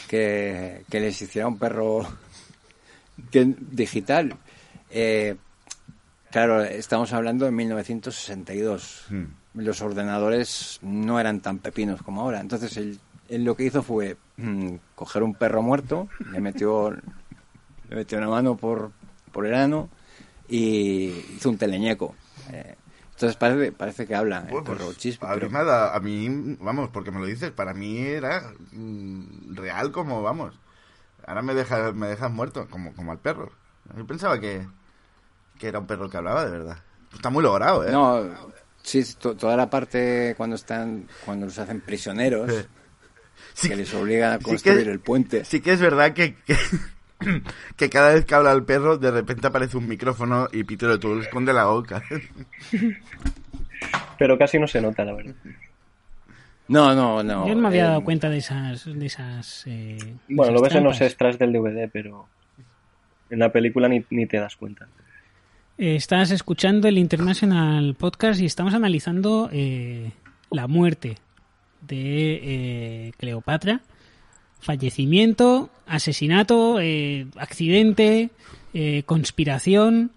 que, 0.09 0.83
que 0.91 1.01
les 1.01 1.21
hiciera 1.21 1.49
un 1.49 1.59
perro 1.59 2.07
digital. 3.33 4.35
Eh, 4.91 5.37
claro, 6.31 6.63
estamos 6.65 7.13
hablando 7.13 7.45
de 7.45 7.51
1962 7.53 9.07
Hmm. 9.11 9.25
los 9.55 9.81
ordenadores 9.83 10.79
no 10.83 11.19
eran 11.19 11.41
tan 11.41 11.59
pepinos 11.59 12.03
como 12.03 12.21
ahora. 12.23 12.41
Entonces 12.41 12.77
él, 12.77 12.99
él 13.29 13.45
lo 13.45 13.57
que 13.57 13.65
hizo 13.65 13.83
fue 13.83 14.17
mm, 14.37 14.75
coger 14.95 15.23
un 15.25 15.35
perro 15.35 15.61
muerto, 15.63 16.09
le 16.33 16.41
metió, 16.41 16.91
le 16.91 17.97
metió 17.97 18.19
una 18.19 18.29
mano 18.29 18.57
por, 18.57 18.93
por 19.33 19.47
el 19.47 19.55
ano 19.55 19.89
y 20.49 21.07
hizo 21.37 21.51
un 21.51 21.59
teleñeco. 21.59 22.15
Eh, 22.53 22.77
entonces 23.21 23.37
parece, 23.37 23.73
parece 23.73 24.07
que 24.07 24.15
habla 24.15 24.39
el 24.39 24.45
Bueno, 24.51 24.65
pues, 24.65 24.79
perro 24.79 24.93
Chispi, 24.95 25.27
a, 25.27 25.29
mí 25.29 25.35
pero- 25.35 25.51
me 25.51 25.59
ha 25.59 25.65
dado- 25.65 25.93
a 25.95 26.01
mí, 26.01 26.57
vamos, 26.59 26.89
porque 26.91 27.11
me 27.11 27.21
lo 27.21 27.27
dices, 27.27 27.51
para 27.51 27.75
mí 27.75 27.99
era 27.99 28.53
mm, 28.73 29.55
real 29.57 29.93
como, 29.93 30.23
vamos. 30.23 30.59
Ahora 31.27 31.43
me 31.43 31.53
dejas 31.55 31.95
me 31.95 32.07
dejas 32.09 32.31
muerto, 32.31 32.67
como, 32.71 32.95
como 32.95 33.13
al 33.13 33.19
perro. 33.19 33.53
Yo 33.95 34.07
pensaba 34.07 34.41
que, 34.41 34.67
que 35.59 35.69
era 35.69 35.79
un 35.81 35.87
perro 35.87 36.09
que 36.09 36.17
hablaba 36.17 36.45
de 36.47 36.51
verdad. 36.51 36.79
Está 37.13 37.29
muy 37.29 37.43
logrado, 37.43 37.87
¿eh? 37.87 37.93
No, 37.93 38.23
sí, 38.83 39.05
to- 39.19 39.37
toda 39.37 39.55
la 39.57 39.69
parte 39.69 40.35
cuando 40.39 40.57
están, 40.57 41.07
cuando 41.27 41.45
los 41.47 41.59
hacen 41.59 41.81
prisioneros, 41.83 42.51
Sí, 43.53 43.69
que 43.69 43.77
les 43.77 43.93
obligan 43.95 44.33
a 44.33 44.39
sí 44.39 44.45
construir 44.45 44.85
que- 44.85 44.91
el 44.93 45.01
puente. 45.01 45.45
Sí 45.45 45.61
que 45.61 45.73
es 45.73 45.81
verdad 45.81 46.15
que, 46.15 46.37
que, 46.37 46.57
que 47.77 47.91
cada 47.91 48.15
vez 48.15 48.25
que 48.25 48.35
habla 48.35 48.53
el 48.53 48.65
perro, 48.65 48.99
de 48.99 49.11
repente 49.11 49.47
aparece 49.47 49.77
un 49.77 49.89
micrófono 49.89 50.49
y 50.53 50.65
Peter 50.65 50.89
O'Toole 50.89 51.23
esconde 51.23 51.53
la 51.53 51.67
boca. 51.67 52.03
Pero 54.19 54.39
casi 54.39 54.59
no 54.59 54.67
se 54.67 54.81
nota, 54.81 55.05
la 55.05 55.15
verdad. 55.15 55.35
No, 56.69 56.95
no, 56.95 57.23
no. 57.23 57.49
Yo 57.49 57.55
no 57.55 57.63
me 57.63 57.69
había 57.69 57.85
eh, 57.85 57.89
dado 57.89 58.05
cuenta 58.05 58.29
de 58.29 58.39
esas. 58.39 58.85
De 58.85 59.07
esas 59.07 59.67
eh, 59.67 59.97
de 59.99 60.17
Bueno, 60.29 60.53
esas 60.53 60.55
lo 60.55 60.63
ves 60.63 60.75
en 60.75 60.85
los 60.85 61.01
extras 61.01 61.39
del 61.39 61.53
DVD, 61.53 61.89
pero 61.93 62.29
en 63.31 63.39
la 63.39 63.51
película 63.51 63.89
ni, 63.89 64.05
ni 64.11 64.27
te 64.27 64.39
das 64.39 64.57
cuenta. 64.57 64.87
Eh, 65.79 65.97
Estás 65.97 66.31
escuchando 66.31 66.89
el 66.89 66.99
International 66.99 67.95
Podcast 67.95 68.41
y 68.41 68.45
estamos 68.45 68.75
analizando 68.75 69.49
eh, 69.51 70.13
la 70.51 70.67
muerte 70.67 71.17
de 71.81 72.41
eh, 72.43 73.13
Cleopatra. 73.17 73.81
Fallecimiento, 74.61 75.71
asesinato, 75.87 76.79
eh, 76.81 77.27
accidente, 77.37 78.31
eh, 78.75 79.03
conspiración. 79.07 80.13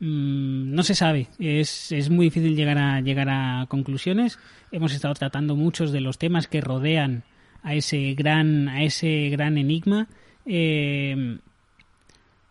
mm, 0.00 0.74
no 0.74 0.82
se 0.82 0.94
sabe. 0.94 1.28
Es, 1.38 1.92
es 1.92 2.10
muy 2.10 2.26
difícil 2.26 2.56
llegar 2.56 2.78
a, 2.78 3.00
llegar 3.00 3.28
a 3.28 3.66
conclusiones. 3.68 4.38
Hemos 4.72 4.92
estado 4.94 5.14
tratando 5.14 5.54
muchos 5.56 5.92
de 5.92 6.00
los 6.00 6.18
temas 6.18 6.48
que 6.48 6.60
rodean 6.60 7.24
a 7.62 7.74
ese 7.74 8.14
gran, 8.14 8.68
a 8.68 8.82
ese 8.82 9.28
gran 9.30 9.58
enigma. 9.58 10.08
Eh, 10.46 11.38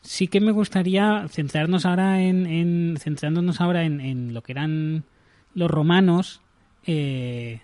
sí 0.02 0.28
que 0.28 0.42
me 0.42 0.52
gustaría 0.52 1.26
centrarnos 1.30 1.86
ahora 1.86 2.22
en, 2.22 2.46
en 2.46 2.98
centrándonos 3.00 3.62
ahora 3.62 3.84
en, 3.84 4.00
en, 4.02 4.34
lo 4.34 4.42
que 4.42 4.54
eran 4.54 5.04
los 5.54 5.70
romanos. 5.70 6.42
Eh, 6.86 7.62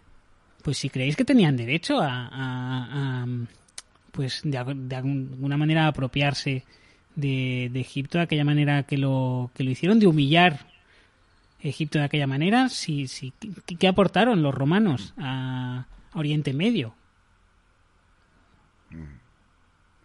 pues 0.68 0.80
si 0.80 0.90
creéis 0.90 1.16
que 1.16 1.24
tenían 1.24 1.56
derecho 1.56 2.02
a, 2.02 2.28
a, 2.28 3.22
a 3.24 3.26
pues 4.12 4.42
de, 4.44 4.62
de, 4.76 4.96
alguna 4.98 5.56
manera 5.56 5.88
apropiarse 5.88 6.66
de, 7.16 7.70
de, 7.72 7.80
Egipto 7.80 8.18
de 8.18 8.26
aquella 8.26 8.44
manera 8.44 8.84
que 8.84 8.98
lo 8.98 9.50
que 9.54 9.64
lo 9.64 9.72
hicieron 9.72 9.98
de 9.98 10.08
humillar 10.08 10.68
Egipto 11.62 12.00
de 12.00 12.04
aquella 12.04 12.28
manera 12.28 12.68
si, 12.68 13.08
si 13.08 13.32
¿qué, 13.80 13.88
aportaron 13.88 14.44
los 14.44 14.54
romanos 14.54 15.14
a, 15.18 15.86
a 16.12 16.20
Oriente 16.20 16.52
Medio 16.52 16.94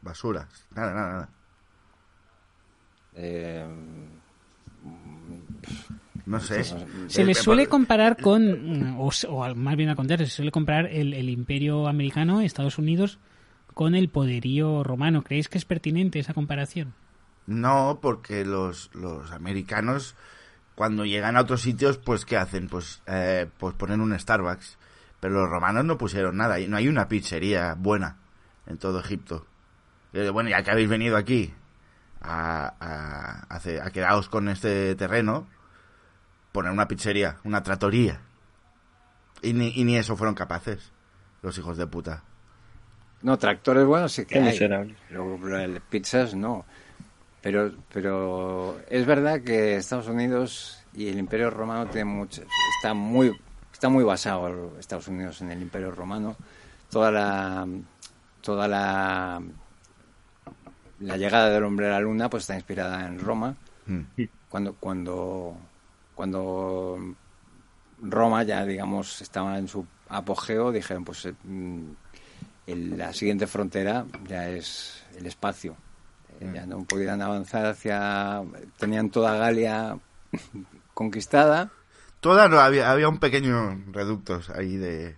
basuras. 0.01 0.65
Nada 0.77 0.95
nada 0.95 1.13
nada. 1.13 1.29
Eh, 3.17 3.67
no 6.27 6.41
sé. 6.41 6.65
Se 7.09 7.25
le 7.25 7.35
suele 7.35 7.67
comparar 7.67 8.17
con, 8.21 8.97
o, 8.99 9.11
o, 9.29 9.55
más 9.55 9.77
bien 9.77 9.89
al 9.89 9.97
contrario, 9.97 10.27
se 10.27 10.33
suele 10.33 10.51
comparar 10.51 10.87
el, 10.87 11.15
el, 11.15 11.29
imperio 11.29 11.89
americano, 11.89 12.41
Estados 12.41 12.79
Unidos, 12.79 13.19
con 13.75 13.95
el 13.95 14.09
poderío 14.09 14.85
romano. 14.85 15.23
¿Creéis 15.23 15.49
que 15.49 15.59
es 15.59 15.65
pertinente 15.65 16.19
esa 16.19 16.35
comparación? 16.35 16.95
No, 17.47 17.99
porque 18.01 18.45
los, 18.45 18.91
los 18.95 19.33
americanos, 19.33 20.15
cuando 20.75 21.05
llegan 21.05 21.37
a 21.37 21.41
otros 21.41 21.63
sitios, 21.63 21.99
pues 21.99 22.25
¿qué 22.25 22.37
hacen? 22.37 22.69
Pues, 22.69 23.03
eh, 23.07 23.49
pues 23.59 23.75
ponen 23.75 24.01
un 24.01 24.19
Starbucks. 24.19 24.79
Pero 25.21 25.35
los 25.35 25.49
romanos 25.49 25.85
no 25.85 25.99
pusieron 25.99 26.37
nada. 26.37 26.59
No 26.67 26.77
hay 26.77 26.89
una 26.89 27.07
pizzería 27.07 27.75
buena 27.79 28.17
en 28.67 28.79
todo 28.79 28.99
Egipto. 29.01 29.47
Bueno, 30.33 30.51
ya 30.51 30.63
que 30.63 30.71
habéis 30.73 30.89
venido 30.89 31.17
aquí, 31.17 31.55
a, 32.21 32.75
a, 32.81 33.47
a, 33.49 33.87
a 33.87 33.91
quedaros 33.91 34.29
con 34.29 34.49
este 34.49 34.95
terreno, 34.95 35.47
poner 36.53 36.73
una 36.73 36.87
pizzería, 36.89 37.39
una 37.45 37.63
tratoría. 37.63 38.21
Y 39.43 39.53
ni, 39.55 39.73
y 39.75 39.85
ni 39.85 39.97
eso 39.97 40.17
fueron 40.17 40.35
capaces, 40.35 40.93
los 41.43 41.57
hijos 41.59 41.77
de 41.77 41.87
puta. 41.87 42.23
No, 43.23 43.39
tractores 43.39 43.85
buenos 43.87 44.13
sí 44.13 44.23
que 44.23 44.35
Qué 44.35 44.39
hay. 44.41 44.51
miserable. 44.51 44.95
Luego, 45.11 45.39
pizzas 45.89 46.35
no. 46.35 46.65
Pero, 47.41 47.73
pero 47.93 48.79
es 48.89 49.05
verdad 49.05 49.43
que 49.43 49.77
Estados 49.77 50.07
Unidos 50.07 50.81
y 50.95 51.09
el 51.09 51.19
Imperio 51.19 51.51
Romano 51.51 51.87
tiene 51.87 52.05
mucho, 52.05 52.43
está 52.77 52.95
muy, 52.95 53.33
está 53.73 53.89
muy 53.89 54.05
basado 54.05 54.79
Estados 54.79 55.09
Unidos 55.09 55.41
en 55.41 55.51
el 55.51 55.61
Imperio 55.63 55.91
Romano. 55.91 56.37
Toda 56.91 57.11
la, 57.11 57.67
toda 58.43 58.69
la 58.69 59.43
la 61.01 61.17
llegada 61.17 61.51
del 61.51 61.65
hombre 61.65 61.89
a 61.89 61.93
la 61.93 62.01
luna 62.01 62.31
pues 62.31 62.45
está 62.45 62.55
inspirada 62.55 63.07
en 63.07 63.19
Roma 63.19 63.57
Mm. 63.87 64.03
cuando 64.49 64.75
cuando 64.75 65.57
cuando 66.15 66.99
Roma 68.01 68.43
ya 68.43 68.65
digamos 68.65 69.21
estaba 69.23 69.59
en 69.59 69.69
su 69.69 69.87
apogeo 70.09 70.73
dijeron 70.73 71.05
pues 71.05 71.25
eh, 71.27 71.35
mm, 71.45 71.83
el- 72.67 72.99
la 72.99 73.13
siguiente 73.13 73.47
frontera 73.47 74.05
ya 74.29 74.49
es 74.49 75.05
el 75.17 75.27
espacio 75.27 75.77
Eh, 76.41 76.51
ya 76.55 76.67
no 76.67 76.83
pudieran 76.85 77.21
avanzar 77.23 77.67
hacia 77.67 78.43
tenían 78.79 79.11
toda 79.11 79.37
Galia 79.37 79.99
conquistada 80.95 81.71
Toda 82.21 82.49
no, 82.49 82.61
había, 82.61 82.91
había 82.91 83.09
un 83.09 83.19
pequeño 83.19 83.83
reductos 83.93 84.49
ahí 84.51 84.77
de 84.77 85.17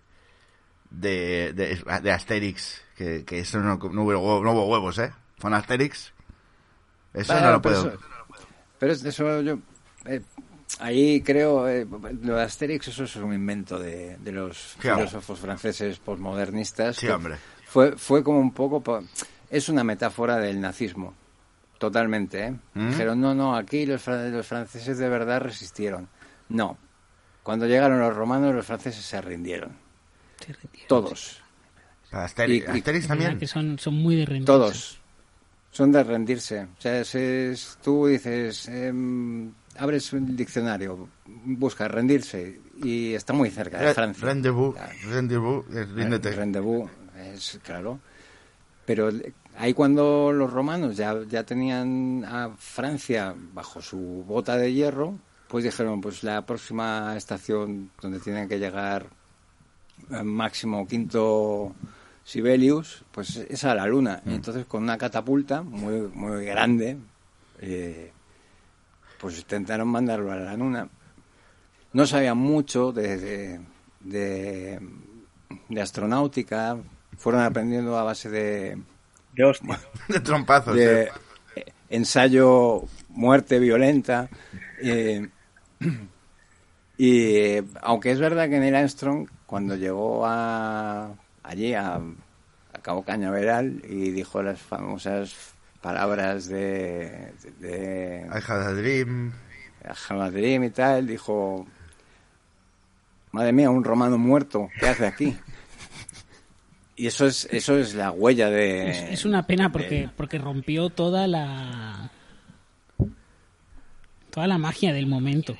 de, 0.90 1.52
de, 1.54 2.00
de 2.02 2.12
Asterix, 2.12 2.80
que, 2.96 3.24
que 3.24 3.40
eso 3.40 3.58
no, 3.58 3.76
no, 3.76 4.02
hubo, 4.04 4.12
huevo- 4.12 4.42
no 4.44 4.52
hubo 4.52 4.68
huevos, 4.68 4.96
¿eh? 4.98 5.12
Con 5.40 5.52
Asterix. 5.52 6.12
Eso 7.12 7.34
no 7.40 7.50
lo 7.50 7.60
puedo. 7.62 7.88
eso- 7.88 7.98
pero 8.78 8.92
es- 8.92 9.04
eso 9.04 9.40
yo 9.42 9.58
eh, 10.06 10.22
ahí 10.80 11.20
creo 11.22 11.68
eh, 11.68 11.86
lo 12.22 12.36
de 12.36 12.42
Asterix 12.42 12.88
eso 12.88 13.04
es 13.04 13.16
un 13.16 13.32
invento 13.32 13.78
de, 13.78 14.16
de 14.18 14.32
los 14.32 14.76
filósofos 14.78 15.38
franceses 15.38 15.98
posmodernistas 15.98 16.96
Sí, 16.96 17.06
hombre. 17.08 17.36
fue 17.66 17.92
fue 17.96 18.22
como 18.24 18.40
un 18.40 18.52
poco 18.52 18.82
es 19.50 19.68
una 19.68 19.84
metáfora 19.84 20.36
del 20.38 20.60
nazismo 20.60 21.14
totalmente 21.78 22.44
¿eh? 22.46 22.54
¿Mm? 22.74 22.88
dijeron 22.90 23.20
no 23.20 23.34
no 23.34 23.56
aquí 23.56 23.86
los, 23.86 24.00
fran- 24.06 24.30
los 24.30 24.46
franceses 24.46 24.98
de 24.98 25.08
verdad 25.08 25.40
resistieron 25.40 26.08
no 26.48 26.78
cuando 27.42 27.66
llegaron 27.66 28.00
los 28.00 28.14
romanos 28.14 28.54
los 28.54 28.66
franceses 28.66 29.04
se 29.04 29.20
rindieron 29.20 29.72
Se 30.40 30.52
rindieron. 30.52 30.88
todos 30.88 31.40
Asterix, 32.10 32.66
Y- 32.76 32.80
también. 33.08 33.38
que 33.40 33.46
son, 33.48 33.76
son 33.76 33.94
muy 33.94 34.14
de 34.14 34.24
rendirse. 34.24 34.46
Todos. 34.46 35.00
Son 35.72 35.90
de 35.90 36.04
rendirse. 36.04 36.60
O 36.62 36.80
sea, 36.80 37.00
es- 37.00 37.12
es- 37.16 37.78
tú 37.82 38.06
dices, 38.06 38.68
em, 38.68 39.50
abres 39.78 40.12
un 40.12 40.36
diccionario, 40.36 41.08
buscas 41.26 41.90
rendirse 41.90 42.60
y 42.82 43.14
está 43.14 43.32
muy 43.32 43.50
cerca 43.50 43.78
de 43.80 43.94
Francia. 43.94 44.26
Rendezvous, 44.26 44.74
Claro. 44.74 44.92
rendezvous, 45.08 45.64
eh, 45.74 45.84
ríndete. 45.84 46.32
Rendezvous, 46.32 46.90
es 47.32 47.60
claro. 47.62 47.98
Pero 48.86 49.10
ahí 49.56 49.72
cuando 49.72 50.32
los 50.32 50.52
romanos 50.52 50.96
ya, 50.96 51.14
ya 51.28 51.44
tenían 51.44 52.24
a 52.24 52.50
Francia 52.58 53.34
bajo 53.54 53.80
su 53.80 53.98
bota 54.26 54.56
de 54.56 54.72
hierro, 54.72 55.18
pues 55.48 55.64
dijeron, 55.64 56.00
pues 56.00 56.22
la 56.22 56.44
próxima 56.44 57.14
estación 57.16 57.90
donde 58.00 58.20
tienen 58.20 58.48
que 58.48 58.58
llegar 58.58 59.06
eh, 60.10 60.22
máximo 60.22 60.86
quinto 60.86 61.74
Sibelius, 62.24 63.04
pues 63.12 63.36
es 63.36 63.64
a 63.64 63.74
la 63.74 63.86
luna. 63.86 64.20
Mm. 64.24 64.30
Y 64.30 64.34
entonces 64.34 64.66
con 64.66 64.82
una 64.82 64.98
catapulta 64.98 65.62
muy, 65.62 66.00
muy 66.12 66.44
grande, 66.44 66.96
eh, 67.60 68.12
pues 69.24 69.38
intentaron 69.38 69.88
mandarlo 69.88 70.30
a 70.32 70.36
la 70.36 70.54
luna. 70.54 70.86
No 71.94 72.06
sabían 72.06 72.36
mucho 72.36 72.92
de, 72.92 73.16
de, 73.16 73.60
de- 74.00 74.80
de 75.70 75.80
astronáutica, 75.80 76.76
fueron 77.16 77.40
aprendiendo 77.40 77.96
a 77.96 78.02
base 78.02 78.28
de, 78.28 78.76
De 79.34 79.44
hostia. 79.44 79.80
De 80.08 80.20
trompazos. 80.20 80.76
de 80.76 81.04
eh. 81.04 81.08
eh, 81.56 81.72
ensayo 81.88 82.82
muerte 83.08 83.58
violenta. 83.58 84.28
eh, 84.82 85.26
y 86.98 87.36
eh, 87.36 87.64
aunque 87.80 88.10
es 88.10 88.20
verdad 88.20 88.48
que 88.50 88.58
Neil 88.60 88.74
Armstrong, 88.74 89.26
cuando 89.46 89.74
llegó 89.76 90.26
a, 90.26 91.14
allí 91.42 91.72
a, 91.72 91.94
a 91.94 92.78
Cabo 92.82 93.04
Cañaveral 93.04 93.82
y 93.88 94.10
dijo 94.10 94.42
las 94.42 94.60
famosas 94.60 95.53
palabras 95.84 96.48
de, 96.48 97.34
de, 97.60 98.26
I 98.26 98.38
had 98.50 98.62
a 98.68 98.72
dream. 98.72 99.32
a 99.84 100.30
Dream 100.30 100.64
y 100.64 100.70
tal, 100.70 101.06
dijo, 101.06 101.66
madre 103.32 103.52
mía, 103.52 103.68
un 103.68 103.84
romano 103.84 104.16
muerto, 104.16 104.70
¿qué 104.80 104.88
hace 104.88 105.06
aquí? 105.06 105.36
Y 106.96 107.08
eso 107.08 107.26
es, 107.26 107.46
eso 107.50 107.76
es 107.76 107.94
la 107.96 108.12
huella 108.12 108.48
de... 108.50 108.88
Es, 108.90 109.02
es 109.18 109.24
una 109.24 109.46
pena 109.48 109.72
porque, 109.72 110.02
de- 110.02 110.08
porque 110.16 110.38
rompió 110.38 110.90
toda 110.90 111.26
la 111.26 112.08
toda 114.30 114.46
la 114.46 114.58
magia 114.58 114.92
del 114.92 115.06
momento. 115.08 115.56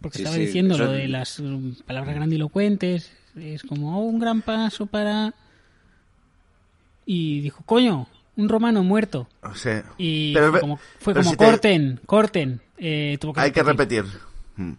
Porque 0.00 0.18
Sí, 0.18 0.22
estaba 0.24 0.34
sí, 0.36 0.40
diciendo 0.46 0.74
eso- 0.74 0.84
lo 0.86 0.90
de 0.90 1.06
las 1.06 1.38
um, 1.38 1.76
palabras 1.86 2.16
grandilocuentes, 2.16 3.12
es 3.36 3.62
como 3.62 3.96
oh, 3.96 4.02
un 4.02 4.18
gran 4.18 4.42
paso 4.42 4.86
para 4.86 5.34
y 7.06 7.40
dijo, 7.40 7.62
"Coño, 7.64 8.08
un 8.36 8.48
romano 8.48 8.82
muerto." 8.82 9.28
O 9.42 9.54
sea, 9.54 9.84
Y 9.98 10.32
pero 10.34 10.50
fue 10.50 10.60
como, 10.60 10.76
fue 10.76 11.14
pero 11.14 11.22
como 11.24 11.30
si 11.30 11.36
te- 11.36 11.44
corten, 11.44 12.00
corten. 12.06 12.60
Eh, 12.78 13.16
tuvo 13.20 13.32
que 13.34 13.40
hay 13.40 13.52
que 13.52 13.62
repetir. 13.62 14.04
Mm. 14.56 14.72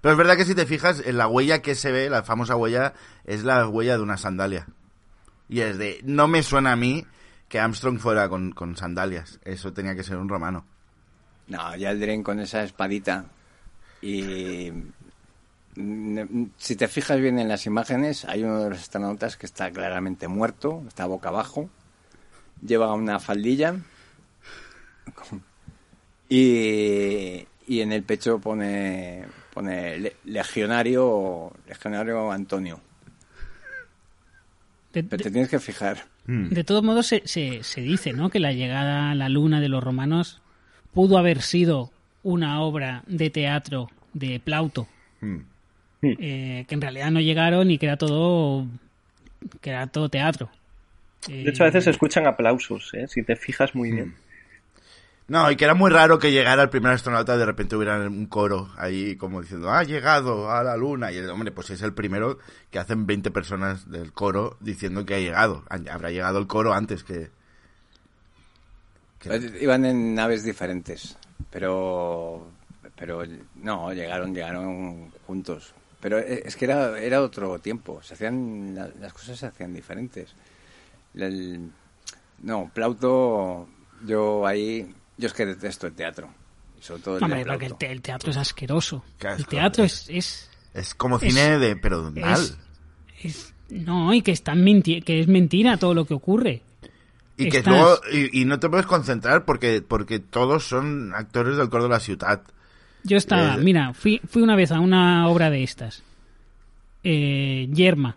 Pero 0.00 0.12
es 0.12 0.18
verdad 0.18 0.36
que 0.36 0.44
si 0.44 0.54
te 0.54 0.66
fijas, 0.66 1.02
en 1.04 1.16
la 1.16 1.26
huella 1.26 1.62
que 1.62 1.74
se 1.74 1.90
ve, 1.92 2.10
la 2.10 2.22
famosa 2.22 2.54
huella, 2.56 2.92
es 3.24 3.44
la 3.44 3.66
huella 3.68 3.96
de 3.96 4.02
una 4.02 4.16
sandalia. 4.16 4.66
Y 5.48 5.60
es 5.60 5.78
de, 5.78 6.00
no 6.04 6.28
me 6.28 6.42
suena 6.42 6.72
a 6.72 6.76
mí 6.76 7.04
que 7.48 7.58
Armstrong 7.60 7.98
fuera 7.98 8.28
con, 8.28 8.52
con 8.52 8.76
sandalias. 8.76 9.38
Eso 9.44 9.72
tenía 9.72 9.94
que 9.94 10.02
ser 10.02 10.16
un 10.16 10.28
romano. 10.28 10.64
No, 11.48 11.74
ya 11.76 11.90
el 11.92 12.00
Dren 12.00 12.22
con 12.24 12.40
esa 12.40 12.62
espadita. 12.64 13.26
Y 14.02 14.72
mm, 15.76 16.44
si 16.58 16.76
te 16.76 16.88
fijas 16.88 17.20
bien 17.20 17.38
en 17.38 17.48
las 17.48 17.66
imágenes, 17.66 18.24
hay 18.24 18.42
uno 18.42 18.62
de 18.62 18.70
los 18.70 18.80
astronautas 18.80 19.36
que 19.36 19.46
está 19.46 19.70
claramente 19.70 20.28
muerto, 20.28 20.82
está 20.88 21.06
boca 21.06 21.28
abajo, 21.28 21.70
lleva 22.62 22.92
una 22.94 23.18
faldilla 23.20 23.76
y, 26.28 27.46
y 27.66 27.80
en 27.80 27.92
el 27.92 28.02
pecho 28.02 28.38
pone, 28.40 29.24
pone 29.54 29.98
le- 29.98 30.16
legionario, 30.24 31.52
legionario 31.68 32.30
Antonio. 32.32 32.80
De, 34.92 35.02
Pero 35.04 35.18
de- 35.18 35.24
te 35.24 35.30
tienes 35.30 35.50
que 35.50 35.60
fijar. 35.60 36.04
Mm. 36.28 36.48
de 36.48 36.64
todos 36.64 36.82
modos 36.82 37.06
se, 37.06 37.22
se, 37.24 37.62
se 37.62 37.80
dice, 37.82 38.12
¿no? 38.12 38.30
Que 38.30 38.40
la 38.40 38.52
llegada 38.52 39.12
a 39.12 39.14
la 39.14 39.28
luna 39.28 39.60
de 39.60 39.68
los 39.68 39.82
romanos 39.84 40.40
pudo 40.92 41.18
haber 41.18 41.40
sido 41.40 41.92
una 42.24 42.60
obra 42.62 43.04
de 43.06 43.30
teatro 43.30 43.88
de 44.12 44.40
Plauto, 44.40 44.88
Mm. 45.20 45.38
eh, 46.02 46.64
que 46.68 46.74
en 46.74 46.80
realidad 46.80 47.10
no 47.10 47.20
llegaron 47.20 47.70
y 47.70 47.78
que 47.78 47.86
era 47.86 47.96
todo 47.96 48.66
que 49.60 49.70
era 49.70 49.86
todo 49.86 50.08
teatro. 50.08 50.50
De 51.28 51.50
hecho, 51.50 51.64
a 51.64 51.66
veces 51.66 51.84
se 51.84 51.90
escuchan 51.90 52.26
aplausos, 52.26 52.92
¿eh? 52.94 53.06
si 53.08 53.22
te 53.22 53.36
fijas 53.36 53.74
muy 53.74 53.90
bien. 53.90 54.14
No, 55.28 55.50
y 55.50 55.56
que 55.56 55.64
era 55.64 55.74
muy 55.74 55.90
raro 55.90 56.20
que 56.20 56.30
llegara 56.30 56.62
el 56.62 56.70
primer 56.70 56.92
astronauta 56.92 57.34
y 57.34 57.38
de 57.38 57.46
repente 57.46 57.74
hubiera 57.74 57.98
un 57.98 58.26
coro 58.26 58.70
ahí 58.76 59.16
como 59.16 59.42
diciendo, 59.42 59.72
ha 59.72 59.82
llegado 59.82 60.52
a 60.52 60.62
la 60.62 60.76
luna. 60.76 61.10
Y 61.10 61.16
el 61.16 61.28
hombre, 61.28 61.50
pues 61.50 61.70
es 61.70 61.82
el 61.82 61.92
primero 61.94 62.38
que 62.70 62.78
hacen 62.78 63.06
20 63.06 63.32
personas 63.32 63.90
del 63.90 64.12
coro 64.12 64.56
diciendo 64.60 65.04
que 65.04 65.14
ha 65.14 65.18
llegado. 65.18 65.64
Habrá 65.68 66.10
llegado 66.10 66.38
el 66.38 66.46
coro 66.46 66.74
antes 66.74 67.02
que... 67.02 67.30
que... 69.18 69.58
Iban 69.60 69.84
en 69.84 70.14
naves 70.14 70.44
diferentes, 70.44 71.16
pero... 71.50 72.48
Pero 72.96 73.24
no, 73.56 73.92
llegaron, 73.92 74.32
llegaron 74.32 75.10
juntos. 75.26 75.74
Pero 76.00 76.18
es 76.18 76.54
que 76.56 76.66
era, 76.66 76.98
era 76.98 77.20
otro 77.20 77.58
tiempo, 77.58 78.00
se 78.00 78.14
hacían, 78.14 78.74
las 78.74 79.12
cosas 79.12 79.38
se 79.38 79.46
hacían 79.46 79.74
diferentes. 79.74 80.34
El, 81.16 81.70
no, 82.42 82.70
Plauto, 82.72 83.68
yo 84.04 84.46
ahí 84.46 84.94
yo 85.16 85.26
es 85.28 85.32
que 85.32 85.46
detesto 85.46 85.86
el 85.86 85.94
teatro. 85.94 86.28
Sobre 86.80 87.02
todo 87.02 87.16
el, 87.16 87.24
Hombre, 87.24 87.44
porque 87.46 87.66
el, 87.66 87.92
el, 87.92 88.02
teatro 88.02 88.30
es 88.30 88.36
asqueroso. 88.36 89.02
el 89.20 89.46
teatro 89.46 89.84
es, 89.84 90.06
es... 90.08 90.50
Es 90.74 90.94
como 90.94 91.18
cine 91.18 91.58
de... 91.58 91.76
pero 91.76 92.12
mal. 92.12 92.40
Es, 93.22 93.54
no, 93.70 94.12
y 94.12 94.20
que, 94.22 94.32
están 94.32 94.64
que 94.82 95.20
es 95.20 95.26
mentira 95.26 95.78
todo 95.78 95.94
lo 95.94 96.04
que 96.04 96.14
ocurre. 96.14 96.62
Y 97.38 97.48
que 97.48 97.62
luego, 97.62 97.98
y, 98.12 98.44
no 98.44 98.60
te 98.60 98.68
puedes 98.68 98.86
concentrar 98.86 99.44
porque, 99.44 99.82
porque 99.86 100.20
todos 100.20 100.66
son 100.66 101.14
actores 101.14 101.56
del 101.56 101.68
coro 101.68 101.84
de 101.84 101.90
la 101.90 102.00
ciudad. 102.00 102.42
Yo 103.04 103.16
estaba, 103.16 103.56
eh, 103.56 103.58
mira, 103.58 103.92
fui, 103.94 104.20
fui 104.28 104.42
una 104.42 104.56
vez 104.56 104.72
a 104.72 104.80
una 104.80 105.28
obra 105.28 105.50
de 105.50 105.62
estas. 105.62 106.02
Eh, 107.04 107.68
Yerma. 107.72 108.16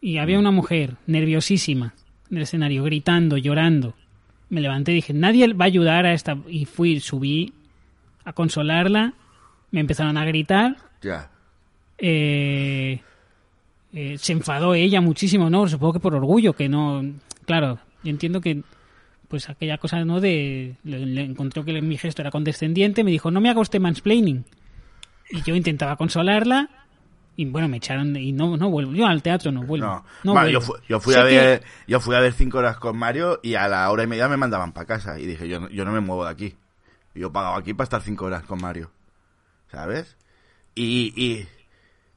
Y 0.00 0.18
había 0.18 0.38
una 0.38 0.50
mujer 0.50 0.96
nerviosísima 1.06 1.94
en 2.30 2.36
el 2.36 2.42
escenario, 2.44 2.84
gritando, 2.84 3.36
llorando 3.36 3.94
me 4.50 4.60
levanté 4.60 4.92
y 4.92 4.96
dije, 4.96 5.14
nadie 5.14 5.52
va 5.54 5.64
a 5.64 5.68
ayudar 5.68 6.04
a 6.04 6.12
esta... 6.12 6.36
Y 6.48 6.66
fui, 6.66 7.00
subí 7.00 7.54
a 8.24 8.32
consolarla, 8.32 9.14
me 9.70 9.80
empezaron 9.80 10.18
a 10.18 10.24
gritar. 10.24 10.76
Ya. 11.00 11.30
Eh, 11.96 13.00
eh, 13.92 14.18
se 14.18 14.32
enfadó 14.32 14.74
ella 14.74 15.00
muchísimo, 15.00 15.48
¿no? 15.48 15.66
Supongo 15.68 15.94
que 15.94 16.00
por 16.00 16.14
orgullo, 16.14 16.52
que 16.52 16.68
no... 16.68 17.02
Claro, 17.46 17.78
yo 18.02 18.10
entiendo 18.10 18.40
que 18.40 18.62
pues 19.28 19.48
aquella 19.48 19.78
cosa, 19.78 20.04
¿no? 20.04 20.20
De... 20.20 20.74
Le, 20.82 21.22
encontró 21.22 21.64
que 21.64 21.80
mi 21.80 21.96
gesto 21.96 22.20
era 22.20 22.32
condescendiente, 22.32 23.04
me 23.04 23.12
dijo, 23.12 23.30
no 23.30 23.40
me 23.40 23.48
haga 23.48 23.60
usted 23.60 23.80
mansplaining. 23.80 24.44
Y 25.30 25.42
yo 25.42 25.54
intentaba 25.54 25.94
consolarla 25.94 26.68
y 27.40 27.46
bueno, 27.46 27.68
me 27.68 27.78
echaron 27.78 28.14
y 28.16 28.32
no, 28.32 28.58
no 28.58 28.68
vuelvo. 28.68 28.92
Yo 28.92 29.06
al 29.06 29.22
teatro 29.22 29.50
no 29.50 29.62
vuelvo. 29.62 30.04
No, 30.24 30.46
Yo, 30.46 30.60
fui, 31.00 31.14
a 31.14 31.22
ver, 31.22 31.62
yo 31.86 31.98
fui 31.98 32.14
a 32.14 32.20
ver 32.20 32.34
cinco 32.34 32.58
horas 32.58 32.76
con 32.76 32.98
Mario 32.98 33.40
y 33.42 33.54
a 33.54 33.66
la 33.66 33.90
hora 33.90 34.02
y 34.02 34.06
media 34.06 34.28
me 34.28 34.36
mandaban 34.36 34.72
para 34.72 34.84
casa. 34.84 35.18
Y 35.18 35.24
dije, 35.24 35.48
yo, 35.48 35.70
yo 35.70 35.86
no 35.86 35.92
me 35.92 36.00
muevo 36.00 36.26
de 36.26 36.32
aquí. 36.32 36.54
Yo 37.14 37.32
pagaba 37.32 37.56
aquí 37.56 37.72
para 37.72 37.84
estar 37.84 38.02
cinco 38.02 38.26
horas 38.26 38.42
con 38.42 38.60
Mario. 38.60 38.90
¿Sabes? 39.72 40.18
Y, 40.74 41.14
y 41.16 41.48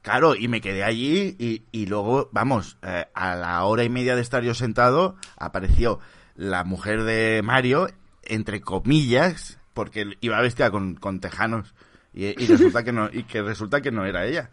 claro, 0.02 0.34
y 0.36 0.46
me 0.46 0.60
quedé 0.60 0.84
allí 0.84 1.36
y, 1.38 1.62
y 1.72 1.86
luego, 1.86 2.28
vamos, 2.30 2.76
eh, 2.82 3.06
a 3.14 3.34
la 3.34 3.64
hora 3.64 3.82
y 3.82 3.88
media 3.88 4.16
de 4.16 4.20
estar 4.20 4.42
yo 4.42 4.52
sentado, 4.52 5.16
apareció 5.38 6.00
la 6.34 6.64
mujer 6.64 7.04
de 7.04 7.40
Mario, 7.42 7.88
entre 8.24 8.60
comillas, 8.60 9.58
porque 9.72 10.18
iba 10.20 10.38
vestida 10.42 10.70
con, 10.70 10.96
con 10.96 11.20
tejanos. 11.20 11.74
Y, 12.12 12.26
y, 12.26 12.46
resulta 12.46 12.84
que 12.84 12.92
no 12.92 13.08
y 13.10 13.22
que 13.22 13.40
resulta 13.40 13.80
que 13.80 13.90
no 13.90 14.04
era 14.04 14.26
ella 14.26 14.50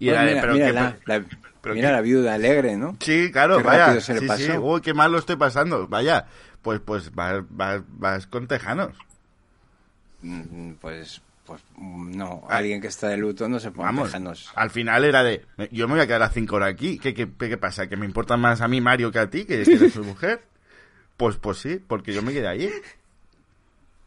mira, 0.00 1.92
la, 1.92 2.00
viuda 2.00 2.34
alegre, 2.34 2.76
¿no? 2.76 2.96
Sí, 3.00 3.30
claro, 3.30 3.62
vaya. 3.62 4.00
Sí, 4.00 4.14
sí. 4.36 4.52
Uy, 4.52 4.80
qué 4.80 4.94
mal 4.94 5.12
lo 5.12 5.18
estoy 5.18 5.36
pasando. 5.36 5.86
Vaya, 5.88 6.26
pues 6.62 6.80
pues 6.80 7.14
vas, 7.14 7.42
vas, 7.50 8.26
con 8.26 8.48
tejanos. 8.48 8.96
Mm, 10.22 10.72
pues 10.80 11.20
pues 11.44 11.62
no, 11.78 12.44
ah. 12.48 12.58
alguien 12.58 12.80
que 12.80 12.86
está 12.86 13.08
de 13.08 13.16
luto 13.16 13.48
no 13.48 13.58
se 13.60 13.70
pone 13.70 14.02
tejanos. 14.02 14.50
Al 14.54 14.70
final 14.70 15.04
era 15.04 15.22
de, 15.22 15.44
yo 15.70 15.88
me 15.88 15.94
voy 15.94 16.02
a 16.02 16.06
quedar 16.06 16.22
a 16.22 16.30
cinco 16.30 16.56
horas 16.56 16.72
aquí. 16.72 16.98
¿Qué, 16.98 17.12
qué, 17.12 17.28
qué 17.38 17.56
pasa? 17.56 17.88
¿Que 17.88 17.96
me 17.96 18.06
importa 18.06 18.36
más 18.36 18.60
a 18.60 18.68
mí 18.68 18.80
Mario 18.80 19.10
que 19.10 19.18
a 19.18 19.28
ti, 19.28 19.44
que, 19.44 19.62
eres 19.62 19.92
su 19.92 20.04
mujer? 20.04 20.42
Pues 21.16 21.36
pues 21.36 21.58
sí, 21.58 21.78
porque 21.86 22.14
yo 22.14 22.22
me 22.22 22.32
quedé 22.32 22.48
allí. 22.48 22.70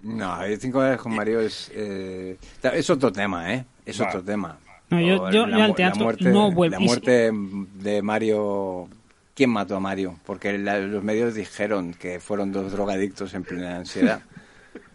No, 0.01 0.35
cinco 0.59 0.79
horas 0.79 0.99
con 0.99 1.15
Mario 1.15 1.41
es, 1.41 1.71
eh, 1.75 2.37
es 2.63 2.89
otro 2.89 3.11
tema, 3.11 3.53
¿eh? 3.53 3.65
Es 3.85 3.99
otro 3.99 4.23
tema. 4.23 4.57
No, 4.93 5.01
yo, 5.01 5.31
yo, 5.31 5.45
la, 5.45 5.65
al 5.65 5.75
teatro 5.75 6.03
muerte, 6.03 6.29
no 6.29 6.51
vuelvo. 6.51 6.73
La 6.73 6.79
muerte 6.79 7.31
de 7.31 8.01
Mario. 8.01 8.87
¿Quién 9.35 9.49
mató 9.49 9.75
a 9.75 9.79
Mario? 9.79 10.19
Porque 10.25 10.57
los 10.57 11.03
medios 11.03 11.33
dijeron 11.33 11.93
que 11.93 12.19
fueron 12.19 12.51
dos 12.51 12.71
drogadictos 12.71 13.33
en 13.33 13.43
plena 13.43 13.77
ansiedad. 13.77 14.21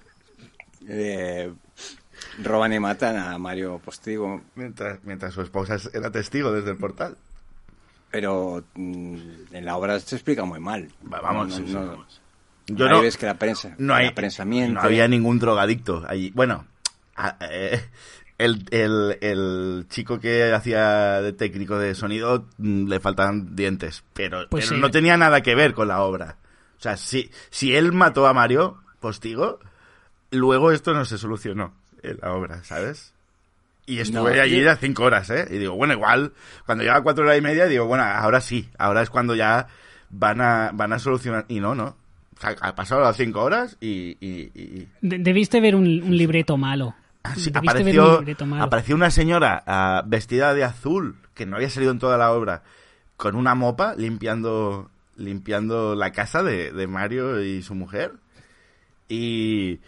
eh, 0.89 1.53
roban 2.43 2.73
y 2.73 2.79
matan 2.79 3.17
a 3.17 3.37
Mario 3.39 3.81
Postigo. 3.85 4.41
Mientras, 4.55 5.01
mientras 5.05 5.35
su 5.35 5.43
esposa 5.43 5.77
era 5.93 6.11
testigo 6.11 6.53
desde 6.53 6.71
el 6.71 6.77
portal. 6.77 7.17
Pero 8.11 8.65
mm, 8.75 9.17
en 9.53 9.65
la 9.65 9.77
obra 9.77 9.99
se 10.01 10.17
explica 10.17 10.45
muy 10.45 10.61
mal. 10.61 10.89
Vamos, 11.03 11.61
no, 11.61 12.07
Yo 12.67 12.89
no, 12.89 13.01
ves 13.01 13.17
que 13.17 13.27
la 13.27 13.35
prensa, 13.35 13.75
no, 13.79 13.95
hay, 13.95 14.11
no 14.71 14.81
había 14.81 15.09
ningún 15.09 15.39
drogadicto 15.39 16.05
allí. 16.07 16.31
Bueno, 16.35 16.65
eh, 17.41 17.83
el, 18.39 18.65
el, 18.71 19.19
el, 19.21 19.87
chico 19.89 20.21
que 20.21 20.53
hacía 20.53 21.21
de 21.21 21.33
técnico 21.33 21.79
de 21.79 21.95
sonido 21.95 22.47
mm, 22.59 22.87
le 22.87 23.01
faltaban 23.01 23.57
dientes, 23.57 24.05
pero, 24.13 24.49
pues 24.49 24.71
no 24.73 24.91
tenía 24.91 25.17
nada 25.17 25.43
que 25.43 25.55
ver 25.55 25.75
con 25.75 25.89
la 25.89 26.03
obra. 26.03 26.37
O 26.79 26.81
sea, 26.81 26.97
si, 26.97 27.31
si 27.51 27.75
él 27.75 27.93
mató 27.93 28.27
a 28.29 28.33
Mario 28.33 28.79
Postigo, 29.01 29.59
luego 30.31 30.71
esto 30.71 30.95
no 30.95 31.05
se 31.05 31.19
solucionó 31.19 31.75
en 32.03 32.19
la 32.23 32.33
obra, 32.33 32.63
¿sabes? 32.63 33.13
Y 33.87 33.99
estuve 34.01 34.41
allí 34.41 34.63
ya 34.63 34.77
cinco 34.77 35.05
horas, 35.05 35.31
¿eh? 35.31 35.49
Y 35.51 35.59
digo, 35.59 35.75
bueno, 35.75 35.95
igual, 35.95 36.33
cuando 36.67 36.85
lleva 36.85 37.03
cuatro 37.03 37.25
horas 37.25 37.39
y 37.39 37.41
media, 37.41 37.67
digo, 37.67 37.87
bueno, 37.87 38.05
ahora 38.05 38.41
sí, 38.41 38.69
ahora 38.79 39.03
es 39.03 39.11
cuando 39.11 39.35
ya 39.35 39.67
van 40.11 40.41
a, 40.43 40.71
van 40.75 40.93
a 40.93 40.99
solucionar. 40.99 41.47
Y 41.49 41.59
no, 41.59 41.75
no. 41.75 41.97
O 42.37 42.41
sea, 42.41 42.55
ha 42.61 42.75
pasado 42.75 43.01
las 43.01 43.17
cinco 43.17 43.43
horas 43.43 43.77
y... 43.81 44.17
y, 44.21 44.87
debiste 45.01 45.61
ver 45.61 45.75
un 45.75 45.85
libreto 46.17 46.57
malo. 46.57 46.95
Ah, 47.25 47.35
apareció, 47.55 48.25
apareció 48.61 48.95
una 48.95 49.11
señora 49.11 49.63
ah, 49.67 50.03
vestida 50.07 50.55
de 50.55 50.65
azul, 50.65 51.17
que 51.35 51.47
no 51.47 51.57
había 51.57 51.69
salido 51.71 51.93
en 51.93 51.99
toda 51.99 52.17
la 52.17 52.33
obra, 52.33 52.63
con 53.17 53.35
una 53.35 53.55
mopa 53.55 53.95
limpiando, 53.97 54.91
limpiando 55.17 55.95
la 55.95 56.13
casa 56.13 56.43
de, 56.43 56.87
Mario 56.87 57.43
y 57.43 57.63
su 57.63 57.75
mujer. 57.75 58.13
Y, 59.09 59.81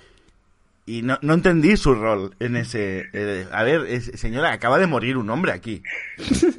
y 0.87 1.03
no, 1.03 1.19
no, 1.23 1.35
entendí 1.35 1.77
su 1.77 1.95
rol 1.95 2.35
en 2.41 2.57
ese... 2.57 3.07
Eh, 3.13 3.47
a 3.53 3.63
ver, 3.63 4.01
señora, 4.01 4.53
acaba 4.53 4.79
de 4.79 4.87
morir 4.87 5.17
un 5.17 5.31
hombre 5.31 5.53
aquí. 5.53 5.83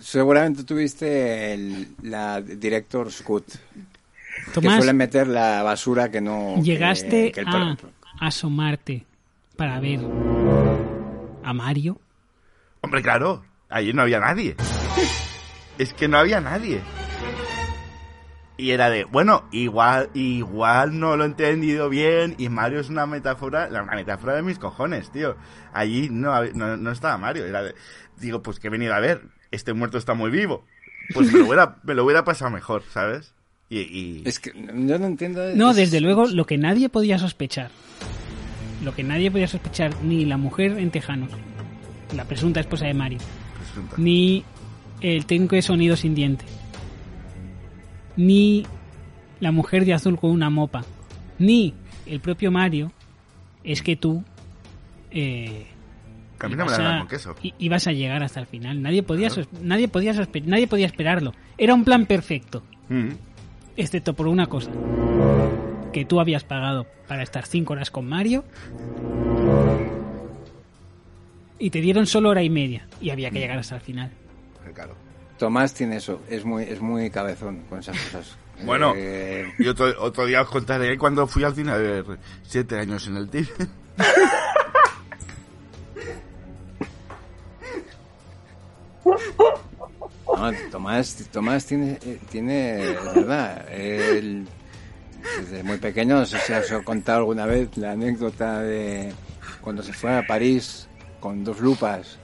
seguramente 0.00 0.64
tuviste 0.64 1.54
el, 1.54 1.88
la 2.02 2.40
Director's 2.40 3.22
Cut. 3.22 3.46
que 4.54 4.60
suele 4.60 4.92
meter 4.92 5.26
la 5.26 5.62
basura 5.62 6.10
que 6.10 6.20
no... 6.20 6.62
Llegaste 6.62 7.32
a 7.46 7.76
asomarte 8.22 9.04
para 9.56 9.80
ver 9.80 10.00
a 11.42 11.52
Mario? 11.52 12.00
Hombre, 12.80 13.02
claro, 13.02 13.44
allí 13.68 13.92
no 13.92 14.02
había 14.02 14.20
nadie. 14.20 14.56
es 15.78 15.92
que 15.92 16.06
no 16.06 16.18
había 16.18 16.40
nadie. 16.40 16.80
Y 18.56 18.70
era 18.70 18.90
de, 18.90 19.04
bueno, 19.04 19.48
igual, 19.50 20.10
igual 20.14 21.00
no 21.00 21.16
lo 21.16 21.24
he 21.24 21.26
entendido 21.26 21.88
bien 21.88 22.36
y 22.38 22.48
Mario 22.48 22.78
es 22.78 22.90
una 22.90 23.06
metáfora, 23.06 23.68
la 23.68 23.82
metáfora 23.82 24.34
de 24.34 24.42
mis 24.42 24.58
cojones, 24.58 25.10
tío. 25.10 25.36
Allí 25.72 26.08
no, 26.08 26.44
no, 26.44 26.90
estaba 26.92 27.18
Mario, 27.18 27.44
era 27.44 27.62
de, 27.62 27.74
digo, 28.18 28.40
pues 28.40 28.60
que 28.60 28.68
he 28.68 28.70
venido 28.70 28.94
a 28.94 29.00
ver, 29.00 29.22
este 29.50 29.72
muerto 29.72 29.98
está 29.98 30.14
muy 30.14 30.30
vivo. 30.30 30.64
Pues 31.12 31.32
me 31.32 31.40
lo 31.40 31.76
me 31.82 31.94
lo 31.94 32.04
hubiera 32.04 32.22
pasado 32.22 32.52
mejor, 32.52 32.84
¿sabes? 32.84 33.34
Y, 33.74 34.22
Es 34.26 34.38
que 34.38 34.52
yo 34.54 34.98
no 34.98 35.06
entiendo... 35.06 35.54
No, 35.54 35.72
desde 35.72 36.00
luego, 36.00 36.26
lo 36.26 36.44
que 36.44 36.58
nadie 36.58 36.88
podía 36.88 37.18
sospechar 37.18 37.70
lo 38.82 38.94
que 38.94 39.02
nadie 39.02 39.30
podía 39.30 39.48
sospechar, 39.48 39.92
ni 40.02 40.24
la 40.24 40.36
mujer 40.36 40.78
en 40.78 40.90
Tejanos, 40.90 41.30
la 42.14 42.24
presunta 42.24 42.60
esposa 42.60 42.86
de 42.86 42.94
Mario, 42.94 43.18
ni 43.96 44.44
el 45.00 45.24
técnico 45.26 45.56
de 45.56 45.62
sonido 45.62 45.96
sin 45.96 46.14
diente, 46.14 46.44
ni 48.16 48.66
la 49.40 49.52
mujer 49.52 49.84
de 49.84 49.94
azul 49.94 50.18
con 50.18 50.30
una 50.30 50.50
mopa, 50.50 50.84
ni 51.38 51.74
el 52.06 52.20
propio 52.20 52.50
Mario, 52.50 52.92
es 53.64 53.82
que 53.82 53.96
tú 53.96 54.24
eh, 55.10 55.66
ibas, 56.50 56.78
a, 56.78 57.06
ibas, 57.58 57.86
a, 57.86 57.92
llegar 57.92 58.22
hasta 58.22 58.40
el 58.40 58.46
final. 58.46 58.82
Nadie 58.82 59.02
podía, 59.02 59.28
nadie, 59.60 59.86
podía 59.86 60.12
nadie 60.44 60.66
podía 60.66 60.86
esperarlo. 60.86 61.32
Era 61.56 61.74
un 61.74 61.84
plan 61.84 62.06
perfecto. 62.06 62.64
Mm. 62.88 63.10
Excepto 63.76 64.14
por 64.14 64.26
una 64.28 64.46
cosa 64.46 64.70
que 65.92 66.04
tú 66.04 66.20
habías 66.20 66.44
pagado 66.44 66.86
para 67.06 67.22
estar 67.22 67.46
5 67.46 67.72
horas 67.72 67.90
con 67.90 68.08
Mario 68.08 68.44
y 71.58 71.70
te 71.70 71.80
dieron 71.80 72.06
solo 72.06 72.30
hora 72.30 72.42
y 72.42 72.50
media 72.50 72.86
y 73.00 73.10
había 73.10 73.30
que 73.30 73.38
llegar 73.38 73.58
hasta 73.58 73.76
el 73.76 73.80
final. 73.80 74.10
claro. 74.74 74.94
Tomás 75.38 75.74
tiene 75.74 75.96
eso, 75.96 76.20
es 76.28 76.44
muy, 76.44 76.62
es 76.64 76.80
muy 76.80 77.10
cabezón 77.10 77.62
con 77.68 77.78
esas 77.80 77.98
cosas. 77.98 78.36
Bueno, 78.64 78.92
Eh, 78.94 79.50
y 79.58 79.66
otro, 79.66 79.86
otro 79.98 80.24
día 80.26 80.42
os 80.42 80.48
contaré 80.48 80.96
cuando 80.96 81.26
fui 81.26 81.42
al 81.42 81.54
cine 81.54 81.72
a 81.72 81.78
ver 81.78 82.04
siete 82.44 82.78
años 82.78 83.08
en 83.08 83.16
el 83.16 83.28
TIF. 83.28 83.50
no, 90.36 90.52
Tomás, 90.70 91.28
Tomás 91.30 91.66
tiene, 91.66 91.98
eh, 92.04 92.18
tiene, 92.30 92.78
verdad, 93.14 93.66
él, 93.72 94.46
desde 95.40 95.62
muy 95.62 95.78
pequeño, 95.78 96.16
no 96.16 96.26
sé 96.26 96.38
si 96.38 96.52
os 96.52 96.70
he 96.70 96.82
contado 96.84 97.18
alguna 97.18 97.46
vez 97.46 97.76
la 97.76 97.92
anécdota 97.92 98.60
de 98.60 99.12
cuando 99.60 99.82
se 99.82 99.92
fue 99.92 100.16
a 100.16 100.26
París 100.26 100.88
con 101.20 101.44
dos 101.44 101.60
lupas 101.60 102.18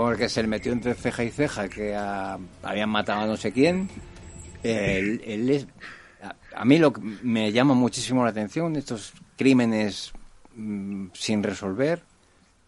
porque 0.00 0.30
se 0.30 0.40
le 0.40 0.48
metió 0.48 0.72
entre 0.72 0.94
ceja 0.94 1.24
y 1.24 1.30
ceja 1.30 1.68
que 1.68 1.94
habían 1.94 2.88
matado 2.88 3.20
a 3.20 3.26
no 3.26 3.36
sé 3.36 3.52
quién. 3.52 3.90
Él, 4.62 5.20
él 5.26 5.50
es, 5.50 5.66
a, 6.22 6.34
a 6.54 6.64
mí 6.64 6.78
lo 6.78 6.92
que 6.92 7.02
me 7.02 7.52
llama 7.52 7.74
muchísimo 7.74 8.24
la 8.24 8.30
atención 8.30 8.76
estos 8.76 9.12
crímenes 9.36 10.12
mm, 10.54 11.08
sin 11.12 11.42
resolver, 11.42 12.02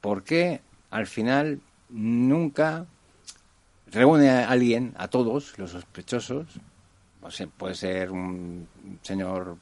porque 0.03 0.61
al 0.91 1.07
final 1.07 1.61
nunca 1.89 2.85
reúne 3.93 4.31
a 4.31 4.49
alguien, 4.51 4.95
a 4.97 5.09
todos 5.09 5.57
los 5.59 5.71
sospechosos, 5.71 6.47
o 7.21 7.31
sea, 7.31 7.47
puede 7.47 7.75
ser 7.75 8.11
un 8.11 8.67
señor 9.03 9.57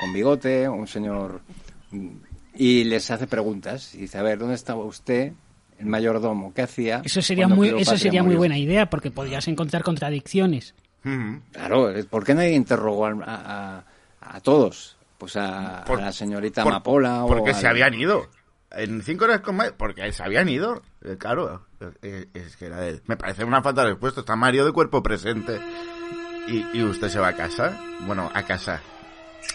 con 0.00 0.12
bigote, 0.12 0.68
un 0.68 0.86
señor 0.86 1.40
y 2.54 2.84
les 2.84 3.10
hace 3.10 3.26
preguntas 3.26 3.94
y 3.94 3.98
dice, 4.02 4.18
a 4.18 4.22
ver, 4.22 4.38
¿dónde 4.38 4.54
estaba 4.54 4.84
usted, 4.84 5.32
el 5.78 5.86
mayordomo? 5.86 6.52
¿Qué 6.54 6.62
hacía? 6.62 7.02
Eso 7.04 7.22
sería 7.22 7.48
muy, 7.48 7.68
eso 7.68 7.96
sería 7.96 8.22
muy 8.22 8.28
murió?". 8.28 8.38
buena 8.38 8.58
idea 8.58 8.88
porque 8.90 9.10
podrías 9.10 9.46
encontrar 9.48 9.82
contradicciones. 9.82 10.74
Claro, 11.52 11.92
¿por 12.10 12.24
qué 12.24 12.34
nadie 12.34 12.54
interrogó 12.54 13.06
al- 13.06 13.22
a, 13.22 13.84
a- 14.20 14.36
a 14.36 14.40
todos? 14.40 14.96
Pues 15.18 15.36
a, 15.36 15.84
Por- 15.86 16.00
a 16.00 16.06
la 16.06 16.12
señorita 16.12 16.62
por- 16.64 16.72
Amapola 16.72 17.24
o 17.24 17.28
Porque 17.28 17.50
al- 17.50 17.56
se 17.56 17.68
habían 17.68 17.94
ido. 17.94 18.28
En 18.72 19.00
cinco 19.02 19.24
horas 19.24 19.40
con 19.40 19.56
Mario. 19.56 19.74
Porque 19.78 20.10
se 20.12 20.22
habían 20.24 20.48
ido. 20.48 20.82
Eh, 21.04 21.16
claro. 21.18 21.65
Eh, 22.02 22.26
es 22.34 22.56
que 22.56 22.66
era 22.66 22.80
me 23.06 23.16
parece 23.16 23.44
una 23.44 23.62
falta 23.62 23.82
de 23.82 23.90
respuesta. 23.90 24.20
Está 24.20 24.36
Mario 24.36 24.64
de 24.64 24.72
cuerpo 24.72 25.02
presente. 25.02 25.60
Y, 26.48 26.64
y 26.78 26.82
usted 26.82 27.08
se 27.08 27.18
va 27.18 27.28
a 27.28 27.36
casa. 27.36 27.78
Bueno, 28.06 28.30
a 28.32 28.42
casa. 28.44 28.80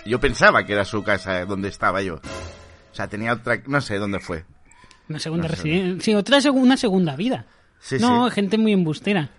Yo 0.06 0.20
pensaba 0.20 0.66
que 0.66 0.74
era 0.74 0.86
su 0.86 1.04
casa 1.04 1.46
donde 1.46 1.70
estaba 1.70 2.02
yo. 2.02 2.16
O 2.16 2.96
sea, 2.96 3.08
tenía 3.08 3.34
otra. 3.34 3.62
No 3.68 3.80
sé 3.82 3.98
dónde 3.98 4.20
fue. 4.20 4.46
Una 5.10 5.20
segunda 5.20 5.48
No 5.48 5.56
residencia. 5.56 6.04
Sí, 6.04 6.14
otra 6.14 6.38
seg- 6.40 6.54
una 6.54 6.78
segunda 6.78 7.16
vida. 7.16 7.46
Sí, 7.80 7.98
no, 8.00 8.30
sí. 8.30 8.36
gente 8.36 8.58
muy 8.58 8.74
embustera. 8.74 9.30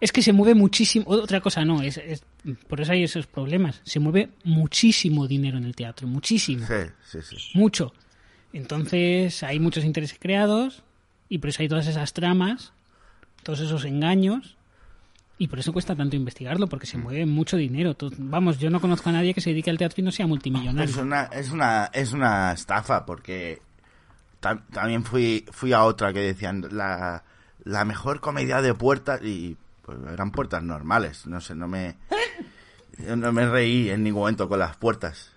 Es 0.00 0.12
que 0.12 0.22
se 0.22 0.32
mueve 0.32 0.54
muchísimo. 0.54 1.04
Otra 1.08 1.40
cosa 1.40 1.64
no, 1.64 1.82
es, 1.82 1.96
es- 1.98 2.24
por 2.68 2.80
eso 2.80 2.92
hay 2.92 3.04
esos 3.04 3.26
problemas. 3.26 3.80
Se 3.84 4.00
mueve 4.00 4.30
muchísimo 4.44 5.26
dinero 5.26 5.58
en 5.58 5.64
el 5.64 5.74
teatro, 5.76 6.06
muchísimo. 6.08 6.66
Sí, 6.66 6.90
sí, 7.04 7.18
sí. 7.22 7.36
Mucho. 7.58 7.92
Entonces 8.52 9.42
hay 9.42 9.60
muchos 9.60 9.84
intereses 9.84 10.18
creados 10.20 10.82
y 11.30 11.38
por 11.38 11.48
eso 11.48 11.62
hay 11.62 11.68
todas 11.68 11.86
esas 11.86 12.12
tramas, 12.12 12.72
todos 13.42 13.60
esos 13.60 13.86
engaños 13.86 14.56
y 15.38 15.48
por 15.48 15.58
eso 15.58 15.72
cuesta 15.72 15.96
tanto 15.96 16.16
investigarlo 16.16 16.66
porque 16.66 16.86
Mm. 16.86 16.90
se 16.90 16.98
mueve 16.98 17.24
mucho 17.24 17.56
dinero. 17.56 17.96
Vamos, 18.18 18.58
yo 18.58 18.68
no 18.68 18.78
conozco 18.82 19.08
a 19.08 19.12
nadie 19.12 19.32
que 19.32 19.40
se 19.40 19.48
dedique 19.50 19.70
al 19.70 19.78
teatro 19.78 20.02
y 20.02 20.04
no 20.04 20.12
sea 20.12 20.26
multimillonario. 20.26 20.90
Es 20.90 20.96
una, 20.98 21.22
es 21.24 21.50
una, 21.50 21.86
es 21.94 22.12
una 22.12 22.52
estafa 22.52 23.06
porque 23.06 23.62
tam- 24.42 24.62
también 24.70 25.02
fui, 25.04 25.46
fui 25.50 25.72
a 25.72 25.84
otra 25.84 26.12
que 26.12 26.20
decían 26.20 26.66
la, 26.72 27.22
la 27.64 27.84
mejor 27.86 28.20
comedia 28.20 28.60
de 28.60 28.74
puertas 28.74 29.22
y 29.22 29.56
pues 29.82 29.96
eran 30.12 30.30
puertas 30.32 30.62
normales. 30.62 31.26
No 31.26 31.40
sé, 31.40 31.54
no 31.54 31.68
me, 31.68 31.96
yo 32.98 33.16
no 33.16 33.32
me 33.32 33.48
reí 33.48 33.88
en 33.88 34.02
ningún 34.02 34.22
momento 34.22 34.48
con 34.48 34.58
las 34.58 34.76
puertas. 34.76 35.30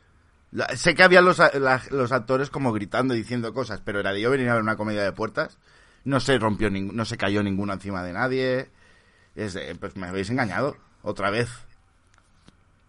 La- 0.51 0.67
sé 0.75 0.93
que 0.95 1.03
había 1.03 1.21
los, 1.21 1.37
la- 1.39 1.81
los 1.91 2.11
actores 2.11 2.49
como 2.49 2.73
gritando 2.73 3.15
y 3.15 3.19
diciendo 3.19 3.53
cosas, 3.53 3.81
pero 3.85 3.99
era 4.01 4.11
de 4.11 4.19
yo 4.21 4.29
venir 4.31 4.49
a 4.49 4.53
ver 4.55 4.63
una 4.63 4.75
comedia 4.75 5.03
de 5.03 5.11
puertas. 5.13 5.57
No 6.05 6.19
se 6.19 6.37
rompió, 6.37 6.69
ning- 6.69 6.91
no 6.91 7.05
se 7.05 7.17
cayó 7.17 7.41
ninguno 7.43 7.73
encima 7.73 8.03
de 8.03 8.13
nadie. 8.13 8.69
Es 9.35 9.53
de, 9.53 9.73
pues 9.75 9.95
me 9.95 10.07
habéis 10.07 10.29
engañado 10.29 10.77
otra 11.01 11.29
vez. 11.29 11.49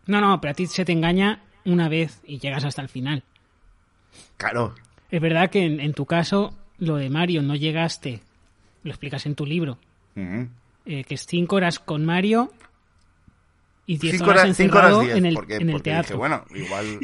No, 0.07 0.21
no, 0.21 0.41
pero 0.41 0.51
a 0.53 0.55
ti 0.55 0.67
se 0.67 0.85
te 0.85 0.93
engaña 0.93 1.43
una 1.65 1.89
vez 1.89 2.21
y 2.25 2.39
llegas 2.39 2.65
hasta 2.65 2.83
el 2.83 2.89
final. 2.89 3.23
Claro, 4.37 4.75
Es 5.11 5.21
verdad 5.21 5.49
que 5.51 5.65
en, 5.65 5.81
en 5.81 5.95
tu 5.95 6.07
caso, 6.07 6.55
lo 6.79 6.97
de 6.97 7.09
Mario 7.09 7.41
no 7.43 7.55
llegaste, 7.55 8.21
lo 8.83 8.91
explicas 8.91 9.27
en 9.27 9.35
tu 9.35 9.47
libro, 9.47 9.79
eh, 10.17 11.05
que 11.05 11.15
es 11.15 11.27
cinco 11.27 11.57
horas 11.57 11.79
con 11.79 12.05
Mario 12.05 12.53
y 13.87 13.99
diez 13.99 14.17
Cinco 14.17 14.31
horas 14.31 14.45
horas, 14.45 14.57
cinco 14.57 14.69
encerrado 14.79 14.97
horas 14.99 15.07
diez, 15.07 15.19
en 15.19 15.27
el, 15.27 15.35
porque, 15.35 15.57
en 15.57 15.69
el 15.69 15.73
porque 15.73 15.91
teatro. 15.91 16.03
dije, 16.03 16.15
bueno, 16.15 16.45
igual 16.55 17.01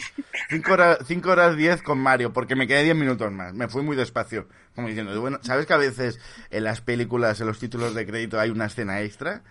cinco 0.48 0.72
horas, 0.72 0.98
cinco 1.06 1.30
horas 1.30 1.56
diez 1.56 1.82
con 1.82 1.98
Mario, 1.98 2.32
porque 2.32 2.56
me 2.56 2.66
quedé 2.66 2.84
diez 2.84 2.96
minutos 2.96 3.30
más, 3.32 3.52
me 3.52 3.68
fui 3.68 3.82
muy 3.82 3.96
despacio, 3.96 4.48
como 4.74 4.88
diciendo, 4.88 5.18
bueno, 5.20 5.38
¿sabes 5.42 5.66
que 5.66 5.74
a 5.74 5.78
veces 5.78 6.18
en 6.50 6.64
las 6.64 6.80
películas, 6.80 7.40
en 7.40 7.46
los 7.48 7.58
títulos 7.58 7.94
de 7.94 8.06
crédito 8.06 8.40
hay 8.40 8.50
una 8.50 8.66
escena 8.66 9.00
extra? 9.02 9.42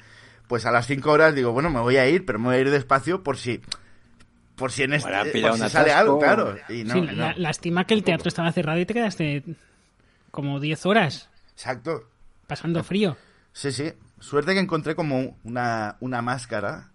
Pues 0.48 0.66
a 0.66 0.72
las 0.72 0.88
cinco 0.88 1.12
horas 1.12 1.36
digo, 1.36 1.52
bueno, 1.52 1.70
me 1.70 1.80
voy 1.80 1.98
a 1.98 2.10
ir, 2.10 2.26
pero 2.26 2.40
me 2.40 2.46
voy 2.46 2.56
a 2.56 2.60
ir 2.60 2.72
despacio 2.72 3.22
por 3.22 3.38
si, 3.38 3.62
por 4.56 4.72
si 4.72 4.82
en 4.84 4.94
este, 4.94 5.10
Para 5.12 5.24
por 5.24 5.32
pillar 5.32 5.54
si 5.58 5.70
sale 5.70 5.92
algo, 5.92 6.18
claro. 6.18 6.56
Y 6.70 6.84
no, 6.84 6.96
Sí, 6.96 7.02
no. 7.02 7.12
la- 7.12 7.36
lástima 7.38 7.86
que 7.86 7.94
el 7.94 8.04
teatro 8.04 8.28
estaba 8.30 8.52
cerrado 8.52 8.80
y 8.80 8.86
te 8.88 8.96
quedaste 8.96 9.44
como 10.32 10.60
10 10.60 10.86
horas 10.88 11.30
Exacto. 11.54 12.10
pasando 12.48 12.84
frío. 12.84 13.16
Sí, 13.54 13.72
sí. 13.72 13.94
Suerte 14.20 14.54
que 14.54 14.60
encontré 14.60 14.96
como 14.96 15.38
una, 15.44 15.98
una 16.00 16.22
máscara, 16.24 16.89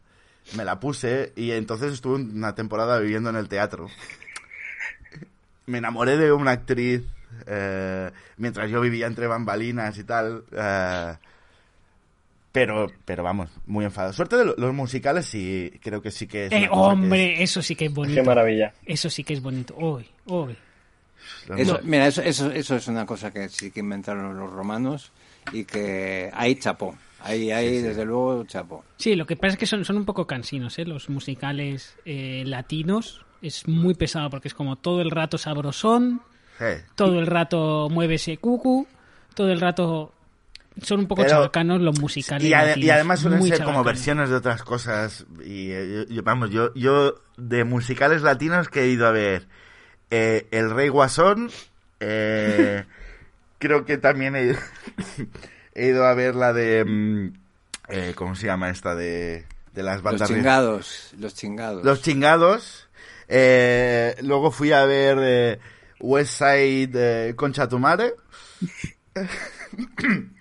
me 0.56 0.64
la 0.64 0.78
puse 0.80 1.32
y 1.36 1.50
entonces 1.52 1.92
estuve 1.92 2.16
una 2.16 2.54
temporada 2.54 2.98
viviendo 2.98 3.30
en 3.30 3.36
el 3.36 3.48
teatro. 3.48 3.88
Me 5.66 5.78
enamoré 5.78 6.16
de 6.18 6.30
una 6.32 6.50
actriz 6.52 7.02
eh, 7.46 8.10
mientras 8.36 8.70
yo 8.70 8.80
vivía 8.80 9.06
entre 9.06 9.26
bambalinas 9.26 9.96
y 9.98 10.04
tal. 10.04 10.44
eh, 10.52 11.14
pero, 12.52 12.86
pero 13.04 13.24
vamos, 13.24 13.50
muy 13.66 13.84
enfadado. 13.84 14.12
Suerte 14.12 14.36
de 14.36 14.44
lo- 14.44 14.54
los 14.56 14.72
musicales 14.72 15.26
sí, 15.26 15.72
creo 15.82 16.00
que 16.00 16.12
sí 16.12 16.28
que 16.28 16.46
es. 16.46 16.52
Eh, 16.52 16.60
que 16.60 16.68
hombre, 16.70 17.42
eso 17.42 17.60
sí 17.62 17.74
que 17.74 17.86
es 17.86 17.90
Qué 17.90 17.94
bonito. 17.94 18.22
maravilla. 18.24 18.72
Eso 18.86 19.10
sí 19.10 19.24
que 19.24 19.34
es 19.34 19.42
bonito. 19.42 19.74
Es- 19.98 20.06
los 21.48 21.58
Eso, 21.58 21.80
mira, 21.82 22.06
eso, 22.06 22.22
eso, 22.22 22.50
eso 22.52 22.76
es 22.76 22.86
una 22.86 23.06
cosa 23.06 23.32
que 23.32 23.48
sí 23.48 23.70
que 23.72 23.80
inventaron 23.80 24.38
los 24.38 24.52
romanos 24.52 25.10
y 25.52 25.64
que 25.64 26.30
ahí 26.32 26.54
chapó. 26.56 26.96
Ahí, 27.24 27.50
ahí 27.50 27.80
desde 27.80 28.04
luego 28.04 28.44
chapó. 28.44 28.84
Sí, 28.98 29.16
lo 29.16 29.26
que 29.26 29.34
pasa 29.36 29.54
es 29.54 29.58
que 29.58 29.66
son, 29.66 29.84
son 29.84 29.96
un 29.96 30.04
poco 30.04 30.26
cansinos, 30.26 30.78
¿eh? 30.78 30.84
Los 30.84 31.08
musicales 31.08 31.96
eh, 32.04 32.42
latinos. 32.46 33.24
Es 33.42 33.66
muy 33.66 33.94
pesado 33.94 34.30
porque 34.30 34.48
es 34.48 34.54
como 34.54 34.76
todo 34.76 35.00
el 35.02 35.10
rato 35.10 35.36
sabrosón, 35.38 36.22
eh, 36.60 36.82
todo 36.94 37.18
el 37.18 37.26
rato 37.26 37.88
mueve 37.90 38.14
ese 38.14 38.36
cucu, 38.38 38.86
todo 39.34 39.50
el 39.50 39.60
rato... 39.60 40.12
Son 40.82 40.98
un 41.00 41.06
poco 41.06 41.22
Pero- 41.22 41.34
chabacanos 41.36 41.80
los 41.80 42.00
musicales 42.00 42.44
Y, 42.46 42.50
latinos, 42.50 42.78
y 42.78 42.90
además 42.90 43.20
suelen 43.20 43.42
ser 43.44 43.62
como 43.62 43.84
versiones 43.84 44.28
de 44.28 44.34
otras 44.36 44.62
cosas. 44.64 45.24
Y 45.44 45.70
eh, 45.70 46.06
yo- 46.08 46.14
yo- 46.16 46.22
vamos, 46.24 46.50
yo, 46.50 46.74
yo 46.74 47.14
de 47.36 47.64
musicales 47.64 48.22
latinos 48.22 48.68
que 48.68 48.82
he 48.82 48.88
ido 48.88 49.06
a 49.06 49.12
ver 49.12 49.46
eh, 50.10 50.48
El 50.50 50.70
Rey 50.70 50.88
Guasón, 50.88 51.50
eh, 52.00 52.84
creo 53.58 53.84
que 53.84 53.98
también 53.98 54.34
he, 54.36 54.56
he 55.74 55.86
ido 55.86 56.06
a 56.06 56.14
ver 56.14 56.34
la 56.34 56.52
de... 56.52 56.84
mm, 56.84 57.32
eh, 57.88 58.12
¿Cómo 58.14 58.34
se 58.34 58.46
llama 58.46 58.70
esta? 58.70 58.94
De, 58.94 59.44
de 59.72 59.82
las 59.82 59.96
Los 59.96 60.02
bandas... 60.04 60.28
de- 60.28 60.34
chingados, 60.36 61.10
los 61.18 61.34
chingados. 61.34 61.84
Los 61.84 62.02
chingados. 62.02 62.88
Eh, 63.28 64.14
luego 64.22 64.50
fui 64.50 64.72
a 64.72 64.84
ver 64.84 65.18
eh, 65.20 65.58
West 66.00 66.38
Side 66.38 66.90
eh, 67.28 67.34
Concha 67.36 67.68
tu 67.68 67.78
madre. 67.78 68.14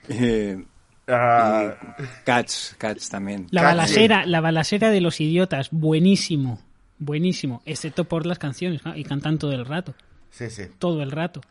Eh, 0.10 0.64
Ah, 1.06 1.76
Cats, 2.24 2.76
Cats 2.78 3.10
también. 3.10 3.48
La 3.52 3.62
Casi. 3.62 3.76
balacera, 3.76 4.26
la 4.26 4.40
balacera 4.40 4.90
de 4.90 5.02
los 5.02 5.20
idiotas, 5.20 5.68
buenísimo, 5.72 6.62
buenísimo, 6.98 7.62
excepto 7.66 8.06
por 8.06 8.26
las 8.26 8.40
canciones, 8.40 8.86
¿no? 8.86 8.96
y 8.96 9.04
cantan 9.04 9.38
todo 9.38 9.52
el 9.52 9.66
rato, 9.66 9.96
sí, 10.32 10.50
sí. 10.50 10.64
todo 10.80 11.04
el 11.04 11.12
rato. 11.12 11.42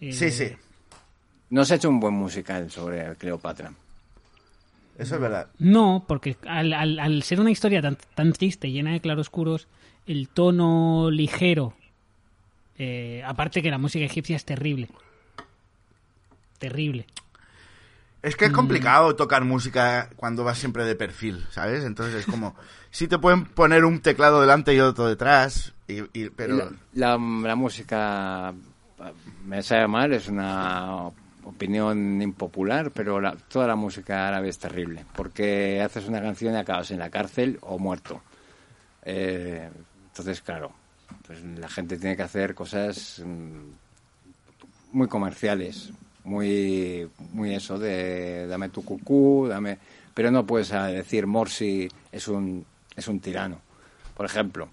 Eh, 0.00 0.12
Sí, 0.14 0.30
sí. 0.30 0.56
No 1.50 1.64
se 1.64 1.74
ha 1.74 1.76
hecho 1.76 1.88
un 1.90 2.00
buen 2.00 2.14
musical 2.14 2.70
sobre 2.70 3.14
Cleopatra. 3.16 3.72
Eso 4.98 5.14
es 5.14 5.20
verdad. 5.20 5.48
No, 5.58 6.04
porque 6.06 6.36
al, 6.46 6.72
al- 6.72 6.98
al 6.98 7.22
ser 7.22 7.40
una 7.40 7.50
historia 7.50 7.80
tan, 7.82 7.96
tan 8.14 8.32
triste, 8.32 8.70
llena 8.70 8.92
de 8.92 9.00
claroscuros, 9.00 9.66
el 10.06 10.28
tono 10.28 11.10
ligero, 11.10 11.74
eh, 12.78 13.22
aparte 13.26 13.62
que 13.62 13.70
la 13.70 13.78
música 13.78 14.04
egipcia 14.04 14.36
es 14.36 14.44
terrible, 14.44 14.88
terrible. 16.58 17.06
Es 18.22 18.34
Mm. 18.34 18.38
que 18.38 18.44
es 18.46 18.52
complicado 18.52 19.16
tocar 19.16 19.44
música 19.44 20.10
cuando 20.16 20.44
vas 20.44 20.58
siempre 20.58 20.84
de 20.84 20.94
perfil, 20.94 21.46
¿sabes? 21.50 21.84
Entonces 21.84 22.14
es 22.16 22.26
como, 22.26 22.54
sí 22.90 23.08
te 23.08 23.18
pueden 23.18 23.46
poner 23.46 23.84
un 23.86 24.00
teclado 24.00 24.40
delante 24.42 24.74
y 24.74 24.80
otro 24.80 25.06
detrás, 25.06 25.72
y, 25.88 26.00
y- 26.12 26.28
pero... 26.30 26.56
La, 26.56 27.16
la- 27.16 27.18
la 27.48 27.54
música, 27.56 28.52
me 29.46 29.62
sabe 29.62 29.88
mal, 29.88 30.12
es 30.12 30.28
una 30.28 31.08
opinión 31.44 32.20
impopular, 32.22 32.90
pero 32.90 33.20
la- 33.20 33.36
toda 33.36 33.66
la 33.66 33.76
música 33.76 34.28
árabe 34.28 34.48
es 34.48 34.58
terrible, 34.58 35.04
porque 35.14 35.80
haces 35.82 36.06
una 36.08 36.20
canción 36.20 36.54
y 36.54 36.58
acabas 36.58 36.90
en 36.90 36.98
la 36.98 37.10
cárcel 37.10 37.58
o 37.62 37.78
muerto. 37.78 38.22
Eh, 39.04 39.68
entonces, 40.08 40.40
claro, 40.42 40.72
pues 41.26 41.42
la 41.42 41.68
gente 41.68 41.96
tiene 41.98 42.16
que 42.16 42.22
hacer 42.22 42.54
cosas 42.54 43.22
mm, 43.24 43.70
muy 44.92 45.08
comerciales, 45.08 45.90
muy, 46.24 47.08
muy 47.32 47.54
eso 47.54 47.78
de 47.78 48.46
dame 48.46 48.68
tu 48.68 48.84
cucú, 48.84 49.46
dame, 49.48 49.78
pero 50.14 50.30
no 50.30 50.46
puedes 50.46 50.72
ah, 50.72 50.86
decir 50.88 51.26
Morsi 51.26 51.88
es 52.12 52.28
un 52.28 52.64
es 52.96 53.08
un 53.08 53.20
tirano, 53.20 53.60
por 54.16 54.26
ejemplo, 54.26 54.68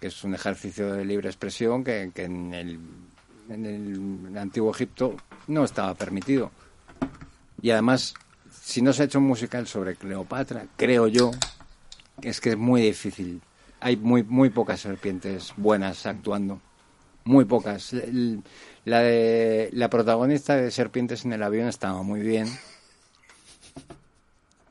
que 0.00 0.08
es 0.08 0.24
un 0.24 0.34
ejercicio 0.34 0.92
de 0.92 1.04
libre 1.04 1.28
expresión 1.28 1.84
que, 1.84 2.10
que 2.14 2.24
en 2.24 2.54
el 2.54 2.80
en 3.50 3.66
el 3.66 4.38
antiguo 4.38 4.70
Egipto 4.70 5.16
no 5.48 5.64
estaba 5.64 5.94
permitido. 5.94 6.50
Y 7.60 7.70
además, 7.70 8.14
si 8.62 8.80
no 8.82 8.92
se 8.92 9.02
ha 9.02 9.04
hecho 9.06 9.18
un 9.18 9.26
musical 9.26 9.66
sobre 9.66 9.96
Cleopatra, 9.96 10.66
creo 10.76 11.06
yo, 11.08 11.30
es 12.22 12.40
que 12.40 12.50
es 12.50 12.56
muy 12.56 12.82
difícil. 12.82 13.40
Hay 13.80 13.96
muy, 13.96 14.22
muy 14.22 14.50
pocas 14.50 14.80
serpientes 14.80 15.52
buenas 15.56 16.06
actuando. 16.06 16.60
Muy 17.24 17.44
pocas. 17.44 17.92
El- 17.92 18.42
La, 18.86 19.00
de, 19.00 19.68
la 19.72 19.90
protagonista 19.90 20.56
de 20.56 20.70
Serpientes 20.70 21.24
en 21.26 21.34
el 21.34 21.42
avión 21.42 21.68
estaba 21.68 22.02
muy 22.02 22.20
bien. 22.20 22.48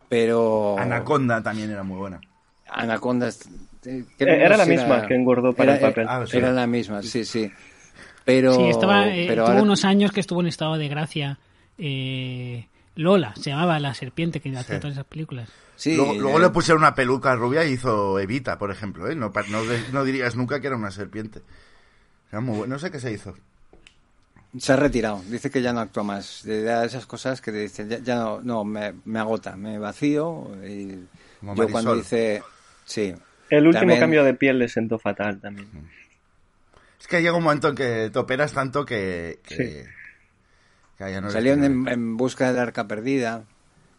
Pero. 0.09 0.77
Anaconda 0.79 1.43
también 1.43 1.69
era 1.69 1.83
muy 1.83 1.97
buena. 1.97 2.19
Anaconda. 2.67 3.29
eh, 3.85 4.05
era 4.17 4.57
la 4.57 4.65
misma 4.65 5.05
que 5.07 5.15
engordó 5.15 5.53
para 5.53 5.75
era- 5.77 5.87
el 5.87 5.93
papel. 5.93 6.07
Ah, 6.09 6.25
sí. 6.27 6.37
Era 6.37 6.51
la 6.51 6.65
misma, 6.67 7.01
sí, 7.03 7.23
sí. 7.25 7.51
Pero. 8.33 8.53
Sí, 8.55 8.63
estaba, 8.69 9.07
eh, 9.07 9.25
pero 9.27 9.43
tuvo 9.43 9.51
ahora- 9.53 9.63
unos 9.63 9.85
años 9.85 10.11
que 10.11 10.19
estuvo 10.19 10.41
en 10.41 10.47
estado 10.47 10.77
de 10.77 10.87
gracia. 10.87 11.39
eh, 11.77 12.67
Lola, 12.95 13.33
se 13.35 13.51
llamaba 13.51 13.79
la 13.79 13.93
serpiente 13.93 14.41
que 14.41 14.49
hacía 14.49 14.75
Sí. 14.75 14.81
todas 14.81 14.93
esas 14.97 15.05
películas. 15.05 15.47
Sí, 15.77 15.95
luego 15.95 16.13
luego 16.15 16.37
eh, 16.39 16.41
le 16.41 16.49
pusieron 16.49 16.81
una 16.83 16.93
peluca 16.93 17.33
rubia 17.35 17.63
y 17.63 17.71
hizo 17.73 18.19
Evita, 18.19 18.57
por 18.57 18.69
ejemplo. 18.71 19.09
¿eh? 19.09 19.15
No, 19.15 19.31
no, 19.93 20.03
dirías 20.03 20.35
nunca 20.35 20.59
que 20.59 20.67
era 20.67 20.75
una 20.75 20.91
serpiente. 20.91 21.41
Era 22.31 22.41
muy 22.41 22.57
bueno. 22.57 22.73
No 22.75 22.79
sé 22.79 22.91
qué 22.91 22.99
se 22.99 23.13
hizo. 23.13 23.33
Se 24.57 24.73
ha 24.73 24.75
retirado, 24.75 25.21
dice 25.29 25.49
que 25.49 25.61
ya 25.61 25.71
no 25.71 25.79
actúa 25.79 26.03
más. 26.03 26.43
De 26.43 26.65
esas 26.85 27.05
cosas 27.05 27.39
que 27.39 27.51
dice, 27.53 27.87
ya, 27.87 27.99
ya 27.99 28.15
no, 28.15 28.41
no 28.41 28.65
me, 28.65 28.93
me 29.05 29.19
agota, 29.19 29.55
me 29.55 29.77
vacío. 29.79 30.49
Y 30.67 31.05
Como 31.39 31.55
yo 31.55 31.69
cuando 31.69 31.95
dice, 31.95 32.43
sí. 32.83 33.13
El 33.49 33.65
último 33.67 33.79
También- 33.81 33.99
cambio 34.01 34.23
de 34.25 34.33
piel 34.33 34.59
le 34.59 34.67
sentó 34.67 34.99
fatal 34.99 35.39
también. 35.39 35.67
Es 36.99 37.07
que 37.07 37.21
llega 37.21 37.33
un 37.37 37.43
momento 37.43 37.69
en 37.69 37.75
que 37.75 38.09
te 38.11 38.19
operas 38.19 38.51
tanto 38.53 38.85
que... 38.85 39.39
que, 39.43 39.55
Sí. 39.55 39.83
que 40.97 41.21
no 41.21 41.29
Salió 41.31 41.53
en, 41.53 41.87
en 41.87 42.17
busca 42.17 42.47
del 42.51 42.59
arca 42.59 42.87
perdida, 42.87 43.43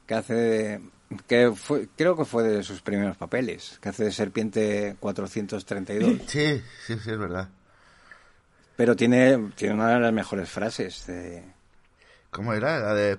que 0.07 0.15
hace 0.15 0.35
de- 0.35 0.81
que 1.27 1.51
fue, 1.57 1.89
creo 1.97 2.17
que 2.17 2.25
fue 2.25 2.43
de 2.45 2.63
sus 2.63 2.83
primeros 2.83 3.17
papeles, 3.17 3.79
que 3.83 3.89
hace 3.89 4.05
de 4.05 4.13
serpiente 4.13 4.97
432. 5.01 6.21
Sí, 6.29 6.63
sí, 6.87 6.95
sí, 7.03 7.11
es 7.11 7.19
verdad. 7.19 7.49
pero 8.77 8.95
tiene, 8.95 9.51
tiene 9.57 9.75
una 9.75 9.89
de 9.95 9.99
las 10.01 10.13
mejores 10.13 10.49
frases. 10.49 11.07
De, 11.07 11.43
¿Cómo 12.31 12.53
era? 12.53 12.79
La 12.79 12.95
de... 12.95 13.19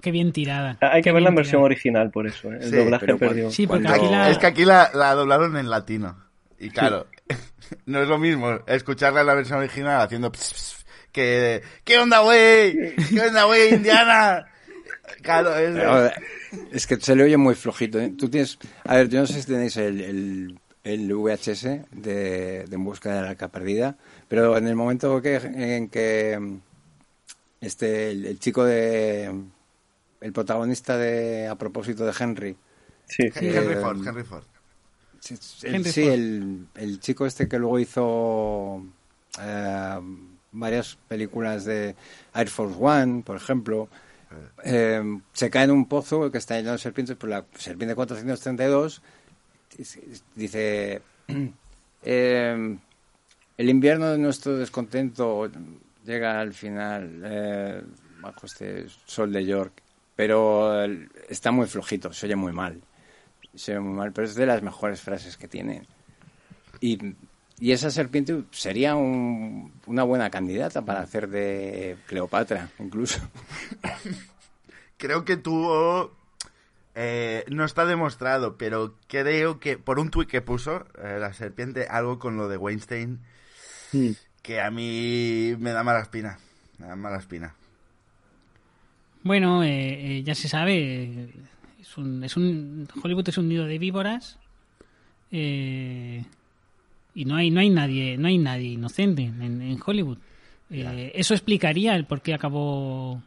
Qué 0.00 0.10
bien 0.10 0.32
tirada. 0.32 0.76
Ah, 0.80 0.90
Hay 0.92 1.00
que 1.02 1.08
Qué 1.10 1.12
ver 1.14 1.22
la 1.22 1.30
versión 1.30 1.52
tirada. 1.52 1.64
original 1.64 2.10
por 2.10 2.26
eso. 2.26 2.52
¿eh? 2.52 2.58
El 2.60 2.70
Sí, 2.70 2.76
doblaje 2.76 3.14
perdió. 3.16 3.50
Sí, 3.50 3.66
porque 3.66 3.84
Cuando- 3.84 4.04
aquí 4.04 4.12
la... 4.14 4.30
Es 4.30 4.38
que 4.38 4.46
aquí 4.46 4.64
la, 4.64 4.90
la 4.94 5.14
doblaron 5.14 5.56
en 5.56 5.70
latino. 5.70 6.22
Y 6.58 6.70
claro, 6.70 7.06
no 7.86 8.02
es 8.02 8.08
lo 8.08 8.18
mismo 8.18 8.60
escucharla 8.66 9.20
en 9.20 9.26
la 9.26 9.34
versión 9.34 9.58
original 9.58 10.00
haciendo... 10.00 10.30
ps, 10.30 10.52
ps, 10.52 10.86
que... 11.12 11.62
¿Qué 11.84 11.98
onda, 11.98 12.20
güey? 12.20 12.94
¿Qué 12.96 13.20
onda, 13.20 13.44
güey, 13.44 13.74
Indiana? 13.74 14.46
Claro, 15.22 15.56
es... 15.56 15.74
Pero, 15.74 16.10
es 16.72 16.86
que 16.86 16.96
se 16.96 17.14
le 17.14 17.24
oye 17.24 17.36
muy 17.36 17.54
flojito. 17.54 18.00
¿eh? 18.00 18.12
Tú 18.16 18.28
tienes, 18.28 18.58
a 18.84 18.96
ver, 18.96 19.08
yo 19.08 19.20
no 19.20 19.26
sé 19.26 19.40
si 19.40 19.46
tenéis 19.46 19.76
el, 19.76 20.00
el, 20.00 20.60
el 20.82 21.14
VHS 21.14 21.62
de, 21.62 22.64
de 22.68 22.74
En 22.74 22.84
busca 22.84 23.14
de 23.14 23.22
la 23.22 23.30
arca 23.30 23.48
perdida, 23.48 23.96
pero 24.28 24.56
en 24.56 24.66
el 24.66 24.74
momento 24.74 25.20
que, 25.22 25.36
en 25.36 25.88
que 25.88 26.38
mm, 26.38 26.56
este, 27.60 28.10
el, 28.10 28.26
el 28.26 28.38
chico 28.38 28.64
de, 28.64 29.32
el 30.20 30.32
protagonista 30.32 30.96
de, 30.98 31.46
a 31.48 31.54
propósito 31.56 32.04
de 32.04 32.14
Henry, 32.18 32.56
Sí, 33.06 33.30
sí. 33.30 33.48
Henry 33.48 33.74
eh, 33.74 33.80
Ford, 33.80 34.06
Henry 34.06 34.24
Ford. 34.24 34.44
Sí, 35.24 35.66
el, 35.66 35.74
Henry 35.74 35.90
sí, 35.90 36.02
Ford. 36.02 36.12
el, 36.12 36.66
el 36.74 37.00
chico 37.00 37.26
este 37.26 37.48
que 37.48 37.58
luego 37.58 37.78
hizo 37.78 38.84
eh, 39.40 40.00
varias 40.52 40.96
películas 41.08 41.64
de 41.64 41.94
Air 42.34 42.48
Force 42.48 42.76
One, 42.78 43.22
por 43.22 43.36
ejemplo, 43.36 43.88
eh, 44.64 45.02
se 45.32 45.50
cae 45.50 45.64
en 45.64 45.70
un 45.70 45.86
pozo 45.86 46.30
que 46.30 46.38
está 46.38 46.56
lleno 46.56 46.72
de 46.72 46.78
serpientes, 46.78 47.16
pues 47.16 47.30
la 47.30 47.44
serpiente 47.56 47.94
432 47.94 49.02
dice, 50.34 51.02
eh, 52.02 52.78
el 53.58 53.68
invierno 53.68 54.10
de 54.10 54.18
nuestro 54.18 54.56
descontento 54.56 55.50
llega 56.04 56.40
al 56.40 56.54
final 56.54 57.22
eh, 57.24 57.82
bajo 58.20 58.46
este 58.46 58.86
sol 59.06 59.32
de 59.32 59.44
York, 59.44 59.82
pero 60.16 60.84
está 61.28 61.50
muy 61.50 61.66
flojito, 61.66 62.12
se 62.12 62.26
oye 62.26 62.36
muy 62.36 62.52
mal, 62.52 62.80
se 63.56 63.72
oye 63.72 63.80
muy 63.80 63.94
mal, 63.94 64.12
pero 64.12 64.26
es 64.26 64.34
de 64.34 64.46
las 64.46 64.62
mejores 64.62 65.00
frases 65.00 65.36
que 65.36 65.48
tiene. 65.48 65.86
Y, 66.80 67.14
y 67.58 67.72
esa 67.72 67.90
serpiente 67.90 68.42
sería 68.50 68.94
un- 68.96 69.72
una 69.86 70.02
buena 70.02 70.30
candidata 70.30 70.82
para 70.84 71.00
hacer 71.00 71.28
de 71.28 71.96
Cleopatra, 72.06 72.68
incluso. 72.78 73.20
Creo 74.96 75.24
que 75.24 75.36
tuvo... 75.36 76.12
eh, 76.94 77.44
no 77.48 77.64
está 77.64 77.84
demostrado, 77.86 78.56
pero 78.56 78.94
creo 79.08 79.58
que 79.58 79.76
por 79.78 79.98
un 79.98 80.10
tuit 80.10 80.28
que 80.28 80.40
puso 80.40 80.86
eh, 81.02 81.18
la 81.20 81.32
serpiente, 81.32 81.86
algo 81.88 82.18
con 82.18 82.36
lo 82.36 82.48
de 82.48 82.56
Weinstein, 82.56 83.20
Mm. 83.92 84.10
que 84.42 84.60
a 84.60 84.70
mí 84.72 85.54
me 85.60 85.70
da 85.70 85.84
mala 85.84 86.00
espina. 86.00 86.38
Me 86.78 86.86
da 86.88 86.96
mala 86.96 87.18
espina. 87.18 87.54
Bueno, 89.22 89.62
eh, 89.62 90.18
eh, 90.18 90.22
ya 90.24 90.34
se 90.34 90.48
sabe, 90.48 91.28
es 91.84 91.98
un, 91.98 92.24
es 92.24 92.36
un, 92.36 92.88
Hollywood 93.02 93.28
es 93.28 93.36
un 93.36 93.48
nido 93.48 93.66
de 93.66 93.78
víboras 93.78 94.38
eh, 95.30 96.24
y 97.14 97.24
no 97.24 97.36
hay, 97.36 97.50
no 97.50 97.60
hay 97.60 97.70
nadie, 97.70 98.16
no 98.16 98.28
hay 98.28 98.38
nadie 98.38 98.68
inocente 98.68 99.22
en, 99.22 99.60
en 99.62 99.78
Hollywood. 99.84 100.18
Eh, 100.70 101.12
eso 101.14 101.34
explicaría 101.34 101.94
el 101.94 102.04
por 102.06 102.22
qué 102.22 102.34
acabó 102.34 103.22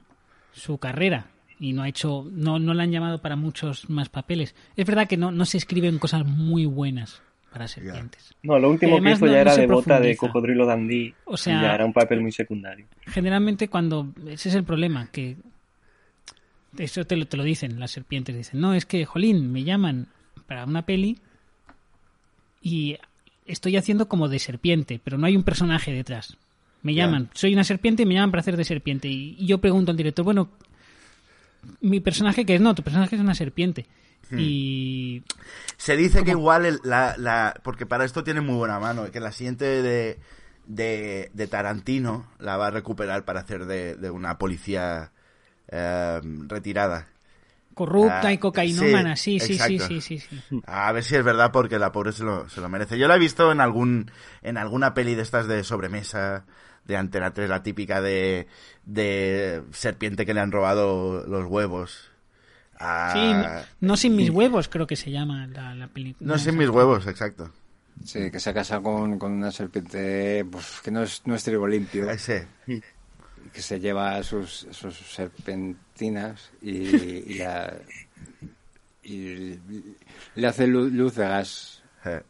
su 0.54 0.78
carrera 0.80 1.28
y 1.60 1.74
no 1.74 1.84
ha 1.84 1.88
hecho, 1.90 2.28
no, 2.32 2.60
no 2.60 2.74
la 2.74 2.84
han 2.84 2.92
llamado 2.92 3.22
para 3.22 3.36
muchos 3.36 3.90
más 3.90 4.10
papeles. 4.10 4.56
Es 4.76 4.86
verdad 4.86 5.08
que 5.08 5.18
no, 5.18 5.32
no 5.32 5.46
se 5.46 5.58
escriben 5.58 6.00
cosas 6.00 6.26
muy 6.26 6.66
buenas 6.66 7.22
para 7.52 7.68
serpientes. 7.68 8.34
No, 8.44 8.60
lo 8.60 8.70
último 8.72 9.02
que 9.02 9.12
hizo 9.12 9.26
no- 9.26 9.32
ya 9.32 9.38
no 9.38 9.42
era 9.42 9.54
se 9.54 9.62
de 9.62 9.68
bota 9.68 10.00
de 10.00 10.18
cocodrilo 10.18 10.66
dandí. 10.66 11.14
O 11.26 11.38
sea- 11.38 11.60
y 11.60 11.62
ya 11.62 11.76
era 11.76 11.86
un 11.86 11.94
papel 11.94 12.22
muy 12.22 12.32
secundario. 12.32 12.86
generalmente 13.06 13.68
cuando 13.70 14.14
ese 14.28 14.50
es 14.50 14.56
el 14.56 14.64
problema 14.64 15.08
que 15.12 15.38
eso 16.78 17.06
te 17.06 17.16
lo, 17.16 17.28
te 17.28 17.38
lo 17.38 17.44
dicen 17.44 17.80
las 17.80 17.92
serpientes 17.92 18.36
dicen 18.36 18.60
no 18.60 18.74
es 18.74 18.86
que 18.86 19.06
jolín 19.06 19.52
me 19.52 19.64
llaman 19.64 20.08
para 20.48 20.66
una 20.66 20.84
peli 20.86 21.18
y 22.62 22.98
estoy 23.46 23.78
haciendo 23.78 24.08
como 24.08 24.28
de 24.30 24.40
serpiente 24.40 25.00
pero 25.04 25.18
no 25.18 25.26
hay 25.28 25.36
un 25.36 25.44
personaje 25.44 25.92
detrás. 25.92 26.38
Me 26.84 26.94
llaman 26.94 27.30
soy 27.34 27.54
una 27.54 27.64
serpiente 27.64 28.04
y 28.04 28.06
me 28.06 28.14
llaman 28.14 28.32
para 28.32 28.42
hacer 28.42 28.56
de 28.56 28.64
serpiente. 28.64 29.08
Y, 29.08 29.36
y 29.40 29.46
yo 29.48 29.58
pregunto 29.60 29.92
al 29.92 29.98
director 29.98 30.24
bueno 30.24 30.50
mi 31.82 32.00
personaje 32.00 32.46
que 32.46 32.56
es 32.56 32.62
no 32.62 32.76
tu 32.76 32.84
personaje 32.84 33.16
es 33.16 33.22
una 33.22 33.36
serpiente 33.36 33.86
y 34.38 35.24
Se 35.78 35.96
dice 35.96 36.24
que 36.26 36.32
igual 36.32 36.66
el- 36.66 36.80
la, 36.84 37.16
la... 37.18 37.60
Porque 37.64 37.86
para 37.86 38.04
esto 38.04 38.24
tiene 38.26 38.42
muy 38.42 38.56
buena 38.56 38.78
mano. 38.78 39.10
Que 39.10 39.22
la 39.22 39.32
siguiente 39.32 39.64
de, 39.82 40.20
de, 40.66 41.32
de 41.34 41.48
Tarantino 41.48 42.28
la 42.40 42.58
va 42.58 42.68
a 42.68 42.72
recuperar 42.72 43.24
para 43.24 43.40
hacer 43.40 43.66
de, 43.68 43.96
de 43.96 44.10
una 44.10 44.38
policía 44.38 45.12
eh, 45.70 46.22
retirada. 46.48 47.08
corrupta 47.74 48.28
Ah, 48.28 48.34
y 48.34 48.38
cocainómana 48.40 49.16
sí, 49.16 49.40
sí 49.40 49.58
sí 49.60 49.80
sí, 49.80 50.02
sí 50.02 50.20
sí 50.20 50.20
sí 50.50 50.62
A 50.66 50.92
ver 50.92 51.04
si 51.04 51.16
es 51.16 51.24
verdad 51.24 51.52
porque 51.52 51.80
la 51.80 51.92
pobre 51.92 52.12
se 52.12 52.24
lo, 52.24 52.50
se 52.50 52.60
lo 52.62 52.70
merece. 52.70 52.98
Yo 52.98 53.08
la 53.08 53.16
he 53.16 53.20
visto 53.20 53.52
en 53.52 53.62
algún 53.62 54.12
en 54.42 54.58
alguna 54.58 54.94
peli 54.94 55.16
de 55.16 55.22
estas 55.22 55.48
de 55.48 55.64
sobremesa 55.64 56.46
de 56.86 56.98
Antena 56.98 57.34
3, 57.34 57.50
la 57.50 57.64
típica 57.64 58.02
de, 58.02 58.48
de 58.86 59.62
serpiente 59.72 60.26
que 60.26 60.34
le 60.34 60.40
han 60.40 60.52
robado 60.52 61.26
los 61.28 61.46
huevos. 61.46 62.12
Ah, 62.80 63.14
Sí, 63.14 63.34
no, 63.34 63.88
no 63.90 63.98
sin 63.98 64.16
mis 64.16 64.30
huevos 64.30 64.70
creo 64.70 64.86
que 64.88 64.96
se 64.96 65.12
llama 65.12 65.48
la, 65.48 65.74
la 65.76 65.88
película 65.88 66.34
No 66.34 66.38
sin 66.38 66.58
mis 66.58 66.70
huevos, 66.70 67.08
exacto. 67.08 67.52
Sí, 68.06 68.30
que 68.32 68.40
se 68.40 68.52
ha 68.52 68.54
casado 68.54 68.84
con, 68.84 69.18
con 69.18 69.32
una 69.34 69.52
serpiente 69.52 70.46
pues, 70.50 70.80
que 70.84 70.92
no 70.92 71.02
es, 71.04 71.22
no 71.26 71.36
es 71.36 71.44
trigo 71.44 71.68
limpio, 71.68 72.10
Ese. 72.10 72.48
Que 73.54 73.62
se 73.62 73.80
lleva 73.80 74.22
sus, 74.24 74.68
sus 74.72 74.96
serpentinas 74.96 76.52
y, 76.62 76.72
y 76.72 77.38
la- 77.40 77.74
y 79.04 79.60
le 80.36 80.48
hace 80.48 80.68
lu- 80.68 80.90
luz 80.90 81.16
de 81.16 81.28
gas. 81.28 81.84
Eh. 82.06 82.22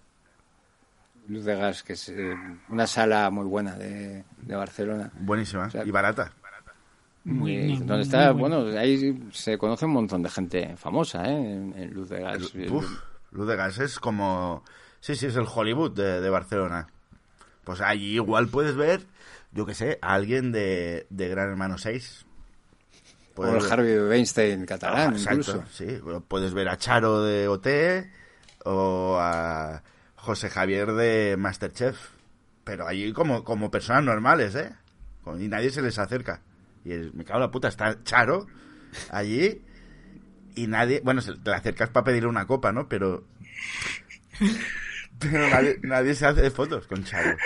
Luz 1.27 1.43
de 1.43 1.55
Gas, 1.55 1.83
que 1.83 1.93
es 1.93 2.07
eh, 2.07 2.33
una 2.69 2.87
sala 2.87 3.29
muy 3.29 3.43
buena 3.45 3.75
de, 3.75 4.23
de 4.43 4.55
Barcelona. 4.55 5.11
Buenísima. 5.19 5.69
sea, 5.69 5.83
y 5.83 5.91
barata. 5.91 6.31
Muy- 7.25 7.57
Muy- 7.57 7.67
muy- 7.79 7.85
donde 7.85 8.03
está, 8.03 8.31
muy 8.31 8.39
bueno, 8.41 8.79
ahí 8.79 9.19
se 9.33 9.57
conoce 9.57 9.85
un 9.85 9.91
montón 9.91 10.23
de 10.23 10.29
gente 10.29 10.77
famosa, 10.77 11.25
¿eh? 11.25 11.35
En, 11.35 11.73
en 11.75 11.93
Luz 11.93 12.07
de 12.09 12.21
Gas. 12.21 12.53
Uf, 12.71 13.01
Luz 13.31 13.45
de 13.47 13.55
Gas 13.57 13.77
es 13.79 13.99
como... 13.99 14.63
Sí, 15.01 15.15
sí, 15.15 15.25
es 15.25 15.35
el 15.35 15.45
Hollywood 15.53 15.91
de, 15.91 16.21
de 16.21 16.29
Barcelona. 16.29 16.87
Pues 17.65 17.81
allí 17.81 18.15
igual 18.15 18.47
puedes 18.47 18.77
ver, 18.77 19.01
yo 19.51 19.65
qué 19.65 19.73
sé, 19.73 19.99
a 20.01 20.13
alguien 20.13 20.51
de, 20.51 21.07
de 21.09 21.27
Gran 21.29 21.49
Hermano 21.49 21.77
6. 21.77 22.25
o 23.35 23.55
el 23.55 23.71
Harvey 23.71 23.97
Weinstein 23.99 24.65
catalán, 24.65 25.13
Ah, 25.13 25.17
exacto, 25.17 25.51
incluso. 25.51 25.63
sí. 25.71 25.99
Puedes 26.27 26.53
ver 26.53 26.69
a 26.69 26.77
Charo 26.77 27.23
de 27.23 27.47
OT 27.47 27.67
o 28.65 29.17
a 29.19 29.83
José 30.15 30.49
Javier 30.49 30.91
de 30.93 31.35
Masterchef. 31.37 31.97
Pero 32.63 32.85
allí 32.87 33.13
como, 33.13 33.43
como 33.43 33.71
personas 33.71 34.03
normales, 34.03 34.53
¿eh? 34.55 34.71
Y 35.39 35.47
nadie 35.47 35.69
se 35.71 35.81
les 35.81 35.97
acerca. 35.99 36.41
Y 36.83 36.91
es- 36.93 37.13
me 37.13 37.23
cago 37.23 37.37
en 37.39 37.43
la 37.43 37.51
puta, 37.51 37.67
está 37.69 38.03
Charo 38.03 38.47
allí 39.11 39.61
y 40.55 40.67
nadie... 40.67 41.01
Bueno, 41.03 41.21
se- 41.21 41.35
te 41.35 41.49
le 41.49 41.55
acercas 41.55 41.89
para 41.89 42.03
pedirle 42.05 42.27
una 42.29 42.45
copa, 42.47 42.71
¿no? 42.73 42.87
Pero... 42.89 43.23
Pero 45.19 45.49
nadie, 45.49 45.79
nadie 45.83 46.13
se 46.15 46.25
hace 46.27 46.51
fotos 46.51 46.87
con 46.87 47.03
Charo. 47.03 47.37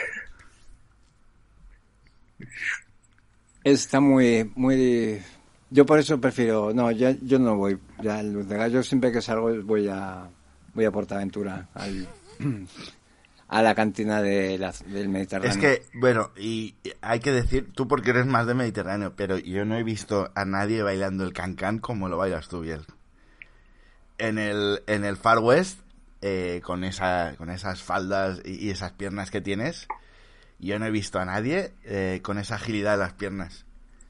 Está 3.63 3.99
muy, 3.99 4.51
muy... 4.55 5.21
Yo 5.69 5.85
por 5.85 5.99
eso 5.99 6.19
prefiero... 6.19 6.73
No, 6.73 6.91
ya, 6.91 7.15
yo 7.21 7.39
no 7.39 7.55
voy 7.55 7.77
ya 8.01 8.17
a 8.17 8.23
Luz 8.23 8.47
de 8.47 8.57
Gas. 8.57 8.71
Yo 8.71 8.83
siempre 8.83 9.11
que 9.11 9.21
salgo 9.21 9.53
voy 9.63 9.87
a, 9.87 10.29
voy 10.73 10.85
a 10.85 10.91
Portaventura, 10.91 11.69
al, 11.73 12.07
a 13.47 13.61
la 13.61 13.75
cantina 13.75 14.21
del 14.21 15.09
Mediterráneo. 15.09 15.51
Es 15.51 15.57
que, 15.57 15.83
bueno, 15.99 16.31
y 16.37 16.75
hay 17.01 17.19
que 17.19 17.31
decir, 17.31 17.71
tú 17.73 17.87
porque 17.87 18.11
eres 18.11 18.25
más 18.25 18.47
de 18.47 18.53
Mediterráneo, 18.53 19.13
pero 19.15 19.37
yo 19.37 19.65
no 19.65 19.77
he 19.77 19.83
visto 19.83 20.31
a 20.35 20.45
nadie 20.45 20.83
bailando 20.83 21.25
el 21.25 21.33
cancán 21.33 21.79
como 21.79 22.07
lo 22.07 22.17
bailas 22.17 22.47
tú, 22.47 22.61
Biel. 22.61 22.85
En 24.17 24.37
el, 24.37 24.83
en 24.87 25.03
el 25.03 25.17
Far 25.17 25.39
West, 25.39 25.79
eh, 26.21 26.61
con, 26.63 26.83
esa, 26.83 27.35
con 27.37 27.49
esas 27.49 27.81
faldas 27.81 28.41
y 28.45 28.69
esas 28.69 28.93
piernas 28.93 29.31
que 29.31 29.41
tienes, 29.41 29.87
yo 30.67 30.79
no 30.79 30.85
he 30.85 30.91
visto 30.91 31.19
a 31.19 31.25
nadie 31.25 31.71
eh, 31.83 32.19
con 32.23 32.37
esa 32.37 32.55
agilidad 32.55 32.93
de 32.93 32.97
las 32.99 33.13
piernas. 33.13 33.65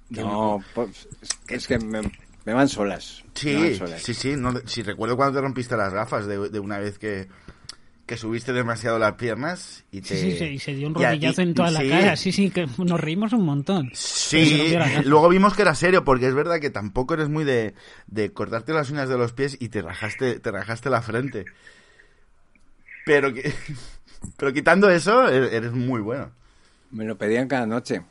No, 0.10 0.61
pues, 0.76 1.07
es 1.48 1.68
que 1.68 1.80
me, 1.80 2.02
me 2.45 2.53
van 2.53 2.68
solas. 2.68 3.23
van 3.23 3.34
Sí, 3.36 3.76
solas. 3.76 4.02
sí, 4.02 4.14
sí. 4.14 4.36
No, 4.36 4.53
sí, 4.65 4.84
recuerdo 4.84 5.15
cuando 5.15 5.40
te 5.40 5.41
rompiste 5.41 5.78
las 5.78 5.94
gafas 5.94 6.28
de, 6.28 6.49
de 6.49 6.60
una 6.60 6.80
vez 6.80 6.99
que, 6.99 7.30
que 8.06 8.18
subiste 8.18 8.52
demasiado 8.52 8.99
las 8.99 9.14
piernas 9.14 9.86
y 9.90 10.02
te... 10.02 10.07
Sí, 10.10 10.32
sí, 10.32 10.38
sí, 10.38 10.44
y 10.45 10.60
se 10.60 10.73
dio 10.73 10.88
un 10.90 10.95
rodillazo 10.95 11.41
y- 11.41 11.45
en 11.45 11.53
toda 11.53 11.72
la 11.72 11.80
sí. 11.80 11.88
cara. 11.90 12.15
Sí, 12.18 12.32
sí, 12.34 12.49
que 12.49 12.68
nos 12.78 12.99
reímos 12.99 13.32
un 13.32 13.45
montón. 13.45 13.90
Sí, 13.94 14.72
la 14.73 15.02
luego 15.03 15.30
vimos 15.30 15.56
que 15.56 15.61
era 15.61 15.76
serio, 15.76 16.03
porque 16.03 16.28
es 16.28 16.34
verdad 16.34 16.60
que 16.60 16.69
tampoco 16.69 17.14
eres 17.14 17.30
muy 17.30 17.45
de, 17.45 17.73
de 18.07 18.34
cortarte 18.34 18.73
las 18.73 18.90
uñas 18.90 19.07
de 19.07 19.18
los 19.18 19.32
pies 19.32 19.56
y 19.61 19.69
te 19.69 19.82
rajaste, 19.82 20.40
te 20.41 20.52
rajaste 20.52 20.90
la 20.90 21.02
frente. 21.02 21.45
Pero 23.06 23.34
que, 23.34 23.53
pero 24.38 24.53
quitando 24.53 24.90
eso, 24.90 25.30
e- 25.30 25.56
eres 25.56 25.72
muy 25.72 26.02
bueno. 26.02 26.32
Me 26.91 27.05
lo 27.05 27.18
pedían 27.18 27.47
cada 27.47 27.65
noche, 27.65 28.01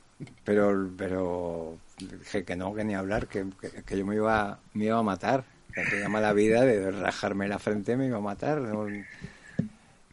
pero, 0.45 0.91
pero 0.97 1.79
dije 1.99 2.45
que 2.45 2.57
no, 2.57 2.75
que 2.75 2.85
ni 2.85 2.95
hablar, 2.95 3.27
que, 3.27 3.47
que, 3.85 3.99
yo 3.99 4.07
me 4.07 4.17
iba, 4.17 4.59
me 4.75 4.87
iba 4.87 4.99
a 4.99 5.03
matar. 5.03 5.45
Que 5.75 6.09
mala 6.09 6.33
vida 6.33 6.63
de 6.63 6.91
rajarme 6.91 7.47
la 7.47 7.59
frente, 7.59 7.97
me 7.97 8.07
iba 8.07 8.19
a 8.19 8.23
matar. 8.23 8.61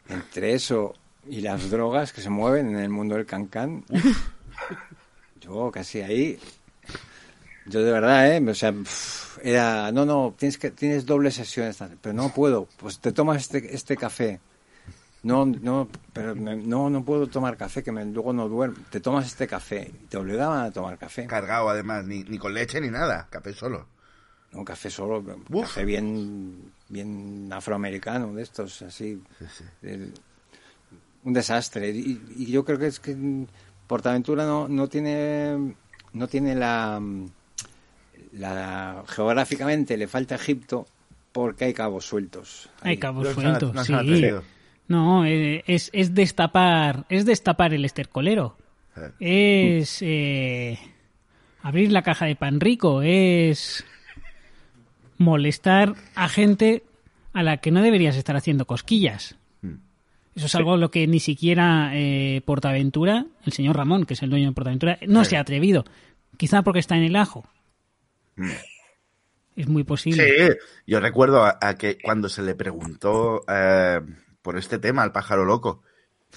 Entre 0.08 0.54
eso 0.54 0.94
y 1.28 1.40
las 1.40 1.70
drogas 1.70 2.12
que 2.12 2.20
se 2.20 2.30
mueven 2.30 2.70
en 2.70 2.78
el 2.78 2.88
mundo 2.88 3.16
del 3.16 3.26
cancán, 3.26 3.84
yo 5.40 5.70
casi 5.70 6.00
ahí. 6.00 6.38
Yo 7.66 7.82
de 7.82 7.92
verdad, 7.92 8.34
¿eh? 8.34 8.42
O 8.48 8.54
sea, 8.54 8.72
era, 9.42 9.92
no, 9.92 10.06
no, 10.06 10.34
tienes 10.38 10.56
que 10.56 10.70
tienes 10.70 11.04
doble 11.04 11.30
sesión 11.30 11.66
esta, 11.66 11.90
pero 12.00 12.14
no 12.14 12.32
puedo. 12.32 12.66
Pues 12.78 12.98
te 12.98 13.12
tomas 13.12 13.42
este, 13.42 13.74
este 13.74 13.96
café. 13.96 14.40
No, 15.22 15.44
no, 15.46 15.88
pero 16.12 16.34
me- 16.36 16.56
no, 16.56 16.88
no 16.90 17.04
puedo 17.04 17.26
tomar 17.26 17.56
café, 17.56 17.82
que 17.82 17.90
me- 17.92 18.04
luego 18.04 18.32
no 18.32 18.48
duermo. 18.48 18.76
Te 18.90 19.00
tomas 19.00 19.26
este 19.26 19.46
café. 19.48 19.90
Te 20.08 20.16
obligaban 20.16 20.64
a 20.66 20.70
tomar 20.70 20.96
café. 20.96 21.26
Cargado 21.26 21.68
además, 21.68 22.04
ni, 22.04 22.22
ni 22.24 22.38
con 22.38 22.54
leche 22.54 22.80
ni 22.80 22.88
nada, 22.88 23.26
café 23.30 23.52
solo. 23.52 23.86
No, 24.52 24.64
café 24.64 24.88
solo, 24.90 25.18
Uf. 25.50 25.62
café 25.66 25.84
bien, 25.84 26.72
bien 26.88 27.50
afroamericano, 27.52 28.32
de 28.32 28.42
estos, 28.42 28.80
así. 28.82 29.20
El- 29.82 30.14
un 31.24 31.32
desastre. 31.32 31.90
Y, 31.90 32.22
y 32.36 32.46
yo 32.46 32.64
creo 32.64 32.78
que 32.78 32.86
es 32.86 33.00
que 33.00 33.16
Portaventura 33.88 34.46
no, 34.46 34.68
no 34.68 34.86
tiene, 34.88 35.74
no 36.12 36.28
tiene 36.28 36.54
la, 36.54 37.02
la, 38.32 39.02
geográficamente 39.08 39.96
le 39.96 40.06
falta 40.06 40.36
Egipto 40.36 40.86
porque 41.32 41.66
hay 41.66 41.74
cabos 41.74 42.04
sueltos. 42.06 42.70
Hay 42.82 42.96
cabos 42.98 43.28
sueltos, 43.34 43.74
sí. 43.86 43.92
No, 44.88 45.26
eh, 45.26 45.62
es, 45.66 45.90
es 45.92 46.14
destapar, 46.14 47.04
es 47.08 47.24
destapar 47.26 47.74
el 47.74 47.84
estercolero. 47.84 48.56
Es 49.20 49.98
eh, 50.02 50.78
abrir 51.62 51.92
la 51.92 52.02
caja 52.02 52.26
de 52.26 52.34
pan 52.34 52.58
rico, 52.58 53.02
es 53.02 53.84
molestar 55.18 55.94
a 56.16 56.28
gente 56.28 56.82
a 57.32 57.42
la 57.42 57.58
que 57.58 57.70
no 57.70 57.82
deberías 57.82 58.16
estar 58.16 58.34
haciendo 58.34 58.66
cosquillas. 58.66 59.36
Eso 60.34 60.46
es 60.46 60.54
algo 60.54 60.74
a 60.74 60.76
lo 60.76 60.90
que 60.90 61.06
ni 61.08 61.18
siquiera 61.18 61.90
eh, 61.94 62.42
Portaventura, 62.44 63.26
el 63.44 63.52
señor 63.52 63.76
Ramón, 63.76 64.04
que 64.04 64.14
es 64.14 64.22
el 64.22 64.30
dueño 64.30 64.48
de 64.48 64.54
Portaventura, 64.54 64.98
no 65.06 65.24
se 65.24 65.36
ha 65.36 65.40
atrevido. 65.40 65.84
Quizá 66.36 66.62
porque 66.62 66.78
está 66.78 66.96
en 66.96 67.02
el 67.02 67.16
ajo. 67.16 67.44
Es 69.56 69.66
muy 69.66 69.82
posible. 69.82 70.24
Sí, 70.24 70.56
yo 70.86 71.00
recuerdo 71.00 71.44
a, 71.44 71.58
a 71.60 71.74
que 71.74 71.98
cuando 71.98 72.28
se 72.28 72.42
le 72.42 72.54
preguntó 72.54 73.44
eh, 73.48 74.00
por 74.48 74.56
este 74.56 74.78
tema 74.78 75.02
al 75.02 75.12
pájaro 75.12 75.44
loco, 75.44 75.82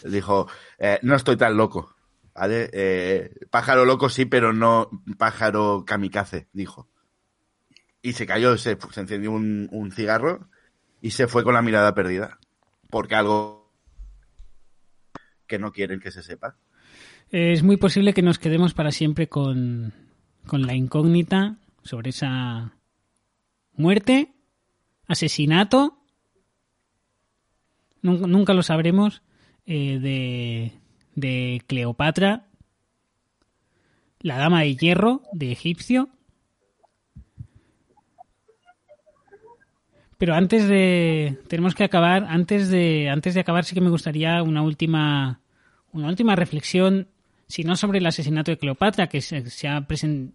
dijo, 0.03 0.49
eh, 0.79 0.99
no 1.01 1.15
estoy 1.15 1.37
tan 1.37 1.55
loco, 1.55 1.95
¿vale? 2.35 2.69
Eh, 2.73 3.33
pájaro 3.49 3.85
loco 3.85 4.09
sí, 4.09 4.25
pero 4.25 4.51
no 4.51 4.89
pájaro 5.17 5.85
kamikaze, 5.87 6.49
dijo. 6.51 6.89
Y 8.01 8.11
se 8.11 8.25
cayó, 8.25 8.57
se, 8.57 8.77
se 8.77 8.99
encendió 8.99 9.31
un, 9.31 9.69
un 9.71 9.93
cigarro 9.93 10.49
y 10.99 11.11
se 11.11 11.29
fue 11.29 11.45
con 11.45 11.53
la 11.53 11.61
mirada 11.61 11.95
perdida. 11.95 12.37
Porque 12.89 13.15
algo 13.15 13.71
que 15.47 15.57
no 15.57 15.71
quieren 15.71 16.01
que 16.01 16.11
se 16.11 16.21
sepa. 16.21 16.57
Es 17.29 17.63
muy 17.63 17.77
posible 17.77 18.13
que 18.13 18.23
nos 18.23 18.39
quedemos 18.39 18.73
para 18.73 18.91
siempre 18.91 19.29
con, 19.29 19.93
con 20.47 20.63
la 20.63 20.75
incógnita 20.75 21.59
sobre 21.81 22.09
esa 22.09 22.73
muerte, 23.71 24.33
asesinato. 25.07 26.00
Nunca, 28.01 28.27
nunca 28.27 28.53
lo 28.53 28.63
sabremos 28.63 29.21
eh, 29.65 29.99
de, 29.99 30.71
de 31.15 31.61
Cleopatra, 31.67 32.47
la 34.19 34.37
dama 34.37 34.61
de 34.61 34.75
hierro 34.75 35.21
de 35.33 35.51
Egipcio. 35.51 36.09
Pero 40.17 40.35
antes 40.35 40.67
de 40.67 41.39
tenemos 41.47 41.73
que 41.73 41.83
acabar, 41.83 42.25
antes 42.29 42.69
de 42.69 43.09
antes 43.09 43.33
de 43.33 43.39
acabar 43.39 43.65
sí 43.65 43.73
que 43.73 43.81
me 43.81 43.89
gustaría 43.89 44.43
una 44.43 44.61
última 44.61 45.41
una 45.93 46.07
última 46.07 46.35
reflexión, 46.35 47.07
si 47.47 47.63
no 47.63 47.75
sobre 47.75 47.97
el 47.99 48.05
asesinato 48.05 48.51
de 48.51 48.57
Cleopatra, 48.57 49.07
que 49.07 49.19
se, 49.21 49.37
ha, 49.67 49.81
presen- 49.87 50.33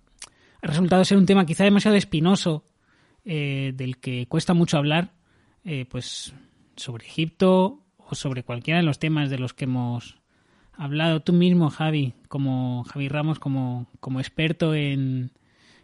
ha 0.60 0.66
resultado 0.66 1.04
ser 1.04 1.16
un 1.18 1.24
tema 1.26 1.46
quizá 1.46 1.64
demasiado 1.64 1.96
espinoso, 1.96 2.64
eh, 3.24 3.72
del 3.74 3.98
que 3.98 4.26
cuesta 4.26 4.52
mucho 4.54 4.76
hablar, 4.76 5.12
eh, 5.64 5.86
pues 5.88 6.34
sobre 6.76 7.06
Egipto 7.06 7.82
o 7.98 8.14
sobre 8.14 8.42
cualquiera 8.42 8.78
de 8.80 8.86
los 8.86 8.98
temas 8.98 9.30
de 9.30 9.38
los 9.38 9.54
que 9.54 9.64
hemos 9.64 10.16
hablado. 10.72 11.20
Tú 11.20 11.32
mismo, 11.32 11.70
Javi, 11.70 12.12
como 12.28 12.84
Javi 12.84 13.08
Ramos, 13.08 13.38
como, 13.38 13.86
como 14.00 14.20
experto 14.20 14.74
en 14.74 15.30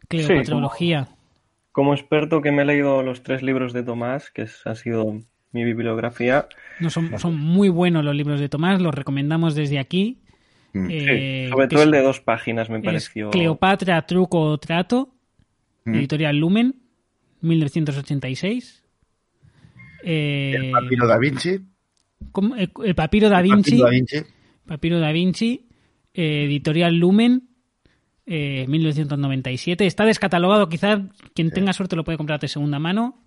cleopatrología. 0.08 1.08
Como 1.72 1.94
experto 1.94 2.42
que 2.42 2.52
me 2.52 2.62
he 2.62 2.64
leído 2.66 3.02
los 3.02 3.22
tres 3.22 3.42
libros 3.42 3.72
de 3.72 3.82
Tomás, 3.82 4.30
que 4.30 4.42
es- 4.42 4.66
ha 4.66 4.74
sido 4.74 5.20
mi 5.52 5.64
bibliografía, 5.64 6.46
No, 6.80 6.90
son, 6.90 7.18
son 7.18 7.38
muy 7.38 7.68
buenos 7.68 8.04
los 8.04 8.14
libros 8.14 8.40
de 8.40 8.48
Tomás, 8.48 8.80
los 8.80 8.94
recomendamos 8.94 9.54
desde 9.54 9.78
aquí. 9.78 10.18
Mm. 10.74 10.86
Eh, 10.90 11.48
sobre 11.50 11.68
todo 11.68 11.82
el 11.82 11.90
de 11.90 12.02
dos 12.02 12.20
páginas 12.20 12.70
me 12.70 12.80
pareció. 12.80 13.30
Cleopatra, 13.30 14.00
Truco 14.06 14.40
o 14.40 14.58
Trato, 14.58 15.14
Mm. 15.84 15.94
editorial 15.96 16.36
Lumen, 16.38 16.76
1986. 17.40 18.81
Eh, 20.02 20.52
El 20.56 20.70
papiro 20.72 21.06
da 21.06 21.18
Vinci. 21.18 21.60
¿cómo? 22.32 22.56
El- 22.56 22.72
el 22.84 22.94
Papiro 22.94 23.28
da 23.28 23.38
el 23.40 23.44
Vinci, 23.44 23.70
papiro 23.72 23.84
da 23.84 23.90
Vinci. 23.90 24.16
Papiro 24.66 25.00
da 25.00 25.12
Vinci, 25.12 25.68
eh, 26.14 26.44
editorial 26.44 26.94
Lumen, 26.96 27.48
eh, 28.26 28.64
1997. 28.68 29.86
Está 29.86 30.04
descatalogado, 30.04 30.68
quizás 30.68 31.00
quien 31.34 31.50
tenga 31.50 31.72
suerte 31.72 31.96
lo 31.96 32.04
puede 32.04 32.18
comprar 32.18 32.40
de 32.40 32.48
segunda 32.48 32.78
mano. 32.78 33.18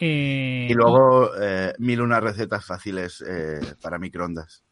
Eh, 0.00 0.66
Y 0.70 0.74
luego 0.74 1.30
eh, 1.40 1.72
mil 1.78 2.00
unas 2.00 2.22
recetas 2.22 2.64
fáciles 2.64 3.22
eh, 3.26 3.60
para 3.82 3.98
microondas. 3.98 4.62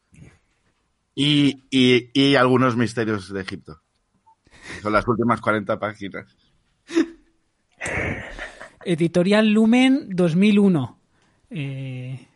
Y, 1.13 1.63
y, 1.71 2.09
y 2.13 2.35
algunos 2.35 2.75
misterios 2.77 3.31
de 3.33 3.41
Egipto. 3.41 3.81
Son 4.81 4.93
las 4.93 5.07
últimas 5.07 5.39
40 5.41 5.79
páginas. 5.79 6.35
Editorial 8.85 9.49
Lumen 9.49 10.09
2001. 10.09 10.99
Eh, 11.49 12.27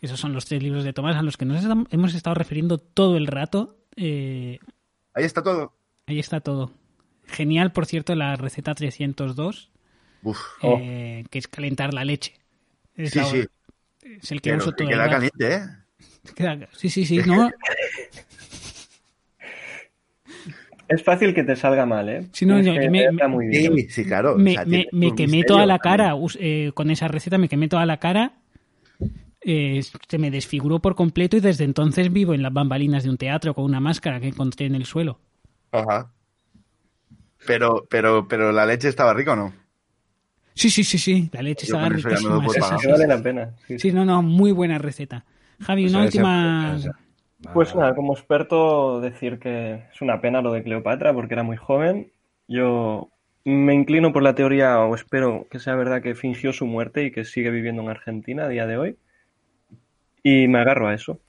esos 0.00 0.18
son 0.20 0.32
los 0.32 0.46
tres 0.46 0.62
libros 0.62 0.84
de 0.84 0.92
Tomás 0.92 1.16
a 1.16 1.22
los 1.22 1.36
que 1.36 1.44
nos 1.44 1.64
hemos 1.90 2.14
estado 2.14 2.34
refiriendo 2.34 2.78
todo 2.78 3.16
el 3.16 3.26
rato. 3.26 3.76
Eh, 3.96 4.58
Ahí 5.14 5.24
está 5.24 5.42
todo. 5.42 5.74
ahí 6.06 6.18
está 6.18 6.40
todo. 6.40 6.70
Genial, 7.26 7.72
por 7.72 7.86
cierto, 7.86 8.14
la 8.14 8.36
receta 8.36 8.74
302, 8.74 9.70
Uf. 10.22 10.38
eh, 10.62 11.24
que 11.30 11.38
es 11.38 11.48
calentar 11.48 11.92
la 11.92 12.04
leche. 12.04 12.34
Es, 12.94 13.10
Sí, 13.12 13.18
la- 13.18 13.24
sí. 13.26 13.44
es 14.02 14.32
el 14.32 14.40
que 14.40 14.50
Pero 14.50 14.62
uso 14.62 14.70
que 14.70 14.76
todo 14.76 14.88
el 14.88 14.94
queda 14.94 15.04
rato. 15.04 15.16
caliente, 15.16 15.54
¿eh? 15.54 16.32
Queda- 16.34 16.68
Sí, 16.72 16.88
sí, 16.90 17.04
sí. 17.04 17.18
No, 17.26 17.50
Es 20.88 21.02
fácil 21.02 21.34
que 21.34 21.44
te 21.44 21.54
salga 21.54 21.84
mal, 21.86 22.08
¿eh? 22.08 22.26
Sí, 22.32 22.46
no, 22.46 22.56
que 22.56 22.64
yo 22.64 22.90
me- 22.90 23.28
muy 23.28 23.46
bien. 23.48 23.72
Sí, 23.76 23.88
sí, 23.90 24.04
claro. 24.04 24.34
O 24.34 24.38
me, 24.38 24.54
sea, 24.54 24.64
me- 24.64 24.86
me 24.92 25.14
quemé 25.14 25.36
misterio 25.38 25.46
toda 25.46 25.66
la 25.66 25.78
cara 25.78 26.14
eh, 26.38 26.70
con 26.74 26.90
esa 26.90 27.08
receta, 27.08 27.36
me 27.38 27.48
quemé 27.48 27.68
toda 27.68 27.84
la 27.86 27.98
cara. 27.98 28.32
eh, 29.40 29.82
se 30.08 30.18
me 30.18 30.30
desfiguró 30.30 30.80
por 30.80 30.94
completo 30.96 31.36
y 31.36 31.40
desde 31.40 31.64
entonces 31.64 32.12
vivo 32.12 32.34
en 32.34 32.42
las 32.42 32.52
bambalinas 32.52 33.04
de 33.04 33.10
un 33.10 33.16
teatro 33.16 33.54
con 33.54 33.64
una 33.64 33.80
máscara 33.80 34.18
que 34.20 34.28
encontré 34.28 34.66
en 34.66 34.74
el 34.74 34.84
suelo. 34.84 35.20
Ajá. 35.70 36.10
Pero, 37.46 37.86
pero, 37.88 38.26
pero 38.26 38.50
la 38.52 38.66
leche 38.66 38.88
estaba 38.88 39.14
rica 39.14 39.32
o 39.32 39.36
no? 39.36 39.52
Sí, 40.54 40.70
sí, 40.70 40.82
sí, 40.82 40.98
sí. 40.98 41.30
La 41.32 41.40
leche 41.42 41.66
Yo 41.66 41.74
estaba 41.76 41.88
doy 41.88 42.02
por 42.02 42.54
sí, 42.54 42.60
sí, 42.60 42.74
sí, 42.80 42.86
vale 42.90 43.06
la 43.06 43.22
pena. 43.22 43.50
sí. 43.68 43.78
Sí, 43.78 43.92
no, 43.92 44.04
no, 44.04 44.22
muy 44.22 44.50
buena 44.50 44.76
receta. 44.78 45.24
Javi, 45.60 45.86
una 45.86 45.98
Pues 46.02 46.08
ese- 46.08 46.18
última. 46.18 46.78
Pues 47.52 47.74
nada, 47.74 47.94
como 47.94 48.14
experto 48.14 49.00
decir 49.00 49.38
que 49.38 49.84
es 49.92 50.02
una 50.02 50.20
pena 50.20 50.42
lo 50.42 50.52
de 50.52 50.62
Cleopatra 50.62 51.14
porque 51.14 51.34
era 51.34 51.44
muy 51.44 51.56
joven. 51.56 52.12
Yo 52.48 53.10
me 53.44 53.74
inclino 53.74 54.12
por 54.12 54.22
la 54.22 54.34
teoría, 54.34 54.80
o 54.80 54.94
espero 54.94 55.46
que 55.50 55.58
sea 55.58 55.74
verdad, 55.76 56.02
que 56.02 56.14
fingió 56.14 56.52
su 56.52 56.66
muerte 56.66 57.04
y 57.04 57.12
que 57.12 57.24
sigue 57.24 57.50
viviendo 57.50 57.82
en 57.82 57.90
Argentina 57.90 58.44
a 58.44 58.48
día 58.48 58.66
de 58.66 58.76
hoy. 58.76 58.96
Y 60.22 60.48
me 60.48 60.58
agarro 60.58 60.88
a 60.88 60.94
eso. 60.94 61.20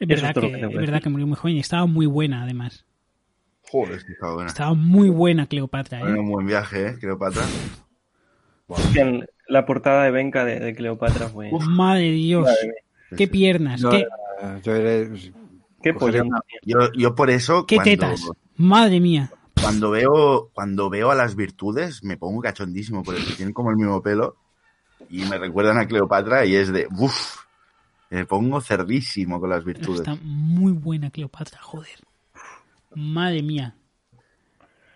Es 0.00 0.08
Eso 0.10 0.26
verdad, 0.26 0.44
es 0.44 0.50
que, 0.50 0.66
es 0.66 0.74
verdad 0.74 1.02
que 1.02 1.10
murió 1.10 1.26
muy 1.26 1.36
joven 1.36 1.56
y 1.56 1.60
estaba 1.60 1.86
muy 1.86 2.06
buena, 2.06 2.42
además. 2.42 2.86
Joder, 3.70 3.98
es 3.98 4.04
que 4.04 4.12
estaba 4.12 4.34
buena. 4.34 4.48
Estaba 4.48 4.74
muy 4.74 5.10
buena 5.10 5.46
Cleopatra. 5.46 6.00
¿eh? 6.00 6.18
un 6.18 6.30
buen 6.30 6.46
viaje, 6.46 6.88
¿eh? 6.88 6.94
Cleopatra. 6.98 7.42
La 9.46 9.66
portada 9.66 10.04
de 10.04 10.10
Benca 10.10 10.44
de, 10.44 10.58
de 10.58 10.74
Cleopatra 10.74 11.28
fue. 11.28 11.50
Madre 11.52 12.10
Dios. 12.10 12.44
Madre 12.44 12.66
mía, 12.66 12.74
Qué 13.16 13.28
piernas. 13.28 13.80
Yo, 13.80 13.90
qué, 13.90 14.06
yo 14.62 14.74
era- 14.74 15.14
qué 15.82 15.92
una- 16.22 16.40
Yo, 16.62 16.92
yo 16.92 17.14
por 17.14 17.30
eso, 17.30 17.66
qué 17.66 17.76
cuando, 17.76 17.90
tetas. 17.90 18.30
Madre 18.56 19.00
mía. 19.00 19.30
cuando 19.60 19.90
veo, 19.90 20.50
cuando 20.52 20.90
veo 20.90 21.10
a 21.10 21.14
las 21.14 21.34
virtudes, 21.36 22.02
me 22.04 22.16
pongo 22.16 22.40
cachondísimo, 22.40 23.02
porque 23.02 23.22
tienen 23.36 23.52
como 23.54 23.70
el 23.70 23.76
mismo 23.76 24.02
pelo 24.02 24.36
y 25.08 25.24
me 25.24 25.38
recuerdan 25.38 25.78
a 25.78 25.86
Cleopatra 25.86 26.44
y 26.46 26.54
es 26.56 26.72
de, 26.72 26.86
uff, 26.98 27.38
me 28.10 28.26
pongo 28.26 28.60
cerdísimo 28.60 29.40
con 29.40 29.50
las 29.50 29.64
Pero 29.64 29.78
virtudes. 29.78 30.00
Está 30.00 30.16
muy 30.22 30.72
buena 30.72 31.10
Cleopatra, 31.10 31.58
joder. 31.62 31.98
Madre 32.94 33.42
mía. 33.42 33.76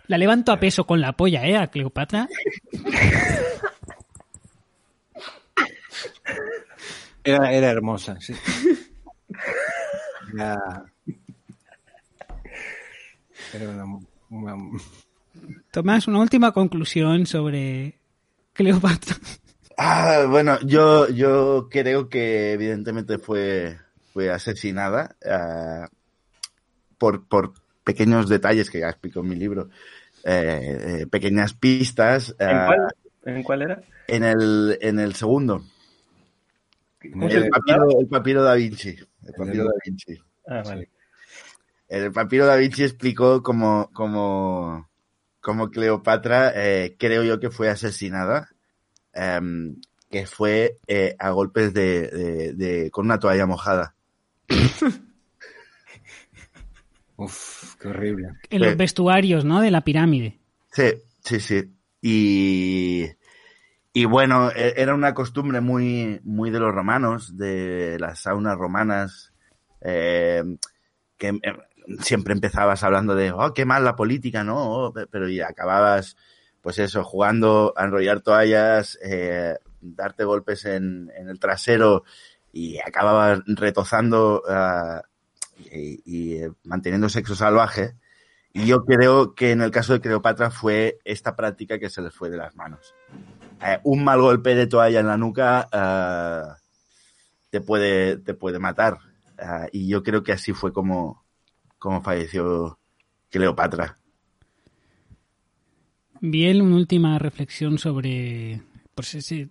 La 0.06 0.18
levanto 0.18 0.52
a 0.52 0.60
peso 0.60 0.84
con 0.84 1.00
la 1.00 1.12
polla, 1.12 1.46
¿eh? 1.46 1.56
A 1.56 1.68
Cleopatra. 1.68 2.28
Era, 7.24 7.52
era 7.52 7.70
hermosa, 7.70 8.16
sí. 8.20 8.34
Era, 10.34 10.84
era 13.54 13.68
una, 13.70 13.98
una- 14.30 14.80
Tomás, 15.70 16.06
una 16.06 16.20
última 16.20 16.52
conclusión 16.52 17.26
sobre 17.26 17.98
Cleopatra. 18.52 19.16
Ah, 19.76 20.26
bueno, 20.28 20.58
yo, 20.60 21.08
yo 21.08 21.68
creo 21.70 22.08
que 22.08 22.52
evidentemente 22.52 23.18
fue, 23.18 23.76
fue 24.12 24.30
asesinada 24.30 25.16
ah, 25.28 25.88
por, 26.98 27.26
por 27.26 27.54
pequeños 27.82 28.28
detalles 28.28 28.70
que 28.70 28.80
ya 28.80 28.88
explico 28.88 29.20
en 29.20 29.28
mi 29.28 29.34
libro, 29.34 29.70
eh, 30.24 31.00
eh, 31.02 31.06
pequeñas 31.08 31.54
pistas. 31.54 32.36
¿En 32.38 32.48
ah, 32.48 32.66
cuál, 32.66 33.34
¿En 33.36 33.42
cuál 33.42 33.62
era? 33.62 33.82
en 34.06 34.22
el, 34.24 34.78
en 34.80 35.00
el 35.00 35.14
segundo. 35.14 35.64
¿Cómo 37.12 37.28
El 37.28 37.48
papiro, 37.48 38.00
el 38.00 38.06
papiro 38.08 38.42
da 38.42 38.54
Vinci. 38.54 38.88
El 39.26 39.34
papiro 39.34 39.64
da 39.64 39.72
Vinci. 39.84 40.18
Ah, 40.46 40.62
vale. 40.64 40.88
El 41.88 42.12
papiro 42.12 42.46
da 42.46 42.56
Vinci 42.56 42.82
explicó 42.84 43.42
cómo, 43.42 43.90
cómo, 43.92 44.88
cómo 45.40 45.70
Cleopatra, 45.70 46.52
eh, 46.54 46.96
creo 46.98 47.22
yo 47.24 47.38
que 47.40 47.50
fue 47.50 47.68
asesinada, 47.68 48.48
em, 49.12 49.76
que 50.10 50.26
fue 50.26 50.78
eh, 50.86 51.14
a 51.18 51.30
golpes 51.30 51.72
de, 51.74 52.08
de- 52.08 52.52
de- 52.54 52.90
con 52.90 53.04
una 53.06 53.18
toalla 53.18 53.46
mojada. 53.46 53.94
Uf, 57.16 57.76
qué 57.76 57.88
horrible. 57.88 58.28
En 58.50 58.60
los 58.62 58.76
vestuarios, 58.76 59.44
¿no? 59.44 59.60
De 59.60 59.70
la 59.70 59.82
pirámide. 59.82 60.40
Sí, 60.72 60.94
sí, 61.24 61.38
sí. 61.40 61.70
Y, 62.02 63.06
y 63.96 64.06
bueno, 64.06 64.50
e- 64.50 64.74
era 64.76 64.92
una 64.92 65.14
costumbre 65.14 65.60
muy, 65.60 66.20
muy 66.24 66.50
de 66.50 66.58
los 66.58 66.74
romanos, 66.74 67.36
de 67.38 67.96
las 68.00 68.22
saunas 68.22 68.58
romanas, 68.58 69.32
eh, 69.80 70.42
que 71.16 71.28
eh, 71.28 71.56
siempre 72.00 72.34
empezabas 72.34 72.82
hablando 72.82 73.14
de, 73.14 73.30
oh, 73.30 73.54
qué 73.54 73.64
mal 73.64 73.84
la 73.84 73.94
política, 73.94 74.42
¿no? 74.42 74.56
Oh, 74.58 74.92
pe- 74.92 75.06
pero 75.06 75.28
y 75.28 75.40
acababas, 75.40 76.16
pues 76.60 76.80
eso, 76.80 77.04
jugando 77.04 77.72
a 77.76 77.84
enrollar 77.84 78.20
toallas, 78.20 78.98
eh, 79.00 79.58
darte 79.80 80.24
golpes 80.24 80.64
en, 80.64 81.12
el 81.16 81.38
trasero 81.38 82.02
y 82.52 82.78
acababas 82.80 83.42
retozando 83.46 84.42
ah, 84.48 85.02
y, 85.70 86.02
y, 86.04 86.36
eh, 86.42 86.50
manteniendo 86.64 87.08
sexo 87.08 87.36
salvaje. 87.36 87.94
Y 88.52 88.66
yo 88.66 88.84
creo 88.84 89.36
que 89.36 89.52
en 89.52 89.62
el 89.62 89.70
caso 89.70 89.92
de 89.92 90.00
Cleopatra 90.00 90.50
fue 90.50 90.98
esta 91.04 91.36
práctica 91.36 91.78
que 91.78 91.90
se 91.90 92.02
les 92.02 92.12
fue 92.12 92.28
de 92.28 92.38
las 92.38 92.56
manos. 92.56 92.92
Eh, 93.62 93.78
un 93.84 94.04
mal 94.04 94.20
golpe 94.20 94.54
de 94.54 94.66
toalla 94.66 95.00
en 95.00 95.06
la 95.06 95.16
nuca 95.16 95.68
ah, 95.72 96.56
te, 97.50 97.60
puede, 97.60 98.18
te 98.18 98.34
puede 98.34 98.58
matar. 98.58 98.98
Ah, 99.38 99.66
y 99.72 99.88
yo 99.88 100.02
creo 100.02 100.22
que 100.22 100.32
así 100.32 100.52
fue 100.52 100.72
como, 100.72 101.24
como 101.78 102.02
falleció 102.02 102.78
Cleopatra. 103.30 103.98
Bien, 106.20 106.62
una 106.62 106.76
última 106.76 107.18
reflexión 107.18 107.78
sobre 107.78 108.62
pues 108.94 109.14
ese, 109.14 109.48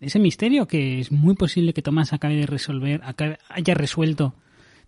ese 0.00 0.18
misterio 0.18 0.66
que 0.66 1.00
es 1.00 1.12
muy 1.12 1.34
posible 1.34 1.72
que 1.72 1.82
Tomás 1.82 2.12
acabe 2.12 2.36
de 2.36 2.46
resolver, 2.46 3.00
acabe- 3.04 3.38
haya 3.48 3.74
resuelto 3.74 4.34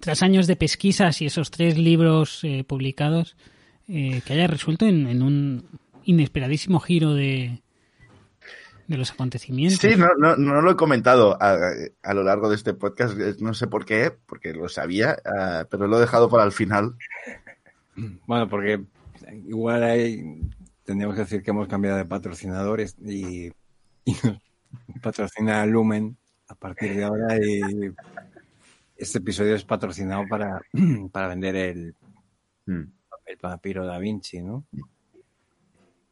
tras 0.00 0.22
años 0.22 0.46
de 0.46 0.56
pesquisas 0.56 1.20
y 1.22 1.26
esos 1.26 1.50
tres 1.50 1.78
libros 1.78 2.42
eh, 2.42 2.64
publicados, 2.64 3.36
eh, 3.86 4.22
que 4.26 4.32
haya 4.32 4.46
resuelto 4.46 4.86
en 4.86 5.22
un 5.22 5.64
inesperadísimo 6.04 6.80
giro 6.80 7.14
de, 7.14 7.62
de 8.86 8.96
los 8.96 9.10
acontecimientos. 9.12 9.80
Sí, 9.80 9.96
no, 9.96 10.08
no, 10.18 10.36
no 10.36 10.60
lo 10.60 10.70
he 10.70 10.76
comentado 10.76 11.36
a, 11.40 11.56
a 12.02 12.14
lo 12.14 12.22
largo 12.22 12.48
de 12.48 12.56
este 12.56 12.74
podcast, 12.74 13.16
no 13.40 13.54
sé 13.54 13.66
por 13.66 13.84
qué, 13.84 14.12
porque 14.26 14.52
lo 14.52 14.68
sabía, 14.68 15.16
ah, 15.24 15.66
pero 15.70 15.86
lo 15.86 15.98
he 15.98 16.00
dejado 16.00 16.28
para 16.28 16.44
el 16.44 16.52
final. 16.52 16.96
Bueno, 18.26 18.48
porque 18.48 18.82
igual 19.46 19.82
ahí 19.82 20.40
tendríamos 20.84 21.14
que 21.16 21.22
decir 21.22 21.42
que 21.42 21.50
hemos 21.50 21.68
cambiado 21.68 21.96
de 21.96 22.04
patrocinadores 22.04 22.96
y, 23.00 23.52
patrocina 25.02 25.64
Lumen 25.66 26.16
a 26.48 26.54
partir 26.54 26.94
de 26.94 27.04
ahora 27.04 27.38
y 27.38 27.60
este 28.96 29.18
episodio 29.18 29.54
es 29.54 29.64
patrocinado 29.64 30.24
para, 30.28 30.60
para 31.12 31.28
vender 31.28 31.56
el, 31.56 31.94
Mm. 32.66 32.82
el 33.26 33.38
papiro 33.38 33.86
da 33.86 33.98
Vinci, 33.98 34.40
¿no? 34.40 34.64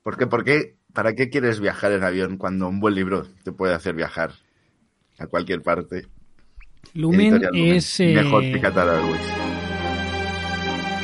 ¿Por 0.02 0.16
qué, 0.16 0.26
por 0.26 0.44
qué, 0.44 0.76
¿Para 0.92 1.14
qué 1.14 1.30
quieres 1.30 1.60
viajar 1.60 1.92
en 1.92 2.04
avión 2.04 2.36
cuando 2.36 2.68
un 2.68 2.78
buen 2.80 2.94
libro 2.94 3.26
te 3.44 3.52
puede 3.52 3.74
hacer 3.74 3.94
viajar 3.94 4.32
a 5.18 5.26
cualquier 5.26 5.62
parte? 5.62 6.06
Lumen 6.94 7.40
es 7.54 8.00
eh, 8.00 8.14
Mejor 8.14 8.42
que 8.42 8.60
Qatar 8.60 8.88
Airways. 8.88 9.20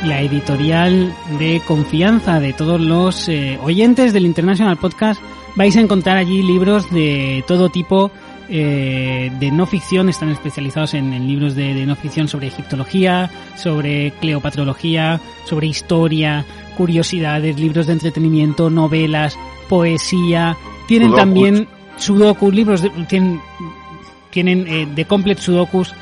la 0.05 0.21
editorial 0.21 1.15
de 1.39 1.63
confianza 1.67 2.39
de 2.41 2.53
todos 2.53 2.81
los 2.81 3.29
eh, 3.29 3.59
oyentes 3.63 4.13
del 4.13 4.27
International 4.27 4.77
Podcast. 4.77 5.21
Vais 5.57 5.77
a 5.77 5.81
encontrar 5.81 6.19
allí 6.19 6.43
libros 6.43 6.91
de 6.93 7.43
todo 7.47 7.69
tipo 7.71 8.11
eh, 8.51 9.31
de 9.41 9.51
no 9.51 9.67
ficción, 9.67 10.09
están 10.09 10.29
especializados 10.31 10.95
en, 10.95 11.13
en 11.13 11.27
libros 11.27 11.55
de, 11.55 11.75
de 11.75 11.87
no 11.87 11.97
ficción 11.97 12.29
sobre 12.29 12.49
egiptología, 12.49 13.31
sobre 13.57 14.13
cleopatrología, 14.21 15.21
sobre 15.45 15.67
historia, 15.67 16.45
curiosidades, 16.79 17.59
libros 17.61 17.87
de 17.89 17.93
entretenimiento, 17.95 18.71
novelas, 18.71 19.37
poesía. 19.69 20.57
Tienen 20.87 21.09
Sudokus. 21.11 21.21
también 21.25 21.69
sudokus, 21.99 22.55
libros 22.55 22.81
de, 22.81 22.89
tienen, 23.09 23.41
tienen 24.31 24.65
eh, 24.67 24.89
The 24.95 25.05
Complete 25.05 25.43
Sudokus 25.43 25.93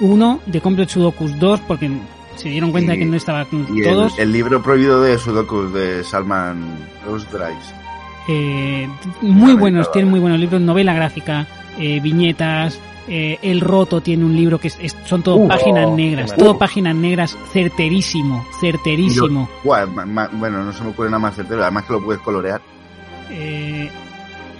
1, 0.00 0.40
The 0.50 0.60
Complete 0.60 0.92
Sudokus 0.92 1.38
2, 1.38 1.60
porque 1.60 1.90
se 2.36 2.48
dieron 2.48 2.72
cuenta 2.72 2.94
Y- 2.94 2.98
que 2.98 3.04
no 3.06 3.16
estaban 3.16 3.46
Y 3.72 3.78
el, 3.80 3.84
todos. 3.84 4.18
el 4.18 4.32
libro 4.32 4.62
prohibido 4.62 5.00
de 5.00 5.16
Sudoku 5.18 5.68
de 5.72 6.02
Salman 6.04 6.62
Rushdie. 7.06 7.56
Eh, 8.28 8.88
muy 9.22 9.54
buenos, 9.54 9.90
tienen 9.92 10.10
muy 10.10 10.18
buenos 10.20 10.40
libros, 10.40 10.60
novela 10.60 10.94
gráfica, 10.94 11.46
eh, 11.78 12.00
viñetas. 12.00 12.80
Eh, 13.08 13.38
el 13.42 13.60
Roto 13.60 14.00
tiene 14.00 14.24
un 14.24 14.34
libro 14.36 14.58
que 14.58 14.68
es- 14.68 14.78
es- 14.80 14.96
son 15.04 15.22
todo 15.22 15.36
Uh, 15.36 15.48
páginas 15.48 15.90
negras, 15.90 16.30
todo 16.30 16.38
maravilla. 16.38 16.58
páginas 16.58 16.94
negras, 16.96 17.38
certerísimo, 17.52 18.44
certerísimo. 18.60 19.48
Buah, 19.62 19.86
ma- 19.86 20.06
ma- 20.06 20.30
bueno, 20.32 20.64
no 20.64 20.72
se 20.72 20.82
me 20.84 20.90
ocurre 20.90 21.08
nada 21.10 21.18
más 21.20 21.34
certero, 21.36 21.62
además 21.62 21.84
que 21.84 21.92
lo 21.92 22.02
puedes 22.04 22.22
colorear. 22.22 22.60
Eh, 23.30 23.90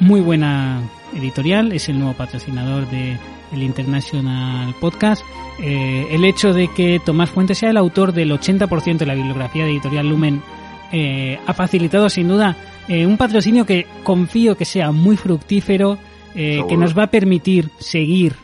muy 0.00 0.20
buena 0.20 0.80
editorial, 1.14 1.72
es 1.72 1.88
el 1.88 1.98
nuevo 1.98 2.14
patrocinador 2.14 2.88
de 2.90 3.16
el 3.52 3.62
International 3.62 4.74
Podcast. 4.80 5.22
Eh, 5.60 6.08
el 6.10 6.24
hecho 6.24 6.52
de 6.52 6.68
que 6.68 7.00
Tomás 7.04 7.30
Fuentes 7.30 7.58
sea 7.58 7.70
el 7.70 7.76
autor 7.76 8.12
del 8.12 8.32
80% 8.32 8.98
de 8.98 9.06
la 9.06 9.14
bibliografía 9.14 9.64
de 9.64 9.70
Editorial 9.70 10.08
Lumen 10.08 10.42
eh, 10.92 11.38
ha 11.46 11.52
facilitado 11.54 12.08
sin 12.08 12.28
duda 12.28 12.56
eh, 12.88 13.06
un 13.06 13.16
patrocinio 13.16 13.64
que 13.64 13.86
confío 14.02 14.56
que 14.56 14.64
sea 14.64 14.90
muy 14.92 15.16
fructífero, 15.16 15.98
eh, 16.34 16.62
que 16.68 16.76
nos 16.76 16.96
va 16.96 17.04
a 17.04 17.10
permitir 17.10 17.70
seguir 17.78 18.34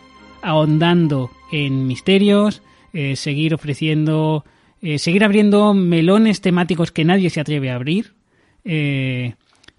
ahondando 0.43 1.31
en 1.53 1.87
misterios, 1.87 2.63
eh, 2.93 3.17
seguir 3.17 3.55
ofreciendo, 3.55 4.45
eh, 4.83 4.99
seguir 4.99 5.25
abriendo 5.25 5.75
melones 5.75 6.41
temáticos 6.41 6.93
que 6.93 7.05
nadie 7.05 7.31
se 7.31 7.41
atreve 7.41 7.71
a 7.71 7.75
abrir. 7.77 8.15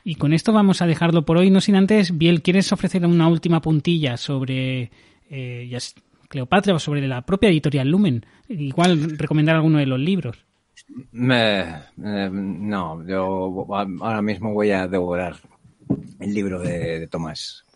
Y 0.04 0.16
con 0.16 0.34
esto 0.34 0.52
vamos 0.52 0.82
a 0.82 0.88
dejarlo 0.88 1.24
por 1.26 1.38
hoy, 1.38 1.52
no 1.52 1.62
sin 1.62 1.76
antes, 1.76 2.18
Biel, 2.18 2.42
¿quieres 2.42 2.72
ofrecer 2.72 3.06
una 3.06 3.28
última 3.28 3.62
puntilla 3.62 4.18
sobre 4.18 4.90
eh, 5.30 5.68
ya 5.70 5.78
es- 5.78 5.96
Cleopatra 6.28 6.74
o 6.74 6.80
sobre 6.80 7.08
la 7.08 7.22
propia 7.24 7.50
editorial 7.50 7.90
Lumen? 7.90 8.26
Igual 8.50 9.18
recomendar 9.18 9.56
alguno 9.58 9.78
de 9.80 9.86
los 9.86 10.00
libros. 10.00 10.38
Me- 11.12 11.60
eh, 12.04 12.30
no, 12.32 13.06
yo 13.06 13.68
ahora 14.02 14.22
mismo 14.22 14.54
voy 14.54 14.72
a 14.72 14.88
devorar 14.88 15.36
el 16.20 16.34
libro 16.34 16.60
de, 16.60 17.00
de 17.02 17.08
Tomás, 17.08 17.64